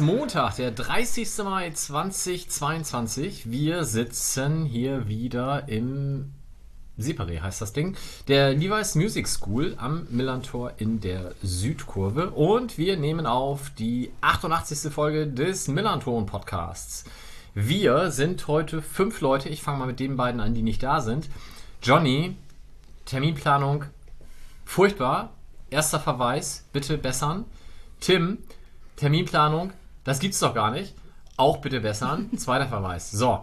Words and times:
Montag, 0.00 0.56
der 0.56 0.70
30. 0.70 1.44
Mai 1.44 1.70
2022. 1.70 3.50
Wir 3.50 3.84
sitzen 3.84 4.64
hier 4.64 5.08
wieder 5.08 5.68
im 5.68 6.32
Separé 6.98 7.40
heißt 7.40 7.60
das 7.60 7.72
Ding, 7.72 7.96
der 8.28 8.52
Levi's 8.52 8.94
Music 8.94 9.26
School 9.26 9.74
am 9.78 10.06
Millantor 10.10 10.72
in 10.78 11.00
der 11.00 11.34
Südkurve 11.42 12.30
und 12.30 12.78
wir 12.78 12.96
nehmen 12.96 13.26
auf 13.26 13.70
die 13.70 14.10
88. 14.20 14.92
Folge 14.92 15.26
des 15.26 15.68
Millanton 15.68 16.26
Podcasts. 16.26 17.04
Wir 17.54 18.10
sind 18.10 18.46
heute 18.48 18.82
fünf 18.82 19.20
Leute, 19.20 19.48
ich 19.48 19.62
fange 19.62 19.78
mal 19.78 19.86
mit 19.86 20.00
den 20.00 20.16
beiden 20.16 20.40
an, 20.40 20.54
die 20.54 20.62
nicht 20.62 20.82
da 20.82 21.00
sind. 21.00 21.28
Johnny, 21.82 22.36
Terminplanung 23.06 23.84
furchtbar, 24.64 25.32
erster 25.70 26.00
Verweis, 26.00 26.66
bitte 26.72 26.96
bessern. 26.96 27.44
Tim, 28.00 28.38
Terminplanung, 28.96 29.72
das 30.04 30.18
gibt's 30.18 30.40
doch 30.40 30.54
gar 30.54 30.70
nicht. 30.70 30.94
Auch 31.36 31.58
bitte 31.58 31.80
bessern. 31.80 32.30
Zweiter 32.36 32.68
Verweis. 32.68 33.10
So. 33.10 33.40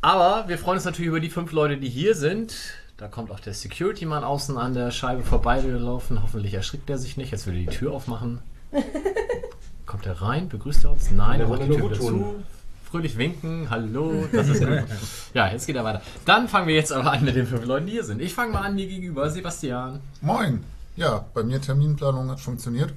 Aber 0.00 0.48
wir 0.48 0.58
freuen 0.58 0.76
uns 0.76 0.84
natürlich 0.84 1.08
über 1.08 1.20
die 1.20 1.30
fünf 1.30 1.52
Leute, 1.52 1.78
die 1.78 1.88
hier 1.88 2.14
sind. 2.14 2.54
Da 2.96 3.08
kommt 3.08 3.30
auch 3.30 3.40
der 3.40 3.54
Security-Mann 3.54 4.22
außen 4.22 4.56
an 4.56 4.74
der 4.74 4.90
Scheibe 4.90 5.22
vorbeigelaufen. 5.22 6.22
Hoffentlich 6.22 6.54
erschrickt 6.54 6.88
er 6.90 6.98
sich 6.98 7.16
nicht. 7.16 7.32
Jetzt 7.32 7.46
will 7.46 7.54
er 7.54 7.60
die 7.60 7.76
Tür 7.76 7.92
aufmachen. 7.92 8.40
Kommt 9.86 10.06
er 10.06 10.20
rein? 10.22 10.48
Begrüßt 10.48 10.84
er 10.84 10.92
uns? 10.92 11.10
Nein, 11.10 11.40
er 11.40 11.48
macht 11.48 11.62
die 11.62 11.68
Tür 11.68 11.90
wieder 11.90 12.00
zu. 12.00 12.42
Fröhlich 12.90 13.18
winken. 13.18 13.68
Hallo. 13.70 14.26
Das 14.32 14.48
ist 14.48 14.60
gut. 14.60 14.84
Ja, 15.34 15.48
jetzt 15.48 15.66
geht 15.66 15.74
er 15.74 15.84
weiter. 15.84 16.02
Dann 16.24 16.48
fangen 16.48 16.68
wir 16.68 16.74
jetzt 16.74 16.92
aber 16.92 17.10
an 17.12 17.24
mit 17.24 17.34
den 17.34 17.46
fünf 17.46 17.64
Leuten, 17.64 17.86
die 17.86 17.92
hier 17.92 18.04
sind. 18.04 18.20
Ich 18.20 18.32
fange 18.34 18.52
mal 18.52 18.60
an, 18.62 18.76
mir 18.76 18.86
gegenüber. 18.86 19.28
Sebastian. 19.30 20.00
Moin. 20.20 20.62
Ja, 20.96 21.24
bei 21.34 21.42
mir 21.42 21.60
Terminplanung 21.60 22.30
hat 22.30 22.40
funktioniert. 22.40 22.92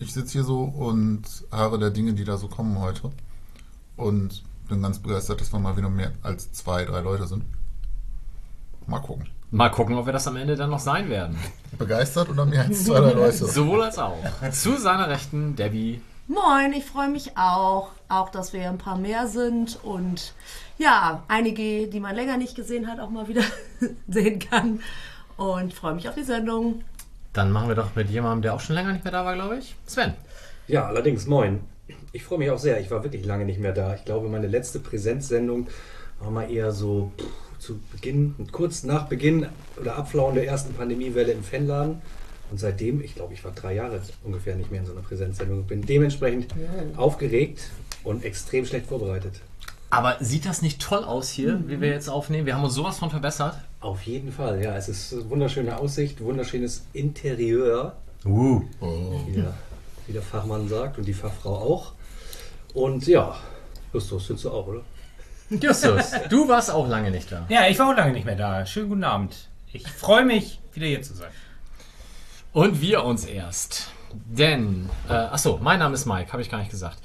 Ich 0.00 0.14
sitze 0.14 0.32
hier 0.32 0.44
so 0.44 0.62
und 0.62 1.22
harre 1.52 1.78
der 1.78 1.90
Dinge, 1.90 2.14
die 2.14 2.24
da 2.24 2.38
so 2.38 2.48
kommen 2.48 2.78
heute. 2.78 3.10
Und 3.96 4.42
bin 4.66 4.80
ganz 4.80 4.98
begeistert, 4.98 5.42
dass 5.42 5.52
wir 5.52 5.58
mal 5.58 5.76
wieder 5.76 5.90
mehr 5.90 6.12
als 6.22 6.50
zwei, 6.52 6.86
drei 6.86 7.00
Leute 7.00 7.26
sind. 7.26 7.44
Mal 8.86 9.00
gucken. 9.00 9.28
Mal 9.50 9.68
gucken, 9.68 9.96
ob 9.96 10.06
wir 10.06 10.14
das 10.14 10.26
am 10.26 10.36
Ende 10.36 10.56
dann 10.56 10.70
noch 10.70 10.78
sein 10.78 11.10
werden. 11.10 11.36
Begeistert 11.76 12.30
oder 12.30 12.46
mehr 12.46 12.62
als 12.62 12.86
zwei, 12.86 13.00
drei 13.00 13.12
Leute? 13.12 13.36
Sowohl 13.46 13.82
als 13.82 13.98
auch. 13.98 14.16
Zu 14.52 14.78
seiner 14.78 15.08
Rechten, 15.08 15.54
Debbie. 15.54 16.00
Moin, 16.28 16.72
ich 16.72 16.86
freue 16.86 17.10
mich 17.10 17.36
auch. 17.36 17.90
Auch, 18.08 18.30
dass 18.30 18.54
wir 18.54 18.70
ein 18.70 18.78
paar 18.78 18.96
mehr 18.96 19.26
sind 19.26 19.78
und 19.84 20.32
ja, 20.78 21.24
einige, 21.28 21.88
die 21.88 22.00
man 22.00 22.14
länger 22.14 22.38
nicht 22.38 22.54
gesehen 22.54 22.86
hat, 22.86 23.00
auch 23.00 23.10
mal 23.10 23.28
wieder 23.28 23.42
sehen 24.08 24.38
kann. 24.38 24.80
Und 25.36 25.74
freue 25.74 25.94
mich 25.94 26.08
auf 26.08 26.14
die 26.14 26.24
Sendung. 26.24 26.84
Dann 27.32 27.52
machen 27.52 27.68
wir 27.68 27.74
doch 27.74 27.94
mit 27.94 28.10
jemandem, 28.10 28.42
der 28.42 28.54
auch 28.54 28.60
schon 28.60 28.74
länger 28.74 28.92
nicht 28.92 29.04
mehr 29.04 29.12
da 29.12 29.24
war, 29.24 29.34
glaube 29.34 29.58
ich. 29.58 29.76
Sven. 29.86 30.14
Ja, 30.66 30.86
allerdings, 30.86 31.26
moin. 31.26 31.60
Ich 32.12 32.24
freue 32.24 32.38
mich 32.38 32.50
auch 32.50 32.58
sehr. 32.58 32.80
Ich 32.80 32.90
war 32.90 33.04
wirklich 33.04 33.24
lange 33.24 33.44
nicht 33.44 33.60
mehr 33.60 33.72
da. 33.72 33.94
Ich 33.94 34.04
glaube, 34.04 34.28
meine 34.28 34.46
letzte 34.46 34.80
Präsenzsendung 34.80 35.68
war 36.18 36.30
mal 36.30 36.50
eher 36.50 36.72
so 36.72 37.12
zu 37.58 37.78
Beginn, 37.92 38.34
kurz 38.52 38.84
nach 38.84 39.08
Beginn 39.08 39.46
oder 39.80 39.96
Abflauen 39.96 40.34
der 40.34 40.46
ersten 40.46 40.74
Pandemiewelle 40.74 41.32
im 41.32 41.42
Fanladen. 41.42 42.00
Und 42.50 42.58
seitdem, 42.58 43.00
ich 43.00 43.14
glaube, 43.14 43.32
ich 43.34 43.44
war 43.44 43.52
drei 43.52 43.74
Jahre 43.74 44.00
ungefähr 44.24 44.56
nicht 44.56 44.70
mehr 44.70 44.80
in 44.80 44.86
so 44.86 44.92
einer 44.92 45.02
Präsenzsendung. 45.02 45.64
Bin 45.64 45.82
dementsprechend 45.82 46.52
ja. 46.52 46.98
aufgeregt 46.98 47.70
und 48.02 48.24
extrem 48.24 48.66
schlecht 48.66 48.86
vorbereitet. 48.86 49.34
Aber 49.90 50.16
sieht 50.20 50.46
das 50.46 50.62
nicht 50.62 50.80
toll 50.80 51.02
aus 51.04 51.28
hier, 51.30 51.56
mhm. 51.56 51.68
wie 51.68 51.80
wir 51.80 51.88
jetzt 51.88 52.08
aufnehmen? 52.08 52.46
Wir 52.46 52.54
haben 52.54 52.62
uns 52.62 52.74
sowas 52.74 52.98
von 52.98 53.10
verbessert. 53.10 53.56
Auf 53.80 54.02
jeden 54.02 54.30
Fall, 54.30 54.62
ja. 54.62 54.76
Es 54.76 54.88
ist 54.88 55.28
wunderschöne 55.28 55.76
Aussicht, 55.76 56.20
wunderschönes 56.20 56.86
Interieur. 56.92 57.96
Uh. 58.24 58.62
Oh. 58.80 59.20
Wie, 59.26 59.32
der, 59.32 59.54
wie 60.06 60.12
der 60.12 60.22
Fachmann 60.22 60.68
sagt 60.68 60.98
und 60.98 61.06
die 61.06 61.14
Fachfrau 61.14 61.54
auch. 61.54 61.92
Und 62.72 63.06
ja, 63.08 63.34
Justus, 63.92 64.28
sitzt 64.28 64.44
du 64.44 64.50
auch, 64.50 64.66
oder? 64.68 64.82
Justus, 65.50 66.12
du 66.28 66.46
warst 66.46 66.70
auch 66.70 66.86
lange 66.86 67.10
nicht 67.10 67.32
da. 67.32 67.44
Ja, 67.48 67.66
ich 67.66 67.76
war 67.80 67.90
auch 67.90 67.96
lange 67.96 68.12
nicht 68.12 68.24
mehr 68.24 68.36
da. 68.36 68.64
Schönen 68.64 68.90
guten 68.90 69.04
Abend. 69.04 69.48
Ich 69.72 69.88
freue 69.88 70.24
mich, 70.24 70.60
wieder 70.72 70.86
hier 70.86 71.02
zu 71.02 71.14
sein. 71.14 71.30
Und 72.52 72.80
wir 72.80 73.04
uns 73.04 73.24
erst. 73.24 73.88
Denn, 74.12 74.88
äh, 75.08 75.12
achso, 75.12 75.58
mein 75.60 75.80
Name 75.80 75.94
ist 75.94 76.06
Mike, 76.06 76.32
habe 76.32 76.42
ich 76.42 76.50
gar 76.50 76.58
nicht 76.58 76.70
gesagt. 76.70 76.98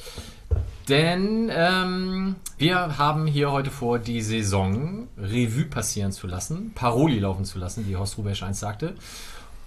Denn 0.88 1.51
ähm, 1.51 2.35
wir 2.57 2.97
haben 2.97 3.25
hier 3.25 3.51
heute 3.51 3.72
vor, 3.72 3.97
die 3.97 4.22
Saison 4.22 5.07
Revue 5.18 5.66
passieren 5.66 6.12
zu 6.12 6.28
lassen, 6.28 6.73
Paroli 6.75 7.19
laufen 7.19 7.44
zu 7.44 7.57
lassen, 7.57 7.88
wie 7.88 7.96
Horst 7.96 8.18
Rubesch 8.18 8.44
einst 8.44 8.59
sagte. 8.59 8.96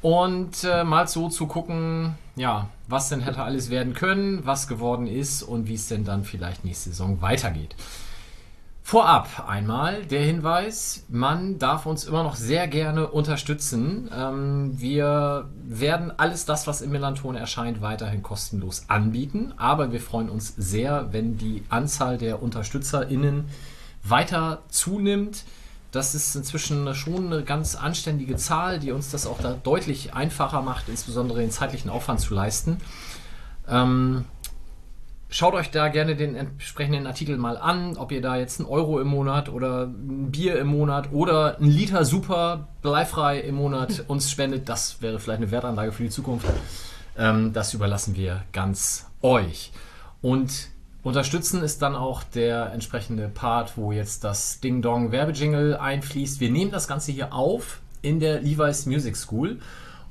Und 0.00 0.62
äh, 0.62 0.84
mal 0.84 1.08
so 1.08 1.28
zu 1.28 1.48
gucken, 1.48 2.14
ja, 2.36 2.68
was 2.86 3.08
denn 3.08 3.20
hätte 3.20 3.42
alles 3.42 3.68
werden 3.68 3.94
können, 3.94 4.46
was 4.46 4.68
geworden 4.68 5.08
ist 5.08 5.42
und 5.42 5.66
wie 5.66 5.74
es 5.74 5.88
denn 5.88 6.04
dann 6.04 6.22
vielleicht 6.24 6.64
nächste 6.64 6.90
Saison 6.90 7.20
weitergeht. 7.20 7.74
Vorab 8.88 9.46
einmal 9.46 10.06
der 10.06 10.22
Hinweis, 10.22 11.04
man 11.10 11.58
darf 11.58 11.84
uns 11.84 12.04
immer 12.04 12.22
noch 12.22 12.36
sehr 12.36 12.66
gerne 12.68 13.08
unterstützen. 13.08 14.10
Ähm, 14.16 14.80
wir 14.80 15.50
werden 15.62 16.10
alles 16.16 16.46
das, 16.46 16.66
was 16.66 16.80
im 16.80 16.92
Melanton 16.92 17.34
erscheint, 17.34 17.82
weiterhin 17.82 18.22
kostenlos 18.22 18.86
anbieten. 18.88 19.52
Aber 19.58 19.92
wir 19.92 20.00
freuen 20.00 20.30
uns 20.30 20.54
sehr, 20.56 21.12
wenn 21.12 21.36
die 21.36 21.64
Anzahl 21.68 22.16
der 22.16 22.42
UnterstützerInnen 22.42 23.50
weiter 24.04 24.62
zunimmt. 24.70 25.44
Das 25.92 26.14
ist 26.14 26.34
inzwischen 26.34 26.94
schon 26.94 27.26
eine 27.26 27.44
ganz 27.44 27.74
anständige 27.74 28.36
Zahl, 28.36 28.78
die 28.78 28.92
uns 28.92 29.10
das 29.10 29.26
auch 29.26 29.42
da 29.42 29.52
deutlich 29.52 30.14
einfacher 30.14 30.62
macht, 30.62 30.88
insbesondere 30.88 31.40
den 31.40 31.50
zeitlichen 31.50 31.90
Aufwand 31.90 32.20
zu 32.20 32.32
leisten. 32.32 32.78
Ähm, 33.68 34.24
Schaut 35.30 35.52
euch 35.52 35.70
da 35.70 35.88
gerne 35.88 36.16
den 36.16 36.34
entsprechenden 36.34 37.06
Artikel 37.06 37.36
mal 37.36 37.58
an, 37.58 37.98
ob 37.98 38.12
ihr 38.12 38.22
da 38.22 38.38
jetzt 38.38 38.60
einen 38.60 38.68
Euro 38.68 38.98
im 38.98 39.08
Monat 39.08 39.50
oder 39.50 39.82
ein 39.82 40.30
Bier 40.30 40.58
im 40.58 40.68
Monat 40.68 41.12
oder 41.12 41.58
ein 41.58 41.66
Liter 41.66 42.06
super 42.06 42.68
bleifrei 42.80 43.40
im 43.40 43.56
Monat 43.56 44.04
uns 44.08 44.30
spendet. 44.30 44.70
Das 44.70 45.02
wäre 45.02 45.18
vielleicht 45.18 45.42
eine 45.42 45.50
Wertanlage 45.50 45.92
für 45.92 46.04
die 46.04 46.08
Zukunft. 46.08 46.46
Ähm, 47.18 47.52
das 47.52 47.74
überlassen 47.74 48.16
wir 48.16 48.42
ganz 48.54 49.06
euch. 49.20 49.70
Und 50.22 50.68
unterstützen 51.02 51.62
ist 51.62 51.82
dann 51.82 51.94
auch 51.94 52.22
der 52.22 52.72
entsprechende 52.72 53.28
Part, 53.28 53.76
wo 53.76 53.92
jetzt 53.92 54.24
das 54.24 54.60
Ding 54.60 54.80
Dong 54.80 55.12
Werbejingle 55.12 55.78
einfließt. 55.78 56.40
Wir 56.40 56.50
nehmen 56.50 56.70
das 56.70 56.88
Ganze 56.88 57.12
hier 57.12 57.34
auf 57.34 57.80
in 58.00 58.18
der 58.18 58.40
Levi's 58.40 58.86
Music 58.86 59.14
School 59.14 59.58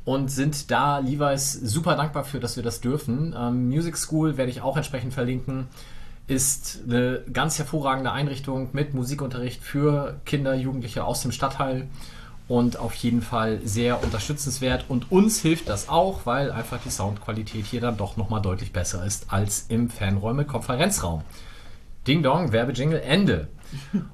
und 0.07 0.31
sind 0.31 0.72
da 0.72 1.00
Levi's 1.00 1.51
super 1.51 1.97
dankbar 1.97 2.23
für, 2.23 2.40
dass 2.40 2.56
wir 2.56 2.63
das 2.63 2.79
dürfen. 2.79 3.35
Ähm, 3.38 3.68
Music 3.68 3.97
School 3.97 4.38
werde 4.38 4.50
ich 4.50 4.62
auch 4.62 4.78
entsprechend 4.78 5.13
verlinken. 5.13 5.68
Ist 6.28 6.79
eine 6.88 7.23
ganz 7.34 7.59
hervorragende 7.59 8.13
Einrichtung 8.13 8.69
mit 8.72 8.94
Musikunterricht 8.94 9.62
für 9.62 10.22
Kinder, 10.23 10.56
Jugendliche 10.56 11.03
aus 11.03 11.23
dem 11.23 11.34
Stadtteil 11.34 11.90
und 12.47 12.79
auf 12.79 12.94
jeden 12.94 13.22
Fall 13.22 13.59
sehr 13.66 14.01
unterstützenswert. 14.01 14.85
Und 14.88 15.12
uns 15.12 15.41
hilft 15.41 15.68
das 15.68 15.90
auch, 15.90 16.25
weil 16.25 16.53
einfach 16.53 16.79
die 16.81 16.89
Soundqualität 16.89 17.66
hier 17.66 17.81
dann 17.81 17.97
doch 17.97 18.16
nochmal 18.16 18.41
deutlich 18.41 18.72
besser 18.72 19.06
ist 19.06 19.25
als 19.34 19.66
im 19.68 19.89
Fanräume-Konferenzraum. 19.89 21.24
Ding 22.07 22.24
Dong, 22.24 22.53
Werbejingle, 22.53 23.01
Ende. 23.01 23.50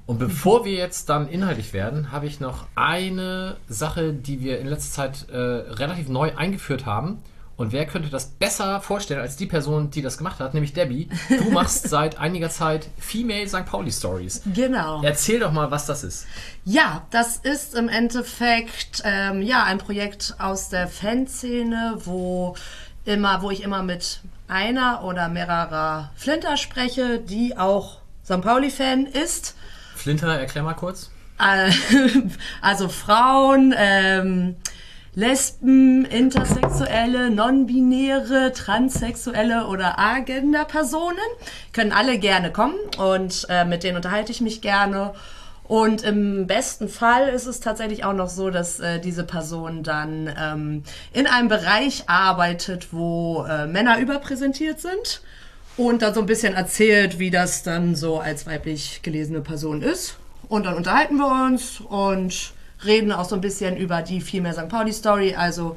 Und 0.06 0.18
bevor 0.18 0.64
wir 0.64 0.72
jetzt 0.72 1.08
dann 1.08 1.28
inhaltlich 1.28 1.72
werden, 1.72 2.12
habe 2.12 2.26
ich 2.26 2.40
noch 2.40 2.66
eine 2.74 3.56
Sache, 3.68 4.12
die 4.12 4.40
wir 4.40 4.58
in 4.58 4.66
letzter 4.66 4.94
Zeit 4.94 5.28
äh, 5.30 5.36
relativ 5.36 6.08
neu 6.08 6.34
eingeführt 6.36 6.86
haben. 6.86 7.22
Und 7.56 7.72
wer 7.72 7.86
könnte 7.86 8.08
das 8.08 8.26
besser 8.26 8.80
vorstellen 8.80 9.20
als 9.20 9.36
die 9.36 9.46
Person, 9.46 9.90
die 9.90 10.02
das 10.02 10.18
gemacht 10.18 10.40
hat, 10.40 10.54
nämlich 10.54 10.72
Debbie? 10.72 11.08
Du 11.28 11.50
machst 11.50 11.88
seit 11.88 12.18
einiger 12.18 12.50
Zeit 12.50 12.88
Female 12.98 13.48
St. 13.48 13.64
Pauli 13.64 13.92
Stories. 13.92 14.42
Genau. 14.52 15.02
Erzähl 15.02 15.38
doch 15.38 15.52
mal, 15.52 15.70
was 15.70 15.86
das 15.86 16.02
ist. 16.02 16.26
Ja, 16.64 17.06
das 17.10 17.36
ist 17.36 17.76
im 17.76 17.88
Endeffekt 17.88 19.02
ähm, 19.04 19.40
ja 19.40 19.62
ein 19.64 19.78
Projekt 19.78 20.34
aus 20.38 20.68
der 20.68 20.88
Fanszene, 20.88 21.98
wo 22.04 22.56
immer, 23.04 23.42
wo 23.42 23.50
ich 23.50 23.62
immer 23.62 23.84
mit 23.84 24.20
einer 24.48 25.04
oder 25.04 25.28
mehrerer 25.28 26.10
Flinter 26.16 26.56
spreche, 26.56 27.18
die 27.20 27.56
auch 27.56 27.98
St. 28.24 28.40
Pauli-Fan 28.40 29.06
ist. 29.06 29.54
Flinter, 29.94 30.38
erklär 30.38 30.64
mal 30.64 30.74
kurz. 30.74 31.10
Äh, 31.38 31.70
also 32.62 32.88
Frauen, 32.88 33.74
ähm, 33.76 34.56
Lesben, 35.14 36.04
Intersexuelle, 36.06 37.30
Non-Binäre, 37.30 38.52
Transsexuelle 38.52 39.66
oder 39.66 39.98
Agenda-Personen 39.98 41.18
können 41.72 41.92
alle 41.92 42.18
gerne 42.18 42.50
kommen 42.50 42.74
und 42.98 43.46
äh, 43.48 43.64
mit 43.64 43.84
denen 43.84 43.96
unterhalte 43.96 44.32
ich 44.32 44.40
mich 44.40 44.60
gerne. 44.60 45.14
Und 45.66 46.02
im 46.02 46.46
besten 46.46 46.88
Fall 46.88 47.28
ist 47.28 47.46
es 47.46 47.60
tatsächlich 47.60 48.04
auch 48.04 48.12
noch 48.12 48.28
so, 48.28 48.50
dass 48.50 48.80
äh, 48.80 49.00
diese 49.00 49.24
Person 49.24 49.82
dann 49.82 50.30
ähm, 50.38 50.82
in 51.12 51.26
einem 51.26 51.48
Bereich 51.48 52.08
arbeitet, 52.08 52.92
wo 52.92 53.44
äh, 53.44 53.66
Männer 53.66 53.98
überpräsentiert 53.98 54.80
sind 54.80 55.22
und 55.76 56.02
dann 56.02 56.14
so 56.14 56.20
ein 56.20 56.26
bisschen 56.26 56.54
erzählt, 56.54 57.18
wie 57.18 57.30
das 57.30 57.62
dann 57.62 57.94
so 57.96 58.20
als 58.20 58.46
weiblich 58.46 59.00
gelesene 59.02 59.40
Person 59.40 59.82
ist. 59.82 60.16
Und 60.48 60.66
dann 60.66 60.74
unterhalten 60.74 61.16
wir 61.16 61.46
uns 61.46 61.80
und 61.80 62.52
reden 62.84 63.12
auch 63.12 63.24
so 63.24 63.34
ein 63.34 63.40
bisschen 63.40 63.76
über 63.76 64.02
die 64.02 64.20
Vielmehr 64.20 64.52
St. 64.52 64.68
Pauli 64.68 64.92
Story, 64.92 65.34
also 65.34 65.76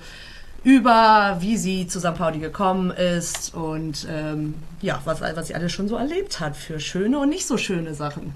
über 0.64 1.38
wie 1.40 1.56
sie 1.58 1.88
zu 1.88 2.00
St. 2.00 2.16
Pauli 2.16 2.40
gekommen 2.40 2.92
ist 2.92 3.54
und 3.56 4.06
ähm, 4.10 4.56
ja, 4.82 5.00
was, 5.06 5.22
was 5.22 5.48
sie 5.48 5.56
alles 5.56 5.72
schon 5.72 5.88
so 5.88 5.96
erlebt 5.96 6.40
hat 6.40 6.58
für 6.58 6.80
schöne 6.80 7.20
und 7.20 7.30
nicht 7.30 7.48
so 7.48 7.58
schöne 7.58 7.94
Sachen. 7.94 8.36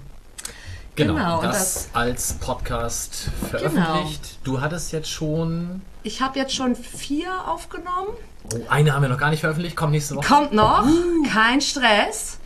Genau, 0.96 1.14
Genau, 1.14 1.42
das, 1.42 1.52
das- 1.52 1.88
als 1.94 2.32
Podcast 2.34 3.28
veröffentlicht. 3.50 4.38
Du 4.44 4.60
hattest 4.60 4.92
jetzt 4.92 5.10
schon. 5.10 5.82
Ich 6.02 6.20
habe 6.22 6.38
jetzt 6.38 6.54
schon 6.54 6.74
vier 6.76 7.30
aufgenommen. 7.48 8.08
Oh, 8.44 8.58
eine 8.68 8.94
haben 8.94 9.02
wir 9.02 9.08
noch 9.08 9.18
gar 9.18 9.30
nicht 9.30 9.40
veröffentlicht, 9.40 9.76
kommt 9.76 9.92
nächste 9.92 10.16
Woche. 10.16 10.26
Kommt 10.26 10.52
noch, 10.52 10.86
kein 11.32 11.60
Stress. 11.60 12.38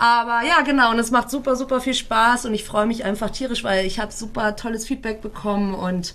Aber 0.00 0.40
ja, 0.48 0.62
genau, 0.62 0.90
und 0.92 0.98
es 0.98 1.10
macht 1.10 1.30
super, 1.30 1.56
super 1.56 1.78
viel 1.80 1.92
Spaß. 1.92 2.46
Und 2.46 2.54
ich 2.54 2.64
freue 2.64 2.86
mich 2.86 3.04
einfach 3.04 3.28
tierisch, 3.30 3.64
weil 3.64 3.84
ich 3.84 4.00
habe 4.00 4.10
super 4.10 4.56
tolles 4.56 4.86
Feedback 4.86 5.20
bekommen. 5.20 5.74
Und 5.74 6.14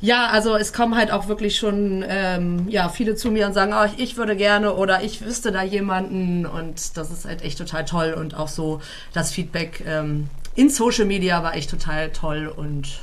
ja, 0.00 0.28
also 0.28 0.56
es 0.56 0.72
kommen 0.72 0.96
halt 0.96 1.10
auch 1.10 1.28
wirklich 1.28 1.58
schon 1.58 2.02
ähm, 2.08 2.66
ja, 2.70 2.88
viele 2.88 3.16
zu 3.16 3.30
mir 3.30 3.46
und 3.46 3.52
sagen, 3.52 3.74
oh, 3.74 3.86
ich 3.98 4.16
würde 4.16 4.36
gerne 4.36 4.72
oder 4.74 5.02
ich 5.02 5.22
wüsste 5.22 5.52
da 5.52 5.62
jemanden. 5.62 6.46
Und 6.46 6.96
das 6.96 7.10
ist 7.10 7.26
halt 7.26 7.42
echt 7.42 7.58
total 7.58 7.84
toll. 7.84 8.14
Und 8.18 8.34
auch 8.34 8.48
so 8.48 8.80
das 9.12 9.32
Feedback 9.32 9.84
ähm, 9.86 10.30
in 10.54 10.70
Social 10.70 11.04
Media 11.04 11.42
war 11.42 11.54
echt 11.54 11.70
total 11.70 12.12
toll. 12.12 12.50
Und 12.54 13.00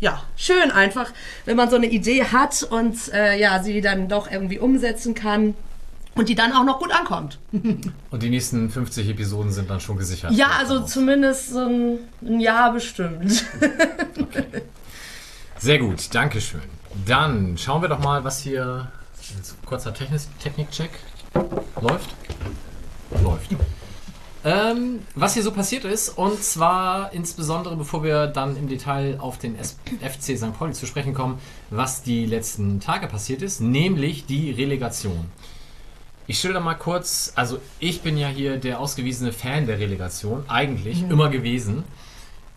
ja, 0.00 0.22
schön 0.36 0.70
einfach, 0.70 1.10
wenn 1.44 1.56
man 1.56 1.70
so 1.70 1.76
eine 1.76 1.86
Idee 1.86 2.24
hat 2.24 2.62
und 2.62 2.96
äh, 3.12 3.38
ja, 3.38 3.62
sie 3.62 3.80
dann 3.80 4.08
doch 4.08 4.30
irgendwie 4.30 4.58
umsetzen 4.58 5.14
kann 5.14 5.54
und 6.14 6.28
die 6.28 6.34
dann 6.34 6.52
auch 6.52 6.64
noch 6.64 6.78
gut 6.80 6.90
ankommt. 6.92 7.38
Und 8.10 8.22
die 8.22 8.28
nächsten 8.30 8.68
50 8.68 9.08
Episoden 9.10 9.52
sind 9.52 9.70
dann 9.70 9.78
schon 9.80 9.96
gesichert. 9.96 10.32
Ja, 10.32 10.48
also 10.58 10.80
zumindest 10.80 11.50
so 11.50 11.60
ein, 11.60 11.98
ein 12.22 12.40
Jahr 12.40 12.72
bestimmt. 12.72 13.44
Sehr 15.58 15.78
gut, 15.78 16.12
Dankeschön. 16.14 16.62
Dann 17.06 17.56
schauen 17.56 17.82
wir 17.82 17.88
doch 17.88 18.00
mal, 18.00 18.24
was 18.24 18.40
hier. 18.40 18.90
Kurzer 19.64 19.92
Technik- 19.94 20.26
Technikcheck. 20.42 20.90
Läuft? 21.80 22.10
Läuft. 23.22 23.50
Ähm, 24.42 25.00
was 25.14 25.34
hier 25.34 25.42
so 25.42 25.52
passiert 25.52 25.84
ist, 25.84 26.16
und 26.16 26.42
zwar 26.42 27.12
insbesondere, 27.12 27.76
bevor 27.76 28.02
wir 28.02 28.26
dann 28.26 28.56
im 28.56 28.68
Detail 28.68 29.18
auf 29.20 29.36
den 29.36 29.58
S 29.58 29.76
FC 30.00 30.38
St. 30.38 30.58
Pauli 30.58 30.72
zu 30.72 30.86
sprechen 30.86 31.12
kommen, 31.12 31.38
was 31.68 32.02
die 32.02 32.24
letzten 32.24 32.80
Tage 32.80 33.06
passiert 33.06 33.42
ist, 33.42 33.60
nämlich 33.60 34.24
die 34.24 34.50
Relegation. 34.50 35.26
Ich 36.26 36.38
schilder 36.38 36.60
mal 36.60 36.74
kurz, 36.74 37.32
also 37.34 37.58
ich 37.80 38.00
bin 38.00 38.16
ja 38.16 38.28
hier 38.28 38.56
der 38.56 38.80
ausgewiesene 38.80 39.32
Fan 39.32 39.66
der 39.66 39.78
Relegation, 39.78 40.44
eigentlich 40.48 41.02
immer 41.10 41.28
gewesen. 41.28 41.84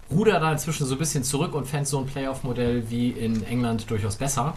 Ruder 0.09 0.39
da 0.39 0.53
inzwischen 0.53 0.86
so 0.86 0.95
ein 0.95 1.00
bisschen 1.00 1.24
zurück 1.24 1.53
und 1.53 1.65
fände 1.65 1.86
so 1.86 2.00
ein 2.00 2.06
Playoff-Modell 2.06 2.89
wie 2.89 3.09
in 3.09 3.44
England 3.44 3.89
durchaus 3.89 4.15
besser. 4.15 4.53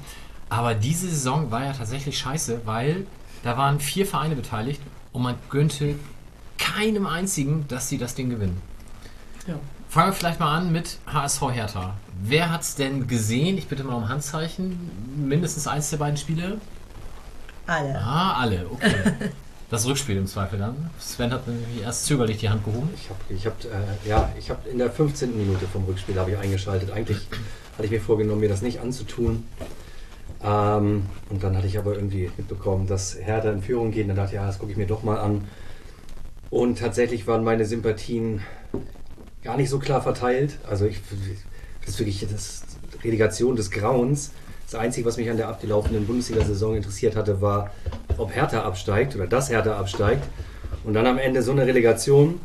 Aber 0.48 0.74
diese 0.74 1.08
Saison 1.08 1.50
war 1.50 1.64
ja 1.64 1.72
tatsächlich 1.72 2.18
scheiße, 2.18 2.60
weil 2.66 3.06
da 3.42 3.56
waren 3.56 3.80
vier 3.80 4.06
Vereine 4.06 4.36
beteiligt 4.36 4.80
und 5.12 5.22
man 5.22 5.36
gönnte 5.48 5.96
keinem 6.58 7.06
einzigen, 7.06 7.66
dass 7.68 7.88
sie 7.88 7.98
das 7.98 8.14
Ding 8.14 8.30
gewinnen. 8.30 8.60
Ja. 9.46 9.54
Fangen 9.88 10.08
wir 10.08 10.14
vielleicht 10.14 10.40
mal 10.40 10.56
an 10.56 10.72
mit 10.72 10.98
HSV 11.06 11.42
Hertha. 11.52 11.94
Wer 12.22 12.50
hat 12.50 12.62
es 12.62 12.74
denn 12.74 13.06
gesehen? 13.06 13.56
Ich 13.56 13.68
bitte 13.68 13.84
mal 13.84 13.94
um 13.94 14.08
Handzeichen. 14.08 14.90
Mindestens 15.16 15.66
eins 15.66 15.90
der 15.90 15.98
beiden 15.98 16.16
Spiele? 16.16 16.60
Alle. 17.66 17.98
Ah, 17.98 18.40
alle, 18.40 18.66
okay. 18.70 18.94
Das 19.68 19.84
Rückspiel 19.84 20.16
im 20.16 20.28
Zweifel 20.28 20.60
dann. 20.60 20.90
Sven 21.00 21.32
hat 21.32 21.48
nämlich 21.48 21.82
erst 21.82 22.06
zögerlich 22.06 22.38
die 22.38 22.48
Hand 22.48 22.64
gehoben. 22.64 22.88
Ich 22.94 23.10
habe 23.10 23.18
ich 23.28 23.46
hab, 23.46 23.64
äh, 23.64 24.08
ja, 24.08 24.32
ich 24.38 24.48
hab 24.48 24.64
in 24.64 24.78
der 24.78 24.90
15. 24.90 25.36
Minute 25.36 25.66
vom 25.66 25.84
Rückspiel 25.86 26.16
habe 26.20 26.30
ich 26.30 26.38
eingeschaltet. 26.38 26.92
Eigentlich 26.92 27.18
hatte 27.72 27.84
ich 27.84 27.90
mir 27.90 28.00
vorgenommen, 28.00 28.40
mir 28.40 28.48
das 28.48 28.62
nicht 28.62 28.80
anzutun. 28.80 29.44
Ähm, 30.40 31.06
und 31.30 31.42
dann 31.42 31.56
hatte 31.56 31.66
ich 31.66 31.78
aber 31.78 31.94
irgendwie 31.94 32.30
mitbekommen, 32.36 32.86
dass 32.86 33.16
Hertha 33.16 33.50
in 33.50 33.60
Führung 33.60 33.90
geht. 33.90 34.02
Und 34.02 34.10
dann 34.10 34.18
dachte 34.18 34.30
ich, 34.30 34.36
ja, 34.36 34.46
das 34.46 34.60
gucke 34.60 34.70
ich 34.70 34.78
mir 34.78 34.86
doch 34.86 35.02
mal 35.02 35.18
an. 35.18 35.48
Und 36.50 36.78
tatsächlich 36.78 37.26
waren 37.26 37.44
meine 37.44 37.64
Sympathien 37.64 38.42
gar 39.42 39.56
nicht 39.56 39.70
so 39.70 39.78
klar 39.78 40.02
verteilt. 40.02 40.58
Also 40.68 40.86
ich, 40.86 41.00
das 41.80 41.90
ist 41.90 41.98
wirklich 41.98 42.26
das 42.30 42.62
Relegation 43.04 43.56
des 43.56 43.70
Grauens. 43.70 44.32
Das 44.64 44.74
Einzige, 44.74 45.06
was 45.06 45.16
mich 45.16 45.30
an 45.30 45.36
der 45.36 45.48
abgelaufenen 45.48 46.06
Bundesliga-Saison 46.06 46.76
interessiert 46.76 47.14
hatte, 47.14 47.40
war, 47.40 47.70
ob 48.18 48.34
Hertha 48.34 48.62
absteigt 48.62 49.14
oder 49.14 49.26
dass 49.26 49.50
Hertha 49.50 49.78
absteigt. 49.78 50.24
Und 50.84 50.94
dann 50.94 51.06
am 51.06 51.18
Ende 51.18 51.42
so 51.42 51.52
eine 51.52 51.66
Relegation. 51.66 52.40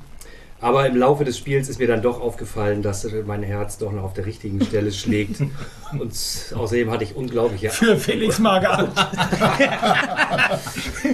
Aber 0.61 0.85
im 0.85 0.95
Laufe 0.95 1.25
des 1.25 1.39
Spiels 1.39 1.69
ist 1.69 1.79
mir 1.79 1.87
dann 1.87 2.03
doch 2.03 2.21
aufgefallen, 2.21 2.83
dass 2.83 3.07
mein 3.25 3.41
Herz 3.41 3.79
doch 3.79 3.91
noch 3.91 4.03
auf 4.03 4.13
der 4.13 4.27
richtigen 4.27 4.63
Stelle 4.63 4.91
schlägt. 4.91 5.41
Und 5.91 6.13
außerdem 6.55 6.91
hatte 6.91 7.03
ich 7.03 7.15
unglaubliche 7.15 7.71
Für 7.71 7.97
Felix 7.97 8.37
Magath. 8.37 8.91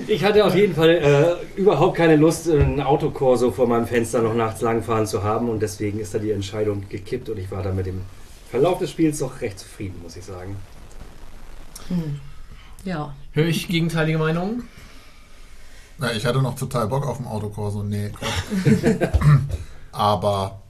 ich 0.08 0.24
hatte 0.26 0.44
auf 0.44 0.54
jeden 0.54 0.76
Fall 0.76 0.90
äh, 0.90 1.60
überhaupt 1.60 1.96
keine 1.96 2.18
Lust, 2.18 2.50
einen 2.50 2.82
Autokorso 2.82 3.52
vor 3.52 3.68
meinem 3.68 3.88
Fenster 3.88 4.22
noch 4.22 4.36
nachts 4.36 4.60
langfahren 4.62 5.08
zu 5.08 5.24
haben 5.24 5.50
und 5.50 5.62
deswegen 5.62 6.00
ist 6.00 6.14
da 6.14 6.20
die 6.20 6.32
Entscheidung 6.32 6.84
gekippt 6.90 7.30
und 7.30 7.40
ich 7.40 7.50
war 7.50 7.64
dann 7.64 7.78
mit 7.78 7.86
dem 7.86 8.02
Verlauf 8.52 8.80
des 8.80 8.92
Spiels 8.92 9.20
doch 9.20 9.40
recht 9.42 9.60
zufrieden, 9.60 9.96
muss 10.04 10.18
ich 10.18 10.26
sagen. 10.26 10.58
Ja. 12.84 13.16
Höre 13.32 13.48
ich 13.48 13.68
gegenteilige 13.68 14.18
Meinungen? 14.18 14.64
Na, 16.00 16.14
ich 16.14 16.26
hatte 16.26 16.42
noch 16.42 16.56
total 16.56 16.88
Bock 16.88 17.06
auf 17.08 17.18
dem 17.18 17.28
Autokorso. 17.28 17.84
Nee, 17.84 18.10
Quatsch. 18.12 19.10
Aber 19.92 20.62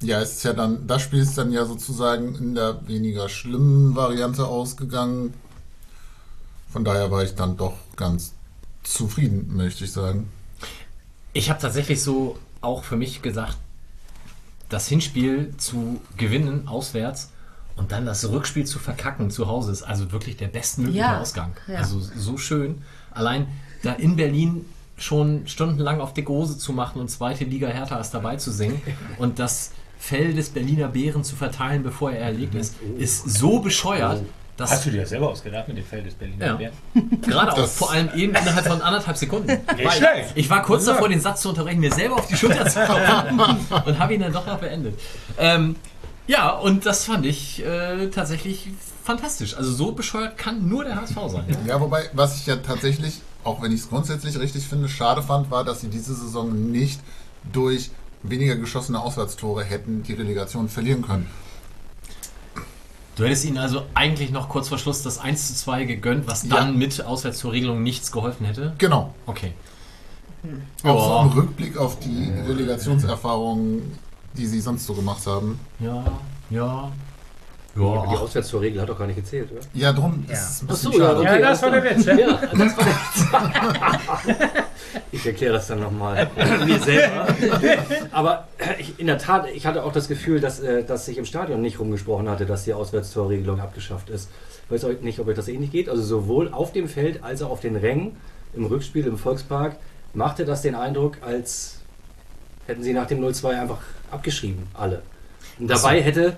ja, 0.00 0.20
es 0.20 0.32
ist 0.32 0.42
ja 0.44 0.52
dann, 0.52 0.86
das 0.86 1.02
Spiel 1.02 1.20
ist 1.20 1.36
dann 1.36 1.52
ja 1.52 1.64
sozusagen 1.66 2.34
in 2.36 2.54
der 2.54 2.86
weniger 2.88 3.28
schlimmen 3.28 3.94
Variante 3.94 4.46
ausgegangen. 4.46 5.34
Von 6.72 6.84
daher 6.84 7.10
war 7.10 7.22
ich 7.22 7.34
dann 7.34 7.56
doch 7.56 7.74
ganz 7.96 8.32
zufrieden, 8.82 9.54
möchte 9.54 9.84
ich 9.84 9.92
sagen. 9.92 10.30
Ich 11.34 11.50
habe 11.50 11.60
tatsächlich 11.60 12.02
so 12.02 12.38
auch 12.62 12.84
für 12.84 12.96
mich 12.96 13.22
gesagt, 13.22 13.58
das 14.68 14.88
Hinspiel 14.88 15.54
zu 15.58 16.00
gewinnen 16.16 16.66
auswärts 16.66 17.30
und 17.76 17.92
dann 17.92 18.06
das 18.06 18.28
Rückspiel 18.28 18.64
zu 18.66 18.78
verkacken 18.78 19.30
zu 19.30 19.46
Hause 19.46 19.70
ist 19.72 19.82
also 19.82 20.12
wirklich 20.12 20.36
der 20.38 20.48
bestmögliche 20.48 20.98
Ja, 21.00 21.20
Ausgang. 21.20 21.52
ja. 21.68 21.78
Also 21.78 22.00
so 22.00 22.38
schön. 22.38 22.82
Allein 23.10 23.46
da 23.82 23.92
in 23.94 24.16
Berlin 24.16 24.64
schon 24.96 25.42
stundenlang 25.46 26.00
auf 26.00 26.14
dicke 26.14 26.30
Hose 26.32 26.58
zu 26.58 26.72
machen 26.72 27.00
und 27.00 27.08
zweite 27.10 27.44
Liga 27.44 27.68
Hertha 27.68 27.98
ist 27.98 28.10
dabei 28.12 28.36
zu 28.36 28.50
singen 28.52 28.80
und 29.18 29.38
das 29.38 29.72
Fell 29.98 30.34
des 30.34 30.50
Berliner 30.50 30.88
Bären 30.88 31.22
zu 31.24 31.36
verteilen, 31.36 31.82
bevor 31.82 32.10
er 32.12 32.20
erlegt 32.26 32.54
ist, 32.56 32.74
ist 32.98 33.28
so 33.38 33.60
bescheuert, 33.60 34.22
dass 34.56 34.70
Hast 34.72 34.86
du 34.86 34.90
dir 34.90 35.00
das 35.00 35.10
selber 35.10 35.30
ausgedacht 35.30 35.66
mit 35.68 35.76
dem 35.78 35.84
Feld 35.84 36.06
des 36.06 36.14
Berliner 36.14 36.46
Ja. 36.46 36.54
Bären? 36.54 36.72
Gerade 37.22 37.52
auch, 37.52 37.56
Das- 37.56 37.76
vor 37.76 37.90
allem 37.92 38.10
eben 38.14 38.34
innerhalb 38.34 38.66
von 38.66 38.82
anderthalb 38.82 39.16
Sekunden. 39.16 39.48
Weil 39.48 39.90
schlecht. 39.92 40.32
ich 40.34 40.50
war 40.50 40.62
kurz 40.62 40.84
davor, 40.84 41.08
den 41.08 41.20
Satz 41.20 41.42
zu 41.42 41.48
unterbrechen, 41.50 41.80
mir 41.80 41.92
selber 41.92 42.16
auf 42.16 42.26
die 42.26 42.36
Schulter 42.36 42.66
zu 42.66 42.80
klopfen 42.84 43.40
und 43.86 43.98
habe 43.98 44.14
ihn 44.14 44.20
dann 44.20 44.32
doch 44.32 44.46
noch 44.46 44.58
beendet. 44.58 44.98
Ähm, 45.38 45.76
ja, 46.26 46.50
und 46.50 46.84
das 46.84 47.04
fand 47.04 47.24
ich 47.24 47.64
äh, 47.64 48.08
tatsächlich 48.08 48.68
fantastisch. 49.04 49.56
Also 49.56 49.72
so 49.72 49.92
bescheuert 49.92 50.36
kann 50.36 50.68
nur 50.68 50.84
der 50.84 50.96
HSV 51.00 51.16
sein. 51.28 51.44
Ja, 51.66 51.80
wobei, 51.80 52.10
was 52.12 52.36
ich 52.38 52.46
ja 52.46 52.56
tatsächlich, 52.56 53.20
auch 53.44 53.62
wenn 53.62 53.72
ich 53.72 53.80
es 53.80 53.88
grundsätzlich 53.88 54.38
richtig 54.38 54.66
finde, 54.66 54.88
schade 54.88 55.22
fand, 55.22 55.50
war, 55.50 55.64
dass 55.64 55.80
sie 55.80 55.88
diese 55.88 56.14
Saison 56.14 56.70
nicht 56.70 57.00
durch 57.52 57.90
weniger 58.22 58.56
geschossene 58.56 59.00
Auswärtstore 59.00 59.64
hätten 59.64 60.02
die 60.02 60.12
Relegation 60.12 60.68
verlieren 60.68 61.02
können. 61.02 61.26
Du 63.16 63.24
hättest 63.24 63.44
ihnen 63.44 63.58
also 63.58 63.82
eigentlich 63.94 64.30
noch 64.30 64.48
kurz 64.48 64.68
vor 64.68 64.78
Schluss 64.78 65.02
das 65.02 65.18
1 65.18 65.48
zu 65.48 65.54
2 65.54 65.84
gegönnt, 65.84 66.26
was 66.26 66.48
dann 66.48 66.68
Ja. 66.72 66.78
mit 66.78 67.04
Auswärtstorregelung 67.04 67.82
nichts 67.82 68.10
geholfen 68.10 68.46
hätte. 68.46 68.74
Genau. 68.78 69.14
Okay. 69.26 69.52
Auch 70.82 71.24
so 71.24 71.30
im 71.30 71.38
Rückblick 71.38 71.76
auf 71.76 71.98
die 72.00 72.32
Relegationserfahrungen, 72.46 73.96
die 74.36 74.46
sie 74.46 74.60
sonst 74.60 74.86
so 74.86 74.94
gemacht 74.94 75.26
haben. 75.26 75.60
Ja, 75.78 76.04
ja. 76.50 76.90
Die 77.74 77.80
Ja, 77.80 77.86
Auswärtstorregel 77.86 78.82
hat 78.82 78.88
doch 78.90 78.98
gar 78.98 79.06
nicht 79.06 79.16
gezählt, 79.16 79.50
oder? 79.50 79.60
Ja, 79.72 79.92
drum 79.92 80.24
Ja. 80.28 80.34
ist 80.34 80.40
es 80.50 80.62
ein 80.62 80.66
Ach 80.68 80.72
bisschen 80.74 80.92
so, 80.92 80.98
ja, 81.00 81.16
okay. 81.16 81.24
Ja, 81.24 81.38
das 81.38 81.62
war 81.62 81.70
der 81.70 81.84
Witz. 81.84 82.04
Ja? 82.04 82.14
Ja, 82.18 82.40
das 82.52 82.76
war 82.76 82.84
der 84.26 84.48
Ich 85.10 85.26
erkläre 85.26 85.54
das 85.54 85.66
dann 85.68 85.80
nochmal 85.80 86.28
mir 86.66 86.78
selber. 86.80 87.26
Aber 88.10 88.46
ich, 88.78 88.98
in 88.98 89.06
der 89.06 89.18
Tat, 89.18 89.46
ich 89.54 89.64
hatte 89.66 89.84
auch 89.84 89.92
das 89.92 90.08
Gefühl, 90.08 90.40
dass, 90.40 90.60
äh, 90.60 90.84
dass 90.84 91.06
sich 91.06 91.16
im 91.18 91.24
Stadion 91.24 91.62
nicht 91.62 91.78
rumgesprochen 91.80 92.28
hatte, 92.28 92.44
dass 92.46 92.64
die 92.64 92.74
Auswärtstorregelung 92.74 93.60
abgeschafft 93.60 94.10
ist. 94.10 94.28
Ich 94.66 94.70
weiß 94.70 94.84
auch 94.84 95.00
nicht, 95.00 95.18
ob 95.18 95.28
euch 95.28 95.36
das 95.36 95.48
ähnlich 95.48 95.70
geht. 95.70 95.88
Also 95.88 96.02
sowohl 96.02 96.52
auf 96.52 96.72
dem 96.72 96.88
Feld 96.88 97.22
als 97.24 97.42
auch 97.42 97.50
auf 97.50 97.60
den 97.60 97.76
Rängen 97.76 98.16
im 98.54 98.66
Rückspiel 98.66 99.06
im 99.06 99.16
Volkspark 99.16 99.76
machte 100.14 100.44
das 100.44 100.60
den 100.60 100.74
Eindruck, 100.74 101.16
als 101.22 101.78
hätten 102.66 102.82
sie 102.82 102.92
nach 102.92 103.06
dem 103.06 103.20
0-2 103.24 103.60
einfach 103.60 103.78
abgeschrieben, 104.10 104.66
alle. 104.74 105.02
Und 105.58 105.68
dabei 105.70 106.02
hätte 106.02 106.36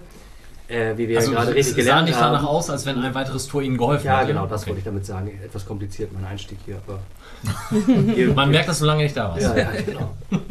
äh, 0.68 0.96
wie 0.96 1.08
wir 1.08 1.18
Also 1.18 1.32
ja 1.32 1.38
gerade 1.38 1.50
es 1.52 1.56
richtig 1.56 1.72
sah 1.74 1.76
gelernt 1.82 2.08
nicht 2.08 2.18
haben. 2.20 2.34
danach 2.34 2.48
aus, 2.48 2.70
als 2.70 2.86
wenn 2.86 2.98
ein 2.98 3.14
weiteres 3.14 3.46
Tor 3.46 3.62
Ihnen 3.62 3.76
geholfen 3.76 4.06
Ja, 4.06 4.18
hätte. 4.18 4.28
genau, 4.28 4.46
das 4.46 4.62
Okay. 4.62 4.70
wollte 4.70 4.78
ich 4.80 4.84
damit 4.84 5.06
sagen. 5.06 5.40
Etwas 5.44 5.66
kompliziert 5.66 6.12
mein 6.12 6.24
Einstieg 6.24 6.58
hier, 6.64 6.80
aber. 6.86 7.00
Man 8.34 8.50
merkt, 8.50 8.68
dass 8.68 8.78
du 8.78 8.86
lange 8.86 9.02
nicht 9.02 9.16
da 9.16 9.28
warst. 9.30 9.42
ja, 9.42 9.56
ja, 9.56 9.70
genau. 9.84 10.14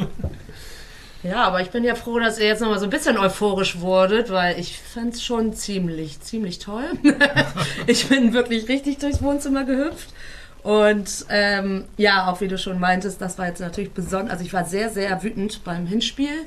Ja, 1.24 1.46
aber 1.46 1.62
ich 1.62 1.70
bin 1.70 1.86
ja 1.86 1.96
froh, 1.96 2.20
dass 2.20 2.38
ihr 2.38 2.48
jetzt 2.48 2.60
nochmal 2.60 2.80
so 2.80 2.84
ein 2.84 2.90
bisschen 2.90 3.18
euphorisch 3.18 3.80
wurdet, 3.80 4.30
weil 4.30 4.60
ich 4.60 4.78
fand 4.78 5.14
es 5.14 5.24
schon 5.24 5.54
ziemlich, 5.54 6.20
ziemlich 6.20 6.60
toll. 6.60 6.84
ich 7.88 8.10
bin 8.10 8.34
wirklich 8.34 8.68
richtig 8.68 8.98
durchs 9.00 9.22
Wohnzimmer 9.22 9.64
gehüpft. 9.64 10.10
Und 10.64 11.26
ähm, 11.30 11.86
ja, 11.96 12.28
auch 12.30 12.42
wie 12.42 12.50
du 12.50 12.58
schon 12.58 12.78
meintest, 12.78 13.22
das 13.22 13.38
war 13.38 13.48
jetzt 13.48 13.62
natürlich 13.62 13.92
besonders, 13.94 14.32
also 14.34 14.44
ich 14.44 14.52
war 14.52 14.66
sehr, 14.66 14.90
sehr 14.90 15.24
wütend 15.24 15.64
beim 15.64 15.86
Hinspiel. 15.88 16.46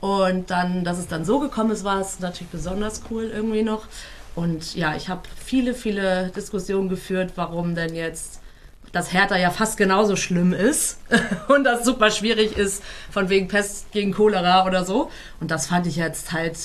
Und 0.00 0.50
dann, 0.50 0.84
dass 0.84 0.98
es 0.98 1.08
dann 1.08 1.24
so 1.24 1.40
gekommen 1.40 1.70
ist, 1.70 1.84
war 1.84 2.00
es 2.00 2.20
natürlich 2.20 2.50
besonders 2.50 3.02
cool 3.10 3.30
irgendwie 3.34 3.62
noch. 3.62 3.86
Und 4.34 4.74
ja, 4.76 4.94
ich 4.94 5.08
habe 5.08 5.22
viele, 5.44 5.74
viele 5.74 6.28
Diskussionen 6.28 6.88
geführt, 6.88 7.32
warum 7.34 7.74
denn 7.74 7.94
jetzt 7.94 8.40
das 8.92 9.12
Hertha 9.12 9.36
ja 9.36 9.50
fast 9.50 9.76
genauso 9.76 10.16
schlimm 10.16 10.52
ist 10.52 10.98
und 11.48 11.64
das 11.64 11.84
super 11.84 12.10
schwierig 12.10 12.56
ist, 12.56 12.82
von 13.10 13.28
wegen 13.28 13.48
Pest 13.48 13.90
gegen 13.92 14.12
Cholera 14.12 14.64
oder 14.64 14.84
so. 14.84 15.10
Und 15.40 15.50
das 15.50 15.66
fand 15.66 15.86
ich 15.86 15.96
jetzt 15.96 16.32
halt, 16.32 16.56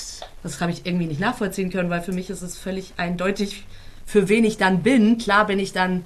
das 0.43 0.61
habe 0.61 0.71
ich 0.71 0.85
irgendwie 0.85 1.07
nicht 1.07 1.19
nachvollziehen 1.19 1.71
können, 1.71 1.89
weil 1.89 2.01
für 2.01 2.11
mich 2.13 2.29
ist 2.29 2.41
es 2.41 2.57
völlig 2.57 2.93
eindeutig, 2.97 3.65
für 4.05 4.29
wen 4.29 4.45
ich 4.45 4.57
dann 4.57 4.83
bin. 4.83 5.17
Klar 5.17 5.47
bin 5.47 5.59
ich 5.59 5.73
dann 5.73 6.05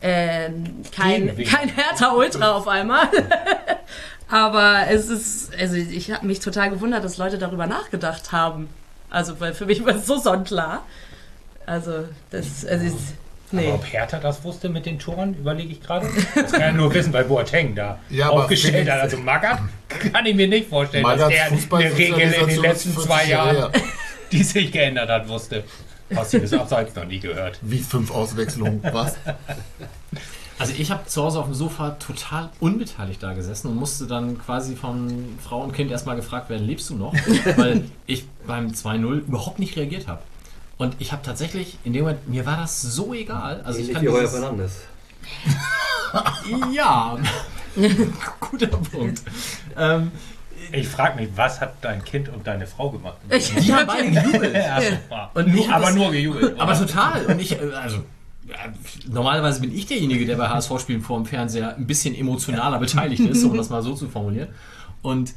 äh, 0.00 0.50
kein, 0.94 1.36
kein 1.44 1.68
Hertha-Ultra 1.68 2.52
auf 2.52 2.66
einmal. 2.66 3.08
Aber 4.32 4.86
es 4.88 5.10
ist, 5.10 5.50
also 5.60 5.76
ich 5.76 6.10
habe 6.10 6.26
mich 6.26 6.40
total 6.40 6.70
gewundert, 6.70 7.04
dass 7.04 7.18
Leute 7.18 7.36
darüber 7.36 7.66
nachgedacht 7.66 8.32
haben. 8.32 8.70
Also, 9.10 9.38
weil 9.40 9.52
für 9.52 9.66
mich 9.66 9.84
war 9.84 9.94
es 9.94 10.06
so 10.06 10.18
sonnenklar. 10.18 10.86
Also, 11.66 12.06
das, 12.30 12.64
also 12.64 12.86
ich, 12.86 12.94
nee. 13.50 13.66
Aber 13.66 13.74
ob 13.74 13.84
Hertha 13.84 14.18
das 14.18 14.42
wusste 14.42 14.70
mit 14.70 14.86
den 14.86 14.98
Toren, 14.98 15.34
überlege 15.34 15.72
ich 15.72 15.82
gerade. 15.82 16.08
Das 16.34 16.50
kann 16.50 16.60
ja 16.62 16.72
nur 16.72 16.94
wissen, 16.94 17.12
weil 17.12 17.24
Boateng 17.24 17.74
da 17.74 17.98
Ja, 18.08 18.30
aufgestellt 18.30 18.90
hat. 18.90 19.00
Also 19.00 19.18
Magath 19.18 19.60
kann 19.90 20.24
ich 20.24 20.34
mir 20.34 20.48
nicht 20.48 20.70
vorstellen, 20.70 21.04
dass 21.04 21.18
Magaths 21.18 21.68
der 21.68 21.78
eine 21.78 21.98
Regel 21.98 22.32
in 22.32 22.48
den 22.48 22.60
letzten 22.62 22.88
ist 22.88 22.94
40 22.94 23.04
zwei 23.04 23.24
Jahre 23.26 23.58
Jahren, 23.58 23.72
her. 23.72 23.82
die 24.32 24.42
sich 24.42 24.72
geändert 24.72 25.10
hat, 25.10 25.28
wusste. 25.28 25.62
Passives 26.08 26.54
Abseits 26.54 26.94
noch 26.94 27.04
nie 27.04 27.20
gehört. 27.20 27.58
Wie 27.60 27.80
fünf 27.80 28.10
Auswechslungen. 28.10 28.80
Was? 28.92 29.14
Also 30.62 30.74
ich 30.78 30.90
habe 30.90 31.06
zu 31.06 31.22
Hause 31.22 31.38
auf 31.40 31.46
dem 31.46 31.54
Sofa 31.54 31.90
total 31.92 32.48
unbeteiligt 32.60 33.22
da 33.22 33.32
gesessen 33.34 33.68
und 33.68 33.76
musste 33.76 34.06
dann 34.06 34.38
quasi 34.38 34.76
von 34.76 35.36
Frau 35.42 35.62
und 35.62 35.72
Kind 35.72 35.90
erstmal 35.90 36.16
gefragt 36.16 36.48
werden, 36.50 36.66
lebst 36.66 36.88
du 36.90 36.96
noch? 36.96 37.12
Weil 37.56 37.84
ich 38.06 38.24
beim 38.46 38.68
2-0 38.68 39.18
überhaupt 39.26 39.58
nicht 39.58 39.76
reagiert 39.76 40.08
habe. 40.08 40.20
Und 40.78 40.96
ich 40.98 41.12
habe 41.12 41.22
tatsächlich, 41.22 41.78
in 41.84 41.92
dem 41.92 42.02
Moment, 42.04 42.28
mir 42.28 42.44
war 42.46 42.56
das 42.56 42.80
so 42.82 43.12
egal. 43.14 43.60
Also 43.64 43.78
ich 43.80 43.92
kann 43.92 44.02
wie 44.02 44.08
Heuer 44.08 44.28
Fernandes. 44.28 44.80
Ja, 46.74 47.16
guter 48.40 48.66
Punkt. 48.66 49.22
Ähm, 49.76 50.10
Ich 50.72 50.88
frage 50.88 51.20
mich, 51.20 51.30
was 51.36 51.60
hat 51.60 51.74
dein 51.82 52.04
Kind 52.04 52.28
und 52.28 52.46
deine 52.46 52.66
Frau 52.66 52.90
gemacht? 52.90 53.16
Ich, 53.30 53.54
die 53.54 53.72
haben 53.72 53.86
beide 53.86 54.10
gejubelt. 54.10 54.54
Ja, 54.54 54.80
super. 54.80 55.30
Und 55.34 55.52
hat 55.68 55.74
aber 55.74 55.86
das- 55.86 55.94
nur 55.94 56.10
gejubelt. 56.10 56.60
Aber 56.60 56.78
total. 56.78 57.24
Und 57.26 57.40
ich, 57.40 57.52
äh, 57.52 57.72
also, 57.74 58.04
normalerweise 59.08 59.60
bin 59.60 59.74
ich 59.74 59.86
derjenige, 59.86 60.26
der 60.26 60.36
bei 60.36 60.48
HSV-Spielen 60.48 61.00
vor 61.02 61.18
dem 61.18 61.26
Fernseher 61.26 61.76
ein 61.76 61.86
bisschen 61.86 62.14
emotionaler 62.14 62.78
beteiligt 62.78 63.22
ist, 63.22 63.44
um 63.44 63.56
das 63.56 63.70
mal 63.70 63.82
so 63.82 63.94
zu 63.94 64.08
formulieren. 64.08 64.48
Und 65.02 65.34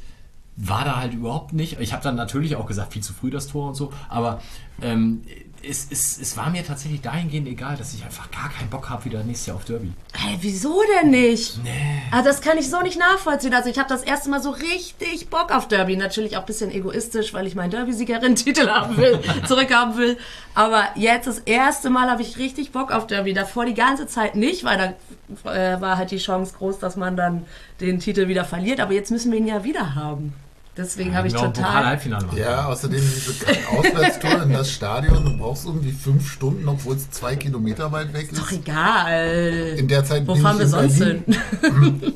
war 0.56 0.84
da 0.84 0.96
halt 0.96 1.12
überhaupt 1.12 1.52
nicht. 1.52 1.78
Ich 1.80 1.92
habe 1.92 2.02
dann 2.02 2.16
natürlich 2.16 2.56
auch 2.56 2.66
gesagt, 2.66 2.94
viel 2.94 3.02
zu 3.02 3.12
früh 3.12 3.30
das 3.30 3.46
Tor 3.46 3.68
und 3.68 3.74
so, 3.74 3.92
aber 4.08 4.40
ähm, 4.80 5.22
es, 5.68 5.86
es, 5.90 6.18
es 6.18 6.36
war 6.36 6.50
mir 6.50 6.64
tatsächlich 6.64 7.00
dahingehend 7.00 7.48
egal, 7.48 7.76
dass 7.76 7.94
ich 7.94 8.04
einfach 8.04 8.30
gar 8.30 8.50
keinen 8.50 8.70
Bock 8.70 8.88
habe 8.88 9.04
wieder 9.04 9.22
nächstes 9.24 9.46
Jahr 9.46 9.56
auf 9.56 9.64
Derby. 9.64 9.92
Hey, 10.12 10.36
wieso 10.40 10.80
denn 10.94 11.10
nicht? 11.10 11.62
Nee. 11.62 12.02
Ah, 12.10 12.22
das 12.22 12.40
kann 12.40 12.58
ich 12.58 12.70
so 12.70 12.80
nicht 12.80 12.98
nachvollziehen. 12.98 13.54
Also 13.54 13.68
ich 13.68 13.78
habe 13.78 13.88
das 13.88 14.02
erste 14.02 14.30
Mal 14.30 14.42
so 14.42 14.50
richtig 14.50 15.28
Bock 15.28 15.50
auf 15.54 15.68
Derby. 15.68 15.96
Natürlich 15.96 16.36
auch 16.36 16.40
ein 16.40 16.46
bisschen 16.46 16.70
egoistisch, 16.70 17.34
weil 17.34 17.46
ich 17.46 17.54
meinen 17.54 17.70
Derby-Siegerin-Titel 17.70 18.68
haben 18.70 18.96
will, 18.96 19.20
zurückhaben 19.46 19.96
will. 19.96 20.16
Aber 20.54 20.84
jetzt 20.94 21.26
das 21.26 21.40
erste 21.40 21.90
Mal 21.90 22.10
habe 22.10 22.22
ich 22.22 22.38
richtig 22.38 22.72
Bock 22.72 22.92
auf 22.92 23.06
Derby. 23.06 23.34
Davor 23.34 23.66
die 23.66 23.74
ganze 23.74 24.06
Zeit 24.06 24.36
nicht, 24.36 24.64
weil 24.64 24.96
da 25.44 25.52
äh, 25.52 25.80
war 25.80 25.98
halt 25.98 26.10
die 26.10 26.18
Chance 26.18 26.54
groß, 26.58 26.78
dass 26.78 26.96
man 26.96 27.16
dann 27.16 27.44
den 27.80 27.98
Titel 27.98 28.28
wieder 28.28 28.44
verliert. 28.44 28.80
Aber 28.80 28.92
jetzt 28.92 29.10
müssen 29.10 29.32
wir 29.32 29.38
ihn 29.38 29.46
ja 29.46 29.64
wieder 29.64 29.94
haben. 29.94 30.34
Deswegen 30.76 31.16
habe 31.16 31.26
ich 31.28 31.32
Genau, 31.34 31.46
total... 31.48 31.98
Ja, 32.36 32.66
außerdem 32.66 33.00
diese 33.00 33.32
Auswärtstour 33.70 34.42
in 34.42 34.52
das 34.52 34.70
Stadion. 34.70 35.24
Du 35.24 35.38
brauchst 35.38 35.64
irgendwie 35.64 35.92
fünf 35.92 36.30
Stunden, 36.30 36.68
obwohl 36.68 36.96
es 36.96 37.10
zwei 37.10 37.34
Kilometer 37.36 37.90
weit 37.92 38.12
weg 38.12 38.28
Doch 38.34 38.50
ist. 38.50 38.58
egal. 38.58 39.74
In 39.78 39.88
der 39.88 40.04
Zeit 40.04 40.26
Wo 40.26 40.34
bin 40.34 40.42
fahren 40.42 40.54
ich 40.56 40.60
wir 40.60 40.66
sonst 40.68 40.98
Berlin. 40.98 41.24
hin? 41.26 42.12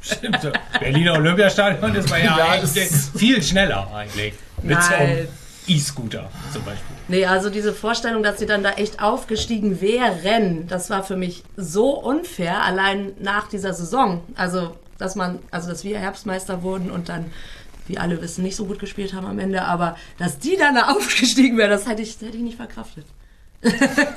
Stimmt. 0.00 0.40
so. 0.42 0.50
Berliner 0.78 1.14
Olympiastadion 1.14 1.94
ist 1.94 2.10
man 2.10 2.18
ja, 2.24 2.36
Ja, 2.38 2.44
eigentlich 2.50 2.90
es- 2.90 3.10
viel 3.16 3.42
schneller 3.42 3.88
eigentlich. 3.94 4.34
Mit 4.62 4.82
so 4.82 4.90
Nein. 4.90 5.00
einem 5.00 5.28
E-Scooter 5.66 6.28
zum 6.52 6.62
Beispiel. 6.64 6.96
Nee, 7.08 7.24
also 7.24 7.48
diese 7.48 7.72
Vorstellung, 7.72 8.22
dass 8.22 8.38
sie 8.38 8.44
dann 8.46 8.62
da 8.62 8.72
echt 8.72 9.00
aufgestiegen 9.02 9.80
wären, 9.80 10.66
das 10.68 10.90
war 10.90 11.02
für 11.04 11.16
mich 11.16 11.42
so 11.56 11.98
unfair, 11.98 12.62
allein 12.62 13.12
nach 13.20 13.48
dieser 13.48 13.72
Saison. 13.72 14.22
Also, 14.36 14.76
dass 14.98 15.14
man, 15.16 15.38
also 15.50 15.68
dass 15.68 15.84
wir 15.84 15.98
Herbstmeister 15.98 16.62
wurden 16.62 16.90
und 16.90 17.08
dann, 17.08 17.26
wie 17.86 17.98
alle 17.98 18.20
wissen, 18.22 18.42
nicht 18.42 18.56
so 18.56 18.66
gut 18.66 18.78
gespielt 18.78 19.14
haben 19.14 19.26
am 19.26 19.38
Ende, 19.38 19.62
aber 19.62 19.96
dass 20.18 20.38
die 20.38 20.56
dann 20.56 20.74
da 20.74 20.88
aufgestiegen 20.92 21.58
wären, 21.58 21.70
das 21.70 21.86
hätte 21.86 22.02
ich, 22.02 22.20
hätte 22.20 22.36
ich 22.36 22.42
nicht 22.42 22.56
verkraftet. 22.56 23.06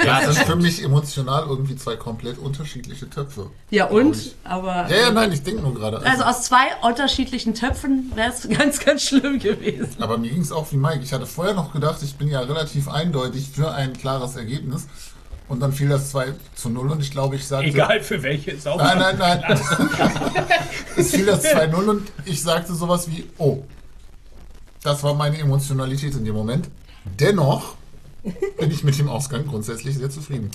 Ja, 0.06 0.22
Das 0.26 0.36
sind 0.36 0.46
für 0.46 0.56
mich 0.56 0.84
emotional 0.84 1.46
irgendwie 1.48 1.76
zwei 1.76 1.96
komplett 1.96 2.38
unterschiedliche 2.38 3.10
Töpfe. 3.10 3.50
Ja, 3.70 3.86
und? 3.86 4.36
Aber. 4.44 4.90
Ja, 4.90 4.98
ja, 4.98 5.12
nein, 5.12 5.32
ich 5.32 5.44
denke 5.44 5.62
nur 5.62 5.74
gerade. 5.74 6.00
Also 6.06 6.24
aus 6.24 6.44
zwei 6.44 6.66
unterschiedlichen 6.82 7.54
Töpfen 7.54 8.12
wäre 8.16 8.32
es 8.32 8.48
ganz, 8.58 8.80
ganz 8.80 9.04
schlimm 9.04 9.40
gewesen. 9.40 10.02
Aber 10.02 10.18
mir 10.18 10.30
ging 10.30 10.42
es 10.42 10.52
auch 10.52 10.72
wie 10.72 10.78
Mike. 10.78 11.00
Ich 11.04 11.14
hatte 11.14 11.26
vorher 11.26 11.54
noch 11.54 11.72
gedacht, 11.72 12.02
ich 12.04 12.16
bin 12.16 12.28
ja 12.28 12.42
relativ 12.42 12.88
eindeutig 12.90 13.50
für 13.50 13.72
ein 13.72 13.94
klares 13.94 14.36
Ergebnis. 14.36 14.88
Und 15.48 15.62
dann 15.62 15.72
fiel 15.72 15.88
das 15.88 16.12
2 16.12 16.34
zu 16.56 16.70
0 16.70 16.92
und 16.92 17.02
ich 17.02 17.12
glaube, 17.12 17.38
ich 17.38 17.48
sagte. 17.48 17.68
Egal 17.68 18.02
für 18.02 18.22
welche 18.22 18.52
ist 18.52 18.68
auch. 18.68 18.78
Nein, 18.78 19.00
nein, 19.00 19.18
nein. 19.18 19.60
es 20.98 21.12
fiel 21.12 21.26
das 21.26 21.46
2-0 21.46 21.74
und 21.74 22.12
ich 22.26 22.42
sagte 22.42 22.74
sowas 22.74 23.10
wie, 23.10 23.26
oh, 23.38 23.64
das 24.84 25.04
war 25.04 25.14
meine 25.14 25.38
Emotionalität 25.38 26.16
in 26.16 26.26
dem 26.26 26.36
Moment. 26.36 26.70
Dennoch 27.20 27.76
bin 28.60 28.72
ich 28.72 28.84
mit 28.84 28.98
dem 29.00 29.08
Ausgang 29.08 29.46
grundsätzlich 29.48 29.98
sehr 29.98 30.10
zufrieden. 30.10 30.52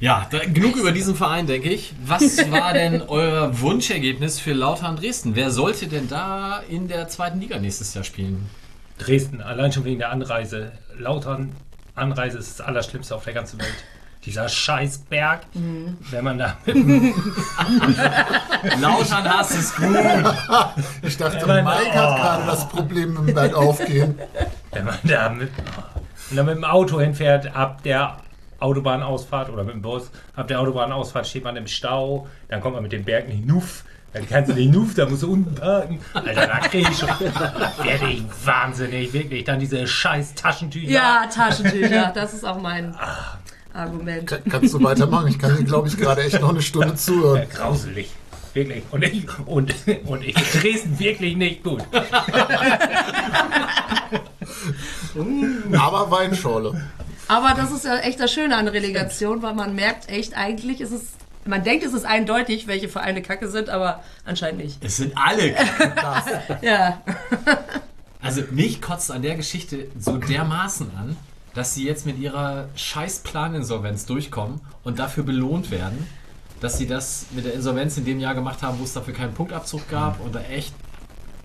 Ja, 0.00 0.26
da, 0.30 0.38
genug 0.38 0.76
über 0.76 0.90
diesen 0.90 1.14
Verein, 1.14 1.46
denke 1.46 1.68
ich. 1.68 1.92
Was 2.04 2.50
war 2.50 2.72
denn 2.72 3.02
euer 3.02 3.60
Wunschergebnis 3.60 4.40
für 4.40 4.52
Lautern 4.52 4.96
Dresden? 4.96 5.36
Wer 5.36 5.50
sollte 5.50 5.86
denn 5.86 6.08
da 6.08 6.60
in 6.68 6.88
der 6.88 7.08
zweiten 7.08 7.40
Liga 7.40 7.58
nächstes 7.58 7.94
Jahr 7.94 8.04
spielen? 8.04 8.48
Dresden, 8.98 9.40
allein 9.40 9.72
schon 9.72 9.84
wegen 9.84 9.98
der 9.98 10.10
Anreise. 10.10 10.72
Lautern, 10.98 11.52
Anreise 11.94 12.38
ist 12.38 12.58
das 12.58 12.66
Allerschlimmste 12.66 13.14
auf 13.14 13.24
der 13.24 13.34
ganzen 13.34 13.60
Welt. 13.60 13.84
Dieser 14.24 14.48
Scheißberg, 14.48 15.40
wenn 16.10 16.24
man 16.24 16.38
da 16.38 16.56
mit 16.64 16.76
dem 16.76 17.12
Lautern 18.80 19.28
hast 19.28 19.50
es 19.50 19.74
gut. 19.74 19.96
Ich 21.02 21.16
dachte, 21.16 21.44
Mike 21.44 21.90
oh. 21.92 21.96
hat 21.96 22.16
gerade 22.16 22.46
das 22.46 22.68
Problem 22.68 23.14
mit 23.14 23.28
dem 23.28 23.34
Bergaufgehen. 23.34 24.18
Wenn 24.70 24.84
man 24.84 24.98
da 25.02 25.28
mit, 25.28 25.50
wenn 26.30 26.36
man 26.36 26.54
mit 26.54 26.56
dem 26.56 26.64
Auto 26.64 27.00
hinfährt, 27.00 27.54
ab 27.54 27.82
der 27.82 28.18
Autobahnausfahrt 28.60 29.50
oder 29.50 29.64
mit 29.64 29.74
dem 29.74 29.82
Bus, 29.82 30.12
ab 30.36 30.46
der 30.46 30.60
Autobahnausfahrt 30.60 31.26
steht 31.26 31.42
man 31.42 31.56
im 31.56 31.66
Stau, 31.66 32.28
dann 32.46 32.60
kommt 32.60 32.74
man 32.74 32.84
mit 32.84 32.92
dem 32.92 33.04
Berg 33.04 33.28
nicht 33.28 33.44
nuff, 33.44 33.84
dann 34.12 34.28
kannst 34.28 34.50
du 34.50 34.54
nicht 34.54 34.72
nuff, 34.72 34.94
da 34.94 35.06
musst 35.08 35.22
du 35.22 35.32
unten 35.32 35.54
parken. 35.54 35.98
Alter, 36.12 36.46
da 36.46 36.58
krieg 36.60 36.88
ich 36.90 36.98
schon, 36.98 37.08
werde 37.08 38.08
ich 38.10 38.22
wahnsinnig, 38.44 39.12
wirklich. 39.12 39.44
Dann 39.44 39.58
diese 39.58 39.86
scheiß 39.86 40.34
Taschentücher. 40.34 40.90
Ja, 40.90 41.26
Taschentücher, 41.34 42.12
das 42.14 42.34
ist 42.34 42.44
auch 42.44 42.60
mein 42.60 42.94
Argument. 43.72 44.26
Kann- 44.26 44.42
Kannst 44.50 44.74
du 44.74 44.82
weitermachen? 44.82 45.28
Ich 45.28 45.38
kann 45.38 45.56
dir, 45.56 45.64
glaube 45.64 45.88
ich, 45.88 45.96
gerade 45.96 46.22
echt 46.22 46.40
noch 46.40 46.50
eine 46.50 46.60
Stunde 46.62 46.94
zuhören. 46.94 47.46
Grauselig. 47.54 48.10
Wirklich. 48.54 48.82
Und 48.90 49.02
ich, 49.02 49.26
und, 49.46 49.74
und 50.04 50.22
ich 50.24 50.34
Dresden 50.34 50.98
wirklich 50.98 51.36
nicht 51.36 51.62
gut. 51.62 51.82
Aber 55.72 56.10
Weinschorle. 56.10 56.82
Aber 57.28 57.54
das 57.54 57.70
ist 57.70 57.84
ja 57.84 57.96
echt 57.98 58.20
das 58.20 58.30
Schöne 58.32 58.56
an 58.56 58.68
Relegation, 58.68 59.40
weil 59.42 59.54
man 59.54 59.74
merkt 59.74 60.10
echt, 60.10 60.36
eigentlich 60.36 60.80
ist 60.82 60.92
es, 60.92 61.02
man 61.44 61.64
denkt, 61.64 61.84
es 61.84 61.92
ist 61.92 62.04
eindeutig, 62.04 62.66
welche 62.66 62.88
Vereine 62.88 63.22
kacke 63.22 63.48
sind, 63.48 63.68
aber 63.68 64.02
anscheinend 64.24 64.62
nicht. 64.62 64.84
Es 64.84 64.96
sind 64.96 65.12
alle. 65.16 65.54
Ja, 66.62 67.02
Also 68.20 68.42
mich 68.50 68.80
kotzt 68.80 69.10
an 69.10 69.22
der 69.22 69.34
Geschichte 69.34 69.88
so 69.98 70.16
dermaßen 70.16 70.90
an, 70.96 71.16
dass 71.54 71.74
sie 71.74 71.84
jetzt 71.84 72.06
mit 72.06 72.18
ihrer 72.18 72.68
scheiß 72.76 73.20
Planinsolvenz 73.20 74.06
durchkommen 74.06 74.60
und 74.84 74.98
dafür 74.98 75.24
belohnt 75.24 75.70
werden, 75.70 76.06
dass 76.60 76.78
sie 76.78 76.86
das 76.86 77.26
mit 77.32 77.44
der 77.44 77.54
Insolvenz 77.54 77.96
in 77.98 78.04
dem 78.04 78.20
Jahr 78.20 78.34
gemacht 78.34 78.62
haben, 78.62 78.78
wo 78.78 78.84
es 78.84 78.92
dafür 78.92 79.12
keinen 79.12 79.34
Punktabzug 79.34 79.88
gab 79.90 80.20
und 80.20 80.34
da 80.34 80.40
echt 80.42 80.72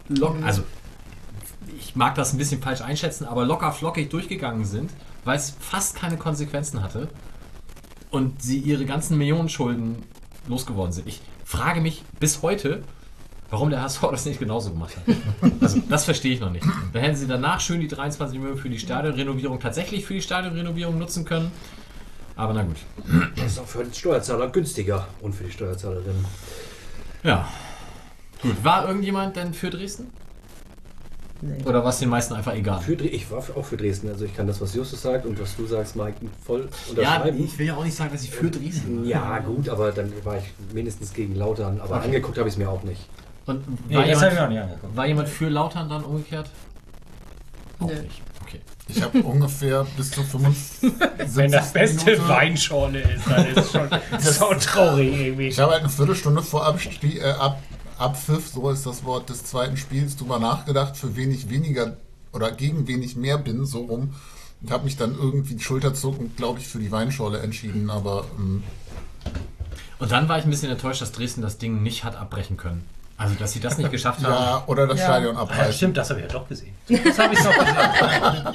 locken. 0.08 0.44
Also 0.44 0.64
ich 1.80 1.96
mag 1.96 2.14
das 2.16 2.34
ein 2.34 2.38
bisschen 2.38 2.62
falsch 2.62 2.82
einschätzen, 2.82 3.26
aber 3.26 3.46
locker 3.46 3.72
flockig 3.72 4.10
durchgegangen 4.10 4.64
sind, 4.66 4.92
weil 5.26 5.38
es 5.38 5.56
fast 5.60 5.96
keine 5.96 6.18
Konsequenzen 6.18 6.84
hatte 6.84 7.10
und 8.12 8.42
sie 8.42 8.60
ihre 8.60 8.86
ganzen 8.86 9.18
Millionenschulden 9.18 10.04
losgeworden 10.48 10.94
sind. 10.94 11.08
Ich 11.08 11.22
frage 11.44 11.82
mich 11.82 12.04
bis 12.20 12.42
heute, 12.42 12.84
warum 13.50 13.70
der 13.70 13.82
HSV 13.82 14.02
das 14.12 14.26
nicht 14.26 14.40
genauso 14.40 14.72
gemacht 14.72 14.96
hat. 14.98 15.16
Also, 15.62 15.82
das 15.90 16.06
verstehe 16.06 16.34
ich 16.34 16.40
noch 16.40 16.52
nicht. 16.52 16.66
Dann 16.94 17.02
hätten 17.02 17.16
sie 17.16 17.28
danach 17.28 17.60
schön 17.60 17.80
die 17.80 17.88
23 17.88 18.38
Millionen 18.40 18.60
für 18.60 18.70
die 18.70 18.80
Stadionrenovierung 18.80 19.60
tatsächlich 19.60 20.06
für 20.06 20.14
die 20.14 20.22
Stadionrenovierung 20.22 20.98
nutzen 20.98 21.26
können. 21.26 21.52
Aber 22.36 22.54
na 22.54 22.64
gut. 22.64 22.78
Das 23.36 23.54
ist 23.54 23.60
auch 23.60 23.66
für 23.66 23.84
den 23.84 23.94
Steuerzahler 23.94 24.48
günstiger 24.50 25.08
und 25.22 25.34
für 25.34 25.46
die 25.46 25.52
Steuerzahlerinnen. 25.52 26.26
Ja. 27.24 27.48
Gut, 28.42 28.64
war 28.64 28.88
irgendjemand 28.88 29.36
denn 29.36 29.54
für 29.54 29.72
Dresden? 29.72 30.12
Nee. 31.42 31.64
Oder 31.66 31.84
war 31.84 31.90
es 31.92 32.00
den 32.00 32.10
meisten 32.10 32.34
einfach 32.34 32.54
egal? 32.56 32.80
Für, 32.82 32.94
ich 32.94 33.30
war 33.30 33.42
für- 33.42 33.56
auch 33.56 33.66
für 33.66 33.78
Dresden, 33.78 34.10
also 34.10 34.26
ich 34.26 34.36
kann 34.36 34.48
das, 34.48 34.60
was 34.60 34.74
Justus 34.74 35.02
sagt 35.04 35.26
und 35.26 35.40
was 35.40 35.56
du 35.56 35.68
sagst, 35.68 35.96
Mike, 35.96 36.16
voll 36.46 36.62
Ja, 36.96 37.18
unterschreiben. 37.18 37.44
ich 37.46 37.60
will 37.60 37.68
ja 37.68 37.76
auch 37.76 37.84
nicht 37.84 37.96
sagen, 37.96 38.12
dass 38.12 38.24
ich 38.24 38.32
für 38.32 38.50
Dresden 38.50 39.02
war. 39.02 39.06
Ja, 39.08 39.40
gut, 39.40 39.70
aber 39.70 39.92
dann 39.92 40.12
war 40.24 40.38
ich 40.38 40.46
mindestens 40.74 41.14
gegen 41.14 41.36
Lautern. 41.36 41.80
Aber 41.80 42.02
angeguckt 42.02 42.38
habe 42.40 42.48
ich 42.50 42.56
es 42.56 42.58
mir 42.58 42.70
auch 42.70 42.82
nicht. 42.84 43.08
Und 43.46 43.64
Nee, 43.88 43.96
war, 43.96 44.04
auch 44.04 44.08
jemand, 44.08 44.96
war 44.96 45.06
jemand 45.08 45.30
für 45.30 45.48
Lautern 45.50 45.88
dann 45.90 46.04
umgekehrt? 46.04 46.50
Auch 47.80 47.88
nicht. 47.88 48.22
Okay. 48.42 48.60
Ich 48.90 49.02
habe 49.02 49.20
ungefähr 49.20 49.86
bis 49.96 50.12
zu 50.12 50.24
75 50.24 50.92
Wenn 51.36 51.52
das 51.52 51.72
beste 51.74 52.12
Minute- 52.12 52.28
Weinschorle 52.30 53.02
ist, 53.02 53.28
dann 53.30 53.46
ist 53.46 53.58
es 53.58 53.72
schon 53.72 53.90
so 54.20 54.46
traurig 54.60 55.14
irgendwie. 55.20 55.48
Ich 55.50 55.60
habe 55.60 55.74
halt 55.74 55.82
eine 55.82 55.90
Viertelstunde 55.90 56.42
vor 56.42 56.66
Abstie 56.66 57.20
äh, 57.20 57.32
ab, 57.32 57.62
Abpfiff, 58.00 58.48
so 58.50 58.70
ist 58.70 58.86
das 58.86 59.04
Wort 59.04 59.30
des 59.30 59.44
zweiten 59.44 59.78
Spiels, 59.78 60.16
drüber 60.18 60.40
nachgedacht, 60.40 60.98
für 60.98 61.16
wen 61.16 61.32
ich 61.32 61.50
weniger 61.50 61.98
oder 62.34 62.52
gegen 62.52 62.88
wen 62.88 63.02
ich 63.02 63.16
mehr 63.16 63.38
bin, 63.38 63.66
so 63.66 63.80
rum. 63.82 64.14
Und 64.62 64.72
habe 64.72 64.86
mich 64.86 64.98
dann 64.98 65.14
irgendwie 65.16 65.60
schulterzuckend, 65.60 66.36
glaube 66.38 66.60
ich, 66.60 66.68
für 66.68 66.80
die 66.80 66.92
Weinschorle 66.92 67.40
entschieden, 67.40 67.90
aber 67.90 68.26
ähm, 68.40 68.64
Und 70.00 70.12
dann 70.12 70.28
war 70.30 70.38
ich 70.40 70.46
ein 70.46 70.50
bisschen 70.50 70.72
enttäuscht, 70.72 71.02
dass 71.02 71.12
Dresden 71.12 71.42
das 71.42 71.58
Ding 71.60 71.84
nicht 71.84 72.04
hat 72.04 72.16
abbrechen 72.16 72.58
können. 72.58 72.84
Also, 73.18 73.34
dass 73.36 73.54
sie 73.54 73.60
das 73.60 73.78
nicht 73.80 73.92
geschafft 73.92 74.20
haben. 74.24 74.32
ja, 74.34 74.64
oder 74.68 74.86
das 74.88 75.00
Ja. 75.00 75.06
Stadion 75.06 75.36
Ja, 75.36 75.42
abreißen. 75.42 75.74
stimmt, 75.74 75.98
das 75.98 76.10
habe 76.10 76.20
ich 76.22 76.26
ja 76.28 76.32
doch 76.32 76.48
gesehen. 76.48 76.74
Das 76.88 77.18
habe 77.20 77.34
ich 77.34 77.44
noch 77.44 77.54
gesehen. 77.58 78.54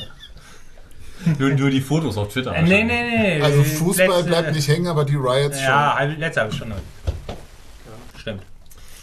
Nur, 1.38 1.50
nur 1.50 1.70
die 1.70 1.80
Fotos 1.80 2.16
auf 2.16 2.32
Twitter. 2.32 2.52
Äh, 2.52 2.62
nee, 2.64 2.82
nee, 2.82 3.36
nee. 3.38 3.40
Also 3.42 3.62
Fußball 3.62 4.08
Letzte- 4.08 4.24
bleibt 4.24 4.56
nicht 4.56 4.66
hängen, 4.66 4.88
aber 4.88 5.04
die 5.04 5.14
Riots 5.14 5.60
Ja, 5.60 5.94
halb- 5.96 6.18
letzte 6.18 6.40
habe 6.40 6.50
ich 6.52 6.58
schon. 6.58 6.72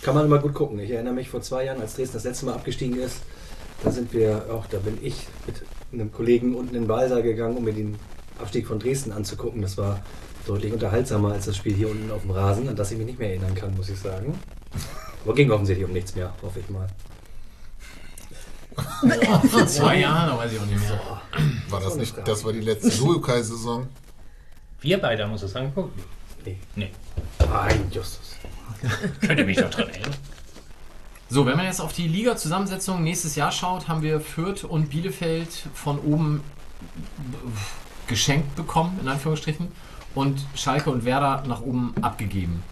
Kann 0.01 0.15
man 0.15 0.25
immer 0.25 0.39
gut 0.39 0.53
gucken. 0.53 0.79
Ich 0.79 0.91
erinnere 0.91 1.13
mich 1.13 1.29
vor 1.29 1.41
zwei 1.41 1.65
Jahren, 1.65 1.81
als 1.81 1.95
Dresden 1.95 2.13
das 2.13 2.23
letzte 2.23 2.45
Mal 2.45 2.53
abgestiegen 2.53 2.99
ist, 2.99 3.21
da 3.83 3.91
sind 3.91 4.13
wir, 4.13 4.45
auch 4.51 4.65
da 4.67 4.77
bin 4.79 4.97
ich 5.01 5.27
mit 5.45 5.63
einem 5.91 6.11
Kollegen 6.11 6.55
unten 6.55 6.75
in 6.75 6.83
den 6.83 6.89
Walser 6.89 7.21
gegangen, 7.21 7.57
um 7.57 7.63
mir 7.63 7.73
den 7.73 7.97
Abstieg 8.39 8.67
von 8.67 8.79
Dresden 8.79 9.11
anzugucken. 9.11 9.61
Das 9.61 9.77
war 9.77 10.01
deutlich 10.45 10.73
unterhaltsamer 10.73 11.33
als 11.33 11.45
das 11.45 11.57
Spiel 11.57 11.73
hier 11.73 11.89
unten 11.89 12.11
auf 12.11 12.21
dem 12.21 12.31
Rasen, 12.31 12.67
an 12.67 12.75
das 12.75 12.91
ich 12.91 12.97
mich 12.97 13.07
nicht 13.07 13.19
mehr 13.19 13.29
erinnern 13.29 13.55
kann, 13.55 13.75
muss 13.75 13.89
ich 13.89 13.99
sagen. 13.99 14.37
Aber 15.23 15.33
ging 15.33 15.51
offensichtlich 15.51 15.85
um 15.85 15.93
nichts 15.93 16.15
mehr, 16.15 16.33
hoffe 16.41 16.59
ich 16.59 16.69
mal. 16.69 16.87
Vor 19.49 19.67
zwei 19.67 19.99
Jahren, 19.99 20.29
da 20.29 20.37
weiß 20.37 20.53
ich 20.53 20.59
auch 20.59 20.65
nicht 20.65 20.79
mehr. 20.79 21.21
War 21.69 21.81
das 21.81 21.95
nicht, 21.95 22.15
das 22.25 22.45
war 22.45 22.53
die 22.53 22.61
letzte 22.61 23.03
Lukai-Saison. 23.03 23.87
Wir 24.81 24.97
beide 24.99 25.23
haben 25.23 25.33
uns 25.33 25.41
das 25.41 25.55
angeguckt. 25.55 25.99
Nee. 26.45 26.57
Nee. 26.75 26.91
Nein, 27.39 27.87
Justus. 27.91 28.28
Könnt 29.21 29.39
ihr 29.39 29.45
mich 29.45 29.57
doch 29.57 29.69
dran 29.69 29.89
erinnern? 29.89 30.15
So, 31.29 31.45
wenn 31.45 31.57
man 31.57 31.65
jetzt 31.65 31.79
auf 31.79 31.93
die 31.93 32.07
Liga-Zusammensetzung 32.07 33.03
nächstes 33.03 33.35
Jahr 33.35 33.51
schaut, 33.51 33.87
haben 33.87 34.01
wir 34.01 34.19
Fürth 34.19 34.63
und 34.63 34.89
Bielefeld 34.89 35.49
von 35.75 35.99
oben 35.99 36.43
geschenkt 38.07 38.55
bekommen, 38.55 38.97
in 39.01 39.07
Anführungsstrichen, 39.07 39.67
und 40.15 40.43
Schalke 40.55 40.89
und 40.89 41.05
Werder 41.05 41.43
nach 41.47 41.61
oben 41.61 41.93
abgegeben. 42.01 42.63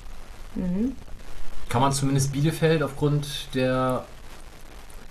Kann 1.69 1.81
man 1.81 1.91
zumindest 1.93 2.31
Bielefeld 2.31 2.81
aufgrund 2.81 3.53
der 3.53 4.05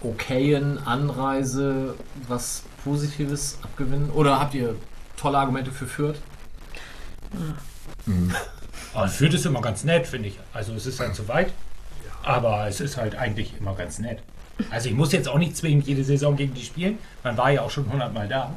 okayen 0.01 0.79
Anreise 0.85 1.95
was 2.27 2.65
Positives 2.85 3.59
abgewinnen? 3.63 4.11
Oder 4.11 4.41
habt 4.41 4.55
ihr 4.55 4.75
tolle 5.17 5.39
Argumente 5.39 5.71
für 5.71 5.87
Fürth? 5.87 6.19
Aber 8.97 9.09
Fürth 9.09 9.35
ist 9.35 9.47
immer 9.47 9.61
ganz 9.61 9.85
nett, 9.85 10.07
finde 10.07 10.29
ich. 10.29 10.39
Also 10.53 10.73
es 10.75 10.87
ist 10.87 10.99
halt 11.01 11.15
zu 11.15 11.29
weit, 11.29 11.53
aber 12.23 12.67
es 12.67 12.81
ist 12.81 12.97
halt 12.97 13.15
eigentlich 13.17 13.53
immer 13.61 13.75
ganz 13.75 13.99
nett. 13.99 14.19
Also 14.71 14.89
ich 14.89 14.95
muss 14.95 15.13
jetzt 15.13 15.29
auch 15.29 15.39
nicht 15.39 15.57
zwingend 15.57 15.87
jede 15.87 16.03
Saison 16.03 16.35
gegen 16.37 16.55
die 16.55 16.63
spielen. 16.65 16.99
Man 17.23 17.37
war 17.37 17.51
ja 17.51 17.61
auch 17.63 17.71
schon 17.71 17.91
hundertmal 17.93 18.27
da. 18.27 18.53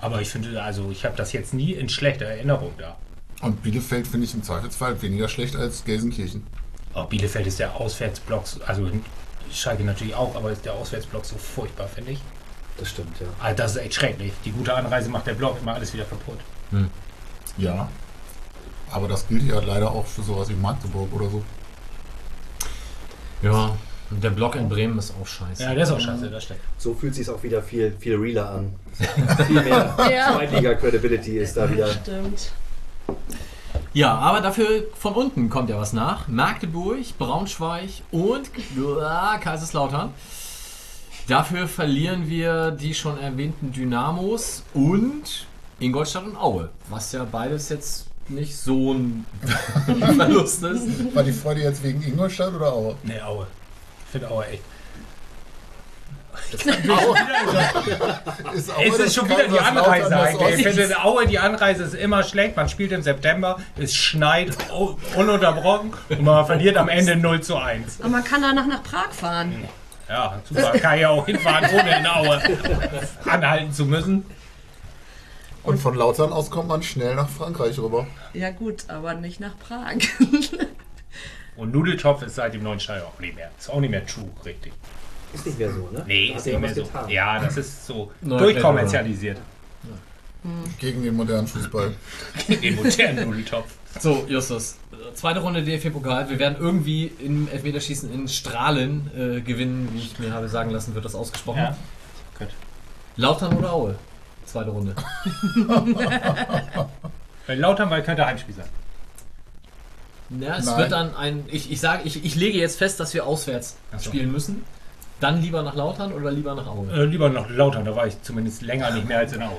Aber 0.00 0.20
ich 0.20 0.28
finde, 0.30 0.62
also 0.62 0.90
ich 0.90 1.04
habe 1.04 1.16
das 1.16 1.32
jetzt 1.32 1.52
nie 1.52 1.72
in 1.72 1.88
schlechter 1.88 2.24
Erinnerung 2.26 2.72
da. 2.78 2.96
Und 3.42 3.62
Bielefeld 3.62 4.06
finde 4.06 4.26
ich 4.26 4.34
im 4.34 4.42
Zweifelsfall 4.42 5.00
weniger 5.02 5.28
schlecht 5.28 5.56
als 5.56 5.84
Gelsenkirchen. 5.84 6.46
Auch 6.94 7.06
Bielefeld 7.08 7.46
ist 7.46 7.58
der 7.58 7.74
Auswärtsblock, 7.76 8.46
so- 8.46 8.62
also 8.64 8.88
Schalke 9.52 9.82
natürlich 9.82 10.14
auch, 10.14 10.34
aber 10.36 10.52
ist 10.52 10.64
der 10.64 10.74
Auswärtsblock 10.74 11.24
so 11.26 11.36
furchtbar, 11.36 11.88
finde 11.88 12.12
ich. 12.12 12.20
Das 12.78 12.88
stimmt, 12.90 13.18
ja. 13.20 13.26
Also 13.40 13.56
das 13.56 13.72
ist 13.72 13.82
echt 13.82 13.94
schrecklich. 13.94 14.32
Die 14.44 14.52
gute 14.52 14.72
Anreise 14.74 15.08
macht 15.10 15.26
der 15.26 15.34
Block 15.34 15.58
immer 15.60 15.74
alles 15.74 15.92
wieder 15.92 16.04
kaputt. 16.04 16.38
Ja. 17.58 17.88
Aber 18.92 19.08
das 19.08 19.28
gilt 19.28 19.44
ja 19.44 19.60
leider 19.60 19.90
auch 19.90 20.06
für 20.06 20.22
sowas 20.22 20.48
wie 20.48 20.54
Magdeburg 20.54 21.12
oder 21.12 21.30
so. 21.30 21.42
Ja, 23.42 23.76
der 24.10 24.30
Block 24.30 24.56
in 24.56 24.68
Bremen 24.68 24.98
ist 24.98 25.14
auch 25.20 25.26
scheiße. 25.26 25.62
Ja, 25.62 25.74
das 25.74 25.88
ist 25.88 25.94
auch 25.94 26.00
scheiße, 26.00 26.30
das 26.30 26.44
stimmt. 26.44 26.60
So 26.78 26.94
fühlt 26.94 27.14
sich 27.14 27.28
auch 27.30 27.42
wieder 27.42 27.62
viel, 27.62 27.94
viel 27.98 28.16
realer 28.16 28.50
an. 28.50 28.74
viel 29.46 29.62
mehr 29.62 29.94
Ja. 30.10 30.34
Zweitliga-Credibility 30.34 31.38
ist 31.38 31.56
da 31.56 31.70
wieder. 31.70 31.86
Stimmt. 31.88 32.50
Ja, 33.92 34.14
aber 34.16 34.40
dafür 34.40 34.84
von 34.94 35.14
unten 35.14 35.48
kommt 35.48 35.70
ja 35.70 35.78
was 35.78 35.92
nach. 35.92 36.26
Magdeburg, 36.28 37.18
Braunschweig 37.18 37.90
und 38.10 38.50
ah, 39.00 39.38
Kaiserslautern. 39.38 40.12
Dafür 41.28 41.68
verlieren 41.68 42.28
wir 42.28 42.72
die 42.72 42.94
schon 42.94 43.18
erwähnten 43.18 43.72
Dynamos 43.72 44.64
und 44.74 45.46
Ingolstadt 45.78 46.24
und 46.24 46.36
Aue. 46.36 46.70
Was 46.88 47.12
ja 47.12 47.24
beides 47.24 47.68
jetzt 47.68 48.09
nicht 48.30 48.56
so 48.56 48.94
ein 48.94 49.26
Verlust 50.16 50.62
ist. 50.62 51.14
War 51.14 51.22
die 51.22 51.32
Freude 51.32 51.60
jetzt 51.62 51.82
wegen 51.82 52.02
Ingolstadt 52.02 52.54
oder 52.54 52.72
Aue? 52.72 52.96
Nee, 53.02 53.20
Aue. 53.20 53.46
Ich 54.06 54.12
finde 54.12 54.30
Aue 54.30 54.46
echt. 54.46 54.62
Ist 56.52 56.66
Es 58.68 58.96
das 58.96 58.98
ist 58.98 59.14
schon 59.16 59.28
wieder 59.28 59.48
die 59.48 59.58
Anreise 59.58 60.10
das 60.10 60.20
eigentlich. 60.40 60.66
Ich 60.66 60.74
finde, 60.74 61.02
Aue, 61.02 61.26
die 61.26 61.38
Anreise 61.38 61.84
ist 61.84 61.94
immer 61.94 62.22
schlecht. 62.22 62.56
Man 62.56 62.68
spielt 62.68 62.92
im 62.92 63.02
September, 63.02 63.58
es 63.76 63.94
schneit 63.94 64.56
ununterbrochen 65.16 65.92
und 66.08 66.22
man 66.22 66.46
verliert 66.46 66.76
am 66.76 66.88
Ende 66.88 67.16
0 67.16 67.40
zu 67.42 67.56
1. 67.56 68.00
Aber 68.00 68.08
man 68.08 68.24
kann 68.24 68.42
danach 68.42 68.66
nach 68.66 68.82
Prag 68.82 69.12
fahren. 69.12 69.64
Ja, 70.08 70.40
super. 70.48 70.72
Kann 70.78 70.98
ja 70.98 71.10
auch 71.10 71.26
hinfahren, 71.26 71.68
ohne 71.72 71.98
in 71.98 72.06
Aue 72.06 72.40
anhalten 73.26 73.72
zu 73.72 73.84
müssen. 73.84 74.24
Und 75.62 75.78
von 75.78 75.94
Lautern 75.94 76.32
aus 76.32 76.50
kommt 76.50 76.68
man 76.68 76.82
schnell 76.82 77.14
nach 77.14 77.28
Frankreich 77.28 77.78
rüber. 77.78 78.06
Ja 78.32 78.50
gut, 78.50 78.84
aber 78.88 79.14
nicht 79.14 79.40
nach 79.40 79.58
Prag. 79.58 79.96
Und 81.56 81.72
Nudeltopf 81.74 82.22
ist 82.22 82.36
seit 82.36 82.54
dem 82.54 82.62
neuen 82.62 82.80
Stadion 82.80 83.06
auch 83.06 83.20
nicht 83.20 83.34
mehr. 83.34 83.50
Ist 83.58 83.68
auch 83.68 83.80
nicht 83.80 83.90
mehr 83.90 84.06
true, 84.06 84.30
richtig. 84.44 84.72
Ist 85.34 85.46
nicht 85.46 85.58
mehr 85.58 85.70
so, 85.70 85.88
ne? 85.92 86.04
Nee, 86.06 86.34
ist 86.34 86.46
nicht 86.46 86.58
mehr 86.58 86.74
so. 86.74 86.82
getan. 86.84 87.08
Ja, 87.10 87.38
das 87.38 87.56
ist 87.56 87.86
so 87.86 88.10
durchkommerzialisiert. 88.22 89.38
Gegen 90.78 91.02
den 91.02 91.16
modernen 91.16 91.46
Fußball. 91.46 91.92
Den 92.48 92.76
modernen 92.76 93.28
Nudeltopf. 93.28 93.74
So, 93.98 94.24
Justus. 94.26 94.78
Zweite 95.12 95.40
Runde 95.40 95.62
DFB-Pokal. 95.62 96.30
Wir 96.30 96.38
werden 96.38 96.56
irgendwie 96.58 97.12
im 97.18 97.46
Elfmeterschießen 97.48 98.10
in 98.10 98.26
Strahlen 98.26 99.10
äh, 99.14 99.40
gewinnen, 99.42 99.90
wie 99.92 99.98
ich 99.98 100.18
mir 100.18 100.32
habe 100.32 100.48
sagen 100.48 100.70
lassen, 100.70 100.94
wird 100.94 101.04
das 101.04 101.14
ausgesprochen. 101.14 101.58
Ja. 101.58 101.76
Gut. 102.38 102.48
Lautern 103.16 103.54
oder 103.58 103.72
Aue? 103.72 103.96
Zweite 104.50 104.70
Runde. 104.70 104.94
Weil 107.46 107.58
Lauternwald 107.58 108.04
könnte 108.04 108.26
Heimspiel 108.26 108.54
sein. 108.54 108.68
Ja, 110.40 110.56
es 110.56 110.66
Nein. 110.66 110.78
wird 110.78 110.92
dann 110.92 111.14
ein. 111.16 111.44
Ich, 111.48 111.70
ich 111.70 111.80
sage, 111.80 112.02
ich, 112.04 112.24
ich 112.24 112.34
lege 112.34 112.58
jetzt 112.58 112.78
fest, 112.78 113.00
dass 113.00 113.14
wir 113.14 113.26
auswärts 113.26 113.76
so. 113.96 114.10
spielen 114.10 114.32
müssen. 114.32 114.64
Dann 115.20 115.42
lieber 115.42 115.62
nach 115.62 115.74
Lautern 115.74 116.12
oder 116.12 116.30
lieber 116.30 116.54
nach 116.54 116.66
Aue? 116.66 116.90
Äh, 116.90 117.04
lieber 117.04 117.28
noch 117.28 117.50
Lautern, 117.50 117.84
da 117.84 117.94
war 117.94 118.06
ich 118.06 118.22
zumindest 118.22 118.62
länger 118.62 118.90
nicht 118.90 119.06
mehr 119.06 119.18
als 119.18 119.32
in 119.34 119.42
Aue. 119.42 119.58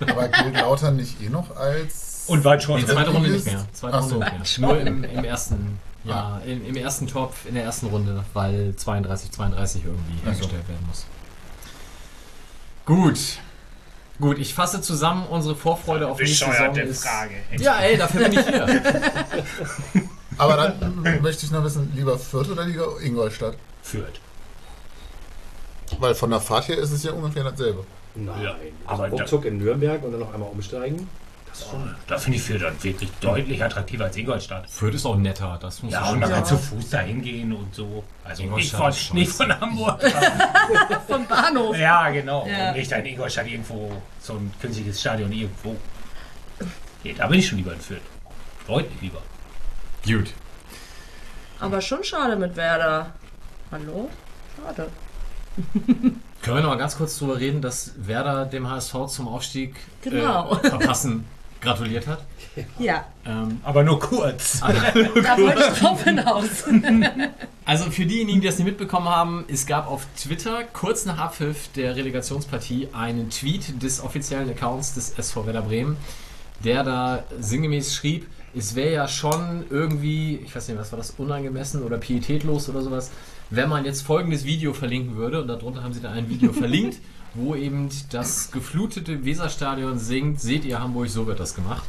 Aber 0.00 0.28
gilt 0.28 0.54
Lautern 0.54 0.96
nicht 0.96 1.20
eh 1.20 1.28
noch 1.28 1.54
als. 1.54 2.24
Und 2.26 2.44
weit 2.44 2.62
schon. 2.62 2.80
Nee, 2.80 2.86
zweite 2.86 3.10
Runde 3.10 3.28
nicht 3.28 3.44
mehr. 3.44 3.66
Zweite 3.72 3.96
Ach 3.96 4.02
Runde 4.10 4.26
so. 4.30 4.38
nicht 4.38 4.58
mehr. 4.58 4.68
Nur 4.68 4.80
im, 4.80 5.04
im 5.04 5.24
ersten. 5.24 5.78
Ja, 6.04 6.40
im, 6.46 6.64
im 6.64 6.76
ersten 6.76 7.06
Topf, 7.06 7.44
in 7.46 7.54
der 7.54 7.64
ersten 7.64 7.86
Runde, 7.86 8.24
weil 8.32 8.74
32, 8.74 9.30
32 9.30 9.84
irgendwie 9.84 10.24
hergestellt 10.24 10.68
werden 10.68 10.86
muss. 10.86 11.06
Gut. 12.86 13.18
Gut, 14.20 14.38
ich 14.38 14.52
fasse 14.52 14.80
zusammen 14.80 15.26
unsere 15.28 15.54
Vorfreude 15.54 16.08
auf 16.08 16.18
nächste 16.18 16.46
Saison. 16.46 16.74
Ist, 16.76 17.04
Frage. 17.04 17.34
ja, 17.58 17.78
ey, 17.78 17.96
dafür 17.96 18.28
bin 18.28 18.38
ich 18.38 18.46
hier. 18.46 18.66
Aber 20.38 20.56
dann 20.56 21.20
möchte 21.22 21.46
ich 21.46 21.52
noch 21.52 21.64
wissen, 21.64 21.92
lieber 21.94 22.18
Fürth 22.18 22.50
oder 22.50 22.64
lieber 22.64 23.00
Ingolstadt? 23.00 23.56
Führt. 23.82 24.20
Weil 25.98 26.14
von 26.14 26.30
der 26.30 26.40
Fahrt 26.40 26.68
her 26.68 26.78
ist 26.78 26.90
es 26.92 27.02
ja 27.02 27.12
ungefähr 27.12 27.44
dasselbe. 27.44 27.84
Nein, 28.14 28.42
Ja, 28.42 28.56
aber 28.86 29.04
aber 29.04 29.16
Ruckzuck 29.16 29.44
in 29.44 29.58
Nürnberg 29.58 30.02
und 30.02 30.12
dann 30.12 30.20
noch 30.20 30.32
einmal 30.32 30.50
umsteigen. 30.50 31.08
Das 31.50 31.60
ist 31.60 31.70
schon. 31.70 31.94
Da 32.06 32.18
finde 32.18 32.38
ich 32.38 32.44
Fürth 32.44 32.62
dann 32.62 32.82
wirklich 32.82 33.10
deutlich 33.20 33.62
attraktiver 33.64 34.04
als 34.04 34.16
Ingolstadt. 34.16 34.68
Fürth 34.70 34.94
ist 34.94 35.06
auch 35.06 35.16
netter, 35.16 35.58
das 35.60 35.82
muss 35.82 35.92
Ja, 35.92 36.00
man 36.02 36.14
und 36.14 36.20
man 36.20 36.28
schon 36.28 36.36
kann 36.38 36.44
sagen. 36.46 36.60
zu 36.62 36.68
Fuß 36.68 36.90
da 36.90 36.98
hingehen 37.00 37.52
und 37.52 37.74
so. 37.74 38.04
Also 38.24 38.42
nicht 38.42 38.48
Ingolstadt 38.72 38.94
von, 38.94 39.16
nicht 39.16 39.32
von 39.32 39.60
Hamburg. 39.60 40.00
Vom 41.08 41.26
Bahnhof. 41.26 41.76
ja, 41.76 42.08
genau. 42.10 42.46
Ja. 42.46 42.70
Und 42.70 42.76
nicht 42.76 42.92
in 42.92 43.06
Ingolstadt 43.06 43.46
irgendwo 43.46 43.90
so 44.20 44.34
ein 44.34 44.52
künstliches 44.60 45.00
Stadion 45.00 45.32
irgendwo. 45.32 45.76
Nee, 47.04 47.14
da 47.16 47.26
bin 47.26 47.38
ich 47.38 47.46
schon 47.48 47.58
lieber 47.58 47.72
in 47.72 47.80
Fürth. 47.80 48.00
Deutlich 48.66 49.00
lieber. 49.00 49.22
Gut. 50.04 50.32
Aber 51.60 51.80
schon 51.80 52.04
schade 52.04 52.36
mit 52.36 52.54
Werder. 52.56 53.12
Hallo? 53.72 54.08
Schade. 54.56 54.88
Können 56.42 56.56
wir 56.56 56.62
noch 56.62 56.68
mal 56.70 56.76
ganz 56.78 56.96
kurz 56.96 57.18
drüber 57.18 57.38
reden, 57.38 57.60
dass 57.62 57.92
Werder 57.96 58.46
dem 58.46 58.68
HSV 58.70 59.06
zum 59.08 59.26
Aufstieg 59.28 59.74
Genau. 60.02 60.52
äh, 60.62 60.68
verpassen 60.70 61.24
gratuliert 61.60 62.06
hat? 62.06 62.24
Ja, 62.78 63.06
Ähm, 63.24 63.60
Aber 63.62 63.82
nur 63.82 64.00
kurz. 64.00 64.60
da 64.60 64.68
wollte 65.38 65.72
ich 65.72 65.78
drauf 65.78 66.02
hinaus. 66.02 66.64
also 67.64 67.90
für 67.90 68.06
diejenigen, 68.06 68.40
die 68.40 68.46
das 68.46 68.58
nicht 68.58 68.66
mitbekommen 68.66 69.08
haben, 69.08 69.44
es 69.48 69.66
gab 69.66 69.86
auf 69.86 70.06
Twitter 70.16 70.64
kurz 70.72 71.04
nach 71.04 71.18
Abpfiff 71.18 71.68
der 71.76 71.94
Relegationspartie 71.94 72.88
einen 72.92 73.30
Tweet 73.30 73.82
des 73.82 74.02
offiziellen 74.02 74.50
Accounts 74.50 74.94
des 74.94 75.10
SV 75.10 75.46
Werder 75.46 75.62
Bremen, 75.62 75.96
der 76.64 76.82
da 76.82 77.22
sinngemäß 77.38 77.94
schrieb, 77.94 78.26
es 78.54 78.74
wäre 78.74 78.92
ja 78.92 79.08
schon 79.08 79.64
irgendwie, 79.70 80.36
ich 80.36 80.54
weiß 80.54 80.68
nicht, 80.68 80.78
was 80.78 80.90
war 80.90 80.96
das, 80.96 81.10
unangemessen 81.18 81.82
oder 81.82 81.98
pietätlos 81.98 82.68
oder 82.68 82.82
sowas, 82.82 83.10
wenn 83.50 83.68
man 83.68 83.84
jetzt 83.84 84.02
folgendes 84.02 84.44
Video 84.44 84.72
verlinken 84.72 85.16
würde, 85.16 85.42
und 85.42 85.48
darunter 85.48 85.82
haben 85.82 85.92
sie 85.92 86.00
dann 86.00 86.12
ein 86.12 86.28
Video 86.28 86.52
verlinkt, 86.52 86.98
wo 87.34 87.54
eben 87.54 87.88
das 88.10 88.50
geflutete 88.50 89.24
Weserstadion 89.24 89.98
singt, 89.98 90.40
seht 90.40 90.64
ihr 90.64 90.80
Hamburg, 90.80 91.08
so 91.08 91.26
wird 91.26 91.40
das 91.40 91.54
gemacht. 91.54 91.84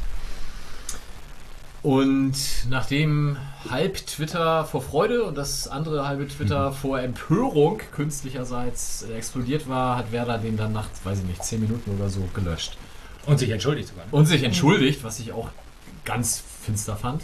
Und 1.81 2.35
nachdem 2.69 3.37
halb 3.69 3.95
Twitter 4.05 4.65
vor 4.65 4.81
Freude 4.81 5.23
und 5.23 5.37
das 5.37 5.67
andere 5.69 6.05
halbe 6.05 6.27
Twitter 6.27 6.73
vor 6.73 6.99
Empörung 6.99 7.79
künstlicherseits 7.93 9.03
äh, 9.03 9.13
explodiert 9.13 9.69
war, 9.69 9.95
hat 9.95 10.11
Werder 10.11 10.37
den 10.39 10.57
dann 10.57 10.73
nach, 10.73 10.89
weiß 11.05 11.19
ich 11.19 11.25
nicht, 11.25 11.43
10 11.43 11.61
Minuten 11.61 11.91
oder 11.91 12.09
so 12.09 12.21
gelöscht. 12.33 12.77
Und 13.25 13.39
sich 13.39 13.49
entschuldigt 13.49 13.89
sogar. 13.89 14.05
Und 14.11 14.25
sich 14.25 14.43
entschuldigt, 14.43 15.03
was 15.05 15.19
ich 15.19 15.31
auch 15.31 15.49
ganz 16.03 16.43
finster 16.61 16.97
fand. 16.97 17.21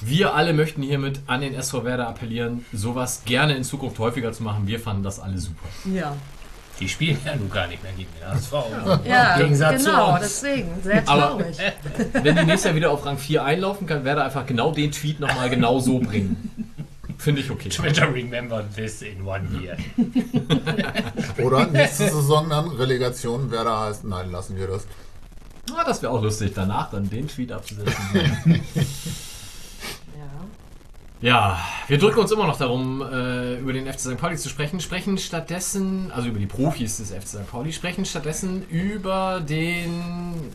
Wir 0.00 0.34
alle 0.34 0.52
möchten 0.52 0.82
hiermit 0.82 1.20
an 1.26 1.40
den 1.40 1.54
SV 1.54 1.84
Werder 1.84 2.08
appellieren, 2.08 2.64
sowas 2.72 3.22
gerne 3.24 3.56
in 3.56 3.64
Zukunft 3.64 3.98
häufiger 3.98 4.32
zu 4.32 4.42
machen. 4.42 4.66
Wir 4.66 4.78
fanden 4.80 5.02
das 5.02 5.18
alle 5.20 5.38
super. 5.38 5.66
Ja, 5.92 6.14
Die 6.80 6.88
spielen 6.88 7.18
ja 7.24 7.34
nun 7.34 7.50
gar 7.50 7.66
nicht 7.66 7.82
mehr 7.82 7.92
gegen 7.92 8.08
den 8.20 8.28
HSV. 8.30 8.52
ja 9.04 9.34
Im 9.34 9.40
Gegensatz 9.42 9.82
zu 9.82 9.90
genau, 9.90 10.12
uns. 10.12 10.20
deswegen. 10.20 10.68
Sehr 10.82 11.08
Aber- 11.08 11.22
traurig. 11.22 11.56
Wenn 12.12 12.36
die 12.36 12.44
nächstes 12.44 12.64
Jahr 12.64 12.74
wieder 12.76 12.90
auf 12.92 13.04
Rang 13.04 13.18
4 13.18 13.44
einlaufen, 13.44 13.86
kann 13.86 14.04
Werder 14.04 14.24
einfach 14.24 14.46
genau 14.46 14.70
den 14.72 14.92
Tweet 14.92 15.18
nochmal 15.20 15.50
genau 15.50 15.80
so 15.80 15.98
bringen. 15.98 16.52
Finde 17.18 17.40
ich 17.40 17.50
okay. 17.50 17.68
Twitter 17.68 18.14
remember 18.14 18.62
this 18.76 19.02
in 19.02 19.26
one 19.26 19.48
year. 19.60 19.76
Oder 21.44 21.66
nächste 21.66 22.08
Saison 22.08 22.48
dann 22.48 22.68
Relegation, 22.68 23.50
wer 23.50 23.64
da 23.64 23.86
heißt, 23.86 24.04
nein, 24.04 24.30
lassen 24.30 24.56
wir 24.56 24.68
das. 24.68 24.86
Ah, 25.76 25.82
das 25.84 26.00
wäre 26.00 26.12
auch 26.12 26.22
lustig, 26.22 26.52
danach 26.54 26.90
dann 26.92 27.10
den 27.10 27.26
Tweet 27.26 27.50
abzusetzen. 27.50 27.92
Ja. 31.20 31.58
Wir 31.88 31.98
drücken 31.98 32.20
uns 32.20 32.30
immer 32.30 32.46
noch 32.46 32.58
darum, 32.58 33.02
äh, 33.02 33.58
über 33.58 33.72
den 33.72 33.86
FC 33.86 34.00
St. 34.00 34.16
Pauli 34.18 34.36
zu 34.36 34.48
sprechen. 34.48 34.80
Sprechen 34.80 35.18
stattdessen, 35.18 36.12
also 36.12 36.28
über 36.28 36.38
die 36.38 36.46
Profis 36.46 36.98
des 36.98 37.10
FC 37.10 37.28
St. 37.28 37.50
Pauli, 37.50 37.72
sprechen 37.72 38.04
stattdessen 38.04 38.66
über 38.68 39.40
den 39.40 40.52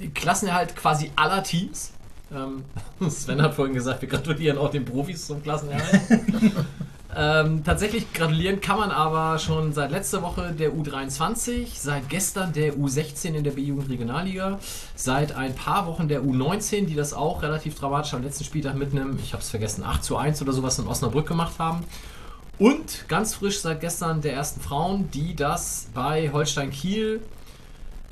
äh, 0.00 0.08
Klassenerhalt 0.08 0.76
quasi 0.76 1.10
aller 1.16 1.42
Teams. 1.42 1.92
Ähm, 2.34 2.64
Sven 3.08 3.40
hat 3.40 3.54
vorhin 3.54 3.74
gesagt, 3.74 4.02
wir 4.02 4.08
gratulieren 4.08 4.58
auch 4.58 4.70
den 4.70 4.84
Profis 4.84 5.26
zum 5.26 5.42
Klassenerhalt. 5.42 6.00
ähm, 7.14 7.62
tatsächlich 7.64 8.12
gratulieren 8.12 8.60
kann 8.60 8.78
man 8.78 8.90
aber 8.90 9.38
schon 9.38 9.72
seit 9.72 9.90
letzter 9.90 10.22
Woche 10.22 10.52
der 10.52 10.72
U23, 10.72 11.68
seit 11.74 12.08
gestern 12.08 12.52
der 12.52 12.74
U16 12.74 13.34
in 13.34 13.44
der 13.44 13.52
B-Jugend 13.52 13.88
Regionalliga, 13.88 14.58
seit 14.94 15.34
ein 15.34 15.54
paar 15.54 15.86
Wochen 15.86 16.08
der 16.08 16.22
U19, 16.22 16.86
die 16.86 16.94
das 16.94 17.14
auch 17.14 17.42
relativ 17.42 17.78
dramatisch 17.78 18.14
am 18.14 18.22
letzten 18.22 18.44
Spieltag 18.44 18.74
mit 18.74 18.92
einem, 18.92 19.18
ich 19.22 19.32
habe 19.32 19.42
es 19.42 19.50
vergessen, 19.50 19.84
8 19.84 20.02
zu 20.02 20.16
1 20.16 20.42
oder 20.42 20.52
sowas 20.52 20.78
in 20.78 20.86
Osnabrück 20.86 21.28
gemacht 21.28 21.58
haben. 21.58 21.84
Und 22.58 23.06
ganz 23.08 23.34
frisch 23.34 23.60
seit 23.60 23.80
gestern 23.80 24.22
der 24.22 24.32
ersten 24.32 24.60
Frauen, 24.60 25.10
die 25.10 25.36
das 25.36 25.88
bei 25.94 26.30
Holstein 26.32 26.70
Kiel 26.70 27.20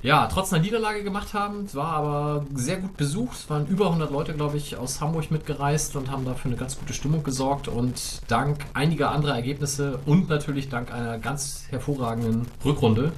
ja, 0.04 0.26
trotz 0.26 0.52
einer 0.52 0.62
Niederlage 0.62 1.02
gemacht 1.02 1.32
haben. 1.32 1.64
Es 1.64 1.74
war 1.74 1.94
aber 1.94 2.44
sehr 2.54 2.76
gut 2.76 2.94
besucht. 2.98 3.38
Es 3.38 3.48
waren 3.48 3.66
über 3.66 3.86
100 3.86 4.10
Leute, 4.10 4.34
glaube 4.34 4.58
ich, 4.58 4.76
aus 4.76 5.00
Hamburg 5.00 5.30
mitgereist 5.30 5.96
und 5.96 6.10
haben 6.10 6.26
dafür 6.26 6.50
eine 6.50 6.60
ganz 6.60 6.78
gute 6.78 6.92
Stimmung 6.92 7.22
gesorgt. 7.24 7.68
Und 7.68 8.20
dank 8.28 8.66
einiger 8.74 9.12
anderer 9.12 9.34
Ergebnisse 9.34 9.98
und 10.04 10.28
natürlich 10.28 10.68
dank 10.68 10.92
einer 10.92 11.18
ganz 11.18 11.64
hervorragenden 11.70 12.46
Rückrunde 12.62 13.12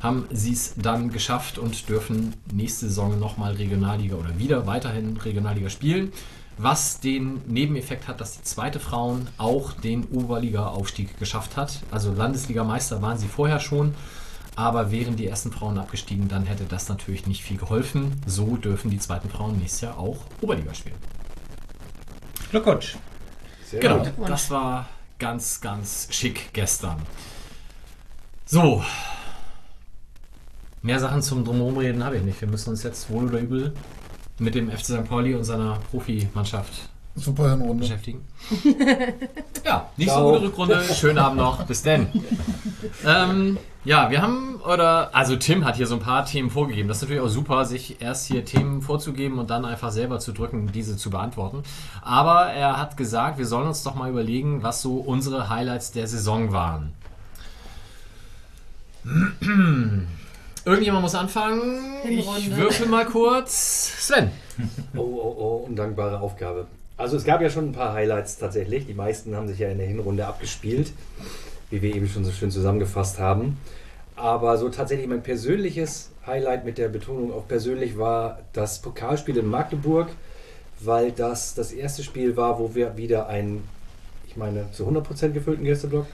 haben 0.00 0.26
sie 0.30 0.52
es 0.52 0.74
dann 0.76 1.10
geschafft 1.10 1.58
und 1.58 1.88
dürfen 1.88 2.34
nächste 2.52 2.86
Saison 2.86 3.18
nochmal 3.18 3.54
Regionalliga 3.54 4.14
oder 4.14 4.38
wieder 4.38 4.68
weiterhin 4.68 5.16
Regionalliga 5.16 5.68
spielen. 5.68 6.12
Was 6.58 7.00
den 7.00 7.40
Nebeneffekt 7.48 8.06
hat, 8.06 8.20
dass 8.20 8.36
die 8.36 8.44
zweite 8.44 8.78
Frauen 8.78 9.26
auch 9.36 9.72
den 9.72 10.04
Oberliga-Aufstieg 10.04 11.18
geschafft 11.18 11.56
hat. 11.56 11.80
Also 11.90 12.12
Landesligameister 12.12 13.02
waren 13.02 13.18
sie 13.18 13.26
vorher 13.26 13.58
schon. 13.58 13.94
Aber 14.56 14.90
wären 14.92 15.16
die 15.16 15.26
ersten 15.26 15.50
Frauen 15.50 15.78
abgestiegen, 15.78 16.28
dann 16.28 16.46
hätte 16.46 16.64
das 16.64 16.88
natürlich 16.88 17.26
nicht 17.26 17.42
viel 17.42 17.56
geholfen. 17.56 18.20
So 18.26 18.56
dürfen 18.56 18.90
die 18.90 18.98
zweiten 18.98 19.28
Frauen 19.28 19.58
nächstes 19.58 19.80
Jahr 19.82 19.98
auch 19.98 20.18
Oberliga 20.40 20.72
spielen. 20.74 20.94
Glückwunsch. 22.50 22.96
Sehr 23.66 23.80
Genau, 23.80 24.04
gut. 24.04 24.28
das 24.28 24.50
war 24.50 24.88
ganz, 25.18 25.60
ganz 25.60 26.06
schick 26.10 26.52
gestern. 26.52 26.98
So. 28.46 28.84
Mehr 30.82 31.00
Sachen 31.00 31.22
zum 31.22 31.44
Drumherum 31.44 31.78
reden 31.78 32.04
habe 32.04 32.18
ich 32.18 32.22
nicht. 32.22 32.40
Wir 32.40 32.48
müssen 32.48 32.70
uns 32.70 32.82
jetzt 32.82 33.10
wohl 33.10 33.24
oder 33.24 33.40
übel 33.40 33.74
mit 34.38 34.54
dem 34.54 34.70
FC 34.70 34.84
St. 34.84 35.04
Pauli 35.08 35.34
und 35.34 35.44
seiner 35.44 35.78
Profimannschaft 35.90 36.90
Super 37.16 37.50
Hinrunde. 37.50 37.82
beschäftigen. 37.84 38.24
ja, 39.64 39.88
nicht 39.96 40.10
so 40.10 40.16
Ciao. 40.16 40.32
gute 40.32 40.42
Rückrunde. 40.42 40.82
Schönen 40.94 41.18
Abend 41.18 41.38
noch. 41.38 41.64
Bis 41.64 41.82
denn. 41.82 42.08
ähm, 43.06 43.56
ja, 43.84 44.10
wir 44.10 44.20
haben, 44.20 44.56
oder, 44.56 45.14
also 45.14 45.36
Tim 45.36 45.64
hat 45.64 45.76
hier 45.76 45.86
so 45.86 45.94
ein 45.94 46.00
paar 46.00 46.24
Themen 46.24 46.50
vorgegeben. 46.50 46.88
Das 46.88 46.96
ist 46.96 47.02
natürlich 47.02 47.22
auch 47.22 47.28
super, 47.28 47.66
sich 47.66 48.00
erst 48.02 48.26
hier 48.26 48.44
Themen 48.44 48.82
vorzugeben 48.82 49.38
und 49.38 49.50
dann 49.50 49.64
einfach 49.64 49.92
selber 49.92 50.18
zu 50.18 50.32
drücken, 50.32 50.72
diese 50.72 50.96
zu 50.96 51.10
beantworten. 51.10 51.62
Aber 52.02 52.46
er 52.46 52.78
hat 52.78 52.96
gesagt, 52.96 53.38
wir 53.38 53.46
sollen 53.46 53.68
uns 53.68 53.84
doch 53.84 53.94
mal 53.94 54.10
überlegen, 54.10 54.62
was 54.62 54.82
so 54.82 54.96
unsere 54.96 55.48
Highlights 55.50 55.92
der 55.92 56.08
Saison 56.08 56.52
waren. 56.52 56.94
Irgendjemand 60.64 61.02
muss 61.02 61.14
anfangen. 61.14 61.78
Ich 62.08 62.56
würfel 62.56 62.88
mal 62.88 63.04
kurz. 63.06 64.06
Sven. 64.06 64.30
Oh, 64.96 65.00
oh, 65.00 65.36
oh, 65.36 65.66
undankbare 65.66 66.20
Aufgabe. 66.20 66.68
Also 66.96 67.16
es 67.16 67.24
gab 67.24 67.40
ja 67.40 67.50
schon 67.50 67.70
ein 67.70 67.72
paar 67.72 67.92
Highlights 67.92 68.38
tatsächlich. 68.38 68.86
Die 68.86 68.94
meisten 68.94 69.34
haben 69.34 69.48
sich 69.48 69.58
ja 69.58 69.68
in 69.68 69.78
der 69.78 69.86
Hinrunde 69.86 70.26
abgespielt, 70.26 70.92
wie 71.70 71.82
wir 71.82 71.94
eben 71.94 72.08
schon 72.08 72.24
so 72.24 72.30
schön 72.30 72.50
zusammengefasst 72.50 73.18
haben. 73.18 73.58
Aber 74.16 74.56
so 74.58 74.68
tatsächlich 74.68 75.08
mein 75.08 75.22
persönliches 75.22 76.12
Highlight 76.24 76.64
mit 76.64 76.78
der 76.78 76.88
Betonung 76.88 77.32
auf 77.32 77.48
persönlich 77.48 77.98
war 77.98 78.38
das 78.52 78.80
Pokalspiel 78.80 79.36
in 79.36 79.46
Magdeburg, 79.46 80.08
weil 80.80 81.10
das 81.10 81.54
das 81.54 81.72
erste 81.72 82.04
Spiel 82.04 82.36
war, 82.36 82.58
wo 82.60 82.74
wir 82.76 82.96
wieder 82.96 83.26
einen, 83.26 83.64
ich 84.28 84.36
meine, 84.36 84.70
zu 84.70 84.86
100% 84.86 85.30
gefüllten 85.30 85.64
Gästeblock. 85.64 86.06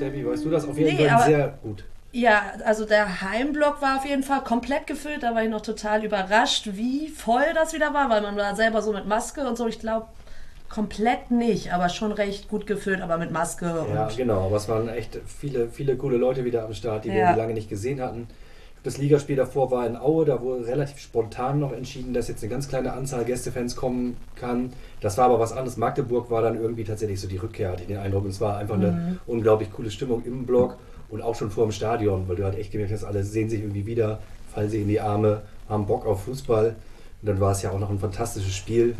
Debbie, 0.00 0.24
weißt 0.26 0.46
du 0.46 0.50
das? 0.50 0.66
Auf 0.66 0.78
jeden 0.78 0.96
Nee, 0.96 1.06
Fall 1.06 1.24
sehr 1.26 1.58
gut. 1.62 1.84
Ja, 2.18 2.42
also 2.64 2.84
der 2.84 3.20
Heimblock 3.20 3.80
war 3.80 3.98
auf 3.98 4.04
jeden 4.04 4.22
Fall 4.24 4.42
komplett 4.42 4.86
gefüllt. 4.88 5.22
Da 5.22 5.34
war 5.34 5.44
ich 5.44 5.50
noch 5.50 5.60
total 5.60 6.04
überrascht, 6.04 6.68
wie 6.72 7.08
voll 7.08 7.44
das 7.54 7.72
wieder 7.72 7.94
war, 7.94 8.10
weil 8.10 8.22
man 8.22 8.36
war 8.36 8.56
selber 8.56 8.82
so 8.82 8.92
mit 8.92 9.06
Maske 9.06 9.46
und 9.48 9.56
so. 9.56 9.68
Ich 9.68 9.78
glaube, 9.78 10.06
komplett 10.68 11.30
nicht, 11.30 11.72
aber 11.72 11.88
schon 11.88 12.10
recht 12.12 12.48
gut 12.48 12.66
gefüllt, 12.66 13.00
aber 13.02 13.18
mit 13.18 13.30
Maske 13.30 13.66
Ja, 13.94 14.06
und. 14.06 14.16
genau, 14.16 14.46
aber 14.46 14.56
es 14.56 14.68
waren 14.68 14.88
echt 14.88 15.18
viele, 15.26 15.68
viele 15.68 15.96
coole 15.96 16.16
Leute 16.16 16.44
wieder 16.44 16.64
am 16.64 16.74
Start, 16.74 17.04
die 17.04 17.10
wir 17.10 17.16
Ja. 17.18 17.22
irgendwie 17.26 17.40
lange 17.40 17.54
nicht 17.54 17.68
gesehen 17.70 18.00
hatten. 18.00 18.26
Das 18.82 18.96
Ligaspiel 18.98 19.36
davor 19.36 19.70
war 19.70 19.86
in 19.86 19.96
Aue, 19.96 20.24
da 20.24 20.40
wurde 20.40 20.66
relativ 20.66 20.98
spontan 21.00 21.58
noch 21.60 21.72
entschieden, 21.72 22.14
dass 22.14 22.28
jetzt 22.28 22.42
eine 22.42 22.50
ganz 22.50 22.68
kleine 22.68 22.92
Anzahl 22.94 23.24
Gästefans 23.24 23.76
kommen 23.76 24.16
kann. 24.36 24.72
Das 25.00 25.18
war 25.18 25.26
aber 25.26 25.38
was 25.40 25.52
anderes. 25.52 25.76
Magdeburg 25.76 26.30
war 26.30 26.42
dann 26.42 26.60
irgendwie 26.60 26.84
tatsächlich 26.84 27.20
so 27.20 27.28
die 27.28 27.36
Rückkehr, 27.38 27.70
hatte 27.70 27.82
ich 27.82 27.88
den 27.88 27.98
Eindruck. 27.98 28.24
Und 28.24 28.30
es 28.30 28.40
war 28.40 28.56
einfach 28.56 28.74
eine 28.76 29.18
unglaublich 29.26 29.72
coole 29.72 29.90
Stimmung 29.90 30.24
im 30.24 30.46
Block 30.46 30.78
und 31.10 31.22
auch 31.22 31.34
schon 31.34 31.50
vor 31.50 31.64
dem 31.66 31.72
Stadion, 31.72 32.28
weil 32.28 32.36
du 32.36 32.44
halt 32.44 32.58
echt 32.58 32.72
gemerkt 32.72 32.92
hast, 32.92 33.04
alle 33.04 33.24
sehen 33.24 33.48
sich 33.48 33.60
irgendwie 33.60 33.86
wieder, 33.86 34.20
fallen 34.52 34.70
sie 34.70 34.82
in 34.82 34.88
die 34.88 35.00
Arme, 35.00 35.42
haben 35.68 35.86
Bock 35.86 36.06
auf 36.06 36.24
Fußball. 36.24 36.76
Und 37.22 37.26
dann 37.26 37.40
war 37.40 37.52
es 37.52 37.62
ja 37.62 37.70
auch 37.70 37.78
noch 37.78 37.90
ein 37.90 37.98
fantastisches 37.98 38.54
Spiel. 38.54 38.94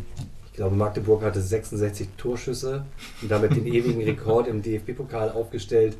Ich 0.46 0.54
glaube, 0.54 0.74
Magdeburg 0.74 1.22
hatte 1.22 1.40
66 1.40 2.08
Torschüsse 2.16 2.84
und 3.22 3.30
damit 3.30 3.54
den 3.54 3.66
ewigen 3.66 4.02
Rekord 4.02 4.48
im 4.48 4.62
DFB-Pokal 4.62 5.30
aufgestellt. 5.30 5.96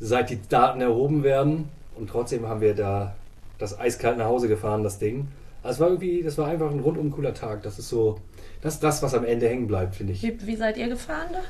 seit 0.00 0.30
die 0.30 0.38
Daten 0.48 0.80
erhoben 0.80 1.22
werden. 1.22 1.68
Und 1.96 2.10
trotzdem 2.10 2.46
haben 2.48 2.60
wir 2.60 2.74
da 2.74 3.14
das 3.58 3.78
eiskalt 3.78 4.18
nach 4.18 4.26
Hause 4.26 4.48
gefahren, 4.48 4.82
das 4.82 4.98
Ding. 4.98 5.28
Also 5.62 5.76
es 5.76 5.80
war 5.80 5.88
irgendwie, 5.88 6.22
das 6.22 6.36
war 6.38 6.48
einfach 6.48 6.70
ein 6.70 6.80
rundum 6.80 7.10
cooler 7.10 7.34
Tag. 7.34 7.62
Das 7.62 7.78
ist 7.78 7.88
so, 7.88 8.18
das 8.60 8.74
ist 8.74 8.82
das, 8.82 9.02
was 9.02 9.14
am 9.14 9.24
Ende 9.24 9.48
hängen 9.48 9.66
bleibt, 9.66 9.94
finde 9.94 10.12
ich. 10.12 10.22
Wie, 10.22 10.46
wie 10.46 10.56
seid 10.56 10.76
ihr 10.76 10.88
gefahren 10.88 11.28
da? 11.32 11.40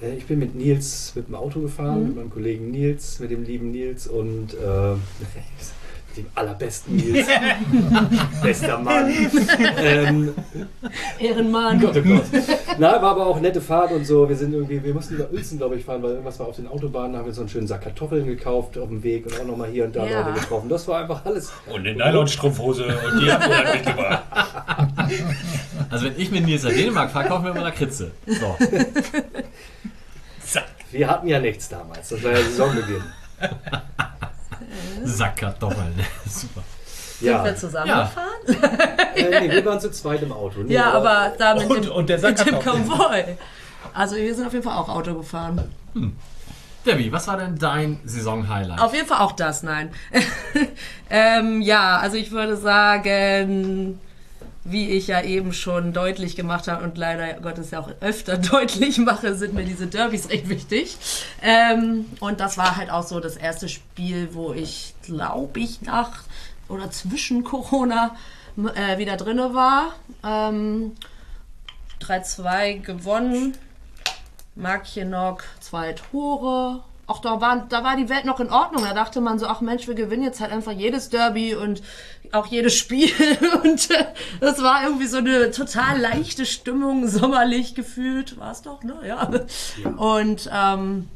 Äh, 0.00 0.16
Ich 0.16 0.26
bin 0.26 0.38
mit 0.38 0.54
Nils 0.54 1.12
mit 1.14 1.28
dem 1.28 1.34
Auto 1.34 1.60
gefahren, 1.60 2.04
mit 2.08 2.16
meinem 2.16 2.30
Kollegen 2.30 2.70
Nils, 2.70 3.20
mit 3.20 3.30
dem 3.30 3.44
lieben 3.44 3.70
Nils 3.70 4.06
und 4.06 4.54
äh, 4.54 4.94
dem 6.16 6.26
allerbesten 6.34 6.96
Nils. 6.96 7.26
Bester 8.42 8.78
Mann. 8.78 9.12
ähm, 9.78 10.34
Ehrenmann. 11.18 11.80
Gott, 11.80 11.96
oh 11.96 12.02
Gott. 12.02 12.24
Na, 12.78 13.00
war 13.02 13.10
aber 13.12 13.26
auch 13.26 13.36
eine 13.36 13.48
nette 13.48 13.60
Fahrt 13.60 13.92
und 13.92 14.04
so. 14.06 14.28
Wir 14.28 14.36
sind 14.36 14.52
irgendwie, 14.52 14.82
wir 14.82 14.94
mussten 14.94 15.14
über 15.14 15.30
Uelzen, 15.32 15.58
glaube 15.58 15.76
ich, 15.76 15.84
fahren, 15.84 16.02
weil 16.02 16.10
irgendwas 16.12 16.38
war 16.40 16.48
auf 16.48 16.56
den 16.56 16.66
Autobahnen. 16.66 17.12
Da 17.12 17.18
haben 17.20 17.26
wir 17.26 17.32
so 17.32 17.42
einen 17.42 17.48
schönen 17.50 17.66
Sack 17.66 17.82
Kartoffeln 17.82 18.26
gekauft 18.26 18.76
auf 18.78 18.88
dem 18.88 19.02
Weg 19.02 19.26
und 19.26 19.38
auch 19.40 19.44
nochmal 19.44 19.68
hier 19.70 19.84
und 19.84 19.94
da 19.96 20.04
Ja. 20.06 20.20
Leute 20.26 20.40
getroffen. 20.40 20.68
Das 20.68 20.86
war 20.88 21.00
einfach 21.02 21.24
alles. 21.24 21.52
Und 21.66 21.86
eine 21.86 21.94
Nylonstrumpfhose 21.94 22.84
und 22.86 23.20
die 23.22 23.32
haben 23.32 23.48
wir 23.50 23.62
dann 23.62 23.74
mitgebracht. 23.74 24.22
Also 25.90 26.06
wenn 26.06 26.14
ich 26.18 26.30
mit 26.30 26.44
Nils 26.44 26.62
nach 26.62 26.70
Dänemark 26.70 27.10
fahre, 27.10 27.28
kaufen 27.28 27.44
wir 27.44 27.50
immer 27.52 27.62
Lakritze. 27.62 28.10
So. 28.26 28.56
Zack. 30.44 30.64
Wir 30.92 31.08
hatten 31.08 31.28
ja 31.28 31.38
nichts 31.38 31.68
damals. 31.68 32.08
Das 32.08 32.22
war 32.22 32.32
ja 32.32 32.38
Saisonbeginn. 32.38 33.02
Sackkartoffeln. 35.04 35.94
Super. 36.28 36.62
Ja, 37.20 37.36
Sind 37.36 37.44
wir 37.44 37.56
zusammen 37.56 37.86
Ja. 37.88 38.02
gefahren? 38.02 39.14
äh, 39.14 39.40
nee, 39.40 39.50
wir 39.52 39.64
waren 39.66 39.80
zu 39.80 39.90
zweit 39.90 40.22
im 40.22 40.32
Auto. 40.32 40.60
Nee, 40.60 40.72
Ja, 40.74 40.92
aber 40.92 41.32
da 41.38 41.54
mit 41.54 41.68
Und- 41.68 41.84
dem, 41.84 41.92
und 41.92 42.08
der 42.08 42.18
mit 42.20 42.46
dem 42.46 42.58
Konvoi. 42.58 43.36
Also 43.92 44.16
wir 44.16 44.34
sind 44.34 44.46
auf 44.46 44.52
jeden 44.52 44.64
Fall 44.64 44.76
auch 44.76 44.88
Auto 44.88 45.14
gefahren. 45.14 45.68
Debbie, 46.86 47.12
was 47.12 47.28
war 47.28 47.36
denn 47.36 47.58
dein 47.58 48.00
Saison-Highlight? 48.04 48.80
Auf 48.80 48.94
jeden 48.94 49.06
Fall 49.06 49.18
auch 49.20 49.32
das, 49.32 49.62
nein. 49.62 49.90
ähm, 51.10 51.60
ja, 51.60 51.98
also 51.98 52.16
ich 52.16 52.30
würde 52.30 52.56
sagen, 52.56 54.00
wie 54.64 54.90
ich 54.90 55.06
ja 55.06 55.22
eben 55.22 55.52
schon 55.52 55.92
deutlich 55.92 56.36
gemacht 56.36 56.68
habe 56.68 56.84
und 56.84 56.98
leider 56.98 57.34
Gottes 57.40 57.70
ja 57.70 57.80
auch 57.80 57.90
öfter 58.00 58.36
deutlich 58.38 58.98
mache, 58.98 59.34
sind 59.34 59.54
mir 59.54 59.64
diese 59.64 59.86
Derbys 59.86 60.28
recht 60.28 60.48
wichtig. 60.48 60.96
Ähm, 61.42 62.06
und 62.20 62.40
das 62.40 62.58
war 62.58 62.76
halt 62.76 62.90
auch 62.90 63.04
so 63.04 63.20
das 63.20 63.36
erste 63.36 63.68
Spiel, 63.68 64.30
wo 64.32 64.52
ich, 64.52 64.94
glaube 65.02 65.60
ich, 65.60 65.82
nach 65.82 66.24
oder 66.68 66.90
zwischen 66.90 67.42
Corona 67.44 68.14
äh, 68.74 68.98
wieder 68.98 69.16
drinne 69.16 69.54
war. 69.54 69.94
Ähm, 70.24 70.92
3-2 72.00 72.80
gewonnen. 72.80 73.56
Markjenok, 74.56 75.44
zwei 75.60 75.92
Tore. 75.92 76.82
Auch 77.10 77.18
da, 77.18 77.40
waren, 77.40 77.68
da 77.68 77.82
war 77.82 77.96
die 77.96 78.08
Welt 78.08 78.24
noch 78.24 78.38
in 78.38 78.50
Ordnung. 78.50 78.84
Da 78.84 78.94
dachte 78.94 79.20
man 79.20 79.40
so, 79.40 79.48
ach 79.48 79.60
Mensch, 79.60 79.88
wir 79.88 79.96
gewinnen 79.96 80.22
jetzt 80.22 80.40
halt 80.40 80.52
einfach 80.52 80.70
jedes 80.70 81.08
Derby 81.08 81.56
und 81.56 81.82
auch 82.30 82.46
jedes 82.46 82.76
Spiel. 82.76 83.10
Und 83.64 83.90
äh, 83.90 84.04
das 84.38 84.62
war 84.62 84.84
irgendwie 84.84 85.08
so 85.08 85.16
eine 85.16 85.50
total 85.50 85.98
leichte 85.98 86.46
Stimmung, 86.46 87.08
sommerlich 87.08 87.74
gefühlt. 87.74 88.38
War 88.38 88.52
es 88.52 88.62
doch, 88.62 88.84
ne? 88.84 88.94
Ja. 89.04 89.28
Und 89.96 90.48
ähm, 90.54 91.08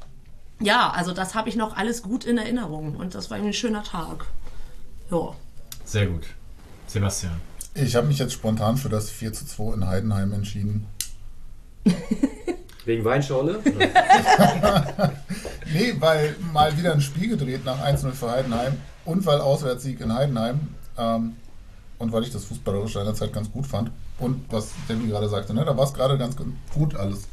ja, 0.59 0.91
also 0.91 1.13
das 1.13 1.37
habe 1.37 1.49
ich 1.49 1.55
noch 1.55 1.77
alles 1.77 2.03
gut 2.03 2.25
in 2.25 2.39
Erinnerung. 2.39 2.97
Und 2.97 3.15
das 3.15 3.31
war 3.31 3.37
irgendwie 3.37 3.51
ein 3.51 3.61
schöner 3.61 3.85
Tag. 3.85 4.27
Ja. 5.13 5.33
Sehr 5.85 6.09
gut. 6.09 6.25
Sebastian. 6.89 7.41
Ich 7.75 7.95
habe 7.95 8.09
mich 8.09 8.19
jetzt 8.19 8.33
spontan 8.33 8.79
für 8.79 8.89
das 8.89 9.11
4 9.11 9.33
zu 9.33 9.47
2 9.47 9.75
in 9.75 9.87
Heidenheim 9.87 10.33
entschieden. 10.33 10.89
Wegen 12.85 13.05
Weinschorle? 13.05 13.61
Nee, 15.73 15.95
weil 15.99 16.37
mal 16.53 16.77
wieder 16.79 16.93
ein 16.93 17.01
Spiel 17.01 17.29
gedreht 17.29 17.65
nach 17.65 17.81
1-0 17.81 18.13
für 18.13 18.31
Heidenheim 18.31 18.75
und 19.05 19.27
weil 19.27 19.41
Auswärtssieg 19.41 20.01
in 20.01 20.15
Heidenheim 20.15 20.61
ähm, 20.97 21.37
und 21.99 22.13
weil 22.13 22.23
ich 22.23 22.31
das 22.31 22.45
Fußballerische 22.45 23.01
in 23.01 23.07
der 23.07 23.15
Zeit 23.15 23.33
ganz 23.33 23.51
gut 23.51 23.67
fand 23.67 23.91
und 24.19 24.45
was 24.51 24.69
Debbie 24.89 25.09
gerade 25.09 25.29
sagte, 25.29 25.53
ne, 25.53 25.65
da 25.65 25.77
war 25.77 25.85
es 25.85 25.93
gerade 25.95 26.17
ganz 26.17 26.37
gut 26.73 26.95
alles. 26.95 27.27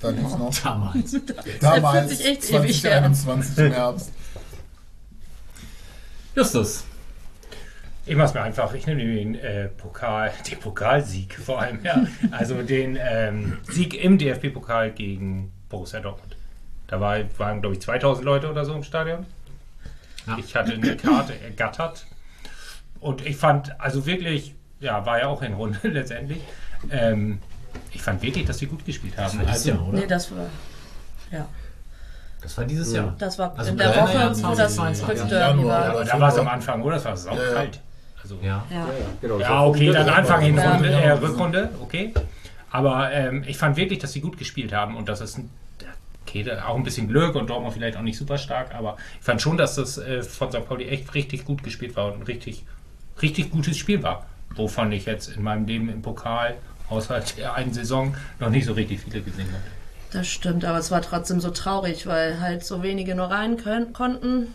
Da 0.00 0.08
lief 0.08 0.26
es 0.26 0.38
noch 0.38 0.54
Damals. 0.62 1.16
damals, 1.60 2.06
fühlt 2.06 2.18
sich 2.18 2.26
echt 2.26 2.50
ewig 2.50 2.82
her. 2.84 3.12
2021 3.12 3.58
im 3.58 3.72
Herbst. 3.72 4.10
Justus. 6.34 6.84
Ich 8.10 8.16
mach's 8.16 8.34
mir 8.34 8.42
einfach. 8.42 8.74
Ich 8.74 8.88
nehme 8.88 9.04
den 9.04 9.36
äh, 9.36 9.68
Pokal, 9.68 10.32
den 10.50 10.58
Pokalsieg 10.58 11.32
vor 11.32 11.60
allem, 11.60 11.78
ja. 11.84 12.04
Also 12.32 12.60
den 12.60 12.98
ähm, 13.00 13.58
Sieg 13.62 13.94
im 14.02 14.18
DFB-Pokal 14.18 14.90
gegen 14.90 15.52
Borussia 15.68 16.00
Dortmund. 16.00 16.36
Da 16.88 17.00
war, 17.00 17.18
waren, 17.38 17.60
glaube 17.60 17.76
ich, 17.76 17.82
2000 17.82 18.24
Leute 18.24 18.50
oder 18.50 18.64
so 18.64 18.74
im 18.74 18.82
Stadion. 18.82 19.26
Ja. 20.26 20.36
Ich 20.38 20.56
hatte 20.56 20.72
eine 20.72 20.96
Karte 20.96 21.34
ergattert. 21.40 22.04
Und 22.98 23.24
ich 23.24 23.36
fand, 23.36 23.80
also 23.80 24.04
wirklich, 24.06 24.56
ja, 24.80 25.06
war 25.06 25.20
ja 25.20 25.28
auch 25.28 25.42
in 25.42 25.52
Runde 25.52 25.78
letztendlich. 25.84 26.40
Ähm, 26.90 27.38
ich 27.92 28.02
fand 28.02 28.22
wirklich, 28.22 28.44
dass 28.44 28.58
sie 28.58 28.66
gut 28.66 28.84
gespielt 28.84 29.16
haben. 29.18 29.38
Das 29.38 29.50
Also, 29.50 29.70
Jahr, 29.70 29.86
oder? 29.86 29.98
Nee, 30.00 30.06
das 30.08 30.32
war. 30.32 30.46
Ja. 31.30 31.46
Das 32.42 32.58
war 32.58 32.64
dieses 32.64 32.92
Jahr. 32.92 33.14
Das 33.18 33.38
war 33.38 33.56
Also 33.56 33.70
in 33.70 33.78
der 33.78 33.94
Woche, 33.94 34.14
Jahr 34.14 34.30
wo 34.36 34.54
das 34.56 34.74
2022. 34.74 35.28
Quick 35.28 35.30
Ja, 35.30 35.50
aber 35.50 36.04
da 36.04 36.18
war 36.18 36.28
es 36.28 36.38
am. 36.38 36.48
Anfang, 36.48 36.82
oder? 36.82 36.96
Das 36.96 37.04
war 37.04 37.16
saukalt. 37.16 37.80
Also, 38.22 38.38
Ja. 38.42 38.64
Ja. 38.70 38.88
genau. 39.20 39.38
Ja, 39.38 39.50
war 39.50 39.68
okay, 39.68 39.92
dann 39.92 40.08
Anfang 40.08 40.42
in 40.42 40.56
Ja. 40.56 40.72
Runde, 40.74 40.88
äh, 40.90 41.10
Rückrunde, 41.12 41.70
okay. 41.80 42.12
Aber 42.70 43.10
ähm, 43.12 43.44
ich 43.46 43.56
fand 43.56 43.76
wirklich, 43.76 43.98
dass 43.98 44.12
sie 44.12 44.20
gut 44.20 44.38
gespielt 44.38 44.72
haben 44.72 44.96
und 44.96 45.08
das 45.08 45.20
ist 45.20 45.38
ein, 45.38 45.50
okay, 46.22 46.48
auch 46.60 46.76
ein 46.76 46.84
bisschen 46.84 47.08
Glück 47.08 47.34
und 47.34 47.50
Dortmund 47.50 47.74
vielleicht 47.74 47.96
auch 47.96 48.02
nicht 48.02 48.16
super 48.16 48.38
stark, 48.38 48.74
aber 48.74 48.96
ich 49.18 49.24
fand 49.24 49.42
schon, 49.42 49.56
dass 49.56 49.74
das 49.74 49.98
äh, 49.98 50.22
von 50.22 50.52
St. 50.52 50.66
Pauli 50.68 50.88
echt 50.88 51.14
richtig 51.14 51.44
gut 51.44 51.62
gespielt 51.62 51.96
war 51.96 52.12
und 52.12 52.20
ein 52.20 52.22
richtig, 52.22 52.64
richtig 53.20 53.50
gutes 53.50 53.76
Spiel 53.76 54.02
war. 54.02 54.26
Wovon 54.54 54.92
ich 54.92 55.06
jetzt 55.06 55.28
in 55.28 55.42
meinem 55.42 55.66
Leben 55.66 55.88
im 55.88 56.02
Pokal, 56.02 56.56
außer 56.88 57.20
der 57.38 57.54
einen 57.54 57.72
Saison, 57.72 58.14
noch 58.38 58.50
nicht 58.50 58.66
so 58.66 58.72
richtig 58.72 59.00
viele 59.00 59.20
gesehen 59.22 59.46
habe. 59.46 59.62
Das 60.12 60.26
stimmt, 60.26 60.64
aber 60.64 60.78
es 60.78 60.90
war 60.90 61.02
trotzdem 61.02 61.40
so 61.40 61.50
traurig, 61.50 62.06
weil 62.06 62.40
halt 62.40 62.64
so 62.64 62.82
wenige 62.82 63.14
nur 63.14 63.30
rein 63.30 63.56
können, 63.56 63.92
konnten. 63.92 64.54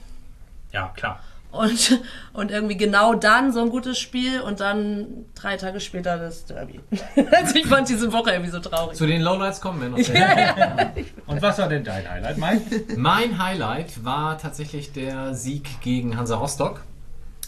Ja, 0.74 0.92
klar. 0.96 1.22
Und, 1.56 2.00
und 2.34 2.52
irgendwie 2.52 2.78
genau 2.78 3.14
dann 3.14 3.52
so 3.52 3.62
ein 3.62 3.70
gutes 3.70 3.98
Spiel 3.98 4.42
und 4.42 4.60
dann 4.60 5.08
drei 5.36 5.58
Tage 5.58 5.80
später 5.80 6.18
das 6.18 6.46
Derby. 6.46 6.80
Also 7.32 7.56
ich 7.56 7.66
fand 7.68 7.90
diese 7.90 8.12
Woche 8.12 8.32
irgendwie 8.32 8.52
so 8.52 8.60
traurig. 8.60 8.98
Zu 8.98 9.06
den 9.06 9.22
Lowlights 9.22 9.62
kommen 9.62 9.82
wir 9.82 9.90
noch. 9.90 9.98
Ja, 9.98 10.40
ja. 10.40 10.94
Und 11.28 11.42
was 11.42 11.58
war 11.58 11.68
denn 11.68 11.84
dein 11.84 12.10
Highlight, 12.10 12.38
Mike? 12.38 12.96
Mein 12.98 13.44
Highlight 13.44 14.04
war 14.04 14.38
tatsächlich 14.38 14.92
der 14.94 15.34
Sieg 15.34 15.82
gegen 15.82 16.18
Hansa 16.18 16.36
Rostock. 16.36 16.84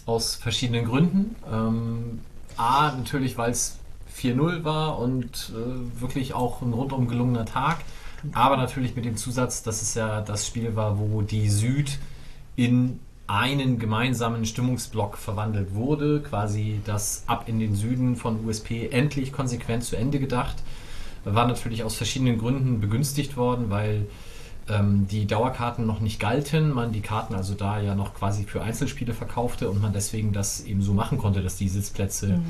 Aus 0.05 0.35
verschiedenen 0.35 0.85
Gründen. 0.85 1.35
Ähm, 1.51 2.21
A, 2.55 2.91
natürlich, 2.91 3.37
weil 3.37 3.51
es 3.51 3.77
4-0 4.17 4.63
war 4.63 4.99
und 4.99 5.51
äh, 5.53 6.01
wirklich 6.01 6.33
auch 6.33 6.61
ein 6.61 6.73
rundum 6.73 7.07
gelungener 7.07 7.45
Tag. 7.45 7.77
Aber 8.33 8.57
natürlich 8.57 8.95
mit 8.95 9.05
dem 9.05 9.15
Zusatz, 9.15 9.63
dass 9.63 9.81
es 9.81 9.93
ja 9.93 10.21
das 10.21 10.47
Spiel 10.47 10.75
war, 10.75 10.99
wo 10.99 11.21
die 11.21 11.49
Süd 11.49 11.99
in 12.55 12.99
einen 13.27 13.77
gemeinsamen 13.77 14.45
Stimmungsblock 14.45 15.17
verwandelt 15.17 15.75
wurde. 15.75 16.21
Quasi 16.21 16.79
das 16.85 17.23
Ab 17.27 17.43
in 17.47 17.59
den 17.59 17.75
Süden 17.75 18.15
von 18.15 18.45
USP 18.45 18.87
endlich 18.89 19.33
konsequent 19.33 19.83
zu 19.83 19.97
Ende 19.97 20.19
gedacht. 20.19 20.55
War 21.25 21.45
natürlich 21.45 21.83
aus 21.83 21.95
verschiedenen 21.95 22.37
Gründen 22.37 22.79
begünstigt 22.79 23.35
worden, 23.35 23.69
weil 23.69 24.07
ähm, 24.69 25.07
die 25.09 25.25
Dauerkarten 25.25 25.85
noch 25.85 25.99
nicht 25.99 26.19
galten, 26.19 26.71
man 26.71 26.93
die 26.93 27.01
Karten 27.01 27.35
also 27.35 27.53
da 27.53 27.79
ja 27.81 27.95
noch 27.95 28.13
quasi 28.13 28.43
für 28.43 28.61
Einzelspiele 28.61 29.13
verkaufte 29.13 29.69
und 29.69 29.81
man 29.81 29.91
deswegen 29.91 30.31
das 30.31 30.61
eben 30.61 30.81
so 30.81 30.93
machen 30.93 31.17
konnte, 31.17 31.41
dass 31.41 31.57
die 31.57 31.67
Sitzplätze 31.67 32.41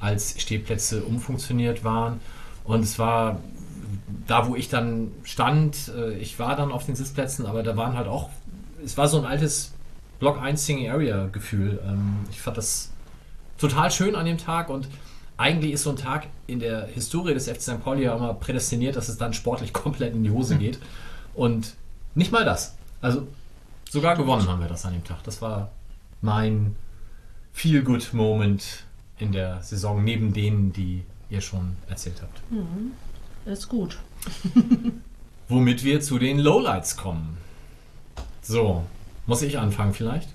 als 0.00 0.40
Stehplätze 0.40 1.04
umfunktioniert 1.04 1.84
waren. 1.84 2.20
Und 2.64 2.80
es 2.80 2.98
war 2.98 3.38
da, 4.26 4.48
wo 4.48 4.56
ich 4.56 4.68
dann 4.68 5.12
stand, 5.22 5.92
äh, 5.96 6.14
ich 6.14 6.38
war 6.38 6.56
dann 6.56 6.72
auf 6.72 6.86
den 6.86 6.96
Sitzplätzen, 6.96 7.46
aber 7.46 7.62
da 7.62 7.76
waren 7.76 7.96
halt 7.96 8.08
auch, 8.08 8.30
es 8.84 8.96
war 8.96 9.06
so 9.06 9.18
ein 9.18 9.26
altes 9.26 9.73
Block 10.24 10.40
1 10.40 10.64
Singing 10.64 10.90
Area 10.90 11.26
Gefühl. 11.26 11.78
Ähm, 11.86 12.20
ich 12.30 12.40
fand 12.40 12.56
das 12.56 12.90
total 13.58 13.90
schön 13.90 14.14
an 14.14 14.24
dem 14.24 14.38
Tag 14.38 14.70
und 14.70 14.88
eigentlich 15.36 15.72
ist 15.72 15.82
so 15.82 15.90
ein 15.90 15.96
Tag 15.96 16.28
in 16.46 16.60
der 16.60 16.86
Historie 16.86 17.34
des 17.34 17.46
FC 17.46 17.60
St. 17.60 17.84
Pauli 17.84 18.04
ja 18.04 18.16
immer 18.16 18.32
prädestiniert, 18.32 18.96
dass 18.96 19.10
es 19.10 19.18
dann 19.18 19.34
sportlich 19.34 19.72
komplett 19.74 20.14
in 20.14 20.24
die 20.24 20.30
Hose 20.30 20.56
geht. 20.56 20.78
Und 21.34 21.74
nicht 22.14 22.32
mal 22.32 22.42
das. 22.42 22.74
Also 23.02 23.26
sogar 23.90 24.16
gewonnen 24.16 24.48
haben 24.48 24.62
wir 24.62 24.68
das 24.68 24.86
an 24.86 24.94
dem 24.94 25.04
Tag. 25.04 25.22
Das 25.24 25.42
war 25.42 25.70
mein 26.22 26.74
Feel-Good-Moment 27.52 28.84
in 29.18 29.30
der 29.30 29.60
Saison, 29.62 30.02
neben 30.02 30.32
denen, 30.32 30.72
die 30.72 31.02
ihr 31.28 31.42
schon 31.42 31.76
erzählt 31.86 32.22
habt. 32.22 32.40
Ist 33.44 33.68
gut. 33.68 33.98
Womit 35.50 35.84
wir 35.84 36.00
zu 36.00 36.18
den 36.18 36.38
Lowlights 36.38 36.96
kommen. 36.96 37.36
So, 38.40 38.84
muss 39.26 39.42
ich 39.42 39.58
anfangen 39.58 39.94
vielleicht? 39.94 40.28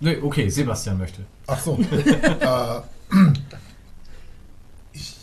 Nee, 0.00 0.18
okay, 0.18 0.48
Sebastian 0.48 0.98
möchte. 0.98 1.24
Ach 1.46 1.58
so. 1.58 1.78
äh, 1.90 2.80
ich, 4.92 5.16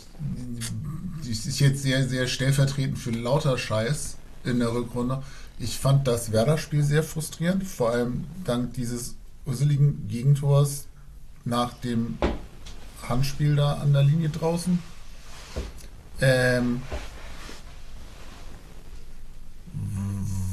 das 1.18 1.46
ist 1.46 1.60
jetzt 1.60 1.82
sehr, 1.82 2.06
sehr 2.08 2.26
stellvertretend 2.26 2.98
für 2.98 3.10
lauter 3.10 3.56
Scheiß 3.56 4.16
in 4.44 4.58
der 4.58 4.72
Rückrunde. 4.72 5.22
Ich 5.58 5.78
fand 5.78 6.06
das 6.06 6.32
Werder-Spiel 6.32 6.82
sehr 6.82 7.02
frustrierend, 7.02 7.64
vor 7.64 7.90
allem 7.90 8.24
dank 8.44 8.74
dieses 8.74 9.14
usseligen 9.46 10.08
Gegentors 10.08 10.86
nach 11.44 11.74
dem 11.74 12.18
Handspiel 13.08 13.56
da 13.56 13.74
an 13.74 13.92
der 13.92 14.02
Linie 14.02 14.30
draußen. 14.30 14.78
Ähm, 16.20 16.82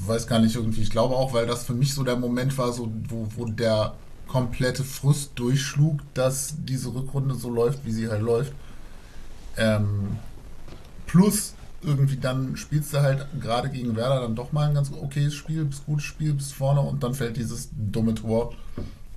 weiß 0.07 0.27
gar 0.27 0.39
nicht 0.39 0.55
irgendwie. 0.55 0.81
Ich 0.81 0.89
glaube 0.89 1.15
auch, 1.15 1.33
weil 1.33 1.45
das 1.45 1.63
für 1.63 1.73
mich 1.73 1.93
so 1.93 2.03
der 2.03 2.15
Moment 2.15 2.57
war, 2.57 2.71
so, 2.73 2.91
wo, 3.09 3.27
wo 3.35 3.45
der 3.45 3.93
komplette 4.27 4.83
Frust 4.83 5.31
durchschlug, 5.35 5.99
dass 6.13 6.55
diese 6.57 6.93
Rückrunde 6.93 7.35
so 7.35 7.49
läuft, 7.49 7.85
wie 7.85 7.91
sie 7.91 8.09
halt 8.09 8.21
läuft. 8.21 8.53
Ähm, 9.57 10.17
plus 11.05 11.53
irgendwie 11.83 12.17
dann 12.17 12.55
spielst 12.55 12.93
du 12.93 13.01
halt 13.01 13.25
gerade 13.41 13.69
gegen 13.69 13.95
Werder 13.95 14.21
dann 14.21 14.35
doch 14.35 14.51
mal 14.51 14.67
ein 14.67 14.75
ganz 14.75 14.91
okayes 14.91 15.33
Spiel, 15.33 15.65
bist 15.65 15.85
gutes 15.85 16.05
Spiel, 16.05 16.33
bis 16.33 16.51
vorne 16.51 16.81
und 16.81 17.03
dann 17.03 17.13
fällt 17.13 17.37
dieses 17.37 17.69
dumme 17.73 18.13
Tor, 18.13 18.53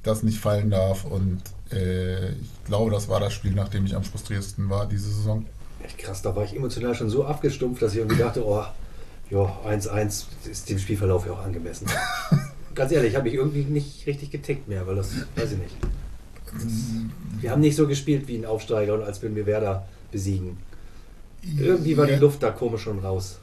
das 0.03 0.23
nicht 0.23 0.41
fallen 0.41 0.71
darf. 0.71 1.05
Und 1.05 1.43
äh, 1.71 2.31
ich 2.31 2.65
glaube, 2.65 2.91
das 2.91 3.09
war 3.09 3.21
das 3.21 3.33
Spiel, 3.33 3.53
nachdem 3.53 3.85
ich 3.87 3.95
am 3.95 4.03
frustriertesten 4.03 4.71
war 4.71 4.87
diese 4.87 5.11
Saison. 5.11 5.45
Echt 5.83 5.99
krass, 5.99 6.23
da 6.23 6.35
war 6.35 6.45
ich 6.45 6.57
emotional 6.57 6.95
schon 6.95 7.11
so 7.11 7.25
abgestumpft, 7.25 7.83
dass 7.83 7.93
ich 7.93 7.99
irgendwie 7.99 8.19
dachte, 8.19 8.45
oh, 8.45 8.65
ja, 9.35 9.59
1-1 9.69 10.25
ist 10.49 10.71
dem 10.71 10.79
Spielverlauf 10.79 11.27
ja 11.27 11.33
auch 11.33 11.45
angemessen. 11.45 11.87
Ganz 12.75 12.93
ehrlich, 12.93 13.11
ich 13.11 13.17
habe 13.17 13.29
mich 13.29 13.35
irgendwie 13.35 13.65
nicht 13.65 14.07
richtig 14.07 14.31
getickt 14.31 14.69
mehr, 14.69 14.87
weil 14.87 14.97
das, 14.97 15.13
weiß 15.37 15.53
ich 15.53 15.59
nicht. 15.59 15.77
Das, 16.53 16.65
wir 17.41 17.51
haben 17.51 17.61
nicht 17.61 17.77
so 17.77 17.87
gespielt 17.87 18.29
wie 18.29 18.37
ein 18.37 18.45
Aufsteiger 18.45 18.95
und 18.95 19.03
als 19.03 19.23
würden 19.23 19.37
wir 19.37 19.47
Werder 19.47 19.87
besiegen. 20.13 20.57
Irgendwie 21.59 21.97
war 21.97 22.07
die. 22.07 22.15
Luft 22.15 22.43
da 22.43 22.51
komisch 22.51 22.83
schon 22.83 23.01
raus. 23.01 23.39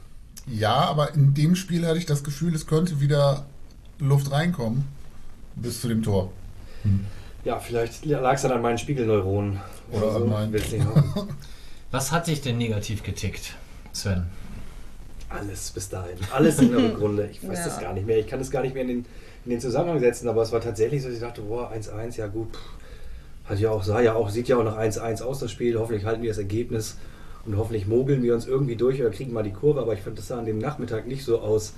Ja, 0.46 0.74
aber 0.74 1.14
in 1.14 1.34
dem 1.34 1.54
Spiel 1.54 1.86
hatte 1.86 1.98
ich 1.98 2.06
das 2.06 2.24
Gefühl, 2.24 2.54
es 2.54 2.66
könnte 2.66 3.00
wieder 3.00 3.46
Luft 3.98 4.32
reinkommen 4.32 4.84
bis 5.54 5.80
zu 5.80 5.88
dem 5.88 6.02
Tor. 6.02 6.32
Ja, 7.44 7.60
vielleicht 7.60 8.04
lag 8.04 8.34
es 8.34 8.42
dann 8.42 8.52
an 8.52 8.62
meinen 8.62 8.78
Spiegelneuronen. 8.78 9.60
Oder, 9.92 10.06
Oder 10.06 10.16
an 10.16 10.22
so. 10.22 10.26
meinen. 10.28 10.50
Nicht 10.50 10.84
hoffen. 10.84 11.28
Was 11.90 12.10
hat 12.10 12.26
dich 12.26 12.40
denn 12.40 12.58
negativ 12.58 13.02
getickt, 13.02 13.54
Sven? 13.92 14.24
Alles 15.32 15.70
bis 15.70 15.88
dahin. 15.88 16.16
Alles 16.32 16.58
in 16.60 16.70
der 16.72 16.82
Rückrunde. 16.82 17.28
Ich 17.30 17.46
weiß 17.46 17.58
Ja. 17.58 17.64
das 17.64 17.80
gar 17.80 17.92
nicht 17.94 18.06
mehr. 18.06 18.18
Ich 18.18 18.26
kann 18.26 18.38
das 18.38 18.50
gar 18.50 18.62
nicht 18.62 18.74
mehr 18.74 18.82
in 18.82 18.88
den, 18.88 19.04
in 19.44 19.50
den 19.50 19.60
Zusammenhang 19.60 19.98
setzen, 20.00 20.28
aber 20.28 20.42
es 20.42 20.52
war 20.52 20.60
tatsächlich 20.60 21.02
so, 21.02 21.08
dass 21.08 21.16
ich 21.16 21.22
dachte, 21.22 21.42
boah, 21.42 21.70
1-1, 21.72 22.16
ja 22.18 22.26
gut. 22.26 22.48
Hat 23.44 23.58
ja 23.58 23.70
auch, 23.70 23.82
sah 23.82 24.00
ja 24.00 24.14
auch, 24.14 24.30
sieht 24.30 24.48
ja 24.48 24.56
auch 24.58 24.64
nach 24.64 24.78
1-1 24.78 25.22
aus, 25.22 25.40
das 25.40 25.50
Spiel. 25.50 25.78
Hoffentlich 25.78 26.04
halten 26.04 26.22
wir 26.22 26.30
das 26.30 26.38
Ergebnis 26.38 26.96
und 27.44 27.56
hoffentlich 27.56 27.86
mogeln 27.88 28.22
wir 28.22 28.34
uns 28.34 28.46
irgendwie 28.46 28.76
durch 28.76 29.00
oder 29.00 29.10
kriegen 29.10 29.32
mal 29.32 29.42
die 29.42 29.50
Kurve. 29.52 29.80
Aber 29.80 29.94
ich 29.94 30.00
fand, 30.00 30.16
das 30.18 30.28
sah 30.28 30.38
an 30.38 30.46
dem 30.46 30.58
Nachmittag 30.58 31.06
nicht 31.08 31.24
so 31.24 31.40
aus, 31.40 31.72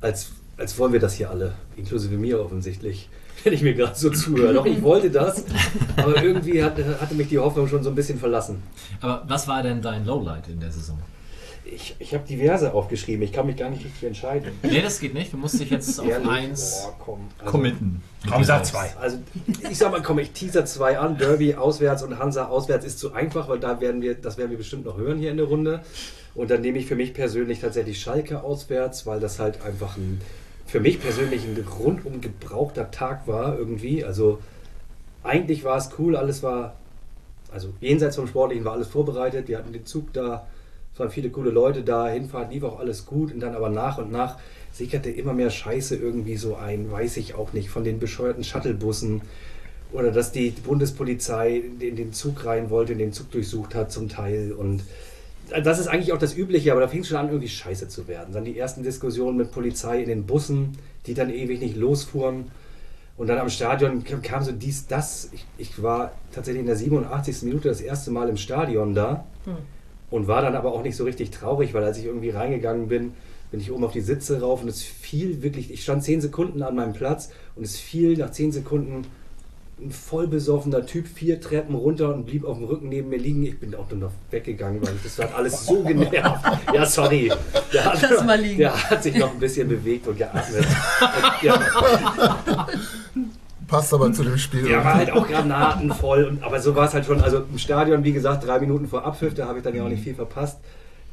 als, 0.00 0.30
als 0.56 0.78
wollen 0.78 0.92
wir 0.92 1.00
das 1.00 1.14
hier 1.14 1.30
alle. 1.30 1.54
Inklusive 1.76 2.16
mir 2.16 2.40
offensichtlich. 2.40 3.08
Wenn 3.44 3.52
ich 3.52 3.62
mir 3.62 3.74
gerade 3.74 3.96
so 3.96 4.10
zuhöre. 4.10 4.52
Doch, 4.52 4.66
ich 4.66 4.82
wollte 4.82 5.10
das, 5.10 5.44
aber 5.96 6.20
irgendwie 6.22 6.62
hat, 6.62 6.76
hatte 7.00 7.14
mich 7.14 7.28
die 7.28 7.38
Hoffnung 7.38 7.68
schon 7.68 7.84
so 7.84 7.88
ein 7.90 7.94
bisschen 7.94 8.18
verlassen. 8.18 8.62
Aber 9.00 9.22
was 9.28 9.46
war 9.46 9.62
denn 9.62 9.80
dein 9.80 10.04
Lowlight 10.04 10.48
in 10.48 10.58
der 10.58 10.72
Saison? 10.72 10.98
Ich, 11.70 11.96
ich 11.98 12.14
habe 12.14 12.26
diverse 12.26 12.72
aufgeschrieben. 12.72 13.22
Ich 13.22 13.32
kann 13.32 13.46
mich 13.46 13.56
gar 13.56 13.70
nicht 13.70 13.84
richtig 13.84 14.04
entscheiden. 14.04 14.52
Nee, 14.62 14.80
das 14.80 15.00
geht 15.00 15.14
nicht. 15.14 15.32
Du 15.32 15.36
musst 15.36 15.60
dich 15.60 15.70
jetzt 15.70 16.00
auf 16.00 16.08
Ehrlich? 16.08 16.28
eins 16.28 16.82
Boah, 16.82 16.96
komm. 16.98 17.28
Also, 17.38 17.50
committen. 17.50 18.02
Komm, 18.30 18.44
sag 18.44 18.64
zwei. 18.66 18.90
Also 19.00 19.18
ich 19.68 19.78
sag 19.78 19.92
mal, 19.92 20.02
komm, 20.02 20.18
ich 20.18 20.30
teaser 20.30 20.64
zwei 20.64 20.98
an. 20.98 21.18
Derby 21.18 21.54
auswärts 21.54 22.02
und 22.02 22.18
Hansa 22.18 22.46
auswärts 22.46 22.84
ist 22.84 22.98
zu 22.98 23.12
einfach, 23.12 23.48
weil 23.48 23.60
da 23.60 23.80
werden 23.80 24.02
wir, 24.02 24.14
das 24.14 24.38
werden 24.38 24.50
wir 24.50 24.58
bestimmt 24.58 24.86
noch 24.86 24.96
hören 24.96 25.18
hier 25.18 25.30
in 25.30 25.36
der 25.36 25.46
Runde. 25.46 25.82
Und 26.34 26.50
dann 26.50 26.60
nehme 26.60 26.78
ich 26.78 26.86
für 26.86 26.96
mich 26.96 27.14
persönlich 27.14 27.60
tatsächlich 27.60 28.00
Schalke 28.00 28.42
auswärts, 28.42 29.06
weil 29.06 29.20
das 29.20 29.38
halt 29.38 29.62
einfach 29.62 29.96
ein, 29.96 30.20
für 30.66 30.80
mich 30.80 31.00
persönlich 31.00 31.44
ein 31.44 31.66
rundum 31.78 32.20
gebrauchter 32.20 32.90
Tag 32.90 33.26
war 33.26 33.58
irgendwie. 33.58 34.04
Also 34.04 34.38
eigentlich 35.22 35.64
war 35.64 35.76
es 35.76 35.90
cool, 35.98 36.16
alles 36.16 36.42
war, 36.42 36.76
also 37.52 37.72
jenseits 37.80 38.16
vom 38.16 38.26
Sportlichen 38.26 38.64
war 38.64 38.72
alles 38.72 38.88
vorbereitet. 38.88 39.48
Wir 39.48 39.58
hatten 39.58 39.72
den 39.72 39.86
Zug 39.86 40.12
da, 40.12 40.46
es 40.98 41.00
waren 41.00 41.10
viele 41.12 41.30
coole 41.30 41.50
Leute 41.50 41.82
da, 41.82 42.08
Hinfahrt 42.08 42.52
lief 42.52 42.64
auch 42.64 42.80
alles 42.80 43.06
gut 43.06 43.32
und 43.32 43.38
dann 43.38 43.54
aber 43.54 43.68
nach 43.68 43.98
und 43.98 44.10
nach 44.10 44.36
sickerte 44.72 45.10
immer 45.10 45.32
mehr 45.32 45.48
Scheiße 45.48 45.94
irgendwie 45.94 46.36
so 46.36 46.56
ein, 46.56 46.90
weiß 46.90 47.18
ich 47.18 47.36
auch 47.36 47.52
nicht, 47.52 47.70
von 47.70 47.84
den 47.84 48.00
bescheuerten 48.00 48.42
Shuttlebussen 48.42 49.20
oder 49.92 50.10
dass 50.10 50.32
die 50.32 50.50
Bundespolizei 50.50 51.62
in 51.78 51.94
den- 51.94 52.12
Zug 52.12 52.44
rein 52.44 52.68
wollte, 52.68 52.96
den 52.96 53.12
Zug 53.12 53.30
durchsucht 53.30 53.76
hat 53.76 53.92
zum 53.92 54.08
Teil 54.08 54.50
und 54.52 54.82
das 55.62 55.78
ist 55.78 55.86
eigentlich 55.86 56.12
auch 56.12 56.18
das 56.18 56.36
Übliche, 56.36 56.72
aber 56.72 56.80
da 56.80 56.88
fing 56.88 57.02
es 57.02 57.08
schon 57.08 57.16
an, 57.16 57.28
irgendwie 57.28 57.48
scheiße 57.48 57.86
zu 57.88 58.08
werden. 58.08 58.34
Dann 58.34 58.44
die 58.44 58.58
ersten 58.58 58.82
Diskussionen 58.82 59.36
mit 59.36 59.52
Polizei 59.52 60.02
in 60.02 60.08
den 60.08 60.24
Bussen, 60.26 60.76
die 61.06 61.14
dann 61.14 61.30
ewig 61.30 61.60
nicht 61.60 61.76
losfuhren. 61.76 62.46
Und 63.16 63.28
dann 63.28 63.38
am 63.38 63.48
Stadion 63.48 64.02
kam, 64.04 64.42
so 64.44 64.52
dies, 64.52 64.86
das. 64.88 65.30
Ich, 65.32 65.46
ich 65.56 65.82
war 65.82 66.12
tatsächlich 66.32 66.60
in 66.60 66.66
der 66.66 66.76
87. 66.76 67.44
Minute 67.44 67.68
das 67.68 67.80
erste 67.80 68.10
Mal 68.10 68.28
im 68.28 68.36
Stadion 68.36 68.94
da 68.94 69.24
und 70.10 70.28
war 70.28 70.42
dann 70.42 70.54
aber 70.54 70.72
auch 70.72 70.82
nicht 70.82 70.96
so 70.96 71.04
richtig 71.04 71.30
traurig, 71.30 71.74
weil 71.74 71.84
als 71.84 71.98
ich 71.98 72.04
irgendwie 72.04 72.30
reingegangen 72.30 72.88
bin, 72.88 73.12
bin 73.50 73.60
ich 73.60 73.72
oben 73.72 73.84
auf 73.84 73.92
die 73.92 74.00
Sitze 74.00 74.40
rauf 74.40 74.62
und 74.62 74.68
es 74.68 74.82
fiel 74.82 75.42
wirklich, 75.42 75.70
ich 75.72 75.82
stand 75.82 76.04
10 76.04 76.20
Sekunden 76.20 76.62
an 76.62 76.74
meinem 76.74 76.92
Platz 76.92 77.30
und 77.56 77.64
es 77.64 77.78
fiel 77.78 78.16
nach 78.16 78.30
10 78.30 78.52
Sekunden 78.52 79.06
ein 79.80 79.92
voll 79.92 80.26
besoffener 80.26 80.84
Typ 80.84 81.06
vier 81.06 81.40
Treppen 81.40 81.74
runter 81.74 82.12
und 82.12 82.26
blieb 82.26 82.44
auf 82.44 82.58
dem 82.58 82.66
Rücken 82.66 82.88
neben 82.88 83.10
mir 83.10 83.18
liegen. 83.18 83.44
Ich 83.44 83.60
bin 83.60 83.74
auch 83.76 83.88
nur 83.90 84.00
noch 84.00 84.10
weggegangen, 84.30 84.82
weil 84.82 84.94
das 85.02 85.18
hat 85.18 85.34
alles 85.34 85.66
so 85.66 85.82
genervt. 85.84 86.44
Ja, 86.74 86.84
sorry. 86.84 87.30
Der 87.72 87.84
hat, 87.84 88.02
Lass 88.02 88.24
mal 88.24 88.40
liegen. 88.40 88.58
Der 88.58 88.90
hat 88.90 89.02
sich 89.02 89.16
noch 89.16 89.32
ein 89.32 89.38
bisschen 89.38 89.68
bewegt 89.68 90.06
und 90.08 90.18
geatmet. 90.18 90.66
Und, 90.66 91.42
ja, 91.42 92.66
Passt 93.68 93.92
aber 93.94 94.12
zu 94.12 94.24
dem 94.24 94.38
Spiel. 94.38 94.62
der 94.64 94.82
war 94.82 94.94
halt 94.94 95.12
auch 95.12 95.28
granatenvoll. 95.28 96.24
Und, 96.24 96.42
aber 96.42 96.58
so 96.60 96.74
war 96.74 96.86
es 96.86 96.94
halt 96.94 97.04
schon. 97.04 97.20
Also 97.20 97.42
im 97.50 97.58
Stadion, 97.58 98.02
wie 98.02 98.12
gesagt, 98.12 98.46
drei 98.46 98.58
Minuten 98.58 98.88
vor 98.88 99.04
Abpfiff, 99.04 99.34
da 99.34 99.46
habe 99.46 99.58
ich 99.58 99.64
dann 99.64 99.74
ja 99.74 99.84
auch 99.84 99.88
nicht 99.88 100.02
viel 100.02 100.14
verpasst. 100.14 100.58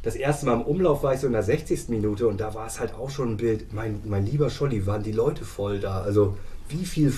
Das 0.04 0.16
erste 0.16 0.46
Mal 0.46 0.54
im 0.54 0.62
Umlauf 0.62 1.04
war 1.04 1.14
ich 1.14 1.20
so 1.20 1.28
in 1.28 1.34
der 1.34 1.44
60. 1.44 1.90
Minute 1.90 2.28
und 2.28 2.40
da 2.40 2.54
war 2.54 2.68
es 2.68 2.80
halt 2.80 2.94
auch 2.94 3.10
schon 3.10 3.32
ein 3.34 3.38
Bild. 3.38 3.74
Mein, 3.74 4.02
mein 4.06 4.26
lieber 4.26 4.50
Scholli, 4.50 4.86
waren 4.86 5.04
die 5.04 5.12
Leute 5.12 5.44
voll 5.44 5.80
da. 5.80 6.02
Also 6.02 6.38
wie 6.70 6.86
viel 6.86 7.12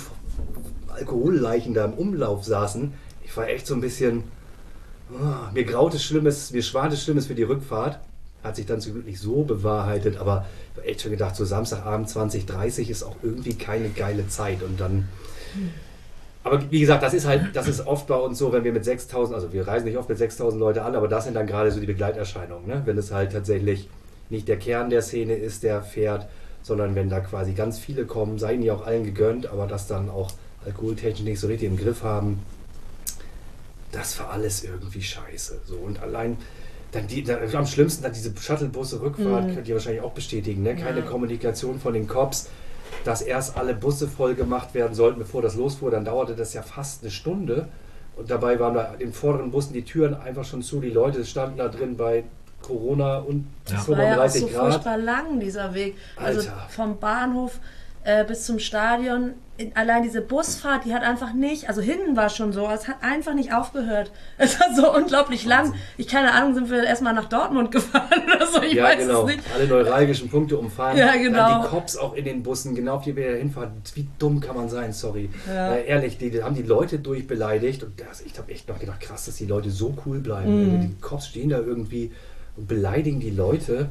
Alkoholleichen 0.88 1.74
da 1.74 1.86
im 1.86 1.94
Umlauf 1.94 2.44
saßen. 2.44 2.94
Ich 3.24 3.36
war 3.38 3.48
echt 3.48 3.68
so 3.68 3.76
ein 3.76 3.82
bisschen. 3.82 4.24
ah, 5.22 5.52
mir 5.54 5.66
graute 5.66 6.00
Schlimmes, 6.00 6.52
mir 6.52 6.64
schwante 6.64 6.98
Schlimmes 6.98 7.28
für 7.28 7.36
die 7.36 7.44
Rückfahrt. 7.44 8.00
Hat 8.44 8.56
sich 8.56 8.66
dann 8.66 8.80
zum 8.80 8.94
Glück 8.94 9.06
nicht 9.06 9.20
so 9.20 9.44
bewahrheitet, 9.44 10.18
aber 10.18 10.46
ich 10.72 10.78
habe 10.78 10.88
echt 10.88 11.02
schon 11.02 11.12
gedacht, 11.12 11.36
so 11.36 11.44
Samstagabend 11.44 12.10
2030 12.10 12.90
ist 12.90 13.04
auch 13.04 13.16
irgendwie 13.24 13.56
keine 13.56 13.90
geile 13.90 14.28
Zeit. 14.28 14.64
Und 14.64 14.80
dann 14.80 15.08
aber 16.48 16.72
wie 16.72 16.80
gesagt, 16.80 17.04
das 17.04 17.14
ist 17.14 17.26
halt, 17.26 17.56
das 17.56 17.68
ist 17.68 17.86
oft 17.86 18.08
bei 18.08 18.16
uns 18.16 18.38
so, 18.38 18.54
wenn 18.54 18.64
wir 18.64 18.72
mit 18.72 18.86
6000, 18.86 19.36
also 19.36 19.52
wir 19.52 19.68
reisen 19.68 19.86
nicht 19.86 19.98
oft 19.98 20.08
mit 20.08 20.18
6000 20.18 20.58
Leute 20.58 20.84
an, 20.84 20.96
aber 20.96 21.10
das 21.10 21.26
sind 21.26 21.34
dann 21.34 21.46
gerade 21.46 21.72
so 21.72 21.82
die 21.82 21.86
Begleiterscheinungen, 21.86 22.66
ne? 22.66 22.82
wenn 22.86 22.98
es 22.98 23.12
halt 23.12 23.34
tatsächlich 23.34 23.90
nicht 24.30 24.48
der 24.48 24.58
Kern 24.58 24.90
der 24.90 25.02
Szene 25.02 25.36
ist, 25.36 25.64
der 25.64 25.82
fährt, 25.82 26.28
sondern 26.64 26.96
wenn 26.96 27.10
da 27.10 27.20
quasi 27.20 27.52
ganz 27.52 27.80
viele 27.80 28.06
kommen, 28.06 28.40
sei 28.40 28.54
ihnen 28.54 28.64
ja 28.64 28.74
auch 28.74 28.86
allen 28.86 29.04
gegönnt, 29.04 29.48
aber 29.48 29.68
das 29.68 29.88
dann 29.88 30.10
auch 30.10 30.32
alkoholtechnisch 30.66 31.22
nicht 31.22 31.40
so 31.40 31.48
richtig 31.48 31.68
im 31.68 31.78
Griff 31.78 32.04
haben, 32.04 32.40
das 33.92 34.18
war 34.20 34.32
alles 34.32 34.64
irgendwie 34.64 35.02
scheiße. 35.02 35.62
So 35.66 35.76
und 35.76 36.02
allein 36.02 36.38
dann 36.98 37.08
die, 37.08 37.24
dann, 37.24 37.40
am 37.56 37.66
schlimmsten 37.66 38.04
dann 38.04 38.14
diese 38.14 38.34
Shuttlebusse 38.40 39.02
Rückfahrt, 39.02 39.54
könnt 39.54 39.68
ihr 39.68 39.76
wahrscheinlich 39.76 40.02
auch 40.04 40.12
bestätigen, 40.14 40.64
ne? 40.64 40.76
keine 40.76 41.00
Ja. 41.00 41.06
Kommunikation 41.06 41.80
von 41.80 41.94
den 41.94 42.08
Cops 42.08 42.50
dass 43.04 43.22
erst 43.22 43.58
alle 43.58 43.74
Busse 43.74 44.08
voll 44.08 44.34
gemacht 44.36 44.74
werden 44.74 44.94
sollten, 44.94 45.20
bevor 45.20 45.42
das 45.42 45.56
losfuhr. 45.56 45.92
Dann 45.92 46.04
dauerte 46.04 46.36
das 46.36 46.54
ja 46.54 46.62
fast 46.62 47.04
eine 47.04 47.12
Stunde. 47.12 47.68
Und 48.18 48.30
dabei 48.30 48.60
waren 48.60 48.74
da 48.74 48.94
in 48.94 49.00
den 49.00 49.14
vorderen 49.14 49.52
Bussen 49.52 49.72
die 49.74 49.84
Türen 49.84 50.14
einfach 50.14 50.44
schon 50.44 50.62
zu. 50.62 50.82
Die 50.82 50.90
Leute 50.90 51.24
standen 51.24 51.58
da 51.58 51.70
drin 51.70 51.96
bei 51.96 52.24
Corona 52.62 53.20
und 53.20 53.46
Ja. 53.70 53.88
war 53.88 53.98
ja 54.04 54.04
auch 54.04 54.30
35 54.30 54.42
so 54.42 54.48
Grad. 54.48 54.72
furchtbar 54.74 54.98
lang, 54.98 55.40
dieser 55.40 55.74
Weg. 55.74 55.96
Also 56.18 56.40
Alter. 56.40 56.68
vom 56.70 57.00
Bahnhof 57.00 57.60
äh, 58.08 58.24
bis 58.24 58.46
zum 58.46 58.58
Stadion. 58.58 59.34
In, 59.58 59.76
allein 59.76 60.02
diese 60.04 60.22
Busfahrt, 60.22 60.86
die 60.86 60.94
hat 60.94 61.02
einfach 61.02 61.34
nicht, 61.34 61.68
also 61.68 61.82
hinten 61.82 62.16
war 62.16 62.30
schon 62.30 62.54
so, 62.54 62.70
es 62.70 62.88
hat 62.88 62.98
einfach 63.02 63.34
nicht 63.34 63.54
aufgehört. 63.54 64.12
Es 64.38 64.60
war 64.60 64.74
so 64.74 64.96
unglaublich 64.96 65.46
lang. 65.46 65.74
Ich 65.98 66.08
keine 66.08 66.32
Ahnung, 66.32 66.54
sind 66.54 66.70
wir 66.70 66.84
erstmal 66.84 67.14
nach 67.14 67.28
Dortmund 67.28 67.72
gefahren 67.78 68.24
oder 68.34 68.48
so, 68.48 68.62
ich 68.62 68.74
ja, 68.74 68.86
weiß 68.86 69.00
genau. 69.00 69.28
es 69.28 69.36
nicht. 69.36 69.44
Alle 69.54 69.68
neuralgischen 69.68 70.30
Punkte 70.30 70.58
umfahren. 70.58 70.98
Ja, 70.98 71.16
genau. 71.18 71.38
Dann 71.38 71.62
die 71.64 71.68
Cops 71.68 71.98
auch 71.98 72.14
in 72.14 72.24
den 72.24 72.44
Bussen, 72.44 72.76
genau 72.76 73.02
die 73.04 73.16
wir 73.16 73.36
hinfahren. 73.36 73.72
Wie 73.96 74.08
dumm 74.20 74.40
kann 74.40 74.56
man 74.56 74.70
sein, 74.70 74.94
sorry. 74.94 75.30
Ja. 75.48 75.74
Äh, 75.74 75.88
ehrlich, 75.88 76.18
die, 76.18 76.30
die 76.30 76.44
haben 76.44 76.56
die 76.56 76.64
Leute 76.64 77.00
durchbeleidigt 77.00 77.84
und 77.84 78.00
das, 78.00 78.22
ich 78.22 78.38
habe 78.38 78.52
echt 78.52 78.70
noch 78.70 78.80
gedacht, 78.80 79.02
krass, 79.02 79.26
dass 79.26 79.36
die 79.36 79.48
Leute 79.48 79.70
so 79.70 79.98
cool 80.06 80.20
bleiben. 80.20 80.78
Mhm. 80.78 80.82
Die 80.82 81.02
Cops 81.02 81.28
stehen 81.28 81.50
da 81.50 81.58
irgendwie 81.58 82.12
und 82.56 82.68
beleidigen 82.68 83.20
die 83.20 83.32
Leute. 83.32 83.90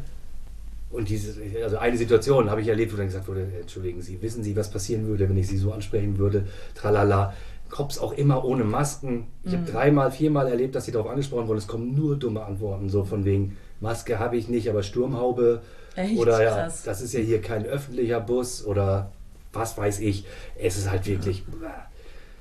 Und 0.97 1.11
diese, 1.11 1.35
also 1.63 1.77
eine 1.77 1.99
Situation 1.99 2.51
habe 2.51 2.63
ich 2.63 2.69
erlebt, 2.69 2.93
wo 2.93 2.97
dann 2.97 3.07
gesagt 3.07 3.29
wurde, 3.29 3.47
entschuldigen 3.61 4.01
Sie, 4.01 4.23
wissen 4.23 4.43
Sie, 4.43 4.57
was 4.57 4.71
passieren 4.71 5.07
würde, 5.07 5.29
wenn 5.29 5.37
ich 5.37 5.47
Sie 5.47 5.59
so 5.59 5.73
ansprechen 5.73 6.19
würde? 6.19 6.47
Tralala. 6.75 7.35
Cops 7.69 7.99
auch 7.99 8.13
immer 8.13 8.45
ohne 8.45 8.65
Masken. 8.65 9.27
Ich 9.45 9.53
habe 9.53 9.71
dreimal, 9.71 10.11
viermal 10.11 10.47
erlebt, 10.47 10.75
dass 10.75 10.85
sie 10.85 10.93
darauf 10.93 11.11
angesprochen 11.11 11.49
wurden. 11.49 11.59
Es 11.59 11.67
kommen 11.67 11.95
nur 11.95 12.17
dumme 12.17 12.45
Antworten, 12.45 12.89
so 12.89 13.05
von 13.05 13.25
wegen, 13.25 13.57
Maske 13.81 14.19
habe 14.19 14.37
ich 14.37 14.49
nicht, 14.49 14.71
aber 14.71 14.83
Sturmhaube. 14.83 15.61
Echt? 15.97 16.17
Oder 16.17 16.43
ja, 16.43 16.55
Krass. 16.55 16.85
das 16.85 17.03
ist 17.03 17.13
ja 17.13 17.21
hier 17.21 17.43
kein 17.43 17.67
öffentlicher 17.67 18.21
Bus 18.21 18.65
oder 18.65 19.11
was 19.53 19.77
weiß 19.77 20.01
ich. 20.01 20.25
Es 20.59 20.79
ist 20.79 20.91
halt 20.91 21.07
wirklich. 21.07 21.45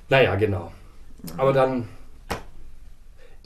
Naja, 0.08 0.36
genau. 0.36 0.72
Aber 1.36 1.52
dann. 1.52 1.88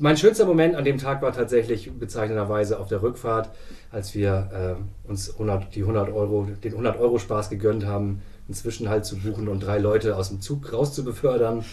Mein 0.02 0.16
schönster 0.16 0.46
Moment 0.46 0.76
an 0.76 0.84
dem 0.86 0.96
Tag 0.96 1.20
war 1.20 1.30
tatsächlich 1.30 1.92
bezeichnenderweise 1.92 2.80
auf 2.80 2.88
der 2.88 3.02
Rückfahrt, 3.02 3.50
als 3.92 4.14
wir 4.14 4.78
äh, 5.06 5.10
uns 5.10 5.30
100, 5.32 5.74
die 5.74 5.82
100 5.82 6.08
Euro, 6.08 6.48
den 6.64 6.72
100 6.72 6.98
Euro 6.98 7.18
Spaß 7.18 7.50
gegönnt 7.50 7.84
haben, 7.84 8.22
einen 8.48 8.54
Zwischenhalt 8.54 9.04
zu 9.04 9.18
buchen 9.18 9.46
und 9.46 9.60
drei 9.60 9.76
Leute 9.76 10.16
aus 10.16 10.30
dem 10.30 10.40
Zug 10.40 10.72
rauszubefördern, 10.72 11.66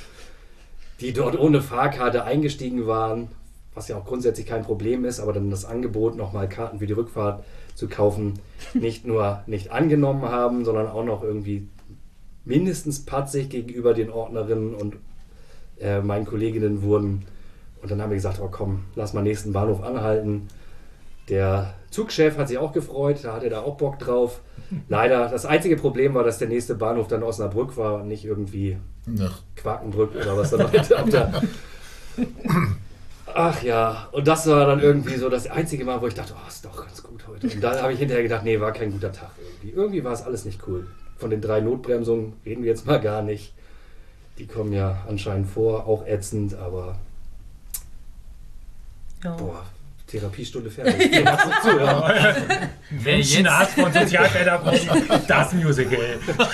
die 0.99 1.13
dort 1.13 1.39
ohne 1.39 1.61
Fahrkarte 1.61 2.25
eingestiegen 2.25 2.85
waren, 2.85 3.29
was 3.73 3.87
ja 3.87 3.95
auch 3.95 4.03
grundsätzlich 4.03 4.45
kein 4.45 4.63
Problem 4.63 5.05
ist, 5.05 5.21
aber 5.21 5.31
dann 5.31 5.49
das 5.49 5.63
Angebot, 5.63 6.17
nochmal 6.17 6.49
Karten 6.49 6.79
für 6.79 6.87
die 6.87 6.93
Rückfahrt 6.93 7.45
zu 7.75 7.87
kaufen, 7.87 8.39
nicht 8.73 9.07
nur 9.07 9.41
nicht 9.47 9.71
angenommen 9.71 10.23
haben, 10.23 10.65
sondern 10.65 10.87
auch 10.87 11.05
noch 11.05 11.23
irgendwie 11.23 11.69
mindestens 12.43 13.05
patzig 13.05 13.49
gegenüber 13.49 13.93
den 13.93 14.09
Ordnerinnen 14.09 14.75
und 14.75 14.97
äh, 15.79 16.01
meinen 16.01 16.25
Kolleginnen 16.25 16.81
wurden. 16.81 17.25
Und 17.87 17.91
dann 17.91 18.01
haben 18.01 18.09
wir 18.09 18.17
gesagt, 18.17 18.41
oh 18.41 18.49
komm, 18.51 18.83
lass 18.95 19.13
mal 19.13 19.21
nächsten 19.21 19.53
Bahnhof 19.53 19.81
anhalten. 19.81 20.49
Der 21.29 21.73
Zugchef 21.89 22.37
hat 22.37 22.49
sich 22.49 22.57
auch 22.57 22.73
gefreut, 22.73 23.19
da 23.23 23.31
hatte 23.31 23.49
er 23.49 23.63
auch 23.63 23.77
Bock 23.77 23.97
drauf. 23.97 24.41
Leider, 24.89 25.29
das 25.29 25.45
einzige 25.45 25.77
Problem 25.77 26.13
war, 26.13 26.25
dass 26.25 26.37
der 26.37 26.49
nächste 26.49 26.75
Bahnhof 26.75 27.07
dann 27.07 27.23
Osnabrück 27.23 27.77
war 27.77 28.01
und 28.01 28.09
nicht 28.09 28.25
irgendwie 28.25 28.75
Ja. 29.15 29.29
Quakenbrück 29.55 30.15
oder 30.17 30.35
was 30.35 30.49
da 30.49 30.57
noch 30.57 30.73
auf 30.73 31.09
der. 31.09 31.41
Ach 33.33 33.63
ja, 33.63 34.09
und 34.11 34.27
das 34.27 34.45
war 34.47 34.65
dann 34.65 34.81
irgendwie 34.81 35.15
so 35.15 35.29
das 35.29 35.49
einzige 35.49 35.85
Mal, 35.85 36.01
wo 36.01 36.07
ich 36.07 36.13
dachte, 36.13 36.33
oh, 36.35 36.45
ist 36.45 36.65
doch 36.65 36.85
ganz 36.85 37.01
gut 37.01 37.25
heute. 37.25 37.47
Und 37.47 37.63
dann 37.63 37.81
habe 37.81 37.93
ich 37.93 37.99
hinterher 37.99 38.23
gedacht, 38.23 38.43
nee, 38.43 38.59
war 38.59 38.73
kein 38.73 38.91
guter 38.91 39.13
Tag 39.13 39.31
irgendwie. 39.41 39.73
Irgendwie 39.73 40.03
war 40.03 40.11
es 40.11 40.23
alles 40.23 40.43
nicht 40.43 40.67
cool. 40.67 40.87
Von 41.17 41.29
den 41.29 41.39
drei 41.39 41.61
Notbremsungen 41.61 42.33
reden 42.45 42.63
wir 42.63 42.69
jetzt 42.69 42.85
mal 42.85 42.99
gar 42.99 43.21
nicht. 43.21 43.53
Die 44.39 44.45
kommen 44.45 44.73
ja 44.73 45.05
anscheinend 45.07 45.47
vor, 45.47 45.87
auch 45.87 46.05
ätzend, 46.05 46.53
aber 46.55 46.97
Ja. 49.23 49.31
boah, 49.31 49.65
Therapiestunde 50.07 50.69
fertig. 50.69 51.11
Zu, 51.11 51.79
ja. 51.79 52.35
Wer 52.89 53.17
jetzt, 53.17 53.33
Schnarch 53.33 53.69
von 53.69 53.91
Sozialpädagogen, 53.91 54.79
das 55.27 55.53
Musical. 55.53 56.19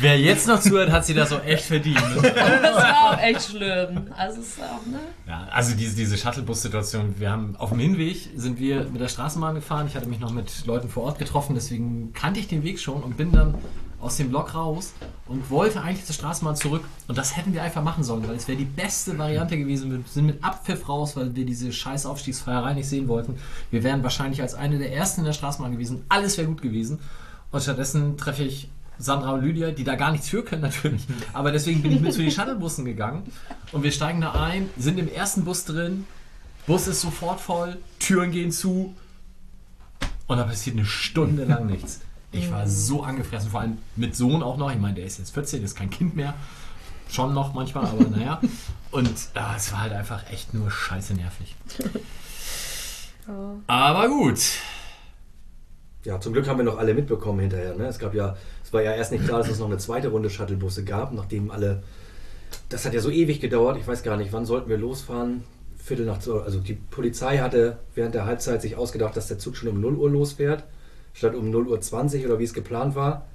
wer 0.00 0.18
jetzt 0.18 0.46
noch 0.46 0.60
zuhört, 0.60 0.90
hat 0.90 1.04
sie 1.04 1.14
das 1.14 1.32
auch 1.32 1.44
echt 1.44 1.64
verdient. 1.64 2.02
Das 2.22 2.76
war 2.76 3.10
auch 3.10 3.18
echt 3.18 3.50
schlimm. 3.50 4.06
Also 4.16 4.40
es 4.40 4.48
ist 4.48 4.62
auch, 4.62 4.86
ne? 4.86 5.00
Ja, 5.26 5.48
also 5.50 5.74
diese, 5.74 5.94
diese 5.96 6.16
Shuttlebus-Situation, 6.16 7.16
wir 7.18 7.30
haben 7.30 7.56
auf 7.56 7.70
dem 7.70 7.78
Hinweg 7.78 8.30
sind 8.34 8.58
wir 8.58 8.84
mit 8.84 9.00
der 9.00 9.08
Straßenbahn 9.08 9.54
gefahren. 9.54 9.86
Ich 9.86 9.96
hatte 9.96 10.08
mich 10.08 10.20
noch 10.20 10.32
mit 10.32 10.66
Leuten 10.66 10.88
vor 10.88 11.04
Ort 11.04 11.18
getroffen, 11.18 11.54
deswegen 11.54 12.12
kannte 12.12 12.40
ich 12.40 12.48
den 12.48 12.62
Weg 12.62 12.80
schon 12.80 13.02
und 13.02 13.16
bin 13.16 13.32
dann 13.32 13.54
aus 14.00 14.16
dem 14.16 14.30
Block 14.30 14.54
raus 14.54 14.92
und 15.26 15.50
wollte 15.50 15.82
eigentlich 15.82 16.04
zur 16.04 16.14
Straßenbahn 16.14 16.56
zurück. 16.56 16.84
Und 17.08 17.18
das 17.18 17.36
hätten 17.36 17.52
wir 17.52 17.62
einfach 17.62 17.82
machen 17.82 18.02
sollen, 18.02 18.26
weil 18.26 18.36
es 18.36 18.48
wäre 18.48 18.58
die 18.58 18.64
beste 18.64 19.18
Variante 19.18 19.58
gewesen. 19.58 19.90
Wir 19.90 20.00
sind 20.06 20.26
mit 20.26 20.42
Abpfiff 20.42 20.88
raus, 20.88 21.16
weil 21.16 21.34
wir 21.34 21.44
diese 21.44 21.72
scheiß 21.72 22.06
Aufstiegsfeierei 22.06 22.74
nicht 22.74 22.88
sehen 22.88 23.08
wollten. 23.08 23.38
Wir 23.70 23.82
wären 23.82 24.02
wahrscheinlich 24.02 24.42
als 24.42 24.54
eine 24.54 24.78
der 24.78 24.92
ersten 24.92 25.20
in 25.20 25.26
der 25.26 25.32
Straßenbahn 25.32 25.72
gewesen. 25.72 26.04
Alles 26.08 26.38
wäre 26.38 26.48
gut 26.48 26.62
gewesen. 26.62 26.98
Und 27.50 27.62
stattdessen 27.62 28.16
treffe 28.16 28.44
ich 28.44 28.68
Sandra 29.00 29.32
und 29.32 29.42
Lydia, 29.42 29.70
die 29.70 29.82
da 29.82 29.96
gar 29.96 30.12
nichts 30.12 30.28
für 30.28 30.44
können 30.44 30.62
natürlich. 30.62 31.06
Aber 31.32 31.50
deswegen 31.52 31.82
bin 31.82 31.92
ich 31.92 32.00
mit 32.00 32.12
zu 32.12 32.20
den 32.20 32.30
Shuttlebussen 32.30 32.84
gegangen 32.84 33.22
und 33.72 33.82
wir 33.82 33.92
steigen 33.92 34.20
da 34.20 34.32
ein, 34.32 34.68
sind 34.78 34.98
im 34.98 35.08
ersten 35.08 35.44
Bus 35.44 35.64
drin, 35.64 36.04
Bus 36.66 36.86
ist 36.86 37.00
sofort 37.00 37.40
voll, 37.40 37.78
Türen 37.98 38.30
gehen 38.30 38.52
zu 38.52 38.94
und 40.26 40.36
da 40.36 40.44
passiert 40.44 40.76
eine 40.76 40.84
Stunde 40.84 41.44
lang 41.44 41.66
nichts. 41.66 42.00
Ich 42.32 42.50
war 42.50 42.68
so 42.68 43.02
angefressen, 43.02 43.50
vor 43.50 43.60
allem 43.60 43.78
mit 43.96 44.14
Sohn 44.14 44.42
auch 44.42 44.56
noch. 44.56 44.70
Ich 44.70 44.78
meine, 44.78 44.94
der 44.94 45.04
ist 45.04 45.18
jetzt 45.18 45.34
14, 45.34 45.64
ist 45.64 45.74
kein 45.74 45.90
Kind 45.90 46.14
mehr. 46.14 46.34
Schon 47.08 47.34
noch 47.34 47.54
manchmal, 47.54 47.86
aber 47.86 48.04
naja. 48.10 48.40
Und 48.92 49.08
äh, 49.08 49.56
es 49.56 49.72
war 49.72 49.82
halt 49.82 49.92
einfach 49.92 50.30
echt 50.30 50.54
nur 50.54 50.70
scheiße 50.70 51.14
nervig. 51.14 51.56
Aber 53.66 54.08
gut. 54.08 54.40
Ja, 56.04 56.18
zum 56.20 56.32
Glück 56.32 56.48
haben 56.48 56.58
wir 56.58 56.64
noch 56.64 56.78
alle 56.78 56.94
mitbekommen 56.94 57.40
hinterher. 57.40 57.74
Ne? 57.76 57.86
Es 57.86 57.98
gab 57.98 58.14
ja, 58.14 58.36
es 58.64 58.72
war 58.72 58.82
ja 58.82 58.92
erst 58.92 59.12
nicht 59.12 59.24
klar, 59.24 59.38
dass 59.38 59.48
es 59.48 59.58
noch 59.58 59.66
eine 59.66 59.78
zweite 59.78 60.08
Runde 60.08 60.30
Shuttlebusse 60.30 60.84
gab, 60.84 61.12
nachdem 61.12 61.50
alle. 61.50 61.82
Das 62.68 62.84
hat 62.84 62.94
ja 62.94 63.00
so 63.00 63.10
ewig 63.10 63.40
gedauert. 63.40 63.76
Ich 63.78 63.86
weiß 63.86 64.02
gar 64.02 64.16
nicht, 64.16 64.32
wann 64.32 64.46
sollten 64.46 64.68
wir 64.68 64.78
losfahren? 64.78 65.44
Viertel 65.76 66.06
nach. 66.06 66.18
Also 66.26 66.60
die 66.60 66.74
Polizei 66.74 67.38
hatte 67.38 67.78
während 67.94 68.14
der 68.14 68.24
Halbzeit 68.24 68.62
sich 68.62 68.76
ausgedacht, 68.76 69.16
dass 69.16 69.28
der 69.28 69.38
Zug 69.38 69.56
schon 69.56 69.68
um 69.68 69.80
0 69.80 69.96
Uhr 69.96 70.10
losfährt, 70.10 70.64
statt 71.12 71.34
um 71.34 71.50
0 71.50 71.68
Uhr 71.68 71.80
20 71.80 72.24
oder 72.26 72.38
wie 72.38 72.44
es 72.44 72.52
geplant 72.54 72.94
war. 72.94 73.26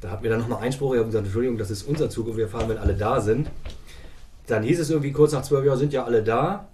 Da 0.00 0.10
hatten 0.10 0.22
wir 0.24 0.30
dann 0.30 0.40
nochmal 0.40 0.62
Einspruch. 0.62 0.92
Wir 0.92 1.00
haben 1.00 1.06
gesagt, 1.06 1.24
Entschuldigung, 1.26 1.58
das 1.58 1.70
ist 1.70 1.84
unser 1.84 2.10
Zug 2.10 2.26
und 2.28 2.36
wir 2.36 2.48
fahren, 2.48 2.68
wenn 2.68 2.78
alle 2.78 2.94
da 2.94 3.20
sind. 3.20 3.50
Dann 4.48 4.62
hieß 4.64 4.80
es 4.80 4.90
irgendwie 4.90 5.12
kurz 5.12 5.32
nach 5.32 5.42
zwölf 5.42 5.64
Jahren, 5.64 5.78
sind 5.78 5.92
ja 5.92 6.04
alle 6.04 6.22
da. 6.22 6.66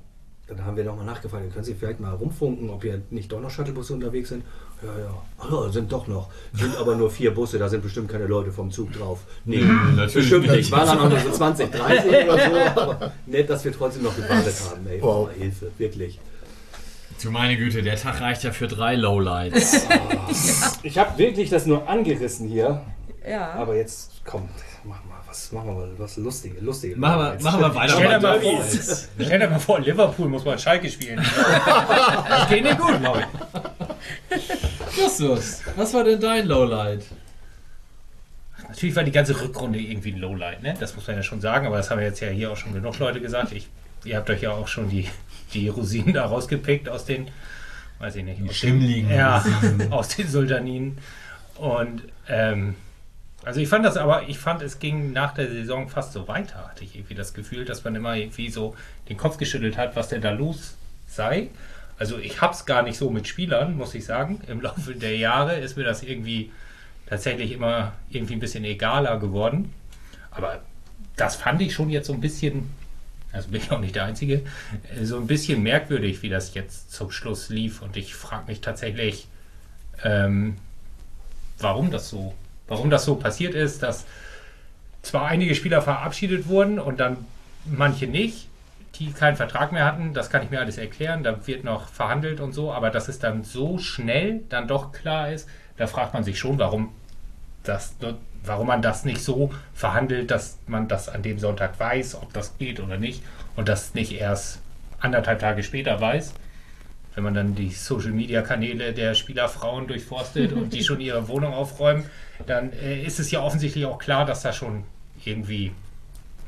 Dann 0.46 0.64
haben 0.64 0.78
wir 0.78 0.84
nochmal 0.84 1.04
nachgefragt, 1.04 1.52
können 1.52 1.64
Sie 1.64 1.74
vielleicht 1.74 2.00
mal 2.00 2.14
rumfunken, 2.14 2.70
ob 2.70 2.82
hier 2.82 3.02
nicht 3.11 3.30
doch 3.30 3.38
noch 3.38 3.50
Shuttlebusse 3.50 3.92
unterwegs 3.92 4.30
sind? 4.30 4.44
Ja, 4.82 4.98
ja. 4.98 5.56
Ja, 5.64 5.70
sind 5.70 5.92
doch 5.92 6.06
noch. 6.06 6.30
Sind 6.54 6.74
aber 6.78 6.96
nur 6.96 7.11
vier 7.11 7.34
Busse, 7.34 7.59
da 7.59 7.68
sind 7.68 7.82
bestimmt 7.82 8.09
keine 8.11 8.26
Leute 8.26 8.50
vom 8.50 8.70
Zug 8.70 8.90
drauf. 8.94 9.24
Nee, 9.44 9.59
natürlich 9.61 10.14
bestimmt 10.14 10.46
nicht. 10.46 10.56
nicht. 10.56 10.72
Waren 10.72 10.86
dann 10.86 10.98
auch 11.00 11.11
nur 11.11 11.18
so 11.20 11.30
20, 11.32 11.70
30 11.70 12.06
oder 12.30 12.38
so. 12.74 12.80
Aber 12.80 13.12
nett, 13.26 13.50
dass 13.50 13.62
wir 13.62 13.72
trotzdem 13.74 14.04
noch 14.04 14.16
gewartet 14.16 14.54
haben. 14.70 14.86
Ey, 14.86 15.02
Wow. 15.02 15.28
oh, 15.28 15.38
Hilfe, 15.38 15.70
wirklich. 15.76 16.18
Du 17.22 17.30
meine 17.32 17.56
Güte, 17.56 17.82
der 17.82 17.96
Tag 17.96 18.20
reicht 18.20 18.44
ja 18.44 18.52
für 18.52 18.68
drei 18.68 18.94
Lowlights. 18.94 19.86
Ich 20.82 20.96
habe 20.98 21.18
wirklich 21.18 21.50
das 21.50 21.66
nur 21.66 21.88
angerissen 21.88 22.48
hier. 22.48 22.82
Ja. 23.28 23.50
Aber 23.52 23.74
jetzt, 23.74 24.22
komm, 24.24 24.48
mach 24.84 25.02
mal 25.04 25.18
was, 25.26 25.50
machen 25.52 25.68
wir 25.68 25.74
mal 25.74 25.90
was 25.98 26.16
Lustige, 26.16 26.60
Lustige. 26.60 26.96
machen, 26.96 27.38
wir, 27.38 27.42
machen 27.42 27.60
wir 27.60 27.74
weiter. 27.74 27.94
Stell 27.94 28.08
dir 28.08 28.20
mal 28.20 28.40
vor, 28.40 28.62
stell 29.20 29.38
dir 29.38 29.48
mal 29.48 29.58
vor, 29.58 29.80
Liverpool 29.80 30.28
muss 30.28 30.44
mal 30.44 30.58
Schalke 30.58 30.88
spielen. 30.88 31.18
Das 32.28 32.48
geht 32.48 32.62
nicht 32.62 32.78
gut, 32.78 33.00
glaube 33.00 33.24
ich. 34.30 34.96
Justus, 34.96 35.62
was 35.76 35.92
war 35.94 36.04
denn 36.04 36.20
dein 36.20 36.46
Lowlight? 36.46 37.04
Natürlich 38.68 38.94
war 38.94 39.02
die 39.02 39.12
ganze 39.12 39.38
Rückrunde 39.40 39.78
irgendwie 39.78 40.12
ein 40.12 40.18
Lowlight, 40.18 40.62
ne? 40.62 40.74
Das 40.78 40.94
muss 40.94 41.06
man 41.06 41.16
ja 41.16 41.22
schon 41.22 41.40
sagen, 41.40 41.66
aber 41.66 41.78
das 41.78 41.90
haben 41.90 42.00
jetzt 42.00 42.20
ja 42.20 42.28
hier 42.28 42.52
auch 42.52 42.56
schon 42.56 42.72
genug 42.72 42.98
Leute 42.98 43.20
gesagt. 43.20 43.52
Ich, 43.52 43.68
ihr 44.04 44.16
habt 44.16 44.30
euch 44.30 44.42
ja 44.42 44.52
auch 44.52 44.68
schon 44.68 44.88
die, 44.88 45.08
die 45.55 45.68
Rosinen 45.68 46.14
da 46.14 46.26
rausgepickt 46.26 46.88
aus 46.88 47.05
den, 47.05 47.28
weiß 47.99 48.16
ich 48.16 48.24
nicht, 48.24 48.42
aus 48.49 48.61
den, 48.61 49.11
ja, 49.11 49.44
aus 49.90 50.09
den 50.09 50.28
Sultaninen. 50.28 50.99
Und 51.57 52.03
ähm, 52.28 52.74
also 53.44 53.61
ich 53.61 53.68
fand 53.68 53.84
das 53.84 53.96
aber, 53.96 54.28
ich 54.28 54.38
fand, 54.38 54.62
es 54.62 54.78
ging 54.78 55.12
nach 55.12 55.34
der 55.34 55.49
Saison 55.49 55.88
fast 55.88 56.12
so 56.12 56.28
weiter, 56.28 56.68
hatte 56.68 56.84
ich 56.84 56.94
irgendwie 56.96 57.14
das 57.14 57.34
Gefühl, 57.34 57.64
dass 57.64 57.84
man 57.84 57.94
immer 57.94 58.14
irgendwie 58.14 58.51
so 58.51 58.76
den 59.09 59.16
Kopf 59.16 59.38
geschüttelt 59.38 59.76
hat, 59.76 59.96
was 59.96 60.09
denn 60.09 60.20
da 60.20 60.30
los 60.30 60.76
sei. 61.07 61.49
Also 61.99 62.18
ich 62.18 62.40
hab's 62.40 62.66
gar 62.66 62.82
nicht 62.82 62.96
so 62.96 63.11
mit 63.11 63.26
Spielern, 63.26 63.76
muss 63.76 63.94
ich 63.94 64.05
sagen. 64.05 64.40
Im 64.46 64.61
Laufe 64.61 64.94
der 64.94 65.16
Jahre 65.16 65.59
ist 65.59 65.76
mir 65.76 65.84
das 65.84 66.03
irgendwie 66.03 66.53
tatsächlich 67.07 67.53
immer 67.53 67.92
irgendwie 68.11 68.34
ein 68.34 68.40
bisschen 68.40 68.64
egaler 68.64 69.18
geworden. 69.18 69.72
Aber 70.30 70.61
das 71.16 71.36
fand 71.36 71.61
ich 71.62 71.74
schon 71.74 71.90
jetzt 71.90 72.07
so 72.07 72.12
ein 72.12 72.20
bisschen, 72.20 72.70
also 73.32 73.48
bin 73.50 73.60
ich 73.60 73.70
auch 73.70 73.80
nicht 73.80 73.94
der 73.94 74.04
Einzige, 74.04 74.42
äh, 74.94 75.04
so 75.04 75.16
ein 75.16 75.26
bisschen 75.26 75.62
merkwürdig, 75.62 76.22
wie 76.22 76.28
das 76.28 76.54
jetzt 76.54 76.92
zum 76.92 77.10
Schluss 77.10 77.48
lief. 77.48 77.82
Und 77.82 77.96
ich 77.96 78.14
frage 78.14 78.46
mich 78.46 78.60
tatsächlich, 78.60 79.28
ähm, 80.04 80.56
warum 81.58 81.90
das 81.90 82.08
so, 82.08 82.34
warum 82.66 82.90
das 82.90 83.04
so 83.04 83.16
passiert 83.16 83.54
ist, 83.54 83.82
dass 83.82 84.04
zwar 85.02 85.26
einige 85.26 85.54
Spieler 85.54 85.82
verabschiedet 85.82 86.48
wurden 86.48 86.78
und 86.78 87.00
dann 87.00 87.18
manche 87.64 88.06
nicht, 88.06 88.48
die 88.96 89.12
keinen 89.12 89.36
Vertrag 89.36 89.72
mehr 89.72 89.84
hatten, 89.84 90.12
das 90.12 90.30
kann 90.30 90.42
ich 90.42 90.50
mir 90.50 90.60
alles 90.60 90.78
erklären, 90.78 91.22
da 91.22 91.46
wird 91.46 91.64
noch 91.64 91.88
verhandelt 91.88 92.40
und 92.40 92.52
so, 92.52 92.72
aber 92.72 92.90
dass 92.90 93.08
es 93.08 93.18
dann 93.18 93.44
so 93.44 93.78
schnell 93.78 94.42
dann 94.48 94.66
doch 94.66 94.92
klar 94.92 95.30
ist, 95.30 95.48
da 95.76 95.86
fragt 95.86 96.14
man 96.14 96.24
sich 96.24 96.38
schon, 96.38 96.58
warum 96.58 96.92
das, 97.62 97.96
warum 98.49 98.66
man 98.66 98.82
das 98.82 99.05
nicht 99.05 99.22
so 99.22 99.53
verhandelt, 99.74 100.30
dass 100.30 100.59
man 100.66 100.88
das 100.88 101.09
an 101.09 101.22
dem 101.22 101.38
Sonntag 101.38 101.78
weiß, 101.78 102.16
ob 102.16 102.32
das 102.32 102.57
geht 102.59 102.80
oder 102.80 102.96
nicht 102.96 103.22
und 103.57 103.68
das 103.68 103.94
nicht 103.94 104.12
erst 104.12 104.61
anderthalb 105.01 105.38
Tage 105.38 105.62
später 105.62 106.01
weiß. 106.01 106.34
Wenn 107.14 107.24
man 107.24 107.34
dann 107.34 107.55
die 107.55 107.70
Social 107.70 108.12
Media 108.12 108.42
Kanäle 108.42 108.92
der 108.92 109.14
Spielerfrauen 109.14 109.86
durchforstet 109.86 110.53
und 110.53 110.72
die 110.72 110.84
schon 110.84 111.01
ihre 111.01 111.28
Wohnung 111.28 111.53
aufräumen, 111.53 112.05
dann 112.46 112.72
äh, 112.72 113.03
ist 113.03 113.18
es 113.18 113.30
ja 113.30 113.40
offensichtlich 113.40 113.86
auch 113.86 113.99
klar, 113.99 114.24
dass 114.24 114.42
da 114.42 114.53
schon 114.53 114.84
irgendwie 115.24 115.72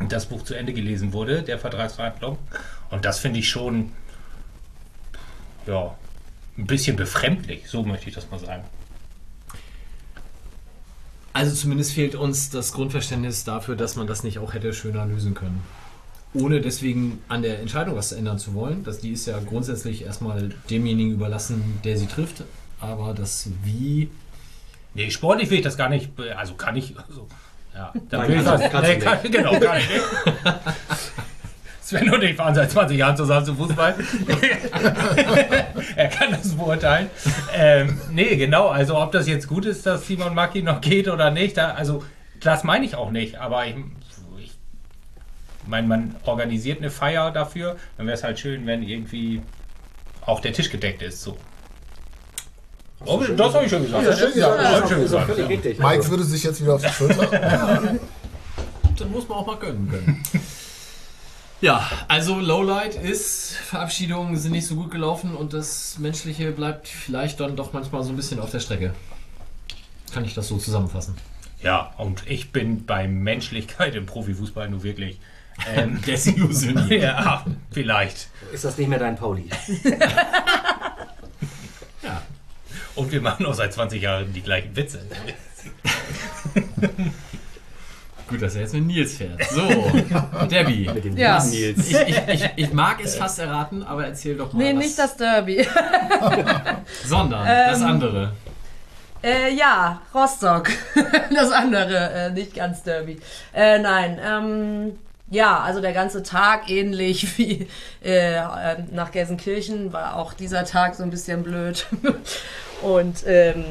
das 0.08 0.26
Buch 0.26 0.42
zu 0.44 0.54
Ende 0.54 0.72
gelesen 0.72 1.12
wurde, 1.12 1.42
der 1.42 1.58
Vertragsverhandlung. 1.58 2.38
Und 2.90 3.04
das 3.04 3.18
finde 3.18 3.40
ich 3.40 3.48
schon, 3.48 3.92
ja, 5.66 5.94
ein 6.56 6.66
bisschen 6.66 6.96
befremdlich, 6.96 7.68
so 7.68 7.82
möchte 7.82 8.08
ich 8.08 8.14
das 8.14 8.30
mal 8.30 8.38
sagen. 8.38 8.64
Also 11.32 11.54
zumindest 11.54 11.92
fehlt 11.92 12.14
uns 12.14 12.50
das 12.50 12.72
Grundverständnis 12.72 13.44
dafür, 13.44 13.76
dass 13.76 13.96
man 13.96 14.06
das 14.06 14.24
nicht 14.24 14.38
auch 14.38 14.52
hätte 14.54 14.72
schöner 14.72 15.06
lösen 15.06 15.34
können. 15.34 15.62
ohne 16.34 16.60
deswegen 16.60 17.20
an 17.28 17.42
der 17.42 17.60
Entscheidung 17.60 17.96
was 17.96 18.12
ändern 18.12 18.38
zu 18.38 18.54
wollen. 18.54 18.84
Das, 18.84 18.98
die 19.00 19.10
ist 19.12 19.26
ja 19.26 19.38
grundsätzlich 19.40 20.02
erstmal 20.04 20.50
demjenigen 20.70 21.12
überlassen, 21.12 21.80
der 21.84 21.96
sie 21.98 22.06
trifft. 22.06 22.44
Aber 22.80 23.14
das 23.14 23.48
Wie 23.64 24.08
Nee, 24.94 25.10
sportlich 25.10 25.50
will 25.50 25.58
ich 25.58 25.64
das 25.64 25.76
gar 25.76 25.88
nicht. 25.88 26.10
Also 26.36 26.54
kann 26.54 26.76
ich. 26.76 26.94
Also, 26.98 27.28
ja, 27.74 27.92
da 28.08 28.26
will 28.26 28.38
ich 28.38 28.44
kannst 28.44 28.64
das. 28.64 28.82
Nee, 28.88 28.98
kann, 28.98 29.22
nicht. 29.22 29.32
genau, 29.32 29.58
kann 29.60 29.78
ich 29.78 29.88
nicht. 29.88 30.04
Sven 31.90 32.08
und 32.08 32.22
ich 32.22 32.36
fahren 32.36 32.54
seit 32.54 32.70
20 32.70 32.96
Jahren 32.96 33.16
zusammen 33.16 33.46
zum 33.46 33.56
Fußball. 33.56 33.96
er 35.96 36.08
kann 36.08 36.30
das 36.30 36.54
beurteilen. 36.54 37.10
Ähm, 37.52 38.00
nee, 38.12 38.36
genau. 38.36 38.68
Also, 38.68 38.96
ob 38.96 39.10
das 39.10 39.26
jetzt 39.26 39.48
gut 39.48 39.66
ist, 39.66 39.84
dass 39.86 40.06
Simon 40.06 40.32
Maki 40.32 40.62
noch 40.62 40.80
geht 40.80 41.08
oder 41.08 41.32
nicht, 41.32 41.56
da, 41.56 41.72
also, 41.72 42.04
das 42.40 42.62
meine 42.62 42.84
ich 42.84 42.94
auch 42.94 43.10
nicht. 43.10 43.40
Aber 43.40 43.66
ich, 43.66 43.74
ich 44.38 44.52
meine, 45.66 45.88
man 45.88 46.14
organisiert 46.24 46.78
eine 46.78 46.90
Feier 46.90 47.32
dafür. 47.32 47.76
Dann 47.96 48.06
wäre 48.06 48.16
es 48.16 48.22
halt 48.22 48.38
schön, 48.38 48.66
wenn 48.66 48.84
irgendwie 48.84 49.42
auch 50.24 50.38
der 50.38 50.52
Tisch 50.52 50.70
gedeckt 50.70 51.02
ist. 51.02 51.20
So. 51.22 51.36
Oh, 53.04 53.20
das 53.36 53.54
habe 53.54 53.64
ich 53.64 53.70
schon 53.70 53.82
gesagt. 53.82 54.06
Ja, 54.06 54.16
schön 54.16 54.32
gesagt. 54.32 54.62
Ja, 54.62 54.72
ich 54.74 54.88
schon 54.88 55.02
Das 55.02 55.12
ist 55.12 55.32
gesagt. 55.42 55.64
ja. 55.78 55.88
Mike 55.88 56.08
würde 56.08 56.22
sich 56.22 56.44
jetzt 56.44 56.62
wieder 56.62 56.74
auf 56.74 56.82
die 56.82 56.88
Schulter. 56.88 57.26
dann 58.96 59.10
muss 59.10 59.28
man 59.28 59.38
auch 59.38 59.46
mal 59.46 59.56
gönnen 59.56 59.90
können. 59.90 60.22
Ja, 61.60 61.90
also 62.08 62.38
Lowlight 62.40 62.94
ist, 62.94 63.54
Verabschiedungen 63.54 64.36
sind 64.36 64.52
nicht 64.52 64.66
so 64.66 64.76
gut 64.76 64.90
gelaufen 64.90 65.34
und 65.36 65.52
das 65.52 65.98
Menschliche 65.98 66.52
bleibt 66.52 66.88
vielleicht 66.88 67.38
dann 67.40 67.54
doch 67.54 67.72
manchmal 67.74 68.02
so 68.02 68.10
ein 68.10 68.16
bisschen 68.16 68.40
auf 68.40 68.50
der 68.50 68.60
Strecke. 68.60 68.94
Kann 70.12 70.24
ich 70.24 70.32
das 70.34 70.48
so 70.48 70.56
zusammenfassen? 70.56 71.16
Ja, 71.62 71.92
und 71.98 72.26
ich 72.26 72.52
bin 72.52 72.86
bei 72.86 73.06
Menschlichkeit 73.06 73.94
im 73.94 74.06
Profifußball 74.06 74.70
nur 74.70 74.82
wirklich. 74.82 75.20
Ähm, 75.74 76.00
Desillusioniert. 76.06 77.02
ja, 77.02 77.44
vielleicht. 77.70 78.28
ist 78.52 78.64
das 78.64 78.78
nicht 78.78 78.88
mehr 78.88 78.98
dein 78.98 79.16
Pauli? 79.16 79.48
Ja. 82.02 82.22
Und 82.94 83.12
wir 83.12 83.20
machen 83.20 83.44
auch 83.44 83.52
seit 83.52 83.74
20 83.74 84.00
Jahren 84.00 84.32
die 84.32 84.40
gleichen 84.40 84.74
Witze. 84.74 85.04
Gut, 88.30 88.42
dass 88.42 88.54
er 88.54 88.62
jetzt 88.62 88.74
mit 88.74 88.86
Nils 88.86 89.16
fährt. 89.16 89.42
So, 89.50 89.68
Debbie. 90.50 90.88
Mit 90.94 91.04
dem 91.04 91.16
Ja. 91.16 91.42
Nils. 91.44 91.90
Ich, 91.90 91.96
ich, 91.96 92.28
ich, 92.28 92.50
ich 92.56 92.72
mag 92.72 93.04
es 93.04 93.16
fast 93.16 93.38
erraten, 93.40 93.82
aber 93.82 94.06
erzähl 94.06 94.36
doch 94.36 94.52
mal. 94.52 94.62
Nee, 94.62 94.76
was, 94.76 94.84
nicht 94.84 94.98
das 94.98 95.16
Derby. 95.16 95.66
Sondern 97.06 97.44
das 97.46 97.82
andere. 97.82 98.32
Äh, 99.22 99.52
ja, 99.54 100.00
Rostock. 100.14 100.70
das 101.34 101.50
andere, 101.50 102.10
äh, 102.10 102.30
nicht 102.30 102.54
ganz 102.54 102.82
Derby. 102.82 103.18
Äh, 103.52 103.78
nein, 103.80 104.18
ähm, 104.24 104.98
ja, 105.28 105.60
also 105.60 105.80
der 105.80 105.92
ganze 105.92 106.22
Tag 106.22 106.70
ähnlich 106.70 107.36
wie 107.36 107.66
äh, 108.02 108.36
äh, 108.36 108.42
nach 108.92 109.10
Gelsenkirchen 109.12 109.92
war 109.92 110.16
auch 110.16 110.32
dieser 110.32 110.64
Tag 110.64 110.94
so 110.94 111.02
ein 111.02 111.10
bisschen 111.10 111.42
blöd. 111.42 111.86
Und 112.82 113.24
ähm, 113.26 113.64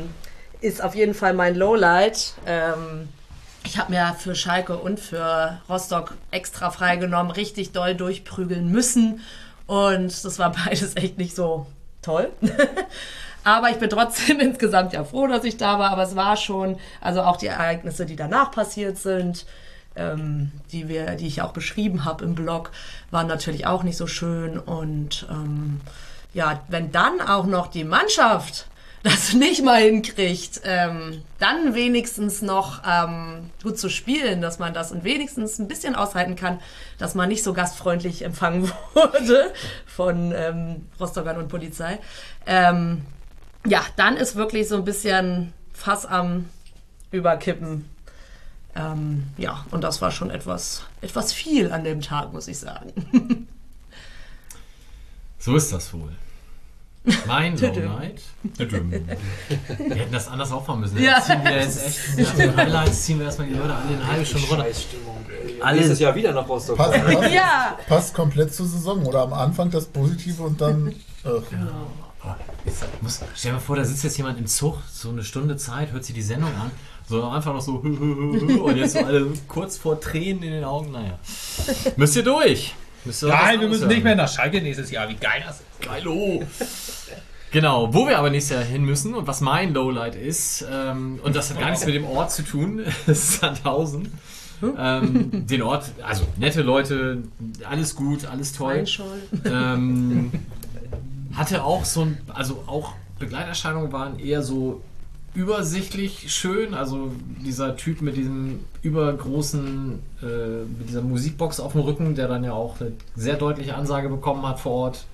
ist 0.61 0.83
auf 0.83 0.93
jeden 0.93 1.13
Fall 1.13 1.33
mein 1.33 1.55
Lowlight. 1.55 2.33
Ähm, 2.45 3.09
ich 3.63 3.77
habe 3.77 3.91
mir 3.91 4.15
für 4.17 4.35
Schalke 4.35 4.77
und 4.77 4.99
für 4.99 5.59
Rostock 5.69 6.15
extra 6.31 6.71
freigenommen, 6.71 7.31
richtig 7.31 7.71
doll 7.71 7.95
durchprügeln 7.95 8.71
müssen. 8.71 9.21
Und 9.67 10.25
das 10.25 10.39
war 10.39 10.51
beides 10.65 10.95
echt 10.95 11.17
nicht 11.17 11.35
so 11.35 11.67
toll. 12.01 12.31
Aber 13.43 13.69
ich 13.69 13.77
bin 13.77 13.89
trotzdem 13.89 14.39
insgesamt 14.41 14.93
ja 14.93 15.03
froh, 15.03 15.27
dass 15.27 15.43
ich 15.43 15.57
da 15.57 15.79
war. 15.79 15.91
Aber 15.91 16.03
es 16.03 16.15
war 16.15 16.37
schon, 16.37 16.77
also 17.01 17.21
auch 17.21 17.37
die 17.37 17.47
Ereignisse, 17.47 18.05
die 18.05 18.15
danach 18.15 18.51
passiert 18.51 18.97
sind, 18.97 19.45
ähm, 19.95 20.51
die, 20.71 20.87
wir, 20.87 21.15
die 21.15 21.27
ich 21.27 21.41
auch 21.41 21.53
beschrieben 21.53 22.05
habe 22.05 22.23
im 22.25 22.35
Blog, 22.35 22.71
waren 23.11 23.27
natürlich 23.27 23.65
auch 23.67 23.83
nicht 23.83 23.97
so 23.97 24.07
schön. 24.07 24.57
Und 24.57 25.27
ähm, 25.29 25.81
ja, 26.33 26.61
wenn 26.67 26.91
dann 26.91 27.21
auch 27.21 27.45
noch 27.45 27.67
die 27.67 27.83
Mannschaft 27.83 28.67
das 29.03 29.33
nicht 29.33 29.63
mal 29.63 29.81
hinkriegt, 29.81 30.61
ähm, 30.63 31.23
dann 31.39 31.73
wenigstens 31.73 32.41
noch 32.41 32.81
ähm, 32.85 33.49
gut 33.63 33.77
zu 33.77 33.89
spielen, 33.89 34.41
dass 34.41 34.59
man 34.59 34.73
das 34.73 34.91
und 34.91 35.03
wenigstens 35.03 35.59
ein 35.59 35.67
bisschen 35.67 35.95
aushalten 35.95 36.35
kann, 36.35 36.59
dass 36.97 37.15
man 37.15 37.29
nicht 37.29 37.43
so 37.43 37.53
gastfreundlich 37.53 38.23
empfangen 38.23 38.71
wurde 38.93 39.53
von 39.85 40.33
ähm, 40.35 40.87
Rostockern 40.99 41.37
und 41.37 41.47
Polizei. 41.47 41.99
Ähm, 42.45 43.03
ja, 43.65 43.81
dann 43.95 44.17
ist 44.17 44.35
wirklich 44.35 44.67
so 44.67 44.75
ein 44.75 44.85
bisschen 44.85 45.53
Fass 45.73 46.05
am 46.05 46.49
Überkippen. 47.11 47.89
Ähm, 48.75 49.23
ja, 49.37 49.65
und 49.71 49.83
das 49.83 50.01
war 50.01 50.11
schon 50.11 50.29
etwas, 50.29 50.83
etwas 51.01 51.33
viel 51.33 51.71
an 51.71 51.83
dem 51.83 52.01
Tag, 52.01 52.33
muss 52.33 52.47
ich 52.47 52.57
sagen. 52.57 53.47
So 55.41 55.55
ist 55.55 55.71
das 55.71 55.93
wohl. 55.93 56.11
Mein 57.27 57.57
Lowlight. 57.57 58.21
Tüdüm. 58.57 58.91
Wir 58.91 59.95
hätten 59.95 60.11
das 60.11 60.27
anders 60.27 60.51
aufbauen 60.51 60.81
müssen. 60.81 61.01
Ja. 61.01 61.17
Jetzt 61.17 61.27
ziehen 61.27 61.43
wir 61.43 61.51
jetzt 61.59 61.85
echt 61.87 62.17
nach 62.19 62.35
den 62.35 62.55
Highlights 62.57 63.05
ziehen 63.05 63.19
wir 63.19 63.25
erstmal 63.25 63.47
die 63.47 63.53
Leute 63.55 63.73
alle 63.73 63.87
eine 63.95 64.07
halbe 64.07 64.25
Stunde 64.25 64.47
runter. 64.47 64.63
Scheißstimmung. 64.65 65.15
ey. 65.47 65.61
Alle- 65.61 65.77
Nächstes 65.77 65.99
Jahr 65.99 66.13
wieder 66.15 66.33
nach 66.33 66.47
Rostock. 66.47 66.77
Passt, 66.77 67.03
passt, 67.03 67.33
Ja, 67.33 67.77
passt 67.87 68.13
komplett 68.13 68.53
zur 68.53 68.67
Saison. 68.67 69.05
Oder 69.05 69.21
am 69.21 69.33
Anfang 69.33 69.71
das 69.71 69.85
Positive 69.85 70.43
und 70.43 70.59
dann. 70.61 70.89
Äh, 71.23 71.29
Jetzt 72.65 72.83
muss, 73.01 73.21
stell 73.33 73.51
dir 73.51 73.55
mal 73.55 73.61
vor, 73.61 73.77
da 73.77 73.85
sitzt 73.85 74.03
jetzt 74.03 74.17
jemand 74.17 74.37
im 74.37 74.45
Zug, 74.45 74.77
so 74.91 75.09
eine 75.09 75.23
Stunde 75.23 75.55
Zeit, 75.55 75.93
hört 75.93 76.03
sich 76.03 76.13
die 76.13 76.21
Sendung 76.21 76.49
an, 76.49 76.69
so 77.07 77.23
einfach 77.29 77.53
noch 77.53 77.61
so 77.61 77.75
und 77.77 78.75
jetzt 78.75 78.93
so 78.93 78.99
alle 78.99 79.25
kurz 79.47 79.77
vor 79.77 80.01
Tränen 80.01 80.43
in 80.43 80.51
den 80.51 80.63
Augen. 80.65 80.91
Naja. 80.91 81.17
Müsst 81.95 82.17
ihr 82.17 82.23
durch. 82.23 82.75
Müsst 83.05 83.23
ihr 83.23 83.29
Nein, 83.29 83.61
wir 83.61 83.69
müssen 83.69 83.83
hören. 83.83 83.89
nicht 83.93 84.03
mehr 84.03 84.15
nach 84.15 84.27
Schalke 84.27 84.61
nächstes 84.61 84.91
Jahr. 84.91 85.07
Wie 85.07 85.15
geil 85.15 85.41
das 85.47 85.61
ist. 85.61 85.63
Geilo. 85.81 86.43
Genau, 87.51 87.93
wo 87.93 88.07
wir 88.07 88.19
aber 88.19 88.29
nächstes 88.29 88.55
Jahr 88.55 88.63
hin 88.63 88.83
müssen 88.83 89.15
und 89.15 89.25
was 89.25 89.41
mein 89.41 89.73
Lowlight 89.73 90.15
ist, 90.15 90.65
ähm, 90.71 91.19
und 91.23 91.35
das 91.35 91.49
hat 91.49 91.59
gar 91.59 91.71
nichts 91.71 91.85
mit 91.85 91.95
dem 91.95 92.05
Ort 92.05 92.31
zu 92.31 92.43
tun, 92.43 92.81
ist 93.07 93.39
Sandhausen. 93.39 94.11
Ähm, 94.77 95.47
den 95.47 95.61
Ort, 95.61 95.91
also 96.03 96.25
nette 96.37 96.61
Leute, 96.61 97.23
alles 97.67 97.95
gut, 97.95 98.25
alles 98.25 98.53
toll. 98.53 98.83
Ähm, 99.45 100.31
hatte 101.33 101.63
auch 101.63 101.85
so 101.85 102.01
ein, 102.01 102.17
also 102.33 102.63
auch 102.67 102.93
Begleiterscheinungen 103.19 103.91
waren 103.91 104.19
eher 104.19 104.43
so 104.43 104.81
übersichtlich 105.33 106.33
schön. 106.33 106.73
Also 106.73 107.11
dieser 107.43 107.77
Typ 107.77 108.01
mit 108.01 108.17
diesem 108.17 108.59
übergroßen, 108.81 109.99
äh, 110.21 110.25
mit 110.77 110.89
dieser 110.89 111.01
Musikbox 111.01 111.59
auf 111.59 111.73
dem 111.73 111.81
Rücken, 111.81 112.15
der 112.15 112.27
dann 112.27 112.43
ja 112.43 112.53
auch 112.53 112.79
eine 112.79 112.91
sehr 113.15 113.35
deutliche 113.35 113.75
Ansage 113.75 114.09
bekommen 114.09 114.47
hat 114.47 114.59
vor 114.59 114.71
Ort. 114.73 115.05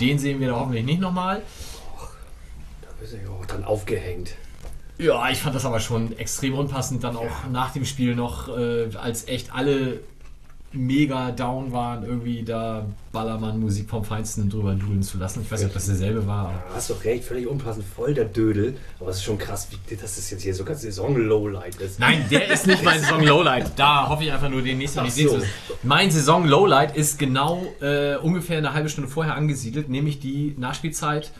Den 0.00 0.18
sehen 0.18 0.40
wir 0.40 0.48
da 0.48 0.56
hoffentlich 0.60 0.84
nicht 0.84 1.00
nochmal. 1.00 1.42
Da 2.82 3.04
ist 3.04 3.12
er 3.14 3.22
ja 3.22 3.28
auch 3.28 3.46
dann 3.46 3.64
aufgehängt. 3.64 4.34
Ja, 4.98 5.28
ich 5.28 5.38
fand 5.38 5.54
das 5.54 5.64
aber 5.64 5.80
schon 5.80 6.16
extrem 6.18 6.54
unpassend, 6.54 7.02
dann 7.02 7.16
auch 7.16 7.48
nach 7.50 7.72
dem 7.72 7.84
Spiel 7.84 8.14
noch, 8.14 8.48
äh, 8.48 8.88
als 8.96 9.26
echt 9.26 9.52
alle 9.52 10.00
mega 10.74 11.30
down 11.30 11.72
waren, 11.72 12.04
irgendwie 12.04 12.42
da 12.42 12.86
Ballermann-Musik 13.12 13.88
vom 13.88 14.04
Feinsten 14.04 14.50
drüber 14.50 14.74
dudeln 14.74 15.02
zu 15.02 15.18
lassen. 15.18 15.42
Ich 15.42 15.50
weiß 15.50 15.60
nicht, 15.60 15.68
ob 15.68 15.74
das 15.74 15.86
derselbe 15.86 16.26
war, 16.26 16.52
Da 16.68 16.74
hast 16.74 16.90
du 16.90 16.94
recht, 16.94 17.24
völlig 17.24 17.46
unpassend, 17.46 17.84
voll 17.86 18.12
der 18.12 18.24
Dödel. 18.24 18.76
Aber 19.00 19.10
es 19.10 19.18
ist 19.18 19.24
schon 19.24 19.38
krass, 19.38 19.68
wie, 19.70 19.96
dass 19.96 20.16
das 20.16 20.30
jetzt 20.30 20.42
hier 20.42 20.54
sogar 20.54 20.74
Saison-Lowlight 20.74 21.76
ist. 21.76 22.00
Nein, 22.00 22.24
der 22.30 22.50
ist 22.50 22.66
nicht 22.66 22.82
mein 22.82 23.00
Saison-Lowlight. 23.00 23.72
Da 23.76 24.08
hoffe 24.08 24.24
ich 24.24 24.32
einfach 24.32 24.48
nur, 24.50 24.62
den 24.62 24.78
nächsten 24.78 25.00
Ach 25.00 25.04
nicht 25.04 25.14
sehen 25.14 25.28
so. 25.28 25.38
zu. 25.38 25.44
Mein 25.82 26.10
Saison-Lowlight 26.10 26.96
ist 26.96 27.18
genau 27.18 27.64
äh, 27.80 28.16
ungefähr 28.16 28.58
eine 28.58 28.74
halbe 28.74 28.88
Stunde 28.88 29.08
vorher 29.08 29.34
angesiedelt, 29.34 29.88
nämlich 29.88 30.18
die 30.18 30.54
Nachspielzeit. 30.58 31.30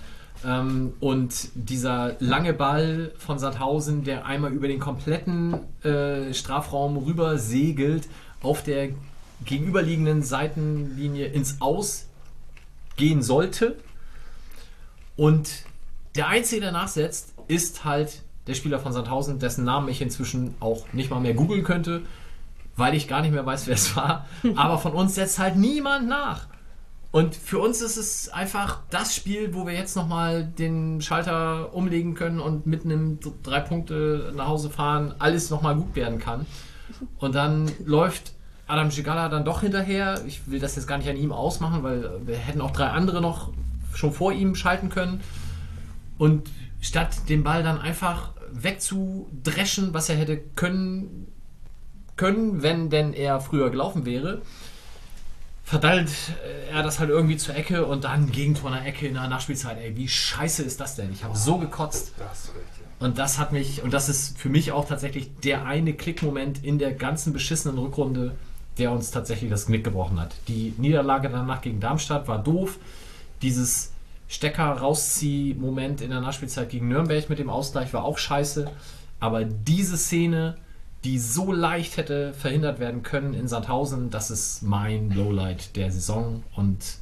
Ähm, 0.47 0.93
und 1.01 1.49
dieser 1.55 2.16
lange 2.20 2.53
Ball 2.53 3.12
von 3.18 3.39
Sandhausen, 3.39 4.05
der 4.05 4.26
einmal 4.26 4.53
über 4.53 4.68
den 4.68 4.78
kompletten 4.78 5.59
äh, 5.82 6.32
Strafraum 6.35 6.97
rüber 6.99 7.39
segelt, 7.39 8.09
auf 8.43 8.62
der 8.62 8.91
gegenüberliegenden 9.45 10.23
Seitenlinie 10.23 11.27
ins 11.27 11.61
Aus 11.61 12.07
gehen 12.97 13.23
sollte. 13.23 13.77
Und 15.17 15.65
der 16.15 16.29
Einzige, 16.29 16.61
der 16.61 16.73
nachsetzt, 16.73 17.35
ist 17.49 17.85
halt 17.85 18.23
der 18.47 18.55
Spieler 18.55 18.79
von 18.79 18.93
Sandhausen, 18.93 19.39
dessen 19.39 19.65
Namen 19.65 19.89
ich 19.89 20.03
inzwischen 20.03 20.55
auch 20.61 20.93
nicht 20.93 21.11
mal 21.11 21.21
mehr 21.21 21.35
googeln 21.35 21.65
könnte, 21.65 22.03
weil 22.77 22.95
ich 22.95 23.09
gar 23.09 23.23
nicht 23.23 23.33
mehr 23.33 23.47
weiß, 23.47 23.67
wer 23.67 23.75
es 23.75 23.97
war. 23.97 24.27
Aber 24.57 24.79
von 24.79 24.93
uns 24.93 25.15
setzt 25.15 25.39
halt 25.39 25.57
niemand 25.57 26.09
nach. 26.09 26.47
Und 27.11 27.37
für 27.37 27.61
uns 27.61 27.81
ist 27.81 27.97
es 27.97 28.29
einfach 28.29 28.81
das 28.91 29.15
Spiel, 29.15 29.55
wo 29.55 29.67
wir 29.67 29.73
jetzt 29.73 29.95
nochmal 29.95 30.45
den 30.45 31.01
Schalter 31.01 31.73
umlegen 31.73 32.15
können 32.15 32.41
und 32.41 32.67
mit 32.67 32.85
einem 32.85 33.21
drei 33.45 33.61
Punkte 33.61 34.33
nach 34.35 34.49
Hause 34.49 34.69
fahren, 34.69 35.15
alles 35.21 35.49
nochmal 35.49 35.77
gut 35.77 35.95
werden 35.95 36.19
kann. 36.19 36.45
Und 37.19 37.37
dann 37.37 37.71
läuft 37.85 38.34
Adam 38.67 38.89
Gigala 38.89 39.29
dann 39.29 39.45
doch 39.45 39.61
hinterher. 39.61 40.23
Ich 40.27 40.49
will 40.51 40.61
das 40.61 40.77
jetzt 40.77 40.87
gar 40.87 40.99
nicht 40.99 41.09
an 41.09 41.17
ihm 41.17 41.33
ausmachen, 41.33 41.83
weil 41.83 42.27
wir 42.27 42.37
hätten 42.37 42.61
auch 42.61 42.71
drei 42.71 42.89
andere 42.89 43.21
noch 43.21 43.53
schon 43.95 44.12
vor 44.12 44.33
ihm 44.33 44.55
schalten 44.55 44.89
können. 44.89 45.21
Und 46.19 46.51
statt 46.81 47.29
den 47.29 47.45
Ball 47.45 47.62
dann 47.62 47.81
einfach 47.81 48.31
wegzudreschen, 48.53 49.93
was 49.95 50.09
er 50.09 50.17
hätte 50.17 50.39
können, 50.39 51.27
können, 52.17 52.62
wenn 52.62 52.91
denn 52.91 53.12
er 53.12 53.41
früher 53.41 53.71
gelaufen 53.71 54.05
wäre, 54.07 54.43
verdallt 55.65 56.11
äh, 56.45 56.71
er 56.73 56.83
das 56.83 57.01
halt 57.01 57.11
irgendwie 57.11 57.37
zur 57.37 57.57
Ecke 57.57 57.87
und 57.87 58.05
dann 58.05 58.31
Gegentor 58.31 58.71
in 58.71 58.77
der 58.77 58.87
Ecke 58.87 59.09
in 59.09 59.15
der 59.15 59.27
Nachspielzeit. 59.29 59.79
Ey, 59.79 59.97
wie 59.97 60.09
scheiße 60.09 60.62
ist 60.62 60.81
das 60.81 60.95
denn? 60.95 61.12
Ich 61.12 61.25
habe 61.25 61.37
so 61.37 61.59
gekotzt. 61.59 62.12
Und 63.01 63.19
das 63.19 63.39
hat 63.39 63.53
mich, 63.53 63.83
und 63.83 63.93
das 63.93 64.09
ist 64.09 64.39
für 64.39 64.49
mich 64.49 64.73
auch 64.73 64.87
tatsächlich 64.87 65.35
der 65.43 65.67
eine 65.67 65.95
Klickmoment 65.95 66.65
in 66.65 66.79
der 66.79 66.93
ganzen 66.93 67.33
beschissenen 67.33 67.79
Rückrunde, 67.79 68.37
der 68.79 68.91
uns 68.91 69.11
tatsächlich 69.11 69.51
das 69.51 69.66
Knick 69.66 69.85
gebrochen 69.85 70.20
hat. 70.20 70.35
Die 70.49 70.75
Niederlage 70.79 71.29
danach 71.29 71.61
gegen 71.61 71.81
Darmstadt 71.81 72.29
war 72.29 72.43
doof. 72.43 72.79
Dieses 73.43 73.93
Stecker-Rauszieh-Moment 74.29 76.01
in 76.01 76.11
der 76.11 76.20
Nachspielzeit 76.20 76.70
gegen 76.70 76.89
Nürnberg 76.89 77.29
mit 77.29 77.39
dem 77.39 77.51
Ausgleich 77.51 77.93
war 77.93 78.05
auch 78.05 78.18
scheiße. 78.18 78.70
Aber 79.20 79.45
diese 79.45 79.97
Szene, 79.97 80.57
die 81.05 81.18
so 81.18 81.53
leicht 81.53 81.97
hätte 81.97 82.33
verhindert 82.33 82.81
werden 82.81 83.03
können 83.03 83.35
in 83.35 83.47
Sandhausen, 83.47 84.11
das 84.11 84.31
ist 84.31 84.62
mein 84.62 85.11
Lowlight 85.11 85.77
der 85.77 85.91
Saison. 85.91 86.43
Und 86.57 86.99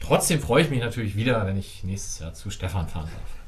trotzdem 0.00 0.40
freue 0.40 0.62
ich 0.62 0.70
mich 0.70 0.80
natürlich 0.80 1.16
wieder, 1.16 1.46
wenn 1.46 1.56
ich 1.56 1.84
nächstes 1.84 2.18
Jahr 2.18 2.34
zu 2.34 2.50
Stefan 2.50 2.88
fahren 2.88 3.08
darf. 3.12 3.44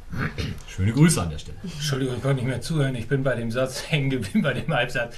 Schöne 0.68 0.92
Grüße 0.92 1.20
an 1.20 1.30
der 1.30 1.38
Stelle. 1.38 1.58
Entschuldigung, 1.62 2.16
ich 2.16 2.22
konnte 2.22 2.36
nicht 2.36 2.46
mehr 2.46 2.60
zuhören. 2.60 2.94
Ich 2.94 3.08
bin 3.08 3.22
bei 3.22 3.34
dem 3.34 3.50
Satz 3.50 3.84
hängen 3.90 4.10
geblieben, 4.10 4.42
bei 4.42 4.54
dem 4.54 4.72
Halbsatz. 4.72 5.16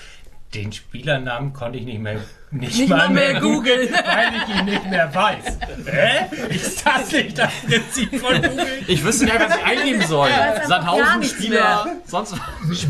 Den 0.55 0.73
Spielernamen 0.73 1.53
konnte 1.53 1.79
ich 1.79 1.85
nicht 1.85 2.01
mehr, 2.01 2.21
nicht, 2.51 2.79
Nicht 2.79 2.89
mal 2.89 3.11
mehr 3.11 3.39
googeln. 3.39 3.89
weil 3.93 4.33
ich 4.35 4.57
ihn 4.57 4.65
nicht 4.65 4.89
mehr 4.89 5.15
weiß. 5.15 5.59
Hä? 5.85 6.55
Ist 6.55 6.87
das 6.87 7.13
nicht 7.13 7.37
das 7.37 7.53
Prinzip 7.67 8.19
von 8.19 8.35
Google? 8.37 8.67
Ich 8.87 9.05
wüsste 9.05 9.27
nicht, 9.27 9.39
was 9.39 9.57
ich 9.57 9.65
eingeben 9.65 10.07
soll. 10.07 10.31
Sandhausen, 10.67 11.23
Spieler, 11.25 11.87
sonst 12.07 12.33
was. 12.33 12.87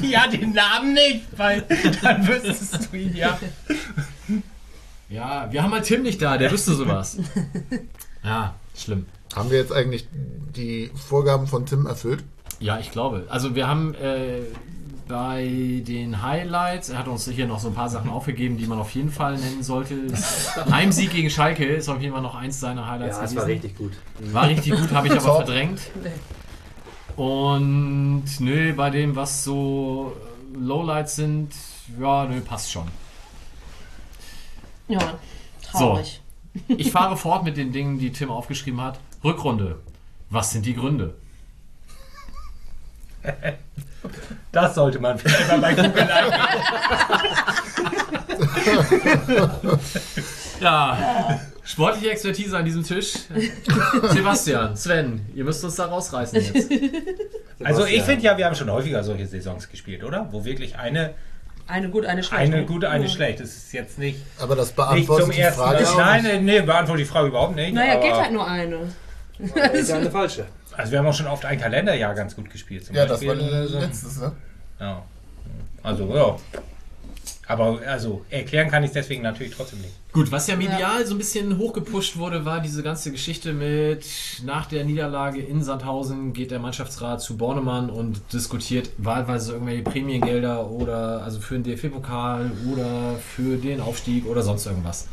Ja, 0.02 0.26
den 0.28 0.52
Namen 0.52 0.94
nicht, 0.94 1.26
weil 1.36 1.64
dann 2.02 2.26
wüsstest 2.26 2.88
du 2.90 2.96
ihn 2.96 3.14
ja. 3.14 3.38
Ja, 5.10 5.48
wir 5.50 5.62
haben 5.62 5.70
mal 5.70 5.82
Tim 5.82 6.02
nicht 6.02 6.20
da, 6.22 6.38
der 6.38 6.50
wüsste 6.50 6.74
sowas. 6.74 7.18
Ja, 8.24 8.54
schlimm. 8.76 9.06
Haben 9.34 9.50
wir 9.50 9.58
jetzt 9.58 9.72
eigentlich 9.72 10.08
die 10.56 10.90
Vorgaben 11.08 11.46
von 11.46 11.66
Tim 11.66 11.86
erfüllt? 11.86 12.24
Ja, 12.60 12.78
ich 12.78 12.90
glaube. 12.90 13.26
Also 13.28 13.54
wir 13.54 13.68
haben 13.68 13.94
äh, 13.94 14.40
bei 15.08 15.82
den 15.86 16.22
Highlights, 16.22 16.90
er 16.90 16.98
hat 16.98 17.08
uns 17.08 17.28
hier 17.28 17.46
noch 17.46 17.58
so 17.58 17.68
ein 17.68 17.74
paar 17.74 17.88
Sachen 17.88 18.10
aufgegeben, 18.10 18.56
die 18.58 18.66
man 18.66 18.78
auf 18.78 18.90
jeden 18.94 19.10
Fall 19.10 19.36
nennen 19.38 19.62
sollte. 19.62 19.94
Heimsieg 20.70 21.10
gegen 21.10 21.30
Schalke 21.30 21.64
ist 21.64 21.88
auf 21.88 22.00
jeden 22.00 22.12
Fall 22.12 22.22
noch 22.22 22.34
eins 22.34 22.60
seiner 22.60 22.86
Highlights 22.86 23.16
Ja, 23.16 23.24
es 23.24 23.30
gewesen. 23.30 23.40
war 23.42 23.46
richtig 23.54 23.76
gut. 23.76 23.92
War 24.32 24.48
richtig 24.48 24.72
gut, 24.72 24.92
habe 24.92 25.06
ich 25.06 25.12
aber 25.14 25.22
Top. 25.24 25.36
verdrängt. 25.38 25.80
Und 27.16 28.24
nö, 28.40 28.72
bei 28.74 28.90
dem, 28.90 29.16
was 29.16 29.42
so 29.44 30.14
Lowlights 30.54 31.16
sind, 31.16 31.52
ja, 31.98 32.26
nö, 32.26 32.40
passt 32.40 32.70
schon. 32.70 32.86
Ja, 34.88 35.18
traurig. 35.62 36.20
Ich 36.68 36.90
fahre 36.92 37.16
fort 37.16 37.44
mit 37.44 37.56
den 37.56 37.72
Dingen, 37.72 37.98
die 37.98 38.12
Tim 38.12 38.30
aufgeschrieben 38.30 38.80
hat. 38.80 39.00
Rückrunde. 39.24 39.80
Was 40.30 40.52
sind 40.52 40.64
die 40.66 40.74
Gründe? 40.74 41.14
Das 44.52 44.74
sollte 44.74 44.98
man 44.98 45.18
vielleicht 45.18 45.48
mal 45.48 45.58
bei 45.60 45.74
Google 45.74 46.08
eingeben. 46.10 46.42
Ja, 50.60 51.38
sportliche 51.64 52.10
Expertise 52.10 52.56
an 52.56 52.64
diesem 52.64 52.82
Tisch. 52.84 53.14
Sebastian, 54.10 54.76
Sven, 54.76 55.26
ihr 55.34 55.44
müsst 55.44 55.62
uns 55.64 55.76
da 55.76 55.86
rausreißen 55.86 56.40
jetzt. 56.40 56.70
Also 57.62 57.84
ich 57.86 58.02
finde 58.02 58.22
ja, 58.24 58.36
wir 58.38 58.46
haben 58.46 58.54
schon 58.54 58.70
häufiger 58.70 59.02
solche 59.04 59.26
Saisons 59.26 59.68
gespielt, 59.68 60.02
oder? 60.04 60.28
Wo 60.30 60.44
wirklich 60.44 60.76
eine, 60.78 61.14
Eine 61.66 61.90
gut, 61.90 62.06
eine 62.06 62.22
schlecht. 62.22 62.40
eine 62.42 62.64
gute, 62.64 62.88
eine 62.88 63.08
schlecht. 63.08 63.40
Das 63.40 63.48
ist 63.50 63.72
jetzt 63.72 63.98
nicht, 63.98 64.20
Aber 64.40 64.56
das 64.56 64.72
beantwortet 64.72 65.26
zum 65.26 65.34
die 65.34 65.40
ersten 65.40 65.60
Frage 65.60 65.84
Nein, 65.96 66.22
nicht. 66.22 66.42
nee, 66.42 66.60
beantwortet 66.62 67.04
die 67.04 67.08
Frage 67.10 67.28
überhaupt 67.28 67.56
nicht. 67.56 67.74
Naja, 67.74 67.94
aber, 67.94 68.02
geht 68.02 68.14
halt 68.14 68.32
nur 68.32 68.46
eine. 68.46 68.78
Das 69.54 69.72
ist 69.72 69.88
ja 69.90 69.96
eine 69.96 70.10
falsche. 70.10 70.46
Also 70.78 70.92
wir 70.92 71.00
haben 71.00 71.06
auch 71.06 71.14
schon 71.14 71.26
oft 71.26 71.44
ein 71.44 71.60
Kalenderjahr 71.60 72.14
ganz 72.14 72.36
gut 72.36 72.50
gespielt. 72.50 72.86
Zum 72.86 72.94
Ja, 72.94 73.04
das 73.04 73.26
war 73.26 73.34
Beispiel, 73.34 73.66
so. 73.66 73.78
letztes, 73.80 74.20
ne? 74.20 74.32
Ja. 74.78 75.02
Also, 75.82 76.14
ja. 76.14 76.36
Aber 77.48 77.80
also 77.84 78.24
erklären 78.30 78.70
kann 78.70 78.84
ich 78.84 78.88
es 78.88 78.94
deswegen 78.94 79.22
natürlich 79.22 79.56
trotzdem 79.56 79.80
nicht. 79.80 79.92
Gut, 80.12 80.30
was 80.30 80.46
ja 80.46 80.54
medial 80.54 81.04
so 81.04 81.14
ein 81.14 81.18
bisschen 81.18 81.58
hochgepusht 81.58 82.16
wurde, 82.16 82.44
war 82.44 82.60
diese 82.60 82.84
ganze 82.84 83.10
Geschichte 83.10 83.52
mit 83.54 84.04
nach 84.44 84.66
der 84.66 84.84
Niederlage 84.84 85.40
in 85.40 85.64
Sandhausen 85.64 86.32
geht 86.32 86.52
der 86.52 86.60
Mannschaftsrat 86.60 87.20
zu 87.20 87.36
Bornemann 87.36 87.90
und 87.90 88.20
diskutiert 88.32 88.90
wahlweise 88.98 89.54
irgendwelche 89.54 89.82
Prämiengelder 89.82 90.70
oder 90.70 91.22
also 91.24 91.40
für 91.40 91.58
den 91.58 91.64
DFB-Pokal 91.64 92.52
oder 92.72 93.16
für 93.16 93.56
den 93.56 93.80
Aufstieg 93.80 94.26
oder 94.26 94.42
sonst 94.42 94.66
irgendwas. 94.66 95.08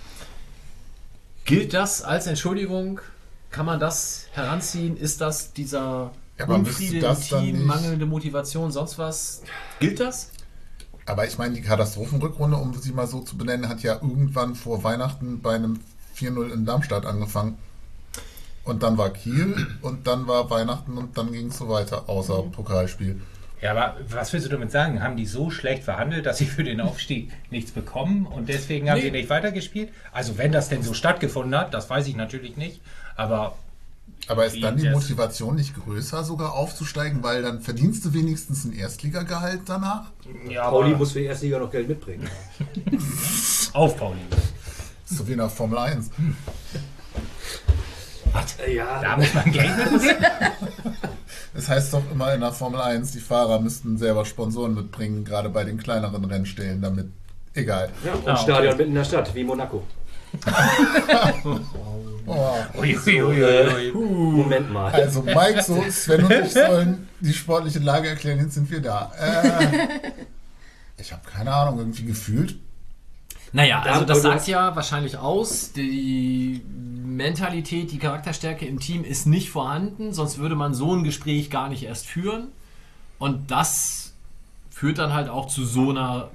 Gilt 1.46 1.74
das 1.74 2.04
als 2.04 2.28
Entschuldigung? 2.28 3.00
Kann 3.56 3.66
man 3.66 3.80
das 3.80 4.28
heranziehen? 4.34 4.98
Ist 4.98 5.22
das 5.22 5.54
dieser 5.54 6.12
Ja, 6.38 6.44
aber 6.44 6.58
müsste 6.58 6.84
Unfriede 6.84 6.96
im 6.98 7.02
das 7.04 7.30
dann 7.30 7.44
Team, 7.46 7.66
mangelnde 7.66 8.06
Motivation, 8.06 8.70
sonst 8.70 8.98
was? 8.98 9.44
Gilt 9.80 10.02
das? 10.02 10.32
Aber 11.06 11.26
ich 11.26 11.38
meine, 11.38 11.54
die 11.54 11.62
Katastrophenrückrunde, 11.62 12.58
um 12.58 12.74
sie 12.74 12.92
mal 12.92 13.08
so 13.08 13.22
zu 13.22 13.38
benennen, 13.38 13.70
hat 13.70 13.82
ja 13.82 13.94
irgendwann 13.94 14.56
vor 14.56 14.84
Weihnachten 14.84 15.42
bei 15.42 15.56
einem 15.56 15.80
4-0 16.18 16.52
in 16.52 16.66
Darmstadt 16.66 17.06
angefangen. 17.06 17.58
Und 18.66 18.84
dann 18.84 18.98
war 18.98 19.12
Kiel 19.12 19.68
und 19.82 20.06
dann 20.06 20.28
war 20.28 20.50
Weihnachten 20.50 20.98
und 20.98 21.18
dann 21.18 21.32
ging 21.32 21.48
es 21.48 21.58
so 21.58 21.70
weiter, 21.70 22.10
außer 22.10 22.42
Pokalspiel. 22.52 23.22
Ja, 23.62 23.72
aber 23.72 23.96
was 24.10 24.34
willst 24.34 24.48
du 24.48 24.52
damit 24.52 24.72
sagen? 24.72 25.02
Haben 25.02 25.16
die 25.16 25.26
so 25.26 25.50
schlecht 25.50 25.84
verhandelt, 25.84 26.26
dass 26.26 26.40
sie 26.40 26.46
für 26.46 26.66
den 26.66 26.82
Aufstieg 26.82 27.32
nichts 27.52 27.72
bekommen 27.72 28.26
und 28.26 28.50
deswegen 28.50 28.90
haben 28.90 28.98
Nee. 28.98 29.04
sie 29.06 29.12
nicht 29.12 29.30
weitergespielt? 29.30 29.90
Also 30.12 30.38
wenn 30.38 30.52
das 30.52 30.68
denn 30.68 30.84
so 30.84 30.94
stattgefunden 30.94 31.58
hat, 31.58 31.74
das 31.74 31.90
weiß 31.90 32.06
ich 32.08 32.18
natürlich 32.18 32.58
nicht. 32.58 32.82
Aber 33.16 33.56
Aber 34.28 34.46
ist 34.46 34.62
dann 34.62 34.78
die 34.78 34.84
das- 34.84 34.94
Motivation 34.94 35.56
nicht 35.56 35.74
größer, 35.76 36.24
sogar 36.24 36.54
aufzusteigen, 36.54 37.24
weil 37.24 37.42
dann 37.42 37.62
verdienst 37.62 38.04
du 38.06 38.14
wenigstens 38.14 38.66
ein 38.66 38.74
Erstligagehalt 38.74 39.62
danach? 39.66 40.12
ja, 40.50 40.70
Pauli 40.70 40.96
muss 40.96 41.12
für 41.14 41.20
die 41.20 41.26
Erstliga 41.26 41.60
noch 41.60 41.72
Geld 41.72 41.88
mitbringen. 41.88 42.28
auf 43.74 43.98
Pauli. 43.98 44.20
So 45.06 45.28
wie 45.28 45.36
der 45.36 45.50
Formel 45.50 45.78
1. 45.78 46.10
Äh, 48.66 48.76
Ja, 48.76 49.00
Da 49.02 49.16
muss 49.18 49.34
man 49.34 49.52
Geld 49.52 49.72
mit. 49.92 50.02
Es 51.58 51.70
heißt 51.70 51.94
doch 51.94 52.02
immer 52.12 52.34
in 52.34 52.42
der 52.42 52.52
Formel 52.52 52.82
1, 52.82 53.14
die 53.14 53.22
Fahrer 53.22 53.62
müssten 53.62 53.98
selber 53.98 54.26
Sponsoren 54.26 54.74
mitbringen, 54.74 55.24
gerade 55.24 55.48
bei 55.50 55.64
den 55.64 55.78
kleineren 55.78 56.26
Rennstellen, 56.26 56.82
damit. 56.82 57.08
Egal. 57.54 57.90
ja 58.04 58.12
und 58.14 58.28
Ah, 58.28 58.36
Stadion 58.36 58.74
okay. 58.74 58.78
mitten 58.80 58.90
in 58.90 58.96
der 58.96 59.06
Stadt, 59.06 59.34
wie 59.34 59.44
Monaco. 59.46 59.84
Oh. 62.28 62.56
Ui, 62.80 62.98
ui, 62.98 63.22
ui, 63.22 63.44
ui. 63.44 63.92
Moment 63.94 64.72
mal. 64.72 64.92
Also 64.92 65.22
Mike, 65.22 65.62
so 65.62 65.84
Sven 65.90 66.26
und 66.26 66.32
ich 66.32 66.54
sollen 66.54 67.08
die 67.20 67.34
sportliche 67.34 67.80
Lage 67.80 68.10
erklären, 68.10 68.40
jetzt 68.40 68.56
sind 68.56 68.70
wir 68.72 68.82
da. 68.82 69.12
Äh, 69.20 70.12
ich 70.98 71.12
habe 71.12 71.22
keine 71.30 71.54
Ahnung, 71.54 71.80
irgendwie 71.80 72.06
gefühlt. 72.06 72.58
Naja, 73.52 73.82
also 73.82 74.06
das 74.06 74.22
sagt 74.22 74.48
ja 74.48 74.76
wahrscheinlich 74.76 75.18
aus, 75.18 75.72
die 75.72 76.62
Mentalität, 76.68 77.92
die 77.92 78.00
Charakterstärke 78.00 78.66
im 78.66 78.80
Team 78.80 79.04
ist 79.06 79.28
nicht 79.28 79.50
vorhanden, 79.50 80.14
sonst 80.14 80.40
würde 80.40 80.56
man 80.56 80.74
so 80.74 80.94
ein 80.94 81.04
Gespräch 81.04 81.50
gar 81.50 81.70
nicht 81.70 81.84
erst 81.84 82.06
führen. 82.06 82.50
Und 83.18 83.52
das 83.52 84.14
führt 84.70 84.98
dann 84.98 85.14
halt 85.14 85.30
auch 85.30 85.48
zu 85.48 85.64
so 85.64 85.90
einer 85.90 86.32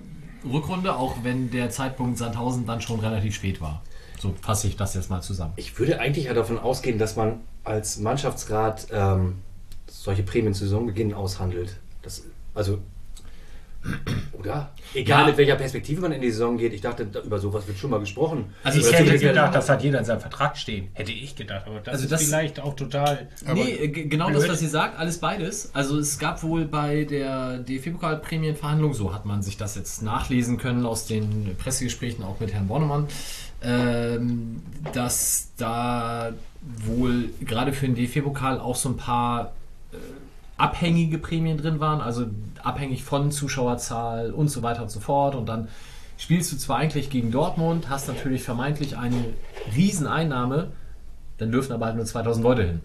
Rückrunde, 0.51 0.95
auch 0.97 1.17
wenn 1.23 1.51
der 1.51 1.69
Zeitpunkt 1.69 2.17
Sandhausen 2.17 2.65
dann 2.65 2.81
schon 2.81 3.01
relativ 3.01 3.35
spät 3.35 3.61
war. 3.61 3.83
So 4.21 4.35
fasse 4.41 4.67
ich 4.69 4.77
das 4.77 4.95
jetzt 4.95 5.09
mal 5.11 5.23
zusammen. 5.23 5.55
Ich 5.57 5.79
würde 5.79 5.99
eigentlich 5.99 6.27
ja 6.27 6.35
davon 6.35 6.59
ausgehen, 6.59 6.99
dass 6.99 7.17
man 7.17 7.41
als 7.65 7.99
Mannschaftsrat 7.99 8.89
ähm, 8.93 9.37
solche 9.87 10.23
Prämien 10.23 10.53
zu 10.55 10.65
Saisonbeginn 10.65 11.15
aushandelt. 11.15 11.77
Das, 12.03 12.23
also, 12.55 12.79
oder? 14.35 14.73
Egal 14.93 15.21
Ja. 15.23 15.27
mit 15.29 15.37
welcher 15.39 15.57
Perspektive 15.57 16.03
man 16.03 16.13
in 16.13 16.21
die 16.21 16.31
Saison 16.31 16.59
geht. 16.59 16.75
Ich 16.75 16.83
dachte, 16.83 17.07
da- 17.07 17.21
über 17.21 17.39
sowas 17.39 17.67
wird 17.67 17.79
schon 17.79 17.89
mal 17.91 17.99
gesprochen. 18.01 18.53
Also 18.63 18.79
Ich 18.79 18.87
Oder 18.89 18.99
hätte 18.99 19.19
gedacht, 19.19 19.55
das 19.55 19.71
hat 19.71 19.83
jeder 19.83 19.99
in 20.01 20.05
seinem 20.05 20.21
Vertrag 20.21 20.57
stehen. 20.59 20.89
Hätte 20.93 21.13
ich 21.13 21.35
gedacht, 21.35 21.67
aber 21.67 21.81
das 21.81 21.89
Also 21.95 22.05
ist 22.05 22.13
das- 22.13 22.25
vielleicht 22.25 22.61
auch 22.61 22.77
total. 22.77 23.29
Nee, 23.55 23.71
äh, 23.71 23.89
genau 23.89 24.29
das, 24.31 24.47
was 24.49 24.61
ihr 24.61 24.69
sagt, 24.69 24.99
alles 24.99 25.19
beides. 25.19 25.71
Also 25.75 25.99
es 25.99 26.19
gab 26.19 26.43
wohl 26.43 26.67
bei 26.67 27.05
der 27.05 27.59
DFB-Pokal-Prämienverhandlung, 27.61 28.93
so 28.93 29.15
hat 29.15 29.25
man 29.25 29.43
sich 29.43 29.57
das 29.57 29.77
jetzt 29.77 30.03
nachlesen 30.03 30.59
können 30.59 30.85
aus 30.85 31.07
den 31.07 31.57
Pressegesprächen 31.57 32.23
auch 32.23 32.39
mit 32.39 32.53
Herrn 32.53 32.69
Bornemann, 32.69 33.07
ähm, 33.63 34.63
dass 34.93 35.51
da 35.57 36.33
wohl 36.87 37.31
gerade 37.41 37.73
für 37.73 37.87
den 37.87 37.95
DFB-Pokal 37.95 38.61
auch 38.61 38.77
so 38.77 38.91
ein 38.91 38.97
paar 38.97 39.53
äh, 39.93 39.97
abhängige 40.57 41.19
Prämien 41.19 41.57
drin 41.59 41.81
waren, 41.81 42.01
also 42.01 42.27
abhängig 42.63 43.03
von 43.03 43.31
Zuschauerzahl 43.31 44.31
und 44.31 44.49
so 44.49 44.63
weiter 44.63 44.83
und 44.83 44.91
so 44.91 45.01
fort. 45.01 45.35
Und 45.35 45.49
dann 45.49 45.69
spielst 46.19 46.53
du 46.53 46.57
zwar 46.57 46.77
eigentlich 46.77 47.09
gegen 47.09 47.31
Dortmund, 47.31 47.89
hast 47.89 48.09
natürlich 48.09 48.43
vermeintlich 48.43 48.97
eine 48.97 49.25
Rieseneinnahme, 49.75 50.73
dann 51.39 51.51
dürfen 51.51 51.73
aber 51.73 51.87
halt 51.87 51.97
nur 51.97 52.05
2000 52.05 52.45
Leute 52.45 52.63
hin. 52.65 52.81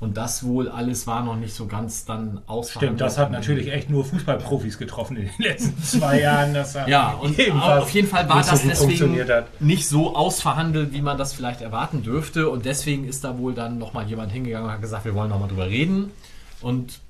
Und 0.00 0.16
das 0.16 0.44
wohl 0.44 0.68
alles 0.68 1.08
war 1.08 1.24
noch 1.24 1.34
nicht 1.34 1.52
so 1.52 1.66
ganz 1.66 2.04
dann 2.04 2.40
ausverhandelt. 2.46 2.98
Stimmt, 2.98 3.00
das 3.00 3.18
hat 3.18 3.32
natürlich 3.32 3.72
echt 3.72 3.90
nur 3.90 4.04
Fußballprofis 4.04 4.78
getroffen 4.78 5.16
in 5.16 5.24
den 5.24 5.44
letzten 5.44 5.82
zwei 5.82 6.20
Jahren. 6.20 6.56
Ja, 6.86 7.14
und 7.14 7.38
auf 7.50 7.90
jeden 7.90 8.06
Fall 8.06 8.28
war 8.28 8.44
so 8.44 8.52
das 8.52 8.62
deswegen 8.62 9.18
nicht 9.58 9.88
so 9.88 10.14
ausverhandelt, 10.14 10.92
wie 10.92 11.02
man 11.02 11.18
das 11.18 11.32
vielleicht 11.32 11.62
erwarten 11.62 12.04
dürfte. 12.04 12.48
Und 12.48 12.64
deswegen 12.64 13.08
ist 13.08 13.24
da 13.24 13.38
wohl 13.38 13.54
dann 13.54 13.78
nochmal 13.78 14.06
jemand 14.06 14.30
hingegangen 14.30 14.66
und 14.66 14.72
hat 14.72 14.82
gesagt, 14.82 15.04
wir 15.04 15.16
wollen 15.16 15.30
nochmal 15.30 15.48
drüber 15.48 15.66
reden. 15.66 16.12
Und 16.60 17.00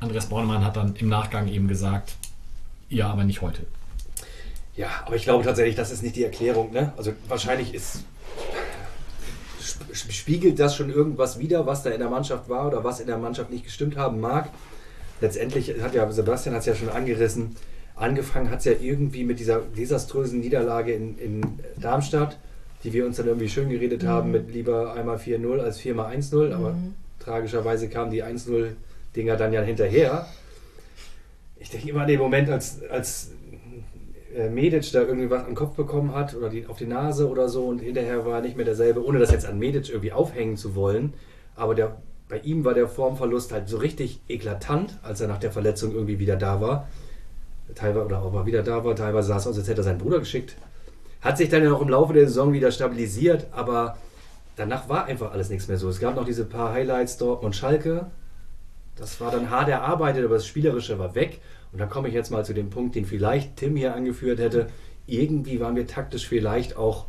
Andreas 0.00 0.26
Bornemann 0.26 0.64
hat 0.64 0.76
dann 0.76 0.96
im 0.96 1.08
Nachgang 1.08 1.46
eben 1.46 1.68
gesagt, 1.68 2.14
ja, 2.88 3.08
aber 3.08 3.22
nicht 3.22 3.40
heute. 3.40 3.66
Ja, 4.74 4.88
aber 5.04 5.14
ich 5.16 5.22
glaube 5.22 5.44
tatsächlich, 5.44 5.76
das 5.76 5.92
ist 5.92 6.02
nicht 6.02 6.16
die 6.16 6.24
Erklärung. 6.24 6.72
Ne? 6.72 6.92
Also 6.96 7.12
wahrscheinlich 7.28 7.72
ist 7.74 8.04
spiegelt 9.92 10.58
das 10.58 10.74
schon 10.76 10.90
irgendwas 10.90 11.38
wider, 11.38 11.66
was 11.66 11.82
da 11.82 11.90
in 11.90 11.98
der 11.98 12.10
Mannschaft 12.10 12.48
war 12.48 12.66
oder 12.66 12.84
was 12.84 13.00
in 13.00 13.06
der 13.06 13.18
Mannschaft 13.18 13.50
nicht 13.50 13.64
gestimmt 13.64 13.96
haben 13.96 14.20
mag. 14.20 14.50
Letztendlich 15.20 15.80
hat 15.80 15.94
ja 15.94 16.10
Sebastian 16.10 16.54
hat 16.54 16.60
es 16.60 16.66
ja 16.66 16.74
schon 16.74 16.88
angerissen. 16.88 17.56
Angefangen 17.94 18.50
hat 18.50 18.60
es 18.60 18.64
ja 18.64 18.72
irgendwie 18.80 19.24
mit 19.24 19.38
dieser 19.38 19.60
desaströsen 19.60 20.40
Niederlage 20.40 20.92
in, 20.92 21.18
in 21.18 21.40
Darmstadt, 21.76 22.38
die 22.82 22.92
wir 22.92 23.06
uns 23.06 23.16
dann 23.16 23.26
irgendwie 23.26 23.48
schön 23.48 23.68
geredet 23.68 24.04
haben 24.04 24.32
mit 24.32 24.52
lieber 24.52 24.94
einmal 24.94 25.18
4-0 25.18 25.60
als 25.60 25.78
4 25.78 25.94
1-0. 25.94 26.52
Aber 26.52 26.74
tragischerweise 27.20 27.88
kamen 27.88 28.10
die 28.10 28.24
1-0-Dinger 28.24 29.36
dann 29.36 29.52
ja 29.52 29.62
hinterher. 29.62 30.26
Ich 31.60 31.70
denke 31.70 31.90
immer 31.90 32.00
an 32.00 32.08
den 32.08 32.18
Moment, 32.18 32.50
als, 32.50 32.82
als 32.90 33.30
Medic 34.50 34.90
da 34.92 35.02
irgendwie 35.02 35.30
was 35.30 35.44
am 35.44 35.54
Kopf 35.54 35.74
bekommen 35.76 36.14
hat 36.14 36.34
oder 36.34 36.48
die, 36.48 36.66
auf 36.66 36.78
die 36.78 36.86
Nase 36.86 37.28
oder 37.28 37.48
so 37.48 37.64
und 37.66 37.80
hinterher 37.80 38.24
war 38.24 38.36
er 38.36 38.40
nicht 38.42 38.56
mehr 38.56 38.64
derselbe, 38.64 39.04
ohne 39.04 39.18
das 39.18 39.30
jetzt 39.30 39.46
an 39.46 39.58
Medic 39.58 39.88
irgendwie 39.88 40.12
aufhängen 40.12 40.56
zu 40.56 40.74
wollen. 40.74 41.14
Aber 41.54 41.74
der, 41.74 41.96
bei 42.28 42.38
ihm 42.38 42.64
war 42.64 42.74
der 42.74 42.88
Formverlust 42.88 43.52
halt 43.52 43.68
so 43.68 43.78
richtig 43.78 44.20
eklatant, 44.28 44.98
als 45.02 45.20
er 45.20 45.28
nach 45.28 45.38
der 45.38 45.52
Verletzung 45.52 45.92
irgendwie 45.92 46.18
wieder 46.18 46.36
da 46.36 46.60
war. 46.60 46.88
Teilweise, 47.74 48.06
oder 48.06 48.24
ob 48.24 48.34
er 48.34 48.46
wieder 48.46 48.62
da 48.62 48.84
war, 48.84 48.96
teilweise 48.96 49.28
sah 49.28 49.36
es 49.36 49.46
aus, 49.46 49.58
als 49.58 49.68
hätte 49.68 49.80
er 49.80 49.84
seinen 49.84 49.98
Bruder 49.98 50.18
geschickt. 50.18 50.56
Hat 51.20 51.38
sich 51.38 51.48
dann 51.48 51.62
ja 51.62 51.72
auch 51.72 51.82
im 51.82 51.88
Laufe 51.88 52.12
der 52.12 52.26
Saison 52.26 52.52
wieder 52.52 52.72
stabilisiert, 52.72 53.46
aber 53.52 53.96
danach 54.56 54.88
war 54.88 55.04
einfach 55.04 55.32
alles 55.32 55.50
nichts 55.50 55.68
mehr 55.68 55.78
so. 55.78 55.88
Es 55.88 56.00
gab 56.00 56.16
noch 56.16 56.24
diese 56.24 56.44
paar 56.44 56.72
Highlights, 56.72 57.16
Dortmund 57.18 57.54
Schalke. 57.54 58.06
Das 58.96 59.20
war 59.20 59.30
dann 59.30 59.50
hart 59.50 59.68
erarbeitet, 59.68 60.24
aber 60.24 60.34
das 60.34 60.46
Spielerische 60.46 60.98
war 60.98 61.14
weg. 61.14 61.40
Und 61.72 61.80
da 61.80 61.86
komme 61.86 62.08
ich 62.08 62.14
jetzt 62.14 62.30
mal 62.30 62.44
zu 62.44 62.52
dem 62.52 62.70
Punkt, 62.70 62.94
den 62.94 63.06
vielleicht 63.06 63.56
Tim 63.56 63.76
hier 63.76 63.94
angeführt 63.94 64.38
hätte. 64.38 64.68
Irgendwie 65.06 65.58
waren 65.60 65.74
wir 65.74 65.86
taktisch 65.86 66.28
vielleicht 66.28 66.76
auch, 66.76 67.06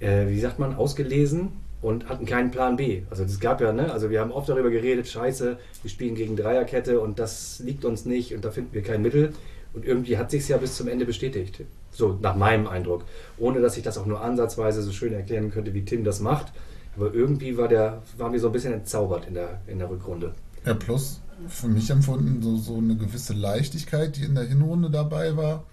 äh, 0.00 0.28
wie 0.28 0.40
sagt 0.40 0.58
man, 0.58 0.74
ausgelesen 0.74 1.52
und 1.80 2.08
hatten 2.08 2.26
keinen 2.26 2.50
Plan 2.50 2.76
B. 2.76 3.02
Also 3.08 3.22
es 3.22 3.38
gab 3.38 3.60
ja, 3.60 3.72
ne, 3.72 3.92
also 3.92 4.10
wir 4.10 4.20
haben 4.20 4.32
oft 4.32 4.48
darüber 4.48 4.70
geredet, 4.70 5.06
scheiße, 5.06 5.58
wir 5.82 5.90
spielen 5.90 6.16
gegen 6.16 6.36
Dreierkette 6.36 7.00
und 7.00 7.18
das 7.18 7.60
liegt 7.60 7.84
uns 7.84 8.04
nicht 8.04 8.34
und 8.34 8.44
da 8.44 8.50
finden 8.50 8.74
wir 8.74 8.82
kein 8.82 9.02
Mittel. 9.02 9.32
Und 9.72 9.84
irgendwie 9.84 10.16
hat 10.16 10.30
sich 10.30 10.48
ja 10.48 10.56
bis 10.56 10.74
zum 10.74 10.88
Ende 10.88 11.04
bestätigt. 11.04 11.60
So 11.90 12.18
nach 12.20 12.34
meinem 12.34 12.66
Eindruck. 12.66 13.04
Ohne 13.38 13.60
dass 13.60 13.76
ich 13.76 13.82
das 13.82 13.98
auch 13.98 14.06
nur 14.06 14.22
ansatzweise 14.22 14.82
so 14.82 14.90
schön 14.90 15.12
erklären 15.12 15.50
könnte, 15.50 15.74
wie 15.74 15.84
Tim 15.84 16.02
das 16.02 16.20
macht. 16.20 16.52
Aber 16.96 17.12
irgendwie 17.12 17.58
war 17.58 17.68
der, 17.68 18.02
waren 18.16 18.32
wir 18.32 18.40
so 18.40 18.48
ein 18.48 18.52
bisschen 18.52 18.72
entzaubert 18.72 19.28
in 19.28 19.34
der, 19.34 19.60
in 19.66 19.78
der 19.78 19.90
Rückrunde. 19.90 20.34
Ja, 20.64 20.72
plus 20.74 21.20
für 21.48 21.68
mich 21.68 21.90
empfunden 21.90 22.42
so, 22.42 22.56
so 22.56 22.78
eine 22.78 22.96
gewisse 22.96 23.34
Leichtigkeit, 23.34 24.16
die 24.16 24.24
in 24.24 24.34
der 24.34 24.44
Hinrunde 24.44 24.90
dabei 24.90 25.36
war, 25.36 25.64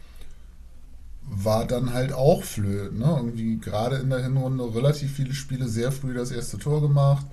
war 1.22 1.66
dann 1.66 1.94
halt 1.94 2.14
auch 2.14 2.44
flöten. 2.44 3.00
Ne? 3.00 3.06
Irgendwie 3.06 3.58
gerade 3.58 3.98
in 3.98 4.10
der 4.10 4.24
Hinrunde 4.24 4.76
relativ 4.76 5.14
viele 5.14 5.34
Spiele 5.34 5.68
sehr 5.68 5.92
früh 5.92 6.14
das 6.14 6.32
erste 6.32 6.58
Tor 6.58 6.82
gemacht. 6.82 7.26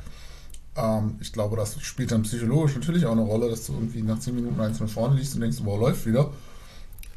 Ähm, 0.77 1.17
ich 1.21 1.33
glaube, 1.33 1.57
das 1.57 1.81
spielt 1.83 2.13
dann 2.13 2.23
psychologisch 2.23 2.75
natürlich 2.75 3.07
auch 3.07 3.13
eine 3.13 3.23
Rolle, 3.23 3.51
dass 3.51 3.67
du 3.67 3.73
irgendwie 3.73 4.03
nach 4.03 4.21
10 4.21 4.35
Minuten 4.35 4.61
eins 4.61 4.81
mit 4.81 4.91
vorne 4.91 5.17
liegst 5.17 5.35
und 5.35 5.41
denkst, 5.41 5.59
wow, 5.65 5.79
läuft 5.79 6.07
wieder. 6.07 6.31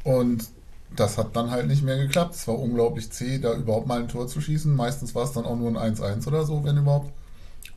Und 0.02 0.48
das 0.96 1.18
hat 1.18 1.34
dann 1.34 1.50
halt 1.50 1.66
nicht 1.66 1.82
mehr 1.82 1.96
geklappt. 1.96 2.34
Es 2.34 2.46
war 2.48 2.58
unglaublich 2.58 3.10
zäh, 3.10 3.38
da 3.38 3.54
überhaupt 3.54 3.86
mal 3.86 4.00
ein 4.00 4.08
Tor 4.08 4.26
zu 4.28 4.40
schießen. 4.40 4.74
Meistens 4.74 5.14
war 5.14 5.24
es 5.24 5.32
dann 5.32 5.44
auch 5.44 5.56
nur 5.56 5.68
ein 5.80 5.94
1-1 5.94 6.26
oder 6.26 6.44
so, 6.44 6.64
wenn 6.64 6.78
überhaupt. 6.78 7.12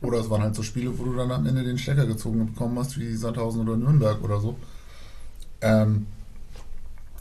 Oder 0.00 0.18
es 0.18 0.30
waren 0.30 0.42
halt 0.42 0.54
so 0.54 0.62
Spiele, 0.62 0.96
wo 0.98 1.04
du 1.04 1.14
dann 1.14 1.30
am 1.30 1.46
Ende 1.46 1.64
den 1.64 1.78
Stecker 1.78 2.06
gezogen 2.06 2.46
bekommen 2.46 2.78
hast, 2.78 2.98
wie 2.98 3.14
Sandhausen 3.14 3.62
oder 3.62 3.76
Nürnberg 3.76 4.22
oder 4.22 4.40
so. 4.40 4.56
Ähm, 5.60 6.06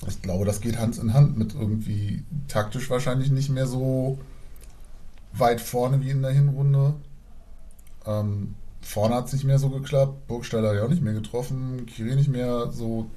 ich 0.08 0.22
glaube, 0.22 0.46
das 0.46 0.62
geht 0.62 0.78
Hand 0.78 0.98
in 1.00 1.14
Hand 1.14 1.38
mit 1.38 1.56
irgendwie 1.56 2.24
taktisch 2.48 2.90
wahrscheinlich 2.90 3.32
nicht 3.32 3.50
mehr 3.50 3.66
so 3.66 4.20
weit 5.34 5.60
vorne 5.60 6.02
wie 6.02 6.12
in 6.12 6.22
der 6.22 6.32
Hinrunde. 6.32 6.94
Ähm, 8.06 8.56
vorne 8.82 9.16
hat 9.16 9.28
es 9.28 9.34
nicht 9.34 9.46
mehr 9.46 9.58
so 9.58 9.70
geklappt. 9.70 10.28
Burgstaller 10.28 10.70
hat 10.70 10.76
ja 10.76 10.84
auch 10.86 10.90
nicht 10.90 11.02
mehr 11.02 11.14
getroffen. 11.14 11.86
Kiri 11.88 12.16
nicht 12.16 12.30
mehr 12.30 12.72
so. 12.72 13.08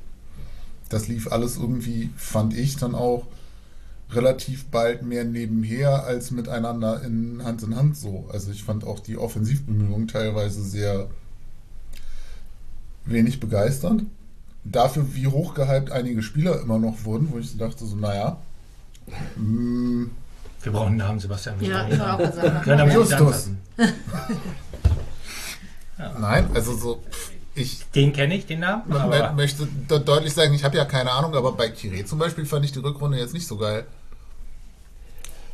Das 0.88 1.06
lief 1.06 1.30
alles 1.30 1.56
irgendwie, 1.56 2.10
fand 2.16 2.56
ich 2.56 2.76
dann 2.76 2.94
auch 2.94 3.26
relativ 4.12 4.66
bald 4.66 5.02
mehr 5.02 5.24
nebenher 5.24 6.04
als 6.04 6.30
miteinander 6.30 7.02
in 7.02 7.42
Hand 7.44 7.62
in 7.62 7.76
Hand 7.76 7.96
so. 7.96 8.28
Also 8.32 8.50
ich 8.50 8.64
fand 8.64 8.84
auch 8.84 9.00
die 9.00 9.16
Offensivbemühungen 9.16 10.08
teilweise 10.08 10.62
sehr 10.62 11.08
wenig 13.04 13.40
begeisternd. 13.40 14.04
Dafür, 14.64 15.14
wie 15.14 15.26
hochgehypt 15.26 15.90
einige 15.90 16.22
Spieler 16.22 16.60
immer 16.60 16.78
noch 16.78 17.04
wurden, 17.04 17.30
wo 17.32 17.38
ich 17.38 17.50
so 17.50 17.58
dachte, 17.58 17.86
so, 17.86 17.96
naja, 17.96 18.36
mm, 19.36 20.04
Wir 20.62 20.72
brauchen 20.72 20.88
einen 20.88 20.96
Namen, 20.98 21.18
Sebastian. 21.18 21.58
Wir 21.60 21.68
Ja, 21.68 21.82
brauchen 21.84 21.94
ich 21.94 22.00
auch 22.00 22.06
Namen. 22.06 22.18
gerade 22.18 22.64
Können 22.64 22.64
sagen. 22.64 22.80
aber 22.80 22.86
nicht 22.86 22.96
Justus. 22.96 23.18
anpassen. 23.18 23.58
nein, 26.20 26.48
also 26.54 26.76
so, 26.76 27.02
ich 27.54 27.84
Den 27.94 28.12
kenne 28.12 28.36
ich, 28.36 28.46
den 28.46 28.60
Namen. 28.60 28.82
man 28.86 29.00
Aber 29.00 29.32
möchte 29.32 29.66
de 29.66 30.02
deutlich 30.04 30.34
sagen, 30.34 30.52
ich 30.54 30.64
habe 30.64 30.76
ja 30.76 30.84
keine 30.84 31.10
Ahnung, 31.10 31.34
aber 31.34 31.52
bei 31.52 31.68
Kire 31.70 32.04
zum 32.04 32.18
Beispiel 32.18 32.44
fand 32.46 32.64
ich 32.64 32.72
die 32.72 32.78
Rückrunde 32.80 33.18
jetzt 33.18 33.34
nicht 33.34 33.46
so 33.46 33.56
geil. 33.56 33.86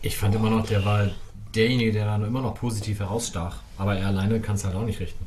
Ich 0.02 0.16
fand 0.16 0.34
immer 0.34 0.50
noch, 0.50 0.66
der 0.66 0.84
war 0.84 1.08
derjenige, 1.54 1.92
der 1.92 2.04
dann 2.04 2.24
immer 2.24 2.42
noch 2.42 2.54
positiv 2.54 3.00
herausstach. 3.00 3.60
Aber 3.78 3.96
er 3.96 4.08
alleine 4.08 4.40
kann 4.40 4.56
es 4.56 4.64
halt 4.64 4.74
auch 4.74 4.84
nicht 4.84 5.00
richten. 5.00 5.26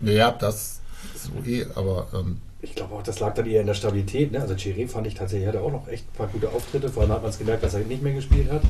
Ja, 0.00 0.30
das 0.30 0.80
so 1.14 1.30
eh, 1.48 1.66
aber 1.74 2.08
ähm, 2.14 2.40
Ich 2.62 2.74
glaube 2.74 2.94
auch, 2.94 3.02
das 3.02 3.20
lag 3.20 3.34
dann 3.34 3.46
eher 3.46 3.60
in 3.60 3.66
der 3.66 3.74
Stabilität. 3.74 4.32
Ne? 4.32 4.40
Also 4.40 4.54
Chiré 4.54 4.88
fand 4.88 5.06
ich 5.06 5.14
tatsächlich, 5.14 5.48
hatte 5.48 5.60
auch 5.60 5.72
noch 5.72 5.88
echt 5.88 6.06
ein 6.06 6.16
paar 6.16 6.28
gute 6.28 6.48
Auftritte. 6.50 6.88
Vor 6.88 7.02
allem 7.02 7.12
hat 7.12 7.22
man 7.22 7.30
es 7.30 7.38
gemerkt, 7.38 7.62
dass 7.62 7.74
er 7.74 7.80
nicht 7.80 8.02
mehr 8.02 8.12
gespielt 8.12 8.50
hat. 8.50 8.62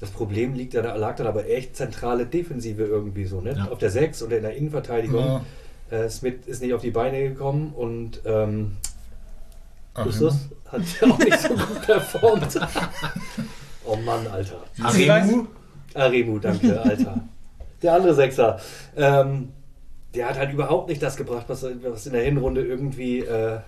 Das 0.00 0.10
Problem 0.10 0.54
liegt 0.54 0.74
dann, 0.74 0.84
lag 0.98 1.16
dann 1.16 1.26
aber 1.26 1.48
echt 1.48 1.76
zentrale 1.76 2.26
Defensive 2.26 2.84
irgendwie 2.84 3.24
so. 3.24 3.40
Ne? 3.40 3.54
Ja. 3.56 3.68
Auf 3.70 3.78
der 3.78 3.90
6 3.90 4.22
oder 4.22 4.36
in 4.36 4.42
der 4.42 4.56
Innenverteidigung. 4.56 5.24
Ja. 5.24 5.44
Äh, 5.90 6.08
Smith 6.08 6.46
ist 6.46 6.62
nicht 6.62 6.74
auf 6.74 6.82
die 6.82 6.90
Beine 6.90 7.28
gekommen 7.28 7.72
und 7.74 8.20
ähm, 8.24 8.76
Justus 10.04 10.48
hat 10.66 10.82
ja 11.00 11.10
auch 11.10 11.18
nicht 11.18 11.40
so 11.40 11.48
gut 11.48 11.82
performt. 11.82 12.60
oh 13.88 13.96
Mann, 13.96 14.26
Alter. 14.26 14.62
Aremu? 14.82 15.46
Aremu, 15.94 16.38
danke, 16.38 16.80
Alter. 16.82 17.20
Der 17.82 17.94
andere 17.94 18.14
Sechser. 18.14 18.60
Ähm, 18.96 19.50
der 20.14 20.28
hat 20.28 20.38
halt 20.38 20.52
überhaupt 20.52 20.88
nicht 20.88 21.02
das 21.02 21.16
gebracht, 21.16 21.44
was, 21.48 21.64
was 21.82 22.06
in 22.06 22.12
der 22.12 22.22
Hinrunde 22.22 22.64
irgendwie 22.64 23.20
äh, 23.20 23.58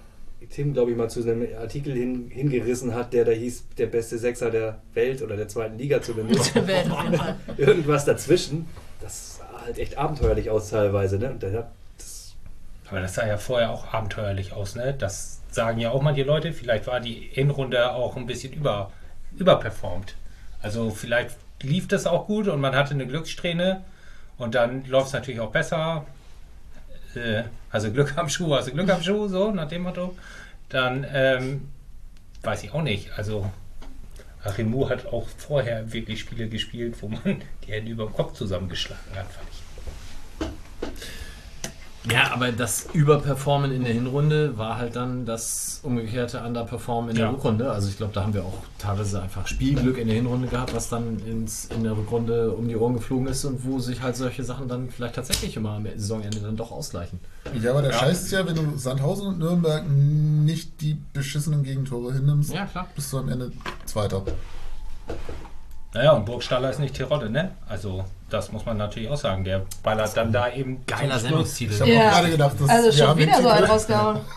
Tim, 0.48 0.72
glaube 0.72 0.90
ich, 0.90 0.96
mal 0.96 1.10
zu 1.10 1.20
einem 1.22 1.46
Artikel 1.60 1.94
hin, 1.94 2.30
hingerissen 2.30 2.94
hat, 2.94 3.12
der 3.12 3.26
da 3.26 3.32
hieß, 3.32 3.64
der 3.76 3.86
beste 3.86 4.16
Sechser 4.16 4.50
der 4.50 4.78
Welt 4.94 5.20
oder 5.20 5.36
der 5.36 5.48
zweiten 5.48 5.76
Liga 5.76 6.00
zumindest. 6.00 6.54
Der 6.54 6.66
Welt 6.66 6.90
auf 6.90 7.02
jeden 7.04 7.16
Fall. 7.16 7.36
Irgendwas 7.58 8.06
dazwischen. 8.06 8.66
Das 9.00 9.36
sah 9.36 9.66
halt 9.66 9.78
echt 9.78 9.98
abenteuerlich 9.98 10.48
aus 10.48 10.70
teilweise. 10.70 11.18
Ne? 11.18 11.30
Und 11.30 11.42
der 11.42 11.52
hat 11.52 11.70
das, 11.98 12.34
Aber 12.88 13.00
das 13.00 13.14
sah 13.14 13.26
ja 13.26 13.36
vorher 13.36 13.70
auch 13.70 13.92
abenteuerlich 13.92 14.54
aus, 14.54 14.76
ne? 14.76 14.94
Das 14.98 15.40
sagen 15.50 15.78
ja 15.78 15.90
auch 15.90 16.00
manche 16.00 16.22
Leute. 16.22 16.52
Vielleicht 16.52 16.86
war 16.86 17.00
die 17.00 17.28
Hinrunde 17.30 17.92
auch 17.92 18.16
ein 18.16 18.26
bisschen 18.26 18.54
über, 18.54 18.90
überperformt. 19.36 20.14
Also 20.62 20.90
vielleicht 20.90 21.36
lief 21.62 21.88
das 21.88 22.06
auch 22.06 22.26
gut 22.26 22.48
und 22.48 22.60
man 22.60 22.74
hatte 22.74 22.94
eine 22.94 23.06
Glückssträhne 23.06 23.82
und 24.38 24.54
dann 24.54 24.84
läuft 24.86 25.08
es 25.08 25.12
natürlich 25.12 25.40
auch 25.40 25.52
besser. 25.52 26.06
Äh, 27.14 27.44
also 27.70 27.92
Glück 27.92 28.16
am 28.16 28.28
Schuh, 28.28 28.54
also 28.54 28.70
Glück 28.72 28.90
am 28.90 29.02
Schuh, 29.02 29.28
so 29.28 29.50
nach 29.50 29.68
dem 29.68 29.82
Motto. 29.82 30.16
Dann 30.68 31.06
ähm, 31.12 31.68
weiß 32.42 32.64
ich 32.64 32.72
auch 32.72 32.82
nicht. 32.82 33.10
Also 33.16 33.50
Arimu 34.44 34.88
hat 34.88 35.06
auch 35.06 35.26
vorher 35.36 35.92
wirklich 35.92 36.20
Spiele 36.20 36.48
gespielt, 36.48 36.96
wo 37.00 37.08
man 37.08 37.42
die 37.66 37.72
Hände 37.72 37.90
über 37.90 38.06
dem 38.06 38.14
Kopf 38.14 38.34
zusammengeschlagen 38.34 39.14
hat, 39.14 39.26
fand. 39.26 39.49
Ja, 42.10 42.32
aber 42.32 42.50
das 42.50 42.86
Überperformen 42.94 43.72
in 43.72 43.84
der 43.84 43.92
Hinrunde 43.92 44.56
war 44.56 44.78
halt 44.78 44.96
dann 44.96 45.26
das 45.26 45.80
umgekehrte 45.82 46.40
Underperformen 46.42 47.10
in 47.10 47.16
der 47.16 47.26
Ja. 47.26 47.30
Rückrunde. 47.30 47.70
Also 47.70 47.88
ich 47.90 47.98
glaube, 47.98 48.14
da 48.14 48.22
haben 48.22 48.32
wir 48.32 48.42
auch 48.42 48.54
teilweise 48.78 49.20
einfach 49.20 49.46
Spielglück 49.46 49.98
in 49.98 50.06
der 50.06 50.16
Hinrunde 50.16 50.48
gehabt, 50.48 50.74
was 50.74 50.88
dann 50.88 51.18
ins, 51.26 51.66
in 51.66 51.82
der 51.84 51.94
Rückrunde 51.94 52.52
um 52.52 52.68
die 52.68 52.76
Ohren 52.76 52.94
geflogen 52.94 53.26
ist 53.26 53.44
und 53.44 53.64
wo 53.66 53.78
sich 53.80 54.00
halt 54.00 54.16
solche 54.16 54.44
Sachen 54.44 54.66
dann 54.66 54.88
vielleicht 54.88 55.16
tatsächlich 55.16 55.56
immer 55.58 55.72
am 55.72 55.84
Saisonende 55.84 56.38
dann 56.40 56.56
doch 56.56 56.70
ausgleichen. 56.70 57.20
Ja, 57.60 57.72
aber 57.72 57.82
der 57.82 57.90
Ja. 57.90 57.98
Scheiß 57.98 58.22
ist 58.22 58.32
ja, 58.32 58.46
wenn 58.46 58.54
du 58.54 58.78
Sandhausen 58.78 59.26
und 59.26 59.38
Nürnberg 59.38 59.84
nicht 59.86 60.80
die 60.80 60.94
beschissenen 61.12 61.62
Gegentore 61.64 62.14
hinnimmst, 62.14 62.54
Ja, 62.54 62.64
klar. 62.64 62.86
bist 62.94 63.12
du 63.12 63.18
am 63.18 63.28
Ende 63.28 63.52
Zweiter. 63.84 64.22
Naja, 65.92 66.12
und 66.12 66.24
Burgstaller 66.24 66.70
ist 66.70 66.78
nicht 66.78 66.94
Tirode, 66.94 67.28
ne? 67.28 67.50
Also, 67.68 68.04
das 68.30 68.52
muss 68.52 68.64
man 68.64 68.76
natürlich 68.76 69.08
auch 69.08 69.16
sagen. 69.16 69.44
Der 69.44 69.66
ballert 69.82 70.16
dann 70.16 70.32
da 70.32 70.48
eben. 70.52 70.84
Geiler. 70.86 71.18
Sendungstitel. 71.18 71.74
Ich 71.74 71.80
habe 71.80 71.90
Ja. 71.92 72.08
auch 72.08 72.12
gerade 72.14 72.30
gedacht, 72.30 72.56
dass 72.60 72.68
Also 72.68 72.92
schon 72.92 73.16
wieder 73.18 73.34
so 73.42 73.48
einen 73.48 73.58
Titel- 73.58 73.70
rausgehauen. 73.72 74.20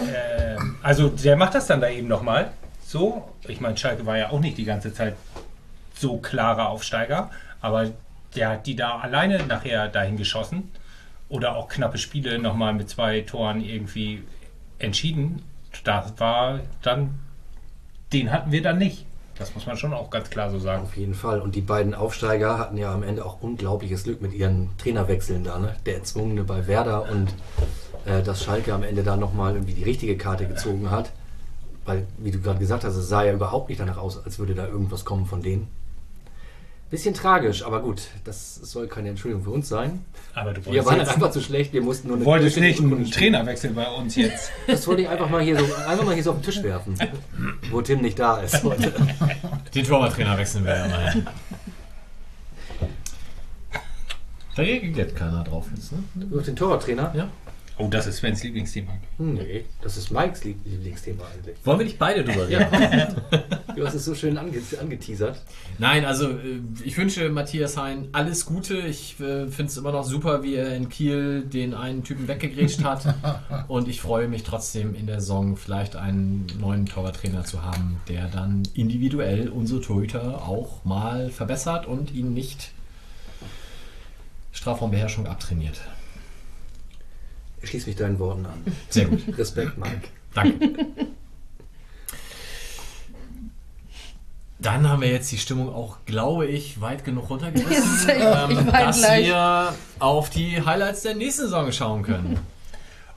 Ähm, 0.00 0.76
also, 0.82 1.08
der 1.08 1.36
macht 1.36 1.54
das 1.54 1.66
dann 1.66 1.80
da 1.80 1.88
eben 1.88 2.08
nochmal. 2.08 2.52
So, 2.86 3.28
ich 3.46 3.60
meine, 3.60 3.76
Schalke 3.76 4.06
war 4.06 4.16
ja 4.16 4.30
auch 4.30 4.40
nicht 4.40 4.56
die 4.56 4.64
ganze 4.64 4.92
Zeit 4.94 5.16
so 5.94 6.18
klarer 6.18 6.68
Aufsteiger, 6.68 7.30
aber 7.60 7.90
der 8.36 8.50
hat 8.50 8.66
die 8.66 8.76
da 8.76 8.98
alleine 8.98 9.42
nachher 9.44 9.88
dahin 9.88 10.16
geschossen 10.16 10.70
oder 11.28 11.56
auch 11.56 11.68
knappe 11.68 11.98
Spiele 11.98 12.38
nochmal 12.38 12.72
mit 12.74 12.88
zwei 12.88 13.20
Toren 13.22 13.60
irgendwie 13.60 14.22
entschieden. 14.78 15.42
Das 15.84 16.12
war 16.18 16.60
dann, 16.82 17.18
den 18.12 18.30
hatten 18.30 18.52
wir 18.52 18.62
dann 18.62 18.78
nicht. 18.78 19.04
Das 19.38 19.54
muss 19.54 19.66
man 19.66 19.76
schon 19.76 19.94
auch 19.94 20.10
ganz 20.10 20.30
klar 20.30 20.50
so 20.50 20.58
sagen. 20.58 20.82
Auf 20.82 20.96
jeden 20.96 21.14
Fall. 21.14 21.40
Und 21.40 21.54
die 21.54 21.60
beiden 21.60 21.94
Aufsteiger 21.94 22.58
hatten 22.58 22.76
ja 22.76 22.92
am 22.92 23.04
Ende 23.04 23.24
auch 23.24 23.40
unglaubliches 23.40 24.02
Glück 24.02 24.20
mit 24.20 24.32
ihren 24.32 24.70
Trainerwechseln 24.78 25.44
da. 25.44 25.58
Ne? 25.58 25.76
Der 25.86 25.96
Erzwungene 25.96 26.42
bei 26.42 26.66
Werder 26.66 27.08
und 27.08 27.32
äh, 28.04 28.22
dass 28.22 28.42
Schalke 28.42 28.74
am 28.74 28.82
Ende 28.82 29.04
da 29.04 29.16
nochmal 29.16 29.54
irgendwie 29.54 29.74
die 29.74 29.84
richtige 29.84 30.16
Karte 30.16 30.46
gezogen 30.46 30.90
hat. 30.90 31.12
Weil, 31.84 32.06
wie 32.18 32.32
du 32.32 32.40
gerade 32.40 32.58
gesagt 32.58 32.84
hast, 32.84 32.96
es 32.96 33.08
sah 33.08 33.22
ja 33.22 33.32
überhaupt 33.32 33.68
nicht 33.68 33.80
danach 33.80 33.96
aus, 33.96 34.22
als 34.22 34.38
würde 34.38 34.54
da 34.54 34.66
irgendwas 34.66 35.04
kommen 35.04 35.24
von 35.24 35.40
denen. 35.40 35.68
Bisschen 36.90 37.12
tragisch, 37.12 37.62
aber 37.64 37.82
gut, 37.82 38.00
das 38.24 38.54
soll 38.54 38.88
keine 38.88 39.10
Entschuldigung 39.10 39.44
für 39.44 39.50
uns 39.50 39.68
sein. 39.68 40.06
Aber 40.34 40.54
du 40.54 40.60
Wir 40.62 40.66
wolltest, 40.66 40.86
waren 40.86 40.98
jetzt, 41.00 41.10
einfach 41.10 41.30
zu 41.30 41.42
schlecht, 41.42 41.74
wir 41.74 41.82
mussten 41.82 42.08
nur 42.08 42.16
du 42.16 42.24
wolltest 42.24 42.56
nicht 42.56 42.80
einen 42.80 43.10
Trainerwechsel 43.10 43.72
bei 43.72 43.86
uns 43.90 44.16
jetzt. 44.16 44.50
Das 44.66 44.86
wollte 44.86 45.02
ich 45.02 45.08
einfach 45.08 45.28
mal 45.28 45.42
hier 45.42 45.58
so, 45.58 45.64
einfach 45.86 46.04
mal 46.04 46.14
hier 46.14 46.22
so 46.22 46.30
auf 46.30 46.38
den 46.38 46.44
Tisch 46.44 46.62
werfen, 46.62 46.94
wo 47.70 47.82
Tim 47.82 48.00
nicht 48.00 48.18
da 48.18 48.38
ist 48.38 48.64
heute. 48.64 48.92
Den 49.74 49.84
Torwarttrainer 49.84 50.38
wechseln 50.38 50.64
wir 50.64 50.76
ja 50.76 50.88
mal. 50.88 51.26
Da 54.56 54.62
reagiert 54.62 55.14
keiner 55.14 55.44
drauf 55.44 55.66
jetzt, 55.74 55.92
ne? 55.92 55.98
Auf 56.36 56.44
den 56.44 56.56
Torwarttrainer? 56.56 57.12
Ja. 57.14 57.28
Oh, 57.80 57.86
das 57.88 58.08
ist 58.08 58.16
Svens 58.18 58.42
Lieblingsthema. 58.42 58.90
Nee, 59.18 59.64
das 59.82 59.96
ist 59.96 60.10
Mikes 60.10 60.42
Lieb- 60.42 60.58
Lieblingsthema 60.64 61.22
eigentlich. 61.32 61.56
Wollen 61.64 61.78
wir 61.78 61.84
nicht 61.86 61.98
beide 61.98 62.24
drüber 62.24 62.48
reden? 62.48 62.66
Du 63.76 63.86
hast 63.86 63.94
es 63.94 64.04
so 64.06 64.14
schön 64.16 64.36
ange 64.36 64.60
angeteasert. 64.80 65.40
Nein, 65.78 66.04
also 66.04 66.30
äh, 66.30 66.60
ich 66.82 66.96
wünsche 66.98 67.28
Matthias 67.28 67.76
Hein 67.76 68.08
alles 68.10 68.44
Gute. 68.44 68.76
Ich 68.78 69.12
äh, 69.20 69.46
finde 69.46 69.66
es 69.70 69.76
immer 69.76 69.92
noch 69.92 70.02
super, 70.02 70.42
wie 70.42 70.56
er 70.56 70.74
in 70.74 70.88
Kiel 70.88 71.42
den 71.42 71.74
einen 71.74 72.02
Typen 72.02 72.26
weggegrätscht 72.26 72.82
hat. 72.82 73.14
Und 73.68 73.86
ich 73.86 74.00
freue 74.00 74.26
mich 74.26 74.42
trotzdem 74.42 74.96
in 74.96 75.06
der 75.06 75.20
Saison 75.20 75.56
vielleicht 75.56 75.94
einen 75.94 76.46
neuen 76.58 76.86
Torwarttrainer 76.86 77.44
zu 77.44 77.62
haben, 77.62 78.00
der 78.08 78.26
dann 78.26 78.64
individuell 78.74 79.48
unsere 79.48 79.80
Torhüter 79.80 80.42
auch 80.48 80.84
mal 80.84 81.30
verbessert 81.30 81.86
und 81.86 82.12
ihn 82.12 82.34
nicht 82.34 82.72
Strafraumbeherrschung 84.52 85.28
abtrainiert. 85.28 85.80
Ich 87.60 87.70
schließe 87.70 87.86
mich 87.88 87.96
deinen 87.96 88.18
Worten 88.18 88.46
an. 88.46 88.64
Sehr 88.88 89.06
gut. 89.06 89.20
Respekt, 89.36 89.78
Mike. 89.78 90.08
Danke. 90.34 90.70
Dann 94.60 94.88
haben 94.88 95.02
wir 95.02 95.08
jetzt 95.08 95.30
die 95.30 95.38
Stimmung 95.38 95.72
auch, 95.72 95.98
glaube 96.04 96.46
ich, 96.46 96.80
weit 96.80 97.04
genug 97.04 97.30
runtergerissen, 97.30 98.10
ähm, 98.10 98.66
dass 98.66 98.98
gleich. 98.98 99.26
wir 99.26 99.74
auf 100.00 100.30
die 100.30 100.60
Highlights 100.60 101.02
der 101.02 101.14
nächsten 101.14 101.42
Saison 101.42 101.70
schauen 101.72 102.02
können. 102.02 102.38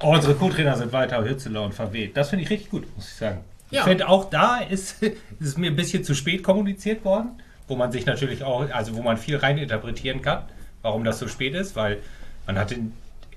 Oh, 0.04 0.16
unsere 0.16 0.34
Co-Trainer 0.34 0.76
sind 0.78 0.92
Walter 0.94 1.24
Hützeler 1.24 1.62
und 1.62 1.76
verweht. 1.76 2.18
Das 2.18 2.32
finde 2.32 2.44
ich 2.44 2.50
richtig 2.50 2.72
gut, 2.72 2.88
muss 2.96 3.08
ich 3.08 3.14
sagen. 3.14 3.42
Ja. 3.70 3.82
Ich 3.82 3.86
finde 3.86 4.10
auch 4.10 4.32
da 4.32 4.58
ist, 4.58 5.04
ist 5.04 5.16
es 5.40 5.58
mir 5.58 5.70
ein 5.70 5.76
bisschen 5.76 6.04
zu 6.04 6.16
spät 6.16 6.44
kommuniziert 6.44 7.06
worden, 7.06 7.40
wo 7.68 7.76
man 7.76 7.92
sich 7.92 8.08
natürlich 8.08 8.44
auch, 8.44 8.68
also 8.72 8.96
wo 8.96 9.04
man 9.04 9.18
viel 9.18 9.38
reininterpretieren 9.38 10.24
kann, 10.24 10.42
warum 10.82 11.04
das 11.04 11.20
so 11.20 11.28
spät 11.28 11.54
ist, 11.54 11.76
weil 11.76 12.00
man 12.48 12.58
hatte, 12.58 12.78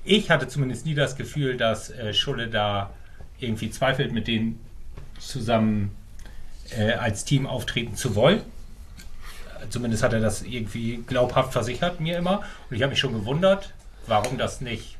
ich 0.05 0.31
hatte 0.31 0.49
zumindest 0.49 0.87
nie 0.87 0.95
das 0.95 1.17
Gefühl, 1.17 1.57
dass 1.57 1.91
äh, 1.91 2.13
Schulle 2.13 2.49
da 2.49 2.91
irgendwie 3.39 3.71
zweifelt, 3.71 4.13
mit 4.13 4.29
denen 4.29 4.61
zusammen 5.19 5.95
äh, 6.71 6.93
als 6.93 7.25
Team 7.25 7.47
auftreten 7.47 7.97
zu 7.97 8.15
wollen. 8.15 8.43
Zumindest 9.71 10.03
hat 10.03 10.13
er 10.13 10.21
das 10.21 10.43
irgendwie 10.43 11.03
glaubhaft 11.07 11.53
versichert, 11.53 12.01
mir 12.01 12.19
immer. 12.19 12.43
Und 12.69 12.77
ich 12.77 12.83
habe 12.83 12.91
mich 12.91 12.99
schon 12.99 13.15
gewundert, 13.15 13.73
warum 14.07 14.37
das 14.37 14.61
nicht 14.61 14.99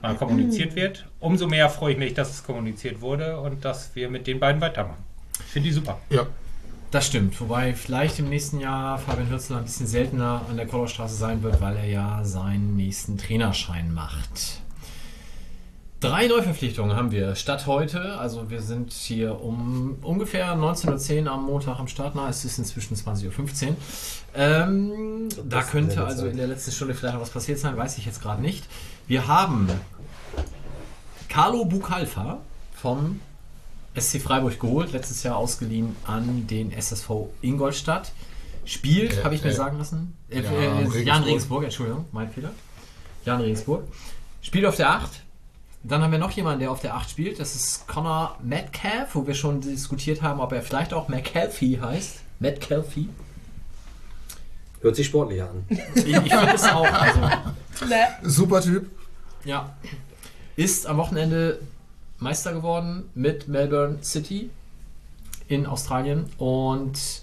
mal 0.00 0.14
kommuniziert 0.14 0.76
wird. 0.76 1.06
Umso 1.18 1.48
mehr 1.48 1.68
freue 1.68 1.92
ich 1.94 1.98
mich, 1.98 2.14
dass 2.14 2.30
es 2.30 2.44
kommuniziert 2.44 3.00
wurde 3.00 3.40
und 3.40 3.64
dass 3.64 3.94
wir 3.96 4.08
mit 4.08 4.26
den 4.26 4.38
beiden 4.38 4.60
weitermachen. 4.60 5.02
Ich 5.40 5.52
finde 5.52 5.68
die 5.68 5.74
super. 5.74 5.98
Ja, 6.10 6.26
Das 6.90 7.06
stimmt, 7.06 7.40
wobei 7.40 7.72
vielleicht 7.74 8.18
im 8.18 8.28
nächsten 8.28 8.58
Jahr 8.58 8.98
Fabian 8.98 9.30
Hürzler 9.30 9.58
ein 9.58 9.64
bisschen 9.64 9.86
seltener 9.86 10.42
an 10.50 10.56
der 10.56 10.66
Kollerstraße 10.66 11.14
sein 11.14 11.40
wird, 11.44 11.60
weil 11.60 11.76
er 11.76 11.86
ja 11.86 12.24
seinen 12.24 12.76
nächsten 12.76 13.16
Trainerschein 13.16 13.94
macht. 13.94 14.60
Drei 16.00 16.26
Neuverpflichtungen 16.26 16.96
haben 16.96 17.12
wir 17.12 17.36
statt 17.36 17.68
heute. 17.68 18.18
Also 18.18 18.50
wir 18.50 18.60
sind 18.60 18.92
hier 18.92 19.40
um 19.40 19.98
ungefähr 20.02 20.56
19.10 20.56 21.26
Uhr 21.26 21.30
am 21.30 21.44
Montag 21.44 21.78
am 21.78 21.86
Start. 21.86 22.16
Na, 22.16 22.28
es 22.28 22.44
ist 22.44 22.58
inzwischen 22.58 22.96
20.15 22.96 23.68
Uhr. 23.68 23.76
Ähm, 24.34 25.28
da 25.48 25.62
könnte 25.62 26.04
also 26.04 26.26
in 26.26 26.38
der 26.38 26.48
letzten 26.48 26.72
Stunde 26.72 26.94
vielleicht 26.94 27.14
noch 27.14 27.22
was 27.22 27.30
passiert 27.30 27.60
sein, 27.60 27.76
weiß 27.76 27.98
ich 27.98 28.06
jetzt 28.06 28.20
gerade 28.20 28.42
nicht. 28.42 28.64
Wir 29.06 29.28
haben 29.28 29.68
Carlo 31.28 31.64
Bucalfa 31.66 32.38
vom 32.74 33.20
SC 33.98 34.20
Freiburg 34.20 34.58
geholt, 34.60 34.92
letztes 34.92 35.22
Jahr 35.22 35.36
ausgeliehen 35.36 35.96
an 36.06 36.46
den 36.46 36.72
SSV 36.72 37.10
Ingolstadt. 37.42 38.12
Spielt, 38.64 39.18
Äh, 39.18 39.24
habe 39.24 39.34
ich 39.34 39.42
mir 39.42 39.50
äh, 39.50 39.54
sagen 39.54 39.78
lassen. 39.78 40.16
Äh, 40.28 40.42
Jan 40.42 40.52
äh, 40.54 40.62
Jan 40.64 40.76
Regensburg. 40.78 41.26
Regensburg, 41.26 41.64
Entschuldigung, 41.64 42.04
mein 42.12 42.30
Fehler. 42.30 42.50
Jan 43.24 43.40
Regensburg. 43.40 43.84
Spielt 44.42 44.64
auf 44.66 44.76
der 44.76 44.90
8. 44.90 45.08
Dann 45.82 46.02
haben 46.02 46.12
wir 46.12 46.18
noch 46.18 46.30
jemanden, 46.30 46.60
der 46.60 46.70
auf 46.70 46.80
der 46.80 46.94
8 46.94 47.10
spielt. 47.10 47.40
Das 47.40 47.54
ist 47.54 47.88
Connor 47.88 48.36
Metcalf, 48.42 49.14
wo 49.14 49.26
wir 49.26 49.34
schon 49.34 49.60
diskutiert 49.62 50.20
haben, 50.22 50.40
ob 50.40 50.52
er 50.52 50.62
vielleicht 50.62 50.92
auch 50.92 51.08
McCalfy 51.08 51.78
heißt. 51.82 52.20
Metcalfy. 52.38 53.08
Hört 54.82 54.96
sich 54.96 55.06
sportlich 55.06 55.42
an. 55.42 55.64
Ich, 55.94 56.06
ich 56.06 56.14
finde 56.14 56.54
es 56.54 56.64
auch. 56.64 56.84
Also, 56.84 57.20
Ne. 57.88 58.08
super 58.22 58.60
Typ. 58.60 58.90
Ja. 59.44 59.74
Ist 60.56 60.86
am 60.86 60.98
Wochenende 60.98 61.60
Meister 62.20 62.52
geworden 62.52 63.10
mit 63.14 63.48
Melbourne 63.48 63.98
City 64.02 64.50
in 65.48 65.66
Australien 65.66 66.26
und 66.38 67.22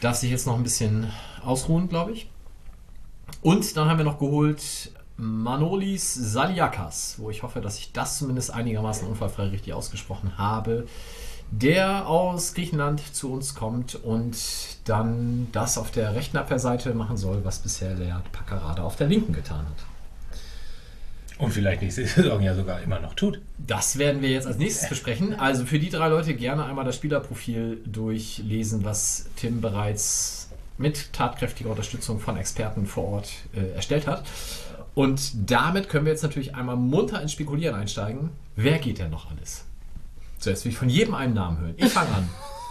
darf 0.00 0.16
sich 0.16 0.30
jetzt 0.30 0.46
noch 0.46 0.56
ein 0.56 0.62
bisschen 0.62 1.12
ausruhen, 1.44 1.88
glaube 1.88 2.12
ich. 2.12 2.28
Und 3.42 3.76
dann 3.76 3.88
haben 3.88 3.98
wir 3.98 4.04
noch 4.04 4.18
geholt 4.18 4.90
Manolis 5.18 6.14
Saliakas, 6.14 7.16
wo 7.18 7.30
ich 7.30 7.42
hoffe, 7.42 7.60
dass 7.60 7.78
ich 7.78 7.92
das 7.92 8.18
zumindest 8.18 8.50
einigermaßen 8.50 9.06
unfallfrei 9.06 9.48
richtig 9.48 9.72
ausgesprochen 9.72 10.36
habe, 10.36 10.86
der 11.50 12.06
aus 12.08 12.54
Griechenland 12.54 13.00
zu 13.14 13.32
uns 13.32 13.54
kommt 13.54 13.94
und 13.94 14.36
dann 14.84 15.48
das 15.52 15.78
auf 15.78 15.90
der 15.90 16.14
rechten 16.14 16.36
Abwehrseite 16.36 16.92
machen 16.94 17.16
soll, 17.16 17.44
was 17.44 17.60
bisher 17.60 17.94
Lea 17.94 18.16
Paccarada 18.32 18.82
auf 18.82 18.96
der 18.96 19.06
linken 19.06 19.32
getan 19.32 19.66
hat. 19.66 19.95
Und 21.38 21.52
vielleicht 21.52 21.82
nächste 21.82 22.06
Saison 22.06 22.40
ja 22.40 22.54
sogar 22.54 22.80
immer 22.80 23.00
noch 23.00 23.14
tut. 23.14 23.40
Das 23.58 23.98
werden 23.98 24.22
wir 24.22 24.30
jetzt 24.30 24.46
als 24.46 24.58
nächstes 24.58 24.88
besprechen. 24.88 25.34
Also 25.34 25.66
für 25.66 25.78
die 25.78 25.90
drei 25.90 26.08
Leute 26.08 26.34
gerne 26.34 26.64
einmal 26.64 26.84
das 26.84 26.96
Spielerprofil 26.96 27.78
durchlesen, 27.84 28.84
was 28.84 29.26
Tim 29.36 29.60
bereits 29.60 30.48
mit 30.78 31.12
tatkräftiger 31.12 31.70
Unterstützung 31.70 32.20
von 32.20 32.36
Experten 32.36 32.86
vor 32.86 33.04
Ort 33.04 33.30
äh, 33.54 33.74
erstellt 33.74 34.06
hat. 34.06 34.24
Und 34.94 35.50
damit 35.50 35.88
können 35.88 36.06
wir 36.06 36.12
jetzt 36.12 36.22
natürlich 36.22 36.54
einmal 36.54 36.76
munter 36.76 37.20
ins 37.20 37.32
Spekulieren 37.32 37.74
einsteigen. 37.74 38.30
Wer 38.56 38.78
geht 38.78 38.98
denn 38.98 39.10
noch 39.10 39.30
alles? 39.30 39.64
Zuerst 40.38 40.64
will 40.64 40.72
ich 40.72 40.78
von 40.78 40.88
jedem 40.88 41.14
einen 41.14 41.34
Namen 41.34 41.58
hören. 41.58 41.74
Ich 41.76 41.92
fange 41.92 42.10
an. 42.10 42.28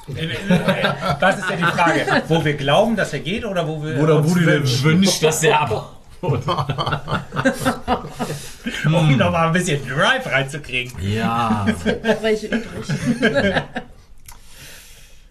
Was 1.20 1.40
ist 1.40 1.50
denn 1.50 1.58
die 1.58 1.64
Frage? 1.64 2.24
Wo 2.28 2.46
wir 2.46 2.54
glauben, 2.54 2.96
dass 2.96 3.14
er 3.14 3.20
geht 3.20 3.44
oder 3.44 3.68
wo 3.68 3.84
wir 3.84 4.00
Oder 4.00 4.18
uns 4.18 4.30
wo 4.30 4.36
du 4.36 4.42
dir 4.42 4.84
wünschst, 4.84 5.24
dass 5.24 5.42
er 5.44 5.62
ab. 5.62 5.95
um 8.86 9.18
nochmal 9.18 9.48
ein 9.48 9.54
bisschen 9.54 9.88
Drive 9.88 10.26
reinzukriegen. 10.26 10.94
Ja. 11.02 11.66
Welche 12.22 12.48
übrig? 12.48 12.88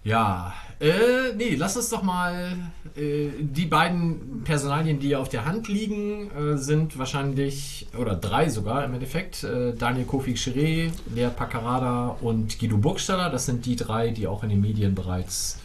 Ja, 0.07 0.53
äh, 0.81 1.33
nee, 1.35 1.55
lass 1.57 1.79
uns 1.79 1.89
doch 1.89 2.03
mal 2.03 2.59
äh, 2.95 3.29
die 3.41 3.65
beiden 3.65 4.43
Personalien, 4.45 4.99
die 4.99 5.17
auf 5.17 5.31
der 5.31 5.47
Hand 5.47 5.69
liegen, 5.69 6.31
äh, 6.31 6.59
sind 6.59 6.99
wahrscheinlich, 6.99 7.87
oder 7.99 8.15
drei 8.15 8.51
sogar 8.51 8.85
im 8.85 8.93
Endeffekt, 8.93 9.45
äh, 9.45 9.73
Daniel 9.73 10.05
Kofi 10.05 10.35
Chiré, 10.35 10.91
Lea 11.15 11.31
Paccarada 11.35 12.19
und 12.21 12.59
Guido 12.59 12.77
Burgstaller. 12.77 13.31
Das 13.31 13.47
sind 13.47 13.65
die 13.65 13.77
drei, 13.77 14.11
die 14.11 14.27
auch 14.27 14.43
in 14.43 14.51
den 14.51 14.61
Medien 14.61 14.95
bereits 14.95 15.59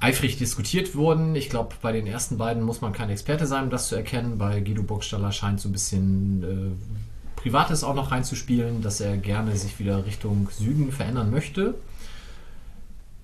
eifrig 0.00 0.36
diskutiert 0.38 0.94
wurden. 0.94 1.34
Ich 1.34 1.50
glaube, 1.50 1.74
bei 1.82 1.92
den 1.92 2.06
ersten 2.06 2.38
beiden 2.38 2.62
muss 2.62 2.80
man 2.80 2.92
kein 2.92 3.10
Experte 3.10 3.46
sein, 3.46 3.64
um 3.64 3.70
das 3.70 3.88
zu 3.88 3.96
erkennen. 3.96 4.38
Bei 4.38 4.60
Guido 4.60 4.82
Burgstaller 4.82 5.32
scheint 5.32 5.60
so 5.60 5.68
ein 5.68 5.72
bisschen 5.72 6.42
äh, 6.42 7.40
Privates 7.40 7.84
auch 7.84 7.94
noch 7.94 8.10
reinzuspielen, 8.10 8.82
dass 8.82 9.00
er 9.00 9.16
gerne 9.16 9.56
sich 9.56 9.78
wieder 9.78 10.04
Richtung 10.06 10.48
Süden 10.50 10.92
verändern 10.92 11.30
möchte. 11.30 11.74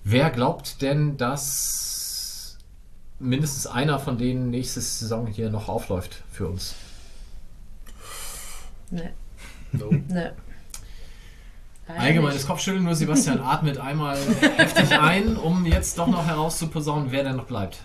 Wer 0.03 0.29
glaubt 0.29 0.81
denn, 0.81 1.17
dass 1.17 2.57
mindestens 3.19 3.67
einer 3.67 3.99
von 3.99 4.17
denen 4.17 4.49
nächste 4.51 4.81
Saison 4.81 5.27
hier 5.27 5.49
noch 5.49 5.69
aufläuft 5.69 6.23
für 6.31 6.47
uns? 6.47 6.75
Ne. 8.91 9.13
So. 9.73 9.91
Ne. 9.91 10.33
Allgemeines. 11.87 12.47
Kopfschütteln, 12.47 12.83
nur 12.83 12.95
Sebastian 12.95 13.39
atmet 13.43 13.77
einmal 13.77 14.17
heftig 14.57 14.91
ein, 14.91 15.37
um 15.37 15.65
jetzt 15.65 15.97
doch 15.97 16.07
noch 16.07 16.25
herauszuposaunen, 16.25 17.11
wer 17.11 17.23
denn 17.23 17.35
noch 17.35 17.45
bleibt. 17.45 17.79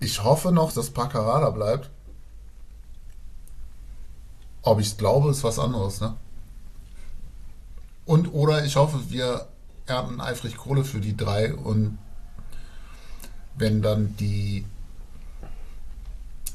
Ich 0.00 0.22
hoffe 0.22 0.52
noch, 0.52 0.72
dass 0.72 0.90
Paccarada 0.90 1.50
bleibt. 1.50 1.90
Ob 4.62 4.80
ich 4.80 4.88
es 4.88 4.96
glaube, 4.96 5.30
ist 5.30 5.44
was 5.44 5.58
anderes, 5.58 6.00
ne? 6.00 6.14
Und 8.04 8.32
oder 8.34 8.64
ich 8.64 8.76
hoffe, 8.76 8.98
wir 9.08 9.46
ernten 9.86 10.20
eifrig 10.20 10.56
Kohle 10.56 10.84
für 10.84 11.00
die 11.00 11.16
drei 11.16 11.54
und 11.54 11.98
wenn 13.56 13.82
dann 13.82 14.16
die 14.16 14.64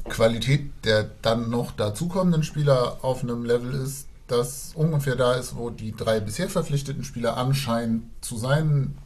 Qualität 0.08 0.70
der 0.84 1.10
dann 1.22 1.50
noch 1.50 1.72
dazukommenden 1.72 2.42
Spieler 2.42 2.98
auf 3.02 3.22
einem 3.22 3.44
Level 3.44 3.74
ist, 3.74 4.06
das 4.26 4.72
ungefähr 4.74 5.16
da 5.16 5.34
ist, 5.34 5.56
wo 5.56 5.70
die 5.70 5.92
drei 5.92 6.20
bisher 6.20 6.48
verpflichteten 6.48 7.04
Spieler 7.04 7.36
anscheinen 7.36 8.10
zu 8.20 8.36
sein. 8.36 8.96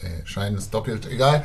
Äh, 0.00 0.26
scheinen 0.26 0.56
ist 0.56 0.72
doppelt, 0.72 1.06
egal. 1.06 1.44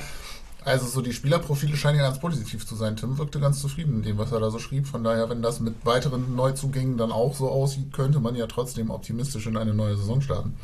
Also 0.64 0.86
so 0.86 1.02
die 1.02 1.14
Spielerprofile 1.14 1.78
scheinen 1.78 2.00
ja 2.00 2.04
ganz 2.04 2.20
positiv 2.20 2.66
zu 2.68 2.76
sein. 2.76 2.98
Tim 2.98 3.18
wirkte 3.18 3.40
ganz 3.40 3.62
zufrieden 3.62 3.98
mit 3.98 4.06
dem, 4.06 4.18
was 4.18 4.32
er 4.34 4.40
da 4.42 4.50
so 4.50 4.60
schrieb. 4.60 4.86
Von 4.86 5.04
daher, 5.04 5.30
wenn 5.30 5.42
das 5.42 5.60
mit 5.62 5.86
weiteren 5.86 6.36
Neuzugängen 6.36 6.98
dann 6.98 7.12
auch 7.12 7.36
so 7.36 7.50
aussieht, 7.50 7.94
könnte 7.94 8.20
man 8.20 8.36
ja 8.36 8.48
trotzdem 8.48 8.90
optimistisch 8.90 9.48
in 9.48 9.56
eine 9.56 9.74
neue 9.74 9.96
Saison 9.96 10.20
starten. 10.22 10.58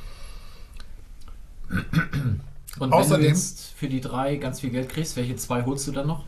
Und 1.69 2.41
wenn 2.79 2.91
Außerdem- 2.91 3.21
du 3.21 3.27
jetzt 3.27 3.61
für 3.75 3.87
die 3.87 4.01
drei 4.01 4.35
ganz 4.37 4.59
viel 4.59 4.71
Geld 4.71 4.89
kriegst, 4.89 5.15
welche 5.15 5.35
zwei 5.37 5.63
holst 5.63 5.87
du 5.87 5.91
dann 5.91 6.07
noch? 6.07 6.25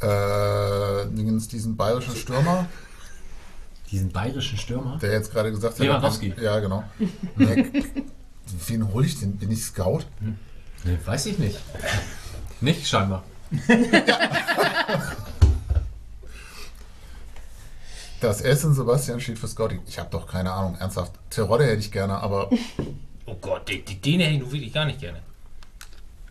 Äh, 0.00 1.08
diesen 1.12 1.76
bayerischen 1.76 2.16
Stürmer, 2.16 2.66
Diesen 3.92 4.10
bayerischen 4.10 4.58
Stürmer? 4.58 4.98
der 5.00 5.12
jetzt 5.12 5.30
gerade 5.32 5.50
gesagt 5.50 5.74
hat. 5.74 5.78
Lewandowski. 5.80 6.34
Ja, 6.42 6.58
genau. 6.60 6.82
Wen 8.66 8.92
hole 8.92 9.06
ich 9.06 9.20
denn? 9.20 9.36
Bin 9.36 9.50
ich 9.50 9.62
Scout? 9.64 10.00
Nee, 10.84 10.98
weiß 11.04 11.26
ich 11.26 11.38
nicht. 11.38 11.58
Nicht 12.60 12.88
scheinbar. 12.88 13.22
Das 18.20 18.40
in 18.40 18.72
Sebastian 18.74 19.20
steht 19.20 19.38
für 19.38 19.48
Scouting. 19.48 19.80
Ich 19.86 19.98
habe 19.98 20.08
doch 20.10 20.26
keine 20.28 20.52
Ahnung, 20.52 20.76
ernsthaft. 20.78 21.12
Terodde 21.28 21.64
hätte 21.64 21.80
ich 21.80 21.90
gerne, 21.90 22.18
aber 22.18 22.50
Oh 23.26 23.34
Gott, 23.40 23.68
den, 23.68 23.84
den- 23.84 24.00
den 24.00 24.20
hätte 24.20 24.34
ich 24.34 24.40
nun 24.40 24.52
wirklich 24.52 24.72
gar 24.72 24.84
nicht 24.84 25.00
gerne. 25.00 25.20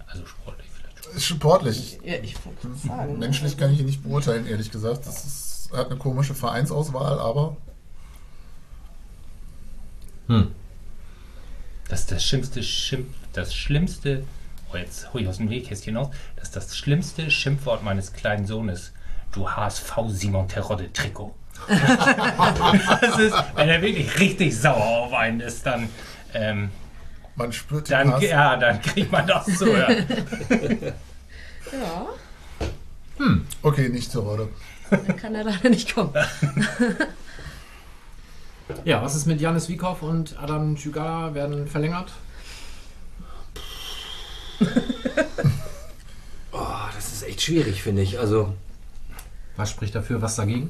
Also 0.07 0.25
sportlich 0.25 0.67
vielleicht 0.71 1.21
sportlich. 1.25 1.99
Ja, 2.03 2.15
ich 2.21 2.35
wollte 2.45 2.59
gerade 2.67 2.75
sagen. 2.77 3.19
Menschlich 3.19 3.57
kann 3.57 3.73
ich 3.73 3.79
ihn 3.81 3.85
nicht 3.87 4.03
beurteilen, 4.03 4.47
ehrlich 4.47 4.71
gesagt. 4.71 5.05
Das 5.05 5.25
ist, 5.25 5.50
er 5.71 5.79
hat 5.79 5.87
eine 5.89 5.97
komische 5.97 6.33
Vereinsauswahl, 6.33 7.19
aber 7.19 7.57
Das 11.89 12.01
ist 12.01 12.11
das 12.11 12.23
schlimmste 12.23 12.63
Schimpf, 12.63 13.09
das 13.33 13.53
schlimmste, 13.53 14.23
oh 14.71 14.77
jetzt 14.77 15.13
hol 15.13 15.21
ich 15.21 15.27
aus 15.27 15.37
dem 15.37 15.47
Nähkästchen 15.47 15.97
aus, 15.97 16.09
das 16.37 16.45
ist 16.49 16.55
das 16.55 16.77
schlimmste 16.77 17.29
Schimpfwort 17.29 17.83
meines 17.83 18.13
kleinen 18.13 18.45
Sohnes. 18.45 18.93
Du 19.33 19.49
HSV 19.49 19.93
Simon 20.07 20.47
Terodde 20.47 20.91
Trikot. 20.91 21.35
das 21.67 23.19
ist, 23.19 23.35
wenn 23.55 23.69
er 23.69 23.81
wirklich 23.81 24.19
richtig 24.19 24.57
sauer 24.57 25.05
auf 25.05 25.13
einen 25.13 25.41
ist, 25.41 25.65
dann, 25.65 25.89
ähm, 26.33 26.69
man 27.35 27.51
spürt 27.53 27.89
den 27.89 27.97
dann, 27.97 28.13
Hass. 28.13 28.23
ja, 28.23 28.55
dann 28.57 28.81
kriegt 28.81 29.11
man 29.11 29.27
das 29.27 29.45
zu 29.57 29.65
hören. 29.65 30.05
Ja, 31.71 32.07
Okay, 33.61 33.89
nicht 33.89 34.11
Terodde. 34.11 34.49
Dann 34.91 35.15
kann 35.17 35.33
er 35.35 35.43
leider 35.45 35.69
nicht 35.69 35.93
kommen. 35.95 36.13
Ja, 38.85 39.01
was 39.01 39.15
ist 39.15 39.25
mit 39.25 39.41
Janis 39.41 39.67
Wiekow 39.67 40.01
und 40.01 40.37
Adam 40.41 40.77
Jugala 40.77 41.33
werden 41.33 41.67
verlängert? 41.67 42.13
Oh, 46.53 46.67
das 46.95 47.11
ist 47.13 47.23
echt 47.23 47.41
schwierig, 47.41 47.81
finde 47.81 48.01
ich. 48.01 48.19
Also, 48.19 48.53
Was 49.55 49.69
spricht 49.71 49.95
dafür, 49.95 50.21
was 50.21 50.35
dagegen? 50.35 50.69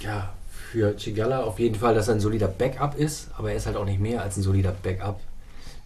ja, 0.00 0.32
für 0.70 0.96
Chigala 0.96 1.42
auf 1.42 1.58
jeden 1.58 1.74
Fall, 1.74 1.94
dass 1.94 2.08
er 2.08 2.14
ein 2.14 2.20
solider 2.20 2.46
Backup 2.46 2.94
ist, 2.96 3.30
aber 3.36 3.50
er 3.50 3.56
ist 3.56 3.66
halt 3.66 3.76
auch 3.76 3.84
nicht 3.84 3.98
mehr 4.00 4.22
als 4.22 4.36
ein 4.36 4.42
solider 4.42 4.72
Backup. 4.72 5.20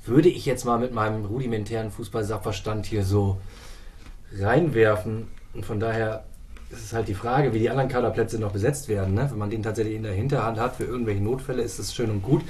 Würde 0.05 0.29
ich 0.29 0.45
jetzt 0.45 0.65
mal 0.65 0.79
mit 0.79 0.93
meinem 0.93 1.25
rudimentären 1.25 1.91
Fußball-Sachverstand 1.91 2.85
hier 2.87 3.05
so 3.05 3.41
reinwerfen. 4.39 5.29
Und 5.55 5.65
von 5.65 5.79
daher 5.81 6.25
ist 6.73 6.85
es 6.85 6.93
halt 6.93 7.09
die 7.09 7.15
Frage, 7.15 7.53
wie 7.53 7.59
die 7.59 7.71
anderen 7.71 7.89
Kaderplätze 7.89 8.39
noch 8.39 8.53
besetzt 8.53 8.89
werden. 8.89 9.15
Ne? 9.15 9.29
Wenn 9.31 9.39
man 9.39 9.51
den 9.51 9.63
tatsächlich 9.63 9.95
in 9.95 10.03
der 10.03 10.13
Hinterhand 10.13 10.59
hat 10.59 10.77
für 10.77 10.85
irgendwelche 10.85 11.23
Notfälle, 11.23 11.63
ist 11.63 11.79
das 11.79 11.95
schön 11.95 12.11
und 12.11 12.23
gut. 12.23 12.43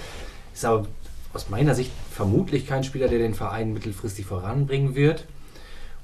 Ist 0.55 0.65
aber 0.65 0.87
aus 1.35 1.49
meiner 1.49 1.75
Sicht 1.75 1.91
vermutlich 2.11 2.67
kein 2.67 2.85
Spieler, 2.85 3.09
der 3.09 3.19
den 3.19 3.35
Verein 3.35 3.73
mittelfristig 3.73 4.27
voranbringen 4.27 4.95
wird. 4.95 5.27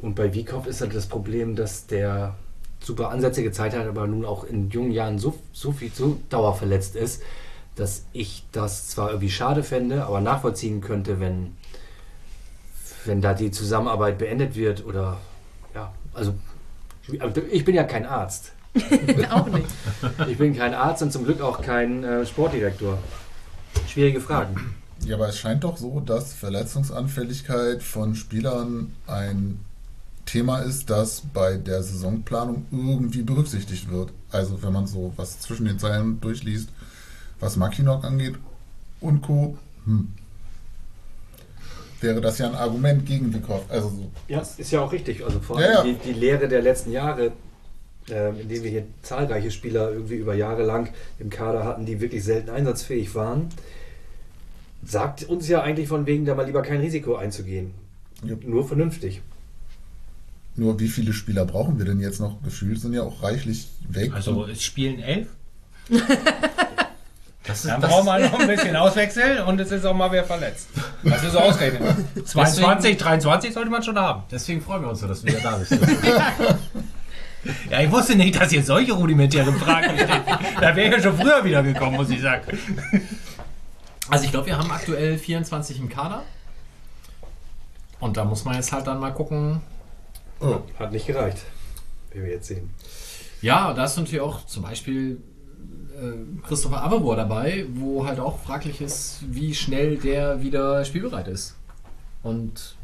Und 0.00 0.14
bei 0.14 0.34
Wiekow 0.34 0.66
ist 0.66 0.80
halt 0.80 0.94
das 0.94 1.06
Problem, 1.06 1.54
dass 1.56 1.86
der 1.86 2.34
super 2.80 3.10
Ansätze 3.10 3.42
gezeigt 3.42 3.76
hat, 3.76 3.86
aber 3.86 4.06
nun 4.06 4.24
auch 4.24 4.44
in 4.44 4.70
jungen 4.70 4.92
Jahren 4.92 5.18
so, 5.18 5.34
so 5.52 5.72
viel 5.72 5.90
so 5.92 6.18
dauerverletzt 6.30 6.96
ist, 6.96 7.22
dass 7.76 8.04
ich 8.12 8.44
das 8.52 8.88
zwar 8.88 9.10
irgendwie 9.10 9.30
schade 9.30 9.62
fände, 9.62 10.04
aber 10.04 10.20
nachvollziehen 10.20 10.80
könnte, 10.80 11.20
wenn, 11.20 11.56
wenn 13.04 13.20
da 13.20 13.34
die 13.34 13.50
Zusammenarbeit 13.50 14.18
beendet 14.18 14.56
wird 14.56 14.84
oder 14.84 15.18
ja, 15.74 15.92
also 16.14 16.34
ich 17.50 17.64
bin 17.64 17.74
ja 17.74 17.84
kein 17.84 18.06
Arzt. 18.06 18.52
auch 19.30 19.46
nicht. 19.46 19.66
Ich 20.28 20.38
bin 20.38 20.56
kein 20.56 20.74
Arzt 20.74 21.02
und 21.02 21.12
zum 21.12 21.24
Glück 21.24 21.40
auch 21.40 21.62
kein 21.62 22.04
äh, 22.04 22.26
Sportdirektor. 22.26 22.98
Schwierige 23.88 24.20
Fragen. 24.20 24.74
Ja, 25.04 25.16
aber 25.16 25.28
es 25.28 25.38
scheint 25.38 25.64
doch 25.64 25.76
so, 25.76 26.00
dass 26.00 26.34
Verletzungsanfälligkeit 26.34 27.82
von 27.82 28.14
Spielern 28.14 28.92
ein 29.06 29.60
Thema 30.26 30.58
ist, 30.58 30.90
das 30.90 31.22
bei 31.32 31.56
der 31.56 31.82
Saisonplanung 31.82 32.66
irgendwie 32.70 33.22
berücksichtigt 33.22 33.90
wird. 33.90 34.10
Also 34.30 34.62
wenn 34.62 34.72
man 34.72 34.86
so 34.86 35.12
was 35.16 35.40
zwischen 35.40 35.64
den 35.64 35.78
Zeilen 35.78 36.20
durchliest, 36.20 36.68
was 37.40 37.56
Mackinock 37.56 38.04
angeht 38.04 38.34
und 39.00 39.22
Co., 39.22 39.56
hm, 39.84 40.12
wäre 42.00 42.20
das 42.20 42.38
ja 42.38 42.48
ein 42.48 42.54
Argument 42.54 43.04
gegen 43.06 43.32
Wiekow. 43.34 43.62
Also 43.68 43.88
so, 43.88 44.10
Ja, 44.28 44.40
ist 44.40 44.70
ja 44.70 44.80
auch 44.80 44.92
richtig. 44.92 45.24
Also 45.24 45.40
vor 45.40 45.60
Ja, 45.60 45.80
allem 45.80 45.88
ja. 45.88 45.94
Die, 46.04 46.12
die 46.12 46.18
Lehre 46.18 46.48
der 46.48 46.62
letzten 46.62 46.92
Jahre, 46.92 47.32
ähm, 48.10 48.40
in 48.40 48.48
denen 48.48 48.64
wir 48.64 48.70
hier 48.70 48.84
zahlreiche 49.02 49.50
Spieler 49.50 49.90
irgendwie 49.92 50.16
über 50.16 50.34
Jahre 50.34 50.64
lang 50.64 50.92
im 51.18 51.30
Kader 51.30 51.64
hatten, 51.64 51.86
die 51.86 52.00
wirklich 52.00 52.24
selten 52.24 52.50
einsatzfähig 52.50 53.14
waren, 53.14 53.48
sagt 54.84 55.24
uns 55.24 55.48
ja 55.48 55.62
eigentlich 55.62 55.88
von 55.88 56.06
wegen, 56.06 56.24
da 56.24 56.34
mal 56.34 56.46
lieber 56.46 56.62
kein 56.62 56.80
Risiko 56.80 57.16
einzugehen. 57.16 57.72
Ja. 58.24 58.36
Nur 58.44 58.66
vernünftig. 58.66 59.20
nur 60.56 60.78
wie 60.80 60.88
viele 60.88 61.12
Spieler 61.12 61.44
brauchen 61.44 61.78
wir 61.78 61.84
denn 61.84 62.00
jetzt 62.00 62.20
noch? 62.20 62.42
Gefühlt 62.42 62.80
sind 62.80 62.92
ja 62.92 63.02
auch 63.02 63.22
reichlich 63.22 63.68
weg. 63.88 64.12
Also 64.14 64.44
es 64.46 64.62
spielen 64.62 64.98
elf. 65.00 65.28
Das 67.48 67.62
Dann 67.62 67.80
brauchen 67.80 68.04
wir 68.04 68.18
noch 68.28 68.38
ein 68.38 68.46
bisschen 68.46 68.76
auswechseln 68.76 69.42
und 69.44 69.58
es 69.58 69.72
ist 69.72 69.84
auch 69.84 69.94
mal 69.94 70.12
wer 70.12 70.22
verletzt. 70.22 70.68
Das 71.02 71.24
ist 71.24 71.32
so 71.32 71.38
ausgerechnet. 71.38 71.96
22, 72.26 72.96
23 72.98 73.54
sollte 73.54 73.70
man 73.70 73.82
schon 73.82 73.98
haben. 73.98 74.22
Deswegen 74.30 74.60
freuen 74.60 74.82
wir 74.82 74.90
uns 74.90 75.00
so, 75.00 75.08
dass 75.08 75.22
du 75.22 75.28
wieder 75.28 75.40
da 75.40 75.56
bist. 75.56 75.76
Ja, 77.70 77.80
ich 77.80 77.90
wusste 77.90 78.16
nicht, 78.16 78.38
dass 78.38 78.52
ihr 78.52 78.62
solche 78.64 78.92
rudimentären 78.92 79.56
Fragen 79.56 79.96
stellt. 79.96 80.22
Da 80.60 80.74
wäre 80.74 80.88
ich 80.88 80.92
ja 80.92 81.00
schon 81.02 81.16
früher 81.16 81.42
wieder 81.44 81.62
gekommen, 81.62 81.96
muss 81.96 82.10
ich 82.10 82.20
sagen. 82.20 82.58
Also 84.10 84.24
ich 84.24 84.32
glaube, 84.32 84.46
wir 84.46 84.58
haben 84.58 84.70
aktuell 84.70 85.16
24 85.16 85.78
im 85.78 85.88
Kader. 85.88 86.24
Und 88.00 88.16
da 88.16 88.24
muss 88.24 88.44
man 88.44 88.56
jetzt 88.56 88.72
halt 88.72 88.86
dann 88.88 88.98
mal 88.98 89.12
gucken. 89.12 89.60
oh, 90.40 90.58
Hat 90.78 90.92
nicht 90.92 91.06
gereicht, 91.06 91.38
wie 92.12 92.22
wir 92.22 92.30
jetzt 92.30 92.48
sehen. 92.48 92.70
Ja, 93.40 93.72
da 93.72 93.84
ist 93.84 93.96
natürlich 93.96 94.20
auch 94.20 94.44
zum 94.44 94.64
Beispiel 94.64 95.22
Christopher 96.46 96.82
Avabor 96.82 97.16
dabei, 97.16 97.66
wo 97.74 98.06
halt 98.06 98.20
auch 98.20 98.38
fraglich 98.40 98.80
ist, 98.80 99.20
wie 99.28 99.54
schnell 99.54 99.96
der 99.96 100.42
wieder 100.42 100.84
spielbereit 100.84 101.28
ist. 101.28 101.56
Und 102.22 102.76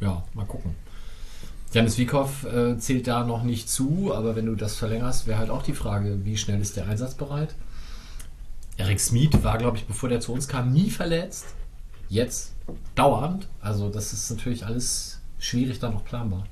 ja, 0.00 0.22
mal 0.34 0.46
gucken. 0.46 0.74
Janis 1.72 1.98
Wiekow 1.98 2.44
äh, 2.44 2.78
zählt 2.78 3.08
da 3.08 3.24
noch 3.24 3.42
nicht 3.42 3.68
zu, 3.68 4.12
aber 4.14 4.36
wenn 4.36 4.46
du 4.46 4.54
das 4.54 4.76
verlängerst, 4.76 5.26
wäre 5.26 5.38
halt 5.38 5.50
auch 5.50 5.62
die 5.62 5.72
Frage, 5.72 6.24
wie 6.24 6.36
schnell 6.36 6.60
ist 6.60 6.76
der 6.76 6.86
einsatzbereit? 6.86 7.54
Eric 8.76 9.00
Smith 9.00 9.42
war, 9.42 9.58
glaube 9.58 9.76
ich, 9.76 9.86
bevor 9.86 10.08
der 10.08 10.20
zu 10.20 10.32
uns 10.32 10.46
kam, 10.46 10.72
nie 10.72 10.90
verletzt. 10.90 11.46
Jetzt 12.08 12.54
dauernd. 12.94 13.48
Also 13.60 13.88
das 13.88 14.12
ist 14.12 14.30
natürlich 14.30 14.64
alles 14.64 15.20
schwierig 15.38 15.78
dann 15.80 15.94
noch 15.94 16.04
planbar. 16.04 16.46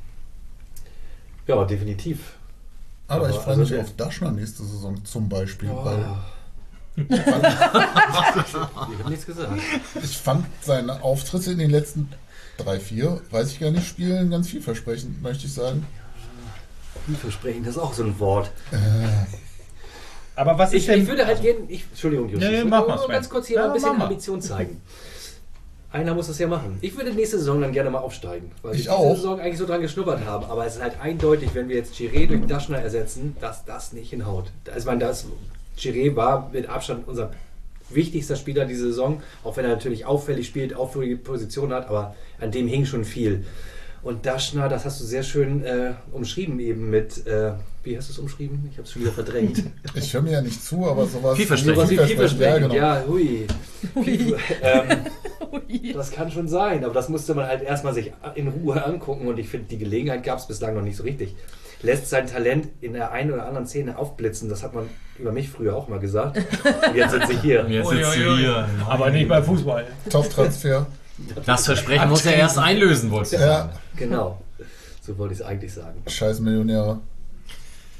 Ja, 1.46 1.64
definitiv. 1.64 2.34
Aber, 3.12 3.26
Aber 3.26 3.30
ich 3.30 3.36
freue 3.36 3.56
also 3.56 3.74
mich 3.74 3.80
auf 3.82 3.96
Daschner 3.96 4.30
nächste 4.32 4.62
Saison 4.64 5.04
zum 5.04 5.28
Beispiel, 5.28 5.70
Oh. 5.70 5.84
weil 5.84 6.04
Ich 6.96 7.08
habe 8.98 9.10
nichts 9.10 9.26
gesagt. 9.26 9.52
Ich 10.02 10.18
fand 10.18 10.46
seine 10.62 11.02
Auftritte 11.02 11.52
in 11.52 11.58
den 11.58 11.70
letzten 11.70 12.08
drei, 12.58 12.78
vier, 12.80 13.20
weiß 13.30 13.52
ich 13.52 13.60
gar 13.60 13.70
nicht, 13.70 13.86
Spielen 13.86 14.30
ganz 14.30 14.48
vielversprechend, 14.48 15.22
möchte 15.22 15.46
ich 15.46 15.54
sagen. 15.54 15.86
Vielversprechend, 17.06 17.66
das 17.66 17.76
ist 17.76 17.82
auch 17.82 17.94
so 17.94 18.04
ein 18.04 18.18
Wort. 18.18 18.50
Aber 20.36 20.58
was 20.58 20.72
ist 20.72 20.80
Ich, 20.80 20.86
denn... 20.86 21.02
ich 21.02 21.08
würde 21.08 21.26
halt 21.26 21.42
gerne. 21.42 21.60
Ich, 21.68 21.84
Entschuldigung, 21.90 22.28
Justus. 22.28 22.48
Nee, 22.50 22.58
ich 22.60 22.64
mach 22.64 22.80
würde 22.80 22.88
mal, 22.92 22.96
nur 22.98 23.08
ganz 23.08 23.28
kurz 23.28 23.46
hier 23.46 23.56
Ja, 23.56 23.62
mal 23.62 23.68
ein 23.68 23.74
bisschen. 23.74 24.02
Ambition 24.02 24.40
zeigen. 24.42 24.80
Einer 25.92 26.14
muss 26.14 26.28
das 26.28 26.38
ja 26.38 26.46
machen. 26.46 26.78
Ich 26.80 26.96
würde 26.96 27.12
nächste 27.12 27.38
Saison 27.38 27.60
dann 27.60 27.72
gerne 27.72 27.90
mal 27.90 27.98
aufsteigen. 27.98 28.50
Weil 28.62 28.74
Ich 28.74 28.86
wir 28.86 28.94
auch. 28.94 29.14
Saison 29.14 29.38
eigentlich 29.38 29.58
so 29.58 29.66
dran 29.66 29.82
geschnuppert 29.82 30.24
haben. 30.24 30.46
Aber 30.46 30.64
es 30.66 30.76
ist 30.76 30.82
halt 30.82 30.94
eindeutig, 31.00 31.50
wenn 31.54 31.68
wir 31.68 31.76
jetzt 31.76 31.94
Chiré 31.94 32.26
durch 32.26 32.46
Daschner 32.46 32.78
ersetzen, 32.78 33.36
dass 33.40 33.64
das 33.66 33.92
nicht 33.92 34.08
hinhaut. 34.10 34.46
Also, 34.68 34.78
ich 34.78 34.84
meine, 34.86 35.00
das, 35.00 35.26
Chiré 35.78 36.16
war 36.16 36.48
mit 36.50 36.66
Abstand 36.68 37.06
unser 37.06 37.32
wichtigster 37.90 38.36
Spieler 38.36 38.64
diese 38.64 38.86
Saison. 38.86 39.22
Auch 39.44 39.58
wenn 39.58 39.66
er 39.66 39.72
natürlich 39.72 40.06
auffällig 40.06 40.46
spielt, 40.46 40.74
auffällige 40.74 41.18
Position 41.18 41.74
hat. 41.74 41.88
Aber 41.88 42.16
an 42.40 42.50
dem 42.50 42.68
hing 42.68 42.86
schon 42.86 43.04
viel. 43.04 43.44
Und 44.02 44.24
Daschner, 44.24 44.70
das 44.70 44.86
hast 44.86 44.98
du 45.00 45.04
sehr 45.04 45.22
schön 45.22 45.62
äh, 45.62 45.92
umschrieben 46.10 46.58
eben 46.58 46.88
mit, 46.88 47.26
äh, 47.26 47.52
wie 47.84 47.96
hast 47.96 48.08
du 48.08 48.12
es 48.12 48.18
umschrieben? 48.18 48.66
Ich 48.70 48.76
habe 48.78 48.86
es 48.86 48.92
schon 48.92 49.02
wieder 49.02 49.12
verdrängt. 49.12 49.62
Ich 49.94 50.14
höre 50.14 50.22
mir 50.22 50.32
ja 50.32 50.40
nicht 50.42 50.62
zu, 50.64 50.86
aber 50.86 51.06
sowas. 51.06 51.36
Vielversprechend. 51.36 51.90
Wie 51.90 51.96
vielversprechend, 51.98 52.40
Ja, 52.40 52.58
genau. 52.58 52.74
ja, 52.74 53.04
hui. 53.06 53.46
ähm, 54.62 55.92
das 55.94 56.10
kann 56.10 56.30
schon 56.30 56.48
sein, 56.48 56.84
aber 56.84 56.94
das 56.94 57.08
musste 57.08 57.34
man 57.34 57.46
halt 57.46 57.62
erstmal 57.62 57.94
sich 57.94 58.12
in 58.34 58.48
Ruhe 58.48 58.84
angucken 58.84 59.26
und 59.26 59.38
ich 59.38 59.48
finde, 59.48 59.66
die 59.68 59.78
Gelegenheit 59.78 60.22
gab 60.24 60.38
es 60.38 60.46
bislang 60.46 60.74
noch 60.74 60.82
nicht 60.82 60.96
so 60.96 61.02
richtig. 61.02 61.34
Lässt 61.82 62.08
sein 62.08 62.26
Talent 62.28 62.68
in 62.80 62.92
der 62.92 63.10
einen 63.10 63.32
oder 63.32 63.46
anderen 63.46 63.66
Szene 63.66 63.98
aufblitzen, 63.98 64.48
das 64.48 64.62
hat 64.62 64.72
man 64.72 64.88
über 65.18 65.32
mich 65.32 65.48
früher 65.50 65.74
auch 65.76 65.88
mal 65.88 65.98
gesagt. 65.98 66.36
Und 66.38 66.94
jetzt 66.96 67.10
sitze 67.10 67.32
ich 67.32 67.40
hier. 67.40 67.66
Jetzt 67.68 67.88
sitzt 67.88 68.02
du 68.16 68.20
Uiuiui. 68.20 68.38
hier. 68.38 68.68
Aber 68.88 69.10
nicht 69.10 69.28
beim 69.28 69.42
Fußball. 69.44 69.86
Top-Transfer. 70.08 70.86
Das 71.44 71.66
Versprechen 71.66 72.08
muss 72.08 72.24
er 72.24 72.34
erst 72.36 72.58
einlösen, 72.58 73.10
wolltest 73.10 73.32
du 73.34 73.36
Ja. 73.38 73.46
sagen. 73.46 73.70
Genau. 73.96 74.40
So 75.04 75.18
wollte 75.18 75.34
ich 75.34 75.40
es 75.40 75.44
eigentlich 75.46 75.74
sagen. 75.74 76.00
Scheiß 76.06 76.38
Millionäre. 76.40 77.00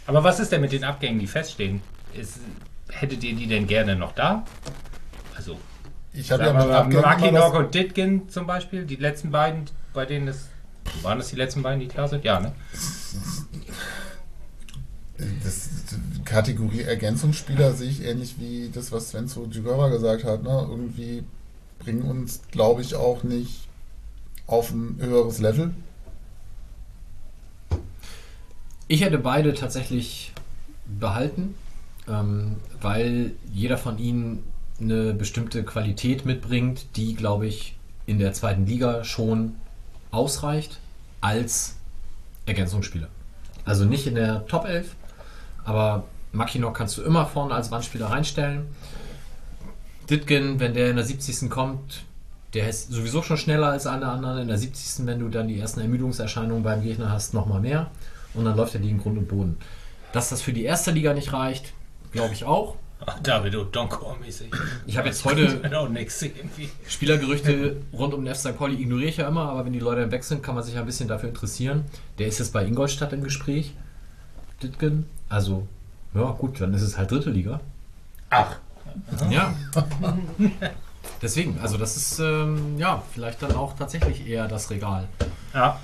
Aber 0.07 0.25
was 0.25 0.41
ist 0.41 0.53
denn 0.53 0.61
mit 0.61 0.73
den 0.73 0.85
Abgängen, 0.85 1.19
die 1.19 1.27
feststehen? 1.27 1.81
Ist, 2.15 2.39
hättet 2.91 3.23
ihr 3.25 3.35
die 3.35 3.47
denn 3.47 3.67
gerne 3.67 3.97
noch 3.97 4.13
da? 4.13 4.45
Also, 5.37 5.59
Ich 6.13 6.31
habe 6.31 6.45
ja 6.45 6.53
mal, 6.53 6.71
Abgängen 6.73 7.03
Maki 7.03 7.29
immer 7.29 7.39
Nock 7.41 7.55
das, 7.55 7.65
und 7.65 7.75
Ditkin 7.75 8.29
zum 8.29 8.47
Beispiel, 8.47 8.85
die 8.85 8.97
letzten 8.97 9.31
beiden, 9.31 9.65
bei 9.95 10.05
denen 10.07 10.29
es. 10.29 10.49
Waren 11.03 11.19
das 11.19 11.29
die 11.29 11.37
letzten 11.37 11.63
beiden, 11.63 11.81
die 11.81 11.87
klar 11.87 12.09
sind? 12.09 12.25
Ja, 12.25 12.41
ne? 12.41 12.53
das 15.45 15.69
Kategorie 16.25 16.83
Ergänzungsspieler 16.83 17.73
sehe 17.73 17.91
ich 17.91 18.05
ähnlich 18.05 18.37
wie 18.39 18.71
das, 18.73 18.93
was 18.93 19.11
Sven 19.11 19.29
zu 19.29 19.47
Djugova 19.47 19.89
gesagt 19.89 20.25
hat. 20.25 20.43
Ne? 20.43 20.67
Irgendwie 20.69 21.25
bringen 21.79 22.03
uns, 22.03 22.41
glaube 22.51 22.83
ich, 22.83 22.95
auch 22.95 23.23
nicht 23.23 23.69
auf 24.47 24.71
ein 24.71 24.99
höheres 25.01 25.39
Level. 25.39 25.73
Ich 28.93 29.01
hätte 29.01 29.16
beide 29.16 29.55
tatsächlich 29.55 30.32
behalten, 30.84 31.55
ähm, 32.07 32.57
weil 32.82 33.32
jeder 33.51 33.78
von 33.78 33.97
ihnen 33.97 34.43
eine 34.78 35.14
bestimmte 35.14 35.64
Qualität 35.64 36.26
mitbringt, 36.26 36.84
die, 36.97 37.14
glaube 37.14 37.47
ich, 37.47 37.74
in 38.05 38.18
der 38.18 38.34
zweiten 38.34 38.66
Liga 38.66 39.03
schon 39.03 39.55
ausreicht 40.11 40.78
als 41.22 41.76
Ergänzungsspieler. 42.45 43.09
Also 43.64 43.86
nicht 43.86 44.07
in 44.07 44.14
der 44.14 44.47
Top 44.47 44.66
11, 44.66 44.95
aber 45.64 46.05
Mackinock 46.32 46.76
kannst 46.76 46.99
du 46.99 47.03
immer 47.03 47.24
vorne 47.24 47.55
als 47.55 47.70
Wandspieler 47.70 48.11
reinstellen. 48.11 48.66
Ditgen, 50.11 50.61
wenn 50.61 50.74
der 50.74 50.90
in 50.90 50.97
der 50.97 51.07
70. 51.07 51.49
kommt, 51.49 52.05
der 52.53 52.68
ist 52.68 52.93
sowieso 52.93 53.22
schon 53.22 53.38
schneller 53.38 53.68
als 53.68 53.86
alle 53.86 54.07
anderen. 54.07 54.43
In 54.43 54.49
der 54.49 54.59
70. 54.59 55.07
wenn 55.07 55.18
du 55.18 55.30
dann 55.30 55.49
die 55.49 55.59
ersten 55.59 55.80
Ermüdungserscheinungen 55.80 56.62
beim 56.62 56.82
Gegner 56.82 57.11
hast, 57.11 57.32
nochmal 57.32 57.62
mehr. 57.62 57.90
Und 58.35 58.45
dann 58.45 58.57
läuft 58.57 58.74
er 58.74 58.80
die 58.80 58.91
in 58.91 58.99
Grund 58.99 59.18
und 59.18 59.28
Boden. 59.28 59.57
Dass 60.12 60.30
das 60.30 60.43
für 60.43 60.53
die 60.53 60.64
erste 60.64 60.91
Liga 60.91 61.14
nicht 61.14 61.33
reicht, 61.33 61.72
glaube 62.12 62.35
ich 62.35 62.45
auch. 62.45 62.76
Ach, 63.05 63.18
David 63.20 63.55
O'Donkor-mäßig. 63.55 64.55
Ich 64.87 64.97
habe 64.97 65.09
jetzt 65.09 65.24
heute 65.24 65.61
irgendwie. 65.64 66.70
Spielergerüchte 66.87 67.76
rund 67.93 68.14
um 68.14 68.24
den 68.24 68.30
F. 68.33 68.39
St. 68.39 68.57
Pauli 68.57 68.80
ignoriere 68.80 69.09
ich 69.09 69.16
ja 69.16 69.26
immer, 69.26 69.49
aber 69.49 69.64
wenn 69.64 69.72
die 69.72 69.80
Leute 69.80 70.11
weg 70.12 70.22
sind, 70.22 70.43
kann 70.43 70.55
man 70.55 70.62
sich 70.62 70.74
ja 70.74 70.80
ein 70.80 70.87
bisschen 70.87 71.09
dafür 71.09 71.28
interessieren. 71.28 71.85
Der 72.18 72.28
ist 72.28 72.39
jetzt 72.39 72.53
bei 72.53 72.64
Ingolstadt 72.64 73.12
im 73.12 73.24
Gespräch. 73.24 73.74
Ditgen. 74.62 75.07
Also, 75.28 75.66
ja 76.14 76.30
gut, 76.30 76.61
dann 76.61 76.72
ist 76.74 76.83
es 76.83 76.97
halt 76.97 77.11
dritte 77.11 77.30
Liga. 77.30 77.61
Ach, 78.30 78.57
Ja. 79.30 79.55
Deswegen, 81.20 81.59
also 81.61 81.78
das 81.78 81.97
ist 81.97 82.18
ähm, 82.20 82.78
ja 82.78 83.03
vielleicht 83.12 83.43
dann 83.43 83.55
auch 83.57 83.76
tatsächlich 83.76 84.26
eher 84.26 84.47
das 84.47 84.70
Regal. 84.70 85.09
ja. 85.55 85.80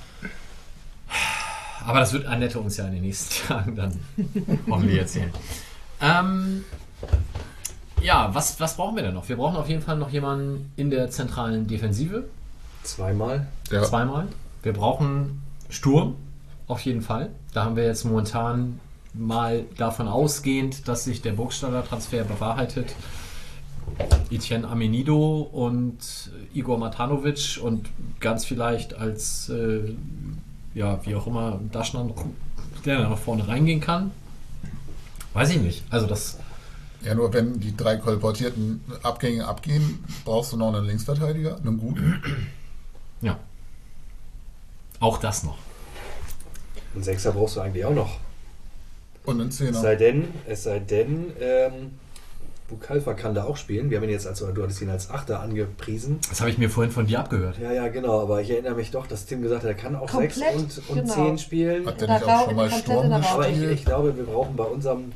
Aber 1.87 2.01
das 2.01 2.12
wird 2.12 2.26
Annette 2.26 2.59
uns 2.59 2.76
ja 2.76 2.87
in 2.87 2.95
den 2.95 3.03
nächsten 3.03 3.47
Tagen 3.49 3.76
dann 3.76 4.01
hoffentlich 4.68 4.99
erzählen. 4.99 5.33
Ähm, 6.01 6.64
ja, 8.03 8.35
was, 8.35 8.61
was 8.61 8.76
brauchen 8.76 8.97
wir 8.97 9.03
denn 9.03 9.14
noch? 9.14 9.29
Wir 9.29 9.37
brauchen 9.37 9.57
auf 9.57 9.68
jeden 9.68 9.83
Fall 9.83 9.97
noch 9.97 10.11
jemanden 10.11 10.72
in 10.76 10.91
der 10.91 11.11
zentralen 11.11 11.66
Defensive. 11.66 12.24
Zweimal. 12.83 13.47
Ja. 13.70 13.83
Zweimal. 13.83 14.29
Wir 14.62 14.72
brauchen 14.72 15.43
Sturm, 15.68 16.16
auf 16.66 16.81
jeden 16.81 17.03
Fall. 17.03 17.31
Da 17.53 17.64
haben 17.64 17.76
wir 17.76 17.85
jetzt 17.85 18.05
momentan 18.05 18.81
mal 19.14 19.64
davon 19.76 20.09
ausgehend, 20.09 20.87
dass 20.89 21.05
sich 21.05 21.22
der 21.22 21.33
Burgstaller 21.33 21.85
Transfer 21.85 22.24
bewahrheitet. 22.24 22.95
Etienne 24.31 24.68
Amenido 24.68 25.41
und 25.41 26.31
Igor 26.53 26.79
Matanovic 26.79 27.59
und 27.62 27.89
ganz 28.20 28.45
vielleicht 28.45 28.95
als, 28.95 29.49
äh, 29.49 29.95
ja, 30.75 31.05
wie 31.05 31.14
auch 31.16 31.27
immer, 31.27 31.61
Daschner, 31.73 32.05
noch- 32.05 32.25
der 32.85 33.09
nach 33.09 33.19
vorne 33.19 33.47
reingehen 33.49 33.81
kann. 33.81 34.11
Weiß 35.33 35.51
ich 35.51 35.61
nicht. 35.61 35.85
Also 35.91 36.07
das, 36.07 36.39
Ja, 37.03 37.14
nur 37.14 37.33
wenn 37.33 37.61
die 37.61 37.77
drei 37.77 37.97
kolportierten 37.97 38.81
Abgänge 39.03 39.47
abgehen, 39.47 40.03
brauchst 40.25 40.53
du 40.53 40.57
noch 40.57 40.75
einen 40.75 40.87
Linksverteidiger, 40.87 41.57
einen 41.59 41.79
guten. 41.79 42.23
ja. 43.21 43.39
Auch 45.01 45.19
das 45.19 45.45
noch. 45.45 45.59
Einen 46.95 47.05
Sechser 47.05 47.31
brauchst 47.33 47.55
du 47.57 47.61
eigentlich 47.61 47.85
auch 47.85 47.95
noch. 47.95 48.19
Und 49.25 49.41
einen 49.41 49.51
Es 49.51 49.59
Zehner. 49.59 49.81
sei 49.81 49.95
denn, 49.97 50.29
es 50.47 50.64
sei 50.64 50.79
denn, 50.81 51.33
ähm, 51.41 51.93
Bukalfa 52.69 53.14
kann 53.14 53.35
da 53.35 53.45
auch 53.45 53.57
spielen. 53.57 53.89
Wir 53.91 53.97
haben 53.97 54.05
ihn 54.05 54.11
jetzt 54.11 54.27
als, 54.27 54.41
du 54.41 54.47
hattest 54.62 54.81
ihn 54.83 54.91
als 54.91 55.11
Achter 55.11 55.41
angepriesen. 55.41 56.19
Das 56.29 56.41
habe 56.41 56.51
ich 56.51 56.59
mir 56.59 56.69
vorhin 56.69 56.93
von 56.93 57.07
dir 57.07 57.19
abgehört. 57.21 57.59
Ja, 57.59 57.73
ja, 57.73 57.89
genau, 57.89 58.21
aber 58.23 58.43
ich 58.43 58.51
erinnere 58.51 58.75
mich 58.75 58.91
doch, 58.91 59.07
dass 59.07 59.25
Tim 59.25 59.41
gesagt 59.43 59.62
hat, 59.62 59.69
er 59.69 59.75
kann 59.75 59.97
auch 59.97 60.07
Komplett, 60.07 60.35
sechs 60.35 60.79
und, 60.79 60.91
und 60.91 60.97
genau. 61.03 61.14
zehn 61.14 61.39
spielen. 61.39 61.87
Hat 61.87 62.01
der 62.01 62.09
Da 62.09 62.14
nicht 62.19 62.29
auch 62.29 62.45
schon 62.45 62.57
mal 62.57 62.71
Sturm 62.71 63.12
Rau- 63.12 63.29
Aber 63.35 63.49
ich, 63.49 63.55
gespielt? 63.55 63.73
ich 63.79 63.85
glaube, 63.87 64.16
wir 64.16 64.25
brauchen 64.25 64.55
bei 64.57 64.64
unserem, 64.64 65.12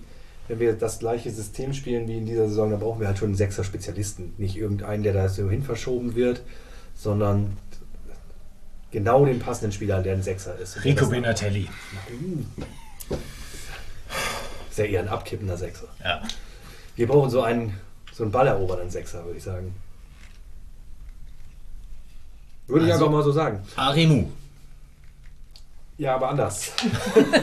wenn 0.48 0.60
wir 0.60 0.72
das 0.72 0.98
gleiche 0.98 1.30
System 1.30 1.74
spielen 1.74 2.08
wie 2.08 2.16
in 2.18 2.24
dieser 2.26 2.48
Saison, 2.48 2.70
dann 2.70 2.80
brauchen 2.80 3.00
wir 3.00 3.06
halt 3.08 3.18
schon 3.18 3.28
einen 3.28 3.36
Sechser-Spezialisten. 3.36 4.32
Nicht 4.38 4.56
irgendeinen, 4.56 5.02
der 5.02 5.12
da 5.12 5.28
so 5.28 5.50
hin 5.50 5.62
verschoben 5.62 6.14
wird, 6.14 6.40
sondern 6.94 7.58
genau 8.92 9.26
den 9.26 9.40
passenden 9.40 9.72
Spieler, 9.72 10.02
der 10.02 10.14
ein 10.14 10.22
Sechser 10.22 10.58
ist. 10.58 10.84
Rico 10.84 11.06
Benatelli. 11.06 11.68
Ist 14.70 14.78
ja 14.78 14.84
eher 14.86 15.00
ein 15.00 15.08
abkippender 15.08 15.58
Sechser. 15.58 15.88
Ja. 16.02 16.22
Wir 16.96 17.06
brauchen 17.08 17.30
so 17.30 17.42
einen, 17.42 17.78
so 18.12 18.22
einen 18.24 18.32
ballerobernden 18.32 18.90
Sechser, 18.90 19.24
würde 19.24 19.38
ich 19.38 19.44
sagen. 19.44 19.74
Würde 22.66 22.86
ich 22.86 22.92
Also- 22.92 23.04
einfach 23.06 23.16
mal 23.18 23.24
so 23.24 23.32
sagen. 23.32 23.60
Aremu. 23.76 24.28
Ja, 25.98 26.14
aber 26.16 26.30
anders. 26.30 26.72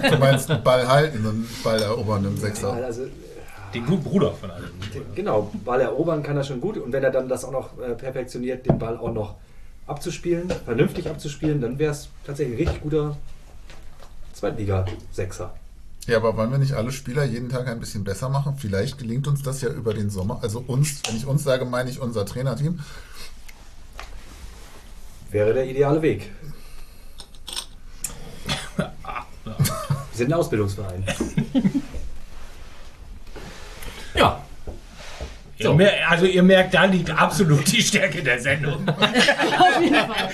Du 0.10 0.18
meinst 0.18 0.50
einen 0.52 0.64
Ball 0.64 0.88
halten 0.88 1.20
und 1.20 1.26
einen 1.32 1.50
Ball 1.64 1.82
erobern 1.82 2.26
im 2.26 2.36
Ja, 2.36 2.42
Sechser. 2.42 2.74
also, 2.74 3.04
Den 3.74 3.86
guten 3.86 4.04
Bruder 4.04 4.34
von 4.34 4.50
allen. 4.50 4.72
genau, 5.16 5.52
Ball 5.64 5.82
erobern 5.82 6.24
kann 6.24 6.36
er 6.36 6.44
schon 6.44 6.60
gut. 6.60 6.78
Und 6.78 6.92
wenn 6.92 7.04
er 7.04 7.12
dann 7.12 7.30
das 7.30 7.46
auch 7.46 7.52
noch 7.52 7.78
äh, 7.80 7.94
perfektioniert, 7.94 8.66
den 8.66 8.80
Ball 8.80 8.98
auch 8.98 9.14
noch 9.14 9.36
abzuspielen, 9.86 10.50
vernünftig 10.66 11.08
abzuspielen, 11.10 11.62
dann 11.62 11.78
wäre 11.78 11.92
es 11.92 12.10
tatsächlich 12.26 12.58
ein 12.58 12.64
richtig 12.68 12.82
guter 12.84 13.16
Zweitliga-Sechser. 14.34 15.54
Ja, 16.10 16.18
aber 16.18 16.36
wollen 16.38 16.50
wir 16.50 16.58
nicht 16.58 16.74
alle 16.74 16.92
Spieler 16.92 17.24
jeden 17.24 17.50
Tag 17.50 17.68
ein 17.68 17.80
bisschen 17.80 18.04
besser 18.04 18.30
machen? 18.30 18.56
Vielleicht 18.58 18.98
gelingt 18.98 19.28
uns 19.28 19.44
das 19.44 19.62
ja 19.62 19.70
über 19.70 19.94
den 19.94 20.10
Sommer. 20.10 20.40
Also 20.42 20.64
uns, 20.66 21.02
wenn 21.08 21.16
ich 21.16 21.28
uns 21.28 21.44
sage, 21.44 21.66
meine 21.66 21.90
ich 21.92 22.00
unser 22.00 22.26
Trainerteam. 22.26 22.80
Wäre 25.30 25.54
der 25.54 25.68
ideale 25.70 26.02
Weg. 26.02 26.32
Wir 28.78 28.88
sind 30.14 30.34
ein 30.34 30.40
Ausbildungsverein. 30.40 31.06
Ja, 34.16 35.74
mer- 35.74 36.10
Also 36.10 36.26
ihr 36.26 36.42
merkt, 36.42 36.74
da 36.74 36.86
liegt 36.86 37.10
absolut 37.12 37.72
die 37.72 37.82
Stärke 37.84 38.24
der 38.24 38.40
Sendung. 38.42 38.88
Auf 38.90 39.82
jeden 39.82 39.96
Fall. 39.96 40.30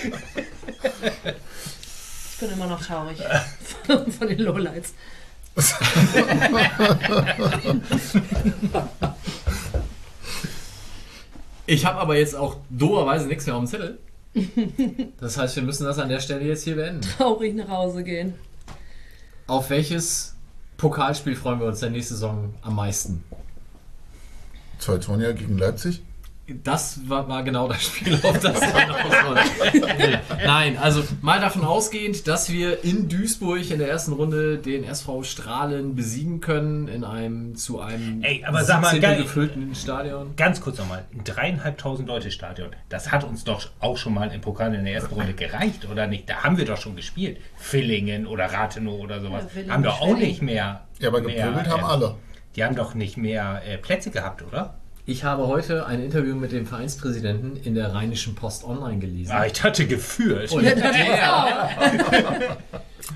Ich 2.31 2.39
bin 2.39 2.51
immer 2.51 2.67
noch 2.67 2.81
traurig 2.81 3.17
von 3.85 4.27
den 4.27 4.39
Lowlights. 4.39 4.93
Ich 11.67 11.85
habe 11.85 11.99
aber 11.99 12.17
jetzt 12.17 12.35
auch 12.35 12.57
doberweise 12.69 13.27
nichts 13.27 13.45
mehr 13.45 13.55
auf 13.55 13.63
dem 13.63 13.67
Zettel. 13.67 13.99
Das 15.19 15.37
heißt, 15.37 15.55
wir 15.55 15.63
müssen 15.63 15.85
das 15.85 15.97
an 15.97 16.09
der 16.09 16.19
Stelle 16.19 16.45
jetzt 16.45 16.63
hier 16.63 16.75
beenden. 16.75 17.01
Traurig 17.01 17.55
nach 17.55 17.69
Hause 17.69 18.03
gehen. 18.03 18.35
Auf 19.47 19.69
welches 19.69 20.35
Pokalspiel 20.77 21.35
freuen 21.35 21.59
wir 21.59 21.67
uns 21.67 21.79
der 21.79 21.89
nächste 21.89 22.13
Saison 22.13 22.53
am 22.61 22.75
meisten? 22.75 23.23
Teutonia 24.79 25.31
gegen 25.31 25.57
Leipzig. 25.57 26.03
Das 26.47 27.09
war, 27.09 27.27
war 27.27 27.41
genau 27.41 27.67
das 27.67 27.81
Spiel, 27.83 28.19
auf 28.21 28.39
das 28.39 28.61
wir. 28.61 29.95
Nee. 29.97 30.17
Nein, 30.45 30.77
also 30.77 31.03
mal 31.21 31.39
davon 31.39 31.63
ausgehend, 31.63 32.27
dass 32.27 32.51
wir 32.51 32.83
in 32.83 33.09
Duisburg 33.09 33.71
in 33.71 33.79
der 33.79 33.89
ersten 33.89 34.13
Runde 34.13 34.59
den 34.59 34.83
SV 34.83 35.23
Strahlen 35.23 35.95
besiegen 35.95 36.41
können 36.41 36.87
in 36.87 37.03
einem 37.03 37.55
zu 37.55 37.79
einem 37.79 38.21
Ey, 38.21 38.43
aber 38.45 38.63
sag 38.63 38.81
mal, 38.81 38.91
17. 38.91 39.01
geil. 39.01 39.23
gefüllten 39.23 39.73
Stadion. 39.73 40.35
Ganz 40.35 40.61
kurz 40.61 40.77
nochmal, 40.77 41.05
ein 41.13 41.23
dreieinhalbtausend 41.23 42.07
Leute 42.07 42.29
Stadion. 42.29 42.69
Das 42.89 43.11
hat 43.11 43.23
uns 43.23 43.43
doch 43.43 43.67
auch 43.79 43.97
schon 43.97 44.13
mal 44.13 44.31
im 44.31 44.41
Pokal 44.41 44.75
in 44.75 44.85
der 44.85 44.93
ersten 44.93 45.15
Runde 45.15 45.33
gereicht, 45.33 45.87
oder 45.91 46.05
nicht? 46.05 46.29
Da 46.29 46.43
haben 46.43 46.57
wir 46.57 46.65
doch 46.65 46.77
schon 46.77 46.95
gespielt. 46.95 47.39
Villingen 47.57 48.27
oder 48.27 48.45
Rathenow 48.45 48.99
oder 48.99 49.19
sowas. 49.19 49.45
Ja, 49.55 49.73
haben 49.73 49.81
doch 49.81 49.99
auch 49.99 50.15
nicht 50.15 50.43
mehr. 50.43 50.85
Ja, 50.99 51.07
aber 51.07 51.21
gepöbelt 51.21 51.67
haben 51.67 51.81
äh, 51.81 51.85
alle. 51.85 52.15
Die 52.55 52.63
haben 52.63 52.75
doch 52.75 52.93
nicht 52.93 53.17
mehr 53.17 53.63
äh, 53.65 53.77
Plätze 53.77 54.11
gehabt, 54.11 54.43
oder? 54.43 54.75
Ich 55.07 55.23
habe 55.23 55.45
heute 55.47 55.85
ein 55.85 56.01
Interview 56.03 56.35
mit 56.35 56.51
dem 56.51 56.65
Vereinspräsidenten 56.65 57.57
in 57.63 57.75
der 57.75 57.93
Rheinischen 57.93 58.33
Post 58.33 58.63
Online 58.63 58.97
gelesen. 58.97 59.31
Ah, 59.31 59.45
ich 59.45 59.61
hatte 59.63 59.85
geführt. 59.85 60.51
Und 60.51 60.63
der, 60.63 60.75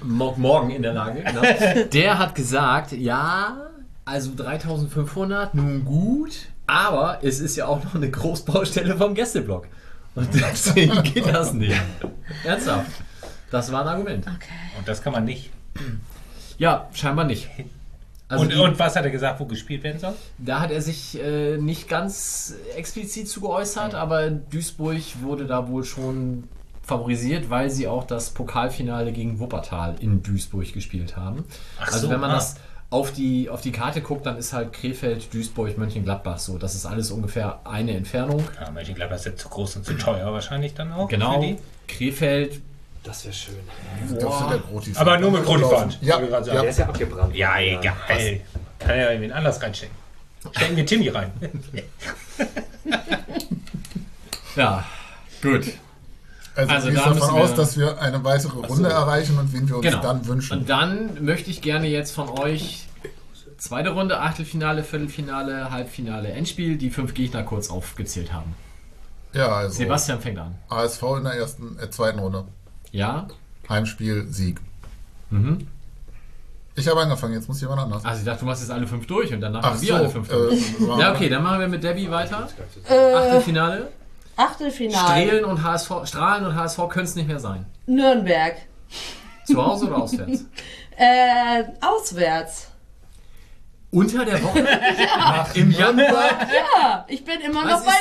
Mo- 0.04 0.36
morgen 0.38 0.70
in 0.70 0.84
der 0.84 0.94
Lage, 0.94 1.24
genau. 1.24 1.42
Der 1.94 2.20
hat 2.20 2.36
gesagt, 2.36 2.92
ja, 2.92 3.58
also 4.06 4.32
3500, 4.36 5.56
nun 5.56 5.84
gut, 5.84 6.32
aber 6.68 7.20
es 7.24 7.40
ist 7.40 7.56
ja 7.56 7.66
auch 7.66 7.84
noch 7.84 7.96
eine 7.96 8.10
Großbaustelle 8.12 8.96
vom 8.96 9.16
Gästeblock. 9.16 9.68
Und 10.14 10.30
deswegen 10.34 11.02
geht 11.02 11.26
das 11.26 11.54
nicht. 11.54 11.76
Ernsthaft. 12.44 12.92
Das 13.50 13.72
war 13.72 13.82
ein 13.82 13.88
Argument. 13.88 14.28
Und 14.78 14.88
das 14.88 15.02
kann 15.02 15.14
man 15.14 15.26
nicht. 15.26 15.50
Ja, 16.60 16.88
scheinbar 16.94 17.26
nicht. 17.26 17.50
Also 18.30 18.44
und, 18.44 18.54
die- 18.54 18.60
und 18.60 18.78
was 18.78 18.96
hat 18.96 19.04
er 19.04 19.12
gesagt, 19.12 19.40
wo 19.40 19.46
gespielt 19.46 19.84
werden 19.84 20.00
soll? 20.00 20.14
Da 20.38 20.62
hat 20.62 20.72
er 20.72 20.82
sich 20.82 21.20
äh, 21.20 21.58
nicht 21.58 21.90
ganz 21.90 22.54
explizit 22.76 23.28
zu 23.28 23.42
geäußert, 23.42 23.96
aber 23.96 24.30
Duisburg 24.30 25.02
wurde 25.22 25.48
da 25.48 25.68
wohl 25.68 25.84
schon 25.84 26.44
favorisiert, 26.84 27.50
weil 27.50 27.70
sie 27.70 27.88
auch 27.88 28.04
das 28.04 28.30
Pokalfinale 28.30 29.12
gegen 29.12 29.40
Wuppertal 29.40 29.96
in 30.00 30.22
Duisburg 30.22 30.72
gespielt 30.74 31.18
haben. 31.18 31.44
Ach 31.80 31.88
also 31.88 32.08
so, 32.08 32.10
wenn 32.10 32.20
man 32.20 32.32
ah. 32.32 32.36
das 32.36 32.56
auf 32.92 33.12
die, 33.12 33.50
auf 33.50 33.62
die 33.62 33.72
Karte 33.72 34.02
guckt, 34.02 34.26
dann 34.26 34.38
ist 34.38 34.54
halt 34.54 34.74
Krefeld, 34.74 35.34
Duisburg, 35.34 35.78
Mönchengladbach 35.78 36.40
so. 36.40 36.58
Das 36.58 36.76
ist 36.76 36.86
alles 36.86 37.12
ungefähr 37.12 37.60
eine 37.66 37.96
Entfernung. 37.96 38.44
Ja, 38.60 38.72
Mönchengladbach 38.72 39.18
ist 39.18 39.26
jetzt 39.26 39.42
zu 39.42 39.50
groß 39.50 39.78
und 39.78 39.86
zu 39.86 39.94
teuer 39.98 40.32
wahrscheinlich 40.34 40.74
dann 40.74 40.92
auch. 40.92 41.08
Genau. 41.08 41.44
Krefeld, 41.88 42.62
Das 43.04 43.24
wäre 43.24 43.34
schön. 43.34 43.56
Dürfte 44.10 44.46
der 44.50 44.58
Groti 44.60 44.94
Aber 44.96 45.18
nur 45.18 45.32
mit 45.32 45.46
fahren. 45.46 45.94
Ja, 46.02 46.20
ja. 46.22 46.42
Der 46.42 46.64
ist 46.66 46.80
ja 46.80 46.86
abgebrannt. 46.88 47.36
Ja, 47.36 47.58
egal. 47.60 47.94
Kann 48.80 48.98
ja 48.98 49.10
irgendwen 49.12 49.32
anders 49.32 49.62
reinstecken. 49.62 49.96
Stecken 50.56 50.76
wir 50.76 50.86
Timmy 50.86 51.10
rein. 51.10 51.32
ja, 54.56 54.84
gut. 55.42 55.66
Also, 56.56 56.74
Also 56.74 56.90
da 56.92 57.14
davon 57.14 57.36
wir- 57.36 57.42
aus, 57.44 57.56
dass 57.56 57.78
wir 57.78 58.02
eine 58.02 58.24
weitere 58.24 58.58
Runde 58.58 58.90
erreichen 58.90 59.38
und 59.38 59.54
wen 59.54 59.68
wir 59.70 59.78
uns 59.78 59.86
Genau. 59.86 60.02
dann 60.02 60.26
wünschen. 60.28 60.60
Und 60.60 60.70
dann 60.70 61.24
möchte 61.24 61.50
ich 61.50 61.62
gerne 61.62 61.88
jetzt 61.88 62.12
von 62.14 62.28
euch 62.30 62.86
zweite 63.58 63.92
Runde, 63.92 64.20
Achtelfinale, 64.20 64.84
Viertelfinale, 64.84 65.72
Halbfinale, 65.72 66.30
Endspiel, 66.30 66.78
die 66.78 66.90
fünf 66.90 67.14
Gegner 67.14 67.44
kurz 67.44 67.70
aufgezählt 67.70 68.34
haben. 68.34 68.56
ja, 69.34 69.48
also 69.48 69.76
Sebastian 69.78 70.20
fängt 70.22 70.40
an. 70.40 70.56
ASV 70.70 71.04
in 71.18 71.24
der 71.26 71.34
ersten, 71.34 71.78
äh, 71.80 71.90
zweiten 71.90 72.20
Runde. 72.20 72.46
Ja? 72.92 73.28
Heimspiel, 73.68 74.28
Sieg. 74.30 74.60
Mhm. 75.30 75.68
Ich 76.76 76.88
habe 76.88 77.02
angefangen, 77.02 77.34
jetzt 77.34 77.48
muss 77.48 77.60
jemand 77.62 77.82
anders. 77.82 78.06
Also 78.06 78.20
ich 78.20 78.26
dachte, 78.26 78.40
du 78.40 78.46
machst 78.46 78.62
jetzt 78.62 78.72
alle 78.72 78.88
fünf 78.88 79.06
durch 79.06 79.34
und 79.34 79.42
danach 79.42 79.62
Ach 79.64 79.72
machen 79.72 79.82
wir 79.82 79.88
so, 79.90 79.94
alle 79.96 80.10
fünf 80.10 80.30
durch. 80.30 80.54
äh, 80.80 81.00
ja, 81.00 81.14
okay, 81.14 81.30
dann 81.30 81.44
machen 81.44 81.60
wir 81.60 81.68
mit 81.68 81.84
Debbie 81.84 82.10
weiter. 82.10 82.48
Äh, 82.90 83.14
Achtelfinale. 83.14 83.90
Achtelfinale. 84.38 84.98
Strahlen 84.98 85.46
und 85.46 85.64
HSV, 85.64 85.92
Strahlen 86.06 86.46
und 86.46 86.56
HSV 86.56 86.80
können 86.90 87.06
es 87.06 87.16
nicht 87.16 87.28
mehr 87.28 87.40
sein. 87.40 87.66
Nürnberg. 87.86 88.56
Zu 89.46 89.64
Hause 89.64 89.88
oder 89.88 89.98
auswärts? 89.98 90.46
Äh, 91.02 91.64
auswärts. 91.80 92.69
Unter 93.92 94.24
der 94.24 94.44
Woche? 94.44 94.60
Im 95.56 95.72
Januar? 95.72 96.30
Ja, 96.42 97.06
ich 97.08 97.26
bin 97.26 97.42
immer 97.42 97.64
noch 97.66 97.72
Was 97.72 97.86
bei 97.86 97.92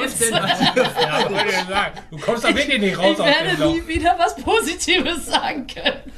läuft 0.00 0.20
denn 0.20 0.30
Lowlights. 0.30 1.00
Ja, 1.00 1.88
ich. 1.88 2.16
Du 2.16 2.24
kommst 2.24 2.44
da 2.44 2.48
wirklich 2.54 2.80
nicht 2.80 2.96
raus 2.96 3.14
Ich 3.14 3.20
aus 3.20 3.26
dem 3.26 3.58
werde 3.58 3.72
nie 3.72 3.88
wieder 3.88 4.14
was 4.18 4.36
Positives 4.36 5.26
sagen 5.26 5.66
können. 5.66 6.12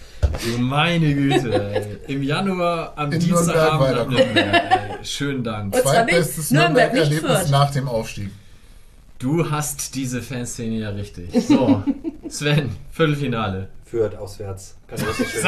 Du 0.45 0.59
meine 0.59 1.15
Güte, 1.15 1.99
ey. 2.07 2.13
Im 2.15 2.23
Januar 2.23 2.93
am 2.97 3.11
In 3.11 3.21
Dienstagabend 3.21 3.99
am 3.99 4.11
Nürnberg. 4.11 4.99
Schönen 5.03 5.43
Dank. 5.43 5.75
Zweitbestes 5.75 6.51
Nürnberg-Erlebnis 6.51 7.51
nach 7.51 7.71
dem 7.71 7.89
Aufstieg. 7.89 8.31
Du 9.19 9.51
hast 9.51 9.95
diese 9.95 10.21
Fanszene 10.23 10.77
ja 10.77 10.91
richtig. 10.91 11.31
So, 11.47 11.83
Sven, 12.29 12.77
Viertelfinale. 12.93 13.69
Führt 13.85 14.17
auswärts. 14.17 14.77
Kann 14.87 14.99
ich 14.99 15.07
das 15.07 15.19
nicht 15.19 15.31
schön 15.33 15.43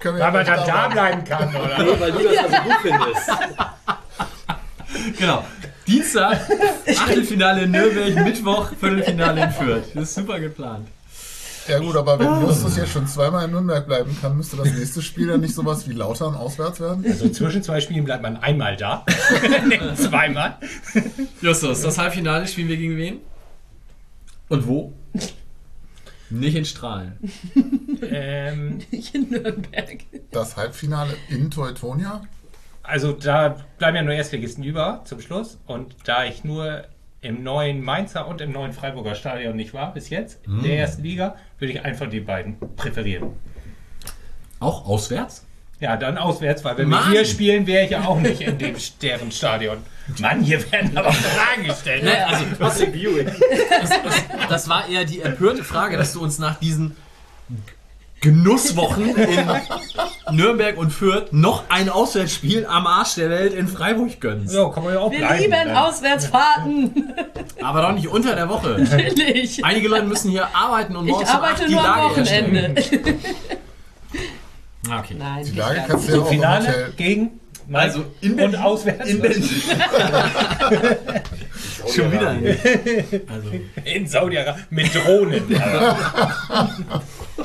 Können 0.00 0.16
wir 0.16 0.24
Weil 0.24 0.32
man 0.32 0.46
dann 0.46 0.66
da 0.66 0.88
bleiben 0.88 1.24
kann, 1.24 1.48
oder? 1.54 1.78
Nee, 1.82 2.00
weil 2.00 2.12
du 2.12 2.18
das 2.24 2.38
also 2.38 2.56
gut 2.56 2.76
findest. 2.82 3.30
Genau. 5.18 5.44
Dienstag, 5.86 6.40
Achtelfinale 6.86 7.62
in 7.62 7.70
Nürnberg, 7.70 8.14
Mittwoch, 8.24 8.70
Viertelfinale 8.78 9.44
in 9.44 9.50
Fürth. 9.50 9.84
Das 9.94 10.02
ist 10.04 10.14
super 10.14 10.38
geplant. 10.38 10.88
Ja 11.68 11.78
gut, 11.78 11.96
aber 11.96 12.18
wenn 12.18 12.46
Justus 12.46 12.76
jetzt 12.76 12.92
schon 12.92 13.06
zweimal 13.06 13.44
in 13.44 13.52
Nürnberg 13.52 13.86
bleiben 13.86 14.16
kann, 14.20 14.36
müsste 14.36 14.56
das 14.56 14.72
nächste 14.72 15.00
Spiel 15.02 15.28
dann 15.28 15.40
nicht 15.40 15.54
sowas 15.54 15.88
wie 15.88 15.92
Lautern 15.92 16.34
auswärts 16.34 16.80
werden? 16.80 17.04
Also 17.06 17.28
zwischen 17.28 17.62
zwei 17.62 17.80
Spielen 17.80 18.04
bleibt 18.04 18.22
man 18.22 18.36
einmal 18.36 18.76
da. 18.76 19.04
Nicht 19.66 19.96
zweimal. 19.96 20.56
Justus, 21.40 21.82
das 21.82 21.96
Halbfinale 21.98 22.46
spielen 22.46 22.68
wir 22.68 22.76
gegen 22.76 22.96
wen? 22.96 23.20
Und 24.48 24.66
wo? 24.66 24.92
Nicht 26.30 26.56
in 26.56 26.64
Strahlen. 26.64 27.18
Ähm, 28.02 28.78
Ich 28.90 29.14
in 29.14 29.28
Nürnberg. 29.28 29.98
Das 30.30 30.56
Halbfinale 30.56 31.14
in 31.28 31.50
Teutonia? 31.50 32.22
also 32.82 33.12
da 33.12 33.56
bleiben 33.78 33.96
ja 33.96 34.02
nur 34.02 34.14
Erstligisten 34.14 34.64
über 34.64 35.02
zum 35.04 35.20
Schluss. 35.20 35.58
Und 35.66 35.94
da 36.04 36.24
ich 36.24 36.44
nur 36.44 36.84
im 37.20 37.42
neuen 37.42 37.82
Mainzer 37.82 38.26
und 38.26 38.40
im 38.40 38.52
neuen 38.52 38.72
Freiburger 38.72 39.14
Stadion 39.14 39.54
nicht 39.54 39.74
war 39.74 39.92
bis 39.92 40.08
jetzt, 40.08 40.40
in 40.46 40.62
der 40.62 40.78
ersten 40.78 41.02
Liga, 41.02 41.36
würde 41.58 41.72
ich 41.72 41.84
einen 41.84 41.96
von 41.96 42.10
den 42.10 42.24
beiden 42.24 42.56
präferieren. 42.76 43.32
Auch 44.58 44.86
auswärts? 44.86 45.46
Ja, 45.80 45.96
dann 45.96 46.18
auswärts, 46.18 46.62
weil 46.64 46.76
wenn 46.76 46.88
Mann! 46.88 47.04
wir 47.10 47.20
hier 47.20 47.24
spielen, 47.24 47.66
wäre 47.66 47.84
ich 47.86 47.90
ja 47.90 48.04
auch 48.04 48.18
nicht 48.20 48.42
in 48.42 48.58
dem 48.58 48.76
deren 49.00 49.32
Stadion. 49.32 49.78
Mann, 50.18 50.40
hier 50.42 50.70
werden 50.72 50.96
aber 50.96 51.12
Fragen 51.12 51.64
gestellt. 51.66 52.04
Nee, 52.04 52.10
also, 52.10 52.44
Public 52.58 52.92
Viewing. 52.92 53.30
das 54.48 54.68
war 54.68 54.88
eher 54.88 55.04
die 55.04 55.20
empörte 55.22 55.64
Frage, 55.64 55.96
dass 55.96 56.12
du 56.12 56.20
uns 56.22 56.38
nach 56.38 56.58
diesen 56.58 56.96
Genusswochen 58.20 59.16
in 59.16 59.48
Nürnberg 60.32 60.76
und 60.76 60.90
Fürth 60.90 61.32
noch 61.32 61.64
ein 61.70 61.88
Auswärtsspiel 61.88 62.66
am 62.66 62.86
Arsch 62.86 63.14
der 63.14 63.30
Welt 63.30 63.54
in 63.54 63.66
Freiburg 63.66 64.20
gönnst. 64.20 64.52
So, 64.52 64.68
kann 64.68 64.84
man 64.84 64.92
ja 64.92 65.00
auch 65.00 65.10
Wir 65.10 65.20
bleiben. 65.20 65.38
lieben 65.38 65.52
dann. 65.52 65.74
Auswärtsfahrten. 65.74 67.14
Aber 67.62 67.80
doch 67.80 67.92
nicht 67.92 68.08
unter 68.08 68.34
der 68.34 68.50
Woche. 68.50 68.76
Natürlich. 68.78 69.64
Einige 69.64 69.88
Leute 69.88 70.04
müssen 70.04 70.30
hier 70.30 70.54
arbeiten 70.54 70.96
und 70.96 71.06
Ich 71.06 71.12
morgens 71.12 71.30
um 71.30 71.36
acht 71.36 71.42
arbeite 71.42 71.66
die 71.66 71.72
nur 71.72 71.80
am 71.82 71.98
Lage 72.08 72.20
erstellen. 72.20 72.76
Wochenende. 72.76 72.82
Ah, 73.50 73.59
Okay. 74.98 75.14
Nein, 75.18 75.44
Die 75.44 75.50
nicht 75.50 75.58
Lage 75.58 75.84
kannst 75.86 76.08
du 76.08 76.12
ja 76.12 76.18
auch 76.20 76.24
im 76.24 76.32
Finale 76.32 76.68
Hotel. 76.68 76.92
gegen 76.96 77.40
Also 77.72 78.04
in 78.20 78.40
und 78.40 78.56
auswärts 78.56 79.08
In 79.08 79.20
Berlin. 79.20 79.44
Schon 81.94 82.12
wieder 82.12 82.30
ein. 82.30 82.44
Also, 83.28 83.50
in 83.84 84.06
Saudi-Arabien 84.06 84.66
mit 84.70 84.94
Drohnen. 84.94 85.42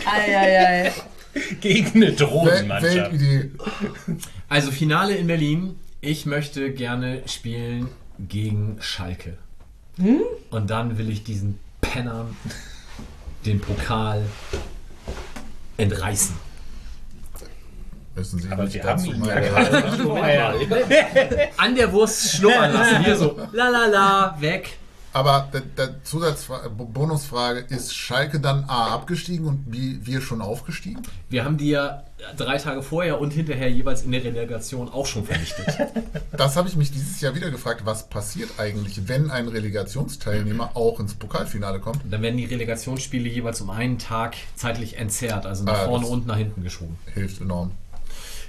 Eieiei. 0.06 0.92
gegen 1.62 2.04
eine 2.04 2.12
Drohnenmannschaft. 2.14 3.12
Weltidee. 3.12 3.52
also 4.50 4.72
Finale 4.72 5.16
in 5.16 5.28
Berlin. 5.28 5.80
Ich 6.02 6.26
möchte 6.26 6.72
gerne 6.72 7.22
spielen 7.28 7.90
gegen 8.20 8.78
Schalke. 8.80 9.38
Und 10.50 10.70
dann 10.70 10.98
will 10.98 11.10
ich 11.10 11.24
diesen 11.24 11.60
Pennern 11.82 12.36
den 13.46 13.60
Pokal 13.62 14.24
entreißen. 15.78 16.36
Müssen 18.16 18.40
Sie 18.40 18.50
Aber 18.50 18.68
sie 18.68 18.82
haben 18.82 19.04
ihn 19.06 19.24
ja 19.26 19.40
gerade. 19.40 19.84
An 21.58 21.76
der 21.76 21.92
Wurst 21.92 22.32
schnuppern 22.32 22.74
lassen. 22.74 23.04
Hier 23.04 23.18
so, 23.18 23.38
la 23.52 23.68
la 23.70 23.86
la, 23.88 24.38
weg. 24.40 24.78
Aber 25.12 25.48
der, 25.54 25.62
der 25.62 26.04
Zusatzfrage, 26.04 26.70
Bonusfrage, 26.70 27.60
ist 27.70 27.96
Schalke 27.96 28.42
dann 28.42 28.66
A 28.66 28.94
abgestiegen 28.94 29.46
und 29.48 29.72
B, 29.72 30.00
wir 30.02 30.20
schon 30.20 30.42
aufgestiegen? 30.42 31.04
Wir 31.30 31.46
haben 31.46 31.56
die 31.56 31.70
ja 31.70 32.04
drei 32.36 32.58
Tage 32.58 32.82
vorher 32.82 33.22
und 33.22 33.32
hinterher 33.32 33.72
jeweils 33.72 34.04
in 34.04 34.12
der 34.12 34.26
Relegation 34.26 34.90
auch 34.90 35.06
schon 35.06 35.24
vernichtet. 35.24 35.68
Das 36.36 36.58
habe 36.58 36.68
ich 36.68 36.76
mich 36.76 36.92
dieses 36.92 37.22
Jahr 37.22 37.34
wieder 37.34 37.50
gefragt. 37.50 37.82
Was 37.86 38.10
passiert 38.10 38.50
eigentlich, 38.58 39.08
wenn 39.08 39.32
ein 39.32 39.48
Relegationsteilnehmer 39.48 40.72
auch 40.74 41.00
ins 41.00 41.14
Pokalfinale 41.14 41.80
kommt? 41.80 42.02
Dann 42.10 42.22
werden 42.22 42.36
die 42.36 42.46
Relegationsspiele 42.46 43.30
jeweils 43.30 43.62
um 43.62 43.70
einen 43.70 44.00
Tag 44.00 44.36
zeitlich 44.56 44.98
entzerrt, 44.98 45.46
also 45.46 45.64
nach 45.64 45.80
Ah, 45.80 45.86
vorne 45.86 46.08
und 46.08 46.28
nach 46.28 46.38
hinten 46.38 46.62
geschoben. 46.62 46.98
Hilft 47.14 47.40
enorm. 47.40 47.72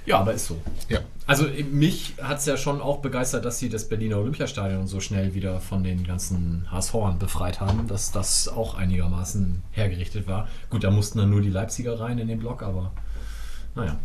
Ja, 0.07 0.19
aber 0.19 0.33
ist 0.33 0.47
so. 0.47 0.59
Ja. 0.89 0.99
Also 1.27 1.45
mich 1.71 2.13
hat 2.21 2.39
es 2.39 2.45
ja 2.45 2.55
schon 2.57 2.81
auch 2.81 2.99
begeistert, 2.99 3.43
dass 3.43 3.59
sie 3.59 3.67
das 3.67 3.89
Berliner 3.89 4.17
Olympiastadion 4.17 4.87
so 4.87 5.01
schnell 5.01 5.33
wieder 5.33 5.59
von 5.59 5.83
den 5.83 6.05
ganzen 6.07 6.65
HSVern 6.71 7.19
befreit 7.19 7.59
haben, 7.59 7.87
dass 7.87 8.11
das 8.13 8.47
auch 8.47 8.75
einigermaßen 8.75 9.61
hergerichtet 9.71 10.25
war. 10.27 10.47
Gut, 10.69 10.83
da 10.85 10.89
mussten 10.91 11.19
dann 11.19 11.29
nur 11.29 11.41
die 11.41 11.49
Leipziger 11.49 11.99
rein 11.99 12.17
in 12.19 12.29
den 12.29 12.39
Block, 12.39 12.63
aber 12.63 12.91
naja. 13.75 13.97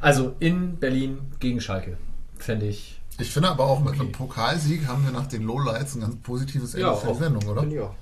Also 0.00 0.34
in 0.40 0.76
Berlin 0.78 1.18
gegen 1.38 1.60
Schalke 1.60 1.96
fände 2.38 2.66
ich. 2.66 3.00
Ich 3.18 3.30
finde 3.30 3.50
aber 3.50 3.64
auch 3.64 3.78
mit 3.80 3.90
Okay. 3.94 4.00
einem 4.00 4.12
Pokalsieg 4.12 4.86
haben 4.88 5.04
wir 5.04 5.12
nach 5.12 5.26
den 5.26 5.42
Lowlights 5.44 5.94
ein 5.94 6.00
ganz 6.00 6.16
positives 6.16 6.74
Ende 6.74 6.86
Ja, 6.86 6.94
für 6.94 7.12
die. 7.12 7.18
Sendung, 7.18 7.44
oder? 7.46 7.60
Finde 7.60 7.76
ich 7.76 7.82
auch. 7.82 7.94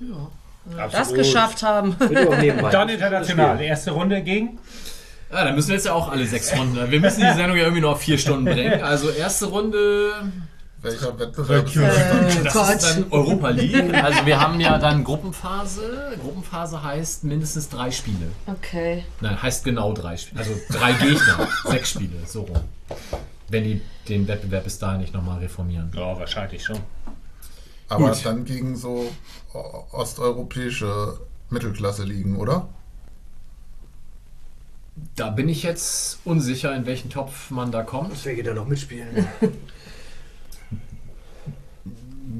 das 0.77 0.95
Absolut. 0.95 1.19
geschafft 1.19 1.61
haben. 1.63 1.95
Dann 1.99 2.89
international. 2.89 3.61
Erste 3.61 3.91
Runde 3.91 4.23
gegen. 4.23 4.57
Ja, 5.31 5.45
dann 5.45 5.55
müssen 5.55 5.69
wir 5.69 5.75
jetzt 5.75 5.85
ja 5.85 5.93
auch 5.93 6.11
alle 6.11 6.25
sechs 6.27 6.51
Runden. 6.55 6.91
Wir 6.91 6.99
müssen 6.99 7.21
die 7.21 7.33
Sendung 7.33 7.55
ja 7.57 7.63
irgendwie 7.63 7.81
noch 7.81 7.91
auf 7.91 8.01
vier 8.01 8.17
Stunden 8.17 8.45
bringen. 8.45 8.81
Also 8.83 9.09
erste 9.09 9.45
Runde 9.45 10.11
Welcher 10.81 11.17
Wettbewerb 11.19 11.67
ist 11.67 11.75
Äh, 11.77 12.43
das? 12.43 12.53
Gott. 12.53 12.75
ist 12.75 12.83
dann 12.97 13.05
Europa 13.11 13.49
League. 13.49 13.93
Also 13.93 14.25
wir 14.25 14.39
haben 14.41 14.59
ja 14.59 14.77
dann 14.79 15.03
Gruppenphase. 15.03 16.17
Gruppenphase 16.21 16.83
heißt 16.83 17.23
mindestens 17.23 17.69
drei 17.69 17.91
Spiele. 17.91 18.27
Okay. 18.47 19.05
Nein, 19.21 19.41
heißt 19.41 19.63
genau 19.63 19.93
drei 19.93 20.17
Spiele. 20.17 20.39
Also 20.41 20.51
drei 20.71 20.93
Gegner, 20.93 21.47
sechs 21.65 21.91
Spiele, 21.91 22.15
so 22.25 22.41
rum. 22.41 22.59
Wenn 23.47 23.63
die 23.63 23.81
den 24.09 24.27
Wettbewerb 24.27 24.63
bis 24.63 24.79
dahin 24.79 25.01
nicht 25.01 25.13
nochmal 25.13 25.39
reformieren. 25.39 25.91
Ja, 25.95 26.17
wahrscheinlich 26.19 26.63
schon. 26.63 26.79
Aber 27.87 28.09
Gut. 28.09 28.25
dann 28.25 28.43
gegen 28.45 28.75
so 28.75 29.09
osteuropäische 29.91 31.19
Mittelklasse 31.49 32.03
liegen, 32.03 32.37
oder? 32.37 32.67
Da 35.15 35.29
bin 35.29 35.49
ich 35.49 35.63
jetzt 35.63 36.19
unsicher, 36.25 36.75
in 36.75 36.85
welchen 36.85 37.09
Topf 37.09 37.51
man 37.51 37.71
da 37.71 37.83
kommt. 37.83 38.25
Wer 38.25 38.35
geht 38.35 38.47
da 38.47 38.53
noch 38.53 38.67
mitspielen? 38.67 39.27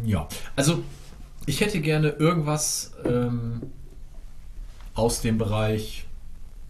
Ja, 0.05 0.27
also 0.55 0.83
ich 1.45 1.61
hätte 1.61 1.81
gerne 1.81 2.09
irgendwas 2.09 2.93
ähm, 3.05 3.61
aus 4.93 5.21
dem 5.21 5.37
Bereich 5.37 6.05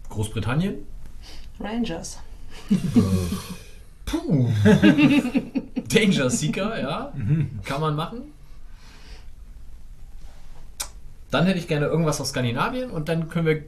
Großbritannien. 0.08 0.86
Rangers. 1.60 2.18
Puh. 4.04 4.50
Danger 5.88 6.30
Seeker, 6.30 6.80
ja. 6.80 7.12
Kann 7.64 7.80
man 7.80 7.96
machen. 7.96 8.22
Dann 11.30 11.46
hätte 11.46 11.58
ich 11.58 11.68
gerne 11.68 11.86
irgendwas 11.86 12.20
aus 12.20 12.30
Skandinavien 12.30 12.90
und 12.90 13.08
dann 13.08 13.28
können 13.28 13.46
wir. 13.46 13.62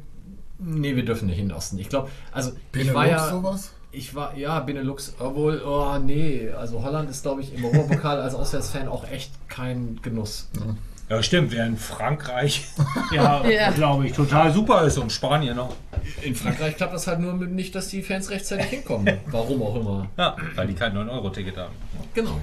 Nee, 0.58 0.96
wir 0.96 1.04
dürfen 1.04 1.26
nicht 1.26 1.38
in 1.38 1.48
den 1.48 1.56
Osten. 1.56 1.78
Ich 1.78 1.88
glaube, 1.88 2.08
also 2.32 2.52
ich 2.72 2.92
war 2.94 3.04
Benelux 3.04 3.22
ja. 3.22 3.30
sowas? 3.30 3.72
Ich 3.92 4.14
war, 4.14 4.36
ja, 4.36 4.58
Benelux, 4.60 5.14
obwohl, 5.20 5.62
oh 5.64 5.98
nee, 5.98 6.50
also 6.50 6.82
Holland 6.82 7.08
ist, 7.10 7.22
glaube 7.22 7.42
ich, 7.42 7.54
im 7.54 7.64
Europapokal 7.64 8.20
als 8.20 8.34
Auswärtsfan 8.34 8.88
auch 8.88 9.08
echt 9.08 9.30
kein 9.48 10.00
Genuss. 10.02 10.48
Ja, 11.08 11.22
stimmt. 11.22 11.52
Während 11.52 11.78
Frankreich, 11.78 12.64
ja, 13.12 13.46
Ja. 13.46 13.70
glaube 13.70 14.06
ich, 14.06 14.12
total 14.12 14.52
super 14.52 14.82
ist 14.84 14.98
und 14.98 15.12
Spanien 15.12 15.58
auch. 15.58 15.74
In 16.22 16.34
Frankreich 16.34 16.76
klappt 16.76 16.94
das 16.94 17.06
halt 17.06 17.20
nur 17.20 17.34
mit 17.34 17.52
nicht, 17.52 17.74
dass 17.74 17.88
die 17.88 18.02
Fans 18.02 18.30
rechtzeitig 18.30 18.66
hinkommen. 18.66 19.18
Warum 19.26 19.62
auch 19.62 19.76
immer. 19.76 20.08
Ja, 20.16 20.36
weil 20.54 20.66
die 20.66 20.74
kein 20.74 20.96
9-Euro-Ticket 20.96 21.56
haben. 21.56 21.74
Genau. 22.14 22.40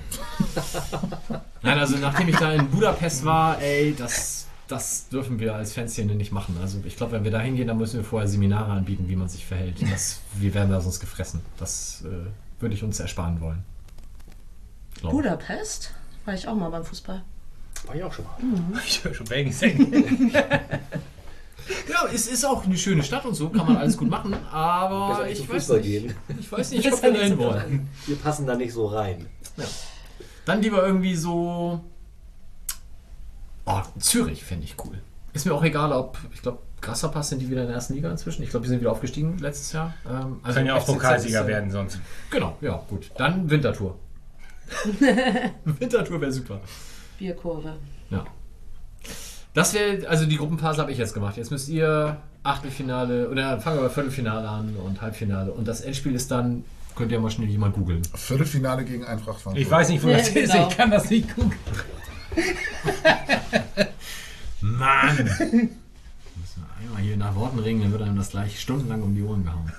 Nein, 1.64 1.80
also 1.80 1.98
nachdem 1.98 2.30
ich 2.30 2.36
da 2.38 2.54
in 2.54 2.70
Budapest 2.70 3.26
war, 3.26 3.60
ey, 3.62 3.96
das, 3.98 4.41
das 4.72 5.10
dürfen 5.10 5.39
wir 5.39 5.53
als 5.53 5.73
Fanszene 5.73 6.15
nicht 6.15 6.31
machen. 6.31 6.57
Also 6.61 6.80
ich 6.85 6.95
glaube, 6.95 7.11
wenn 7.14 7.23
wir 7.26 7.31
da 7.31 7.39
hingehen, 7.39 7.68
dann 7.68 7.77
müssen 7.77 7.98
wir 7.98 8.06
vorher 8.06 8.27
Seminare 8.27 8.72
anbieten, 8.72 9.10
wie 9.10 9.18
man 9.18 9.27
sich 9.27 9.45
verhält. 9.45 9.81
Das, 9.91 10.22
wir 10.35 10.53
werden 10.53 10.69
da 10.69 10.80
sonst 10.80 11.02
gefressen. 11.02 11.41
Das 11.57 12.03
äh, 12.06 12.61
würde 12.61 12.76
ich 12.76 12.84
uns 12.84 12.99
ersparen 12.99 13.41
wollen. 13.41 13.64
Glaub. 14.99 15.11
Budapest? 15.11 15.93
War 16.23 16.34
ich 16.35 16.48
auch 16.48 16.56
mal 16.56 16.69
beim 16.69 16.85
Fußball. 16.85 17.22
War 17.85 17.95
ich 17.95 18.03
auch 18.03 18.14
schon 18.14 18.26
mal. 18.26 18.81
Ich 18.85 19.03
höre 19.03 19.14
schon 19.14 19.27
Belgien 19.27 19.53
singen. 19.53 20.31
Ja, 21.88 22.07
es 22.11 22.26
ist 22.27 22.43
auch 22.43 22.65
eine 22.65 22.76
schöne 22.76 23.03
Stadt 23.03 23.23
und 23.23 23.35
so, 23.35 23.49
kann 23.49 23.68
man 23.68 23.77
alles 23.77 23.95
gut 23.95 24.10
machen, 24.10 24.35
aber 24.52 25.30
ich 25.30 25.48
weiß 25.48 25.69
nicht. 25.69 25.84
gehen. 25.84 26.15
Ich 26.39 26.52
weiß 26.52 26.72
nicht, 26.72 26.91
ob 26.91 27.02
wir 27.03 27.14
dahin 27.14 27.38
wollen. 27.38 27.88
Wir 28.07 28.15
passen 28.15 28.48
da 28.48 28.56
nicht 28.56 28.73
so 28.73 28.88
rein. 28.88 29.27
Dann 30.43 30.61
lieber 30.61 30.85
irgendwie 30.85 31.15
so. 31.15 31.81
Oh, 33.72 33.99
Zürich 33.99 34.43
fände 34.43 34.65
ich 34.65 34.76
cool. 34.85 34.99
Ist 35.34 35.45
mir 35.45 35.53
auch 35.53 35.64
egal, 35.64 35.91
ob. 35.93 36.18
Ich 36.34 36.41
glaube, 36.41 36.60
Grasshopper 36.81 37.23
sind 37.23 37.39
die 37.39 37.49
wieder 37.49 37.61
in 37.61 37.68
der 37.68 37.76
ersten 37.76 37.93
Liga 37.93 38.10
inzwischen. 38.10 38.43
Ich 38.43 38.49
glaube, 38.49 38.64
die 38.64 38.69
sind 38.69 38.81
wieder 38.81 38.91
aufgestiegen 38.91 39.38
letztes 39.38 39.72
Jahr. 39.72 39.93
Ähm, 40.10 40.39
also 40.43 40.56
Können 40.56 40.68
ja 40.68 40.76
auch 40.76 40.80
ist 40.80 40.85
Pokalsieger 40.88 41.48
werden 41.48 41.72
sonst. 41.72 41.99
Genau, 42.31 42.57
ja, 42.61 42.81
gut. 42.89 43.11
Dann 43.18 43.49
Wintertour. 43.49 43.98
Wintertour 45.65 46.22
wäre 46.22 46.31
super. 46.31 46.60
Bierkurve. 47.18 47.73
Ja. 48.10 48.26
Das 49.53 49.73
wäre, 49.73 50.07
also 50.07 50.26
die 50.26 50.38
Gruppenphase 50.38 50.81
habe 50.81 50.91
ich 50.91 50.98
jetzt 50.98 51.14
gemacht. 51.14 51.38
Jetzt 51.38 51.52
müsst 51.52 51.68
ihr 51.69 52.18
Achtelfinale 52.43 53.30
oder 53.30 53.60
fangen 53.60 53.77
wir 53.77 53.84
bei 53.84 53.89
Viertelfinale 53.93 54.48
an 54.48 54.76
und 54.76 55.02
Halbfinale. 55.02 55.52
Und 55.52 55.68
das 55.68 55.81
Endspiel 55.81 56.15
ist 56.15 56.31
dann, 56.31 56.64
könnt 56.95 57.11
ihr 57.11 57.19
mal 57.19 57.30
schnell 57.30 57.49
jemand 57.49 57.76
googeln. 57.76 58.02
Viertelfinale 58.15 58.85
gegen 58.85 59.03
Eintracht 59.06 59.41
Frankfurt. 59.41 59.57
Ich 59.61 59.69
weiß 59.69 59.89
nicht, 59.89 60.03
wo 60.03 60.07
Ja, 60.10 60.18
das 60.18 60.30
ist. 60.30 60.52
genau. 60.52 60.68
Ich 60.69 60.77
kann 60.77 60.89
das 60.91 61.10
nicht 61.10 61.35
gucken. 61.35 61.53
Mann! 64.62 65.18
Müssen 65.18 65.70
wir 66.64 66.78
einmal 66.80 67.02
hier 67.02 67.18
nach 67.18 67.36
Worten 67.36 67.60
ringen, 67.60 67.82
dann 67.82 67.91
wird 67.91 68.02
einem 68.03 68.18
das 68.18 68.30
gleich 68.30 68.60
stundenlang 68.60 69.02
um 69.03 69.16
die 69.16 69.24
Ohren 69.24 69.44
gehauen. 69.44 69.72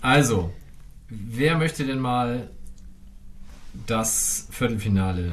Also, 0.00 0.52
wer 1.08 1.56
möchte 1.56 1.84
denn 1.86 2.00
mal 2.00 2.50
das 3.86 4.48
Viertelfinale 4.50 5.32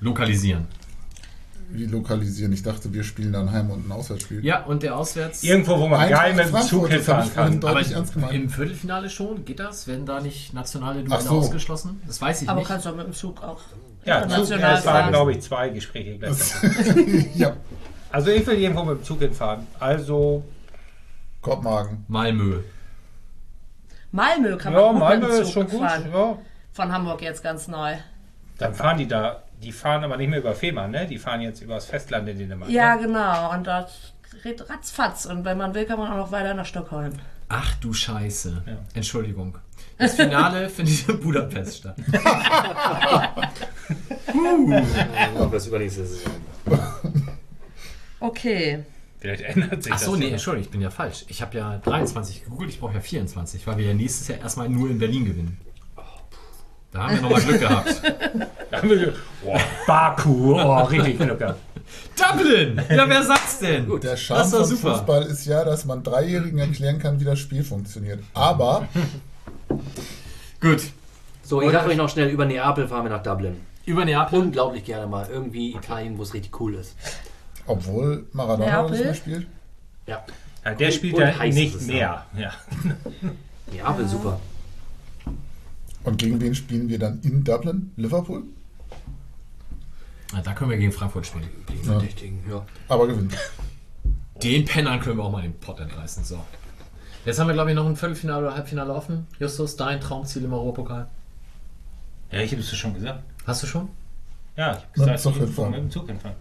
lokalisieren? 0.00 0.66
Wie 1.68 1.84
lokalisieren? 1.86 2.52
Ich 2.52 2.62
dachte, 2.62 2.92
wir 2.94 3.02
spielen 3.02 3.32
dann 3.32 3.50
Heim- 3.50 3.70
und 3.70 3.88
ein 3.88 3.92
Auswärtsspiel. 3.92 4.44
Ja, 4.44 4.62
und 4.64 4.84
der 4.84 4.96
Auswärts. 4.96 5.42
Irgendwo, 5.42 5.78
wo 5.80 5.88
man 5.88 5.98
Eintracht 6.00 6.22
geil 6.22 6.34
mit 6.34 6.48
dem 6.54 6.60
Zug 6.62 6.88
hinfahren 6.88 7.34
kann. 7.34 7.60
doch- 7.60 7.70
aber 7.70 7.80
deutlich 7.80 7.96
ernst 7.96 8.14
gemeint. 8.14 8.34
im 8.34 8.48
Viertelfinale 8.48 9.10
schon? 9.10 9.44
Geht 9.44 9.58
das? 9.58 9.88
Werden 9.88 10.06
da 10.06 10.20
nicht 10.20 10.54
nationale 10.54 11.02
Duelle 11.02 11.22
so. 11.22 11.30
ausgeschlossen? 11.30 12.00
Das 12.06 12.20
weiß 12.20 12.42
ich 12.42 12.48
Aber 12.48 12.60
nicht. 12.60 12.68
kannst 12.68 12.86
du 12.86 12.90
auch 12.90 12.96
mit 12.96 13.06
dem 13.06 13.12
Zug 13.14 13.42
auch 13.42 13.60
Ja, 14.06 14.22
Zug, 14.22 14.30
international 14.30 14.74
es 14.78 14.86
waren, 14.86 15.10
glaube 15.10 15.32
ich, 15.32 15.40
zwei 15.40 15.68
Gespräche 15.68 16.16
gleichzeitig. 16.16 17.34
ja, 17.34 17.56
Also 18.10 18.30
ich 18.30 18.46
will 18.46 18.58
irgendwo 18.58 18.84
mit 18.84 18.98
dem 18.98 19.04
Zug 19.04 19.18
hinfahren. 19.18 19.66
Also, 19.80 20.44
Kopenhagen. 21.40 22.04
Malmö. 22.08 22.60
Malmö 24.12 24.56
kann 24.56 24.72
man 24.72 24.82
ja, 24.82 24.90
gut 24.90 24.98
Malmö 25.00 25.26
mit 25.26 25.36
dem 25.36 25.42
ist 25.42 25.52
Zug 25.52 25.54
schon 25.54 25.68
gut. 25.68 25.88
fahren. 25.88 26.10
Ja. 26.12 26.38
Von 26.72 26.92
Hamburg 26.92 27.22
jetzt 27.22 27.42
ganz 27.42 27.68
neu. 27.68 27.96
Dann 28.58 28.74
fahren 28.74 28.98
die 28.98 29.08
da, 29.08 29.42
die 29.62 29.72
fahren 29.72 30.04
aber 30.04 30.16
nicht 30.16 30.28
mehr 30.28 30.38
über 30.38 30.54
Fehmarn, 30.54 30.90
ne? 30.90 31.06
Die 31.06 31.18
fahren 31.18 31.40
jetzt 31.40 31.60
übers 31.60 31.86
Festland 31.86 32.28
in 32.28 32.38
Dänemark. 32.38 32.70
Ja, 32.70 32.96
ne? 32.96 33.02
genau. 33.02 33.52
Und 33.52 33.66
dort 33.66 33.90
geht 34.42 34.68
ratzfatz. 34.70 35.26
Und 35.26 35.44
wenn 35.44 35.58
man 35.58 35.74
will, 35.74 35.84
kann 35.84 35.98
man 35.98 36.12
auch 36.12 36.16
noch 36.16 36.32
weiter 36.32 36.54
nach 36.54 36.66
Stockholm. 36.66 37.12
Ach 37.48 37.74
du 37.80 37.92
Scheiße. 37.92 38.62
Ja. 38.66 38.76
Entschuldigung. 38.94 39.58
Das 39.98 40.14
Finale 40.14 40.68
findet 40.68 41.08
in 41.08 41.20
Budapest 41.20 41.78
statt. 41.78 41.96
Aber 45.38 45.46
das 45.50 45.66
übernächste 45.66 46.04
Saison. 46.06 46.32
Okay. 48.20 48.84
Vielleicht 49.18 49.42
ändert 49.42 49.82
sich 49.82 49.92
Ach 49.92 49.98
so, 49.98 50.10
das. 50.12 50.20
nee, 50.20 50.26
ja. 50.26 50.32
Entschuldigung, 50.32 50.64
ich 50.66 50.70
bin 50.70 50.80
ja 50.82 50.90
falsch. 50.90 51.24
Ich 51.28 51.40
habe 51.42 51.56
ja 51.56 51.78
23 51.78 52.44
gegoogelt, 52.44 52.70
ich 52.70 52.80
brauche 52.80 52.94
ja 52.94 53.00
24, 53.00 53.66
weil 53.66 53.78
wir 53.78 53.86
ja 53.86 53.94
nächstes 53.94 54.28
Jahr 54.28 54.38
erstmal 54.40 54.68
nur 54.68 54.90
in 54.90 54.98
Berlin 54.98 55.24
gewinnen. 55.24 55.56
Da 56.92 57.04
haben 57.04 57.14
wir 57.16 57.22
nochmal 57.22 57.42
Glück 57.42 57.60
gehabt. 57.60 58.02
Da 58.70 58.78
haben 58.78 58.90
wir- 58.90 59.14
Boah, 59.44 59.60
Baku, 59.86 60.54
oh, 60.60 60.82
richtig 60.84 61.18
Glück 61.18 61.38
gehabt. 61.38 61.60
Dublin! 62.16 62.80
Ja, 62.90 63.08
wer 63.08 63.22
sagt's 63.22 63.60
denn? 63.60 63.88
Der 64.00 64.16
Charme 64.16 64.40
Das 64.42 64.52
war 64.52 64.60
von 64.60 64.68
super. 64.68 64.96
Fußball 64.96 65.22
ist 65.22 65.46
ja, 65.46 65.64
dass 65.64 65.84
man 65.84 66.02
Dreijährigen 66.02 66.58
erklären 66.58 66.98
kann, 66.98 67.20
wie 67.20 67.24
das 67.24 67.38
Spiel 67.38 67.62
funktioniert. 67.62 68.20
Aber 68.34 68.88
Gut. 70.60 70.82
So, 71.42 71.62
ich 71.62 71.70
sag 71.70 71.86
euch 71.86 71.96
noch 71.96 72.08
schnell, 72.08 72.28
über 72.30 72.44
Neapel 72.44 72.88
fahren 72.88 73.04
wir 73.04 73.10
nach 73.10 73.22
Dublin. 73.22 73.56
Über 73.84 74.04
Neapel. 74.04 74.40
Unglaublich 74.40 74.84
gerne 74.84 75.06
mal. 75.06 75.28
Irgendwie 75.30 75.74
Italien, 75.74 76.18
wo 76.18 76.22
es 76.22 76.34
richtig 76.34 76.58
cool 76.60 76.74
ist. 76.74 76.96
obwohl 77.66 78.26
Maradona 78.32 78.70
Neapel? 78.82 78.90
nicht 78.92 79.04
mehr 79.04 79.14
spielt. 79.14 79.46
Ja. 80.06 80.24
Ja, 80.64 80.74
der 80.74 80.88
Und- 80.88 80.94
spielt 80.94 81.14
und 81.14 81.20
ja 81.20 81.44
nicht 81.46 81.80
mehr. 81.82 82.26
Ja. 82.36 82.52
Neapel, 83.72 84.08
super. 84.08 84.40
Und 86.04 86.18
gegen 86.18 86.40
wen 86.40 86.54
spielen 86.54 86.88
wir 86.88 86.98
dann 86.98 87.20
in 87.22 87.42
Dublin? 87.44 87.92
Liverpool? 87.96 88.42
Na, 90.32 90.40
da 90.40 90.52
können 90.54 90.70
wir 90.70 90.76
gegen 90.78 90.92
Frankfurt 90.92 91.26
spielen. 91.26 91.48
Die 91.68 91.76
Verdächtigen, 91.78 92.40
ja. 92.50 92.64
Aber 92.88 93.06
gewinnen. 93.06 93.32
Den 94.42 94.64
Pennern 94.64 95.00
können 95.00 95.18
wir 95.18 95.24
auch 95.24 95.32
mal 95.32 95.42
den 95.42 95.58
Pott 95.58 95.78
entreißen. 95.80 96.24
So. 96.24 96.40
Jetzt 97.26 97.40
haben 97.40 97.48
wir, 97.48 97.54
glaube 97.54 97.70
ich, 97.70 97.76
noch 97.76 97.86
ein 97.86 97.96
Viertelfinale 97.96 98.46
oder 98.46 98.54
Halbfinale 98.54 98.94
offen. 98.94 99.26
Justus, 99.40 99.74
dein 99.74 100.00
Traumziel 100.00 100.44
im 100.44 100.52
Europapokal. 100.52 101.08
Ja, 102.30 102.40
ich 102.40 102.52
habe 102.52 102.60
es 102.60 102.76
schon 102.76 102.94
gesagt. 102.94 103.20
Hast 103.44 103.64
du 103.64 103.66
schon? 103.66 103.88
Ja, 104.56 104.72
ich 104.72 104.76
habe 104.76 105.16
gesagt, 105.16 105.20
Zug 105.20 105.34
hinfahren. 105.34 105.70
mit 105.72 105.80
dem 105.80 105.90
Zug 105.90 106.06
hinfahren. 106.06 106.36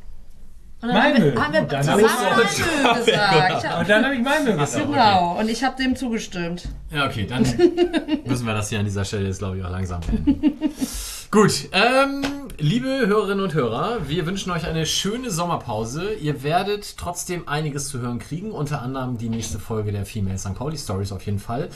Und 0.82 0.90
dann 0.90 0.98
haben 0.98 1.14
Malmö. 1.14 1.34
wir, 1.34 1.44
haben 1.44 1.54
wir 1.54 1.62
Und 1.62 1.72
dann 1.74 1.84
zusammen 1.84 2.04
hab 2.04 2.52
ich 2.52 2.60
Malmö 2.60 3.06
gesagt. 3.06 3.80
Und 3.80 3.90
dann 3.90 4.06
habe 4.06 4.16
ich 4.16 4.22
Malmö 4.22 4.58
gesagt. 4.58 4.86
Genau, 4.88 5.40
und 5.40 5.50
ich 5.50 5.64
habe 5.64 5.82
dem 5.82 5.96
zugestimmt. 5.96 6.68
Ja, 6.92 7.08
okay, 7.08 7.26
dann 7.28 7.42
müssen 8.26 8.46
wir 8.46 8.54
das 8.54 8.70
hier 8.70 8.78
an 8.78 8.86
dieser 8.86 9.06
Stelle 9.06 9.26
jetzt, 9.26 9.40
glaube 9.40 9.58
ich, 9.58 9.64
auch 9.64 9.72
langsam 9.72 10.02
beenden. 10.02 10.54
Gut, 11.32 11.68
ähm, 11.72 12.22
liebe 12.60 13.08
Hörerinnen 13.08 13.44
und 13.44 13.54
Hörer, 13.54 14.08
wir 14.08 14.26
wünschen 14.26 14.52
euch 14.52 14.66
eine 14.66 14.86
schöne 14.86 15.32
Sommerpause. 15.32 16.14
Ihr 16.14 16.44
werdet 16.44 16.98
trotzdem 16.98 17.48
einiges 17.48 17.90
zu 17.90 18.00
hören 18.00 18.20
kriegen, 18.20 18.52
unter 18.52 18.82
anderem 18.82 19.18
die 19.18 19.30
nächste 19.30 19.60
Folge 19.60 19.92
der 19.92 20.06
Female 20.06 20.38
St. 20.38 20.56
Pauli 20.56 20.78
Stories 20.78 21.12
auf 21.12 21.26
jeden 21.26 21.40
Fall. 21.40 21.70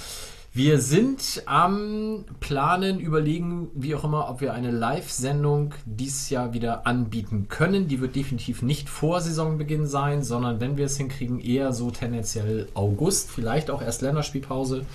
Wir 0.54 0.80
sind 0.80 1.44
am 1.46 2.26
Planen, 2.40 3.00
überlegen, 3.00 3.70
wie 3.76 3.94
auch 3.94 4.04
immer, 4.04 4.30
ob 4.30 4.42
wir 4.42 4.54
eine 4.54 4.72
Live-Sendung 4.72 5.74
dieses 5.86 6.30
Jahr 6.30 6.54
wieder 6.54 6.88
anbieten 6.88 7.48
können. 7.50 7.88
Die 7.88 8.02
wird 8.02 8.16
definitiv 8.16 8.62
nicht 8.62 8.90
vor 8.90 9.22
Saisonbeginn 9.22 9.86
sein, 9.86 10.24
sondern 10.24 10.60
wenn 10.60 10.78
wir 10.78 10.86
es 10.86 10.98
hinkriegen, 10.98 11.40
eher 11.40 11.72
so 11.74 11.92
tendenziell 11.92 12.68
August, 12.74 13.30
vielleicht 13.30 13.70
auch 13.70 13.82
erst 13.82 14.02
Länderspielpause. 14.02 14.86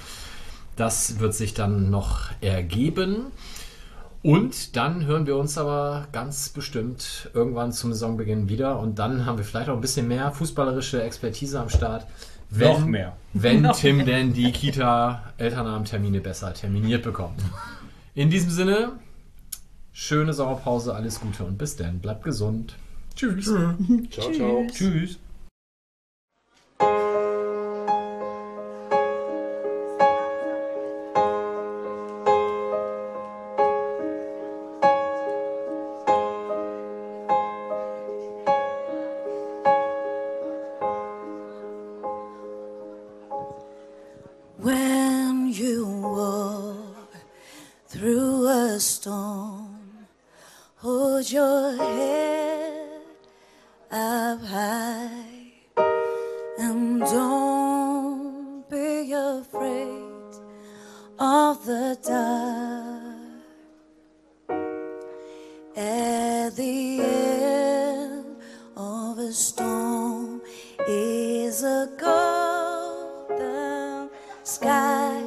Das 0.77 1.21
wird 1.21 1.35
sich 1.35 1.55
dann 1.55 1.91
noch 1.91 2.31
ergeben. 2.41 3.27
Und 4.25 4.75
dann 4.75 5.05
hören 5.05 5.27
wir 5.27 5.37
uns 5.37 5.59
aber 5.59 6.09
ganz 6.11 6.49
bestimmt 6.49 7.29
irgendwann 7.35 7.73
zum 7.73 7.93
Saisonbeginn 7.93 8.49
wieder. 8.49 8.79
Und 8.81 8.99
dann 8.99 9.27
haben 9.27 9.37
wir 9.37 9.45
vielleicht 9.45 9.69
auch 9.69 9.75
ein 9.75 9.83
bisschen 9.83 10.09
mehr 10.09 10.33
fußballerische 10.33 11.03
Expertise 11.03 11.61
am 11.61 11.69
Start. 11.69 12.07
Wenn, 12.49 12.73
Noch 12.73 12.87
mehr. 12.87 13.17
Wenn 13.35 13.71
Tim 13.77 14.07
denn 14.07 14.33
die 14.33 14.51
Kita-Elternabendtermine 14.51 16.23
besser 16.23 16.55
terminiert 16.55 17.03
bekommt. 17.03 17.39
In 18.15 18.31
diesem 18.31 18.49
Sinne, 18.49 18.93
schöne 19.93 20.33
Sommerpause, 20.33 20.95
alles 20.95 21.21
Gute 21.21 21.45
und 21.45 21.59
bis 21.59 21.77
dann. 21.77 21.99
Bleibt 21.99 22.25
gesund. 22.25 22.77
Tschüss. 23.15 23.53
Ciao, 24.11 24.33
ciao. 24.33 24.67
Tschüss. 24.73 25.19
Sky 74.47 75.23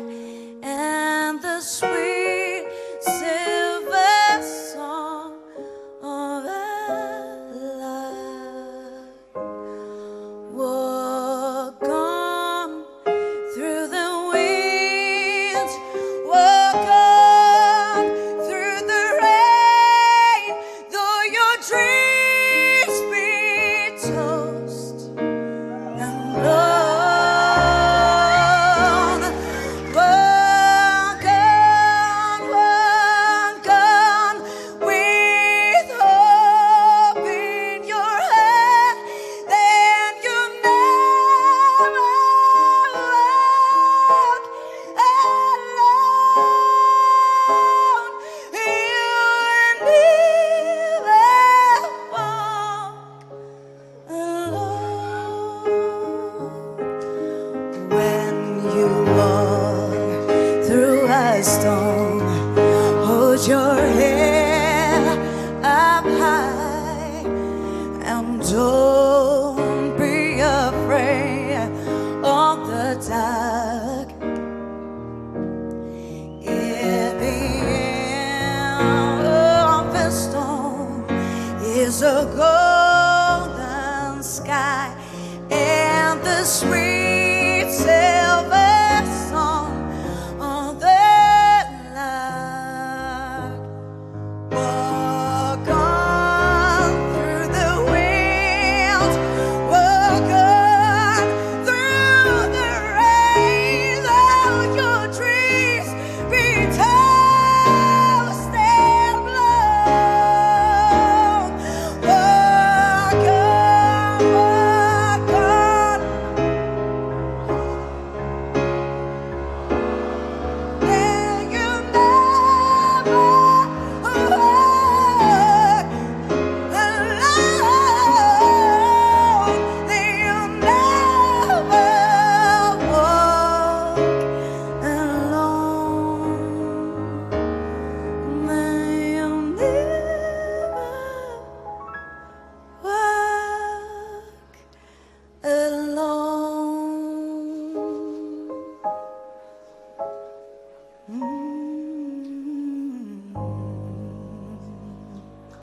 and 0.62 1.42
the 1.42 1.60
sweet 1.60 2.07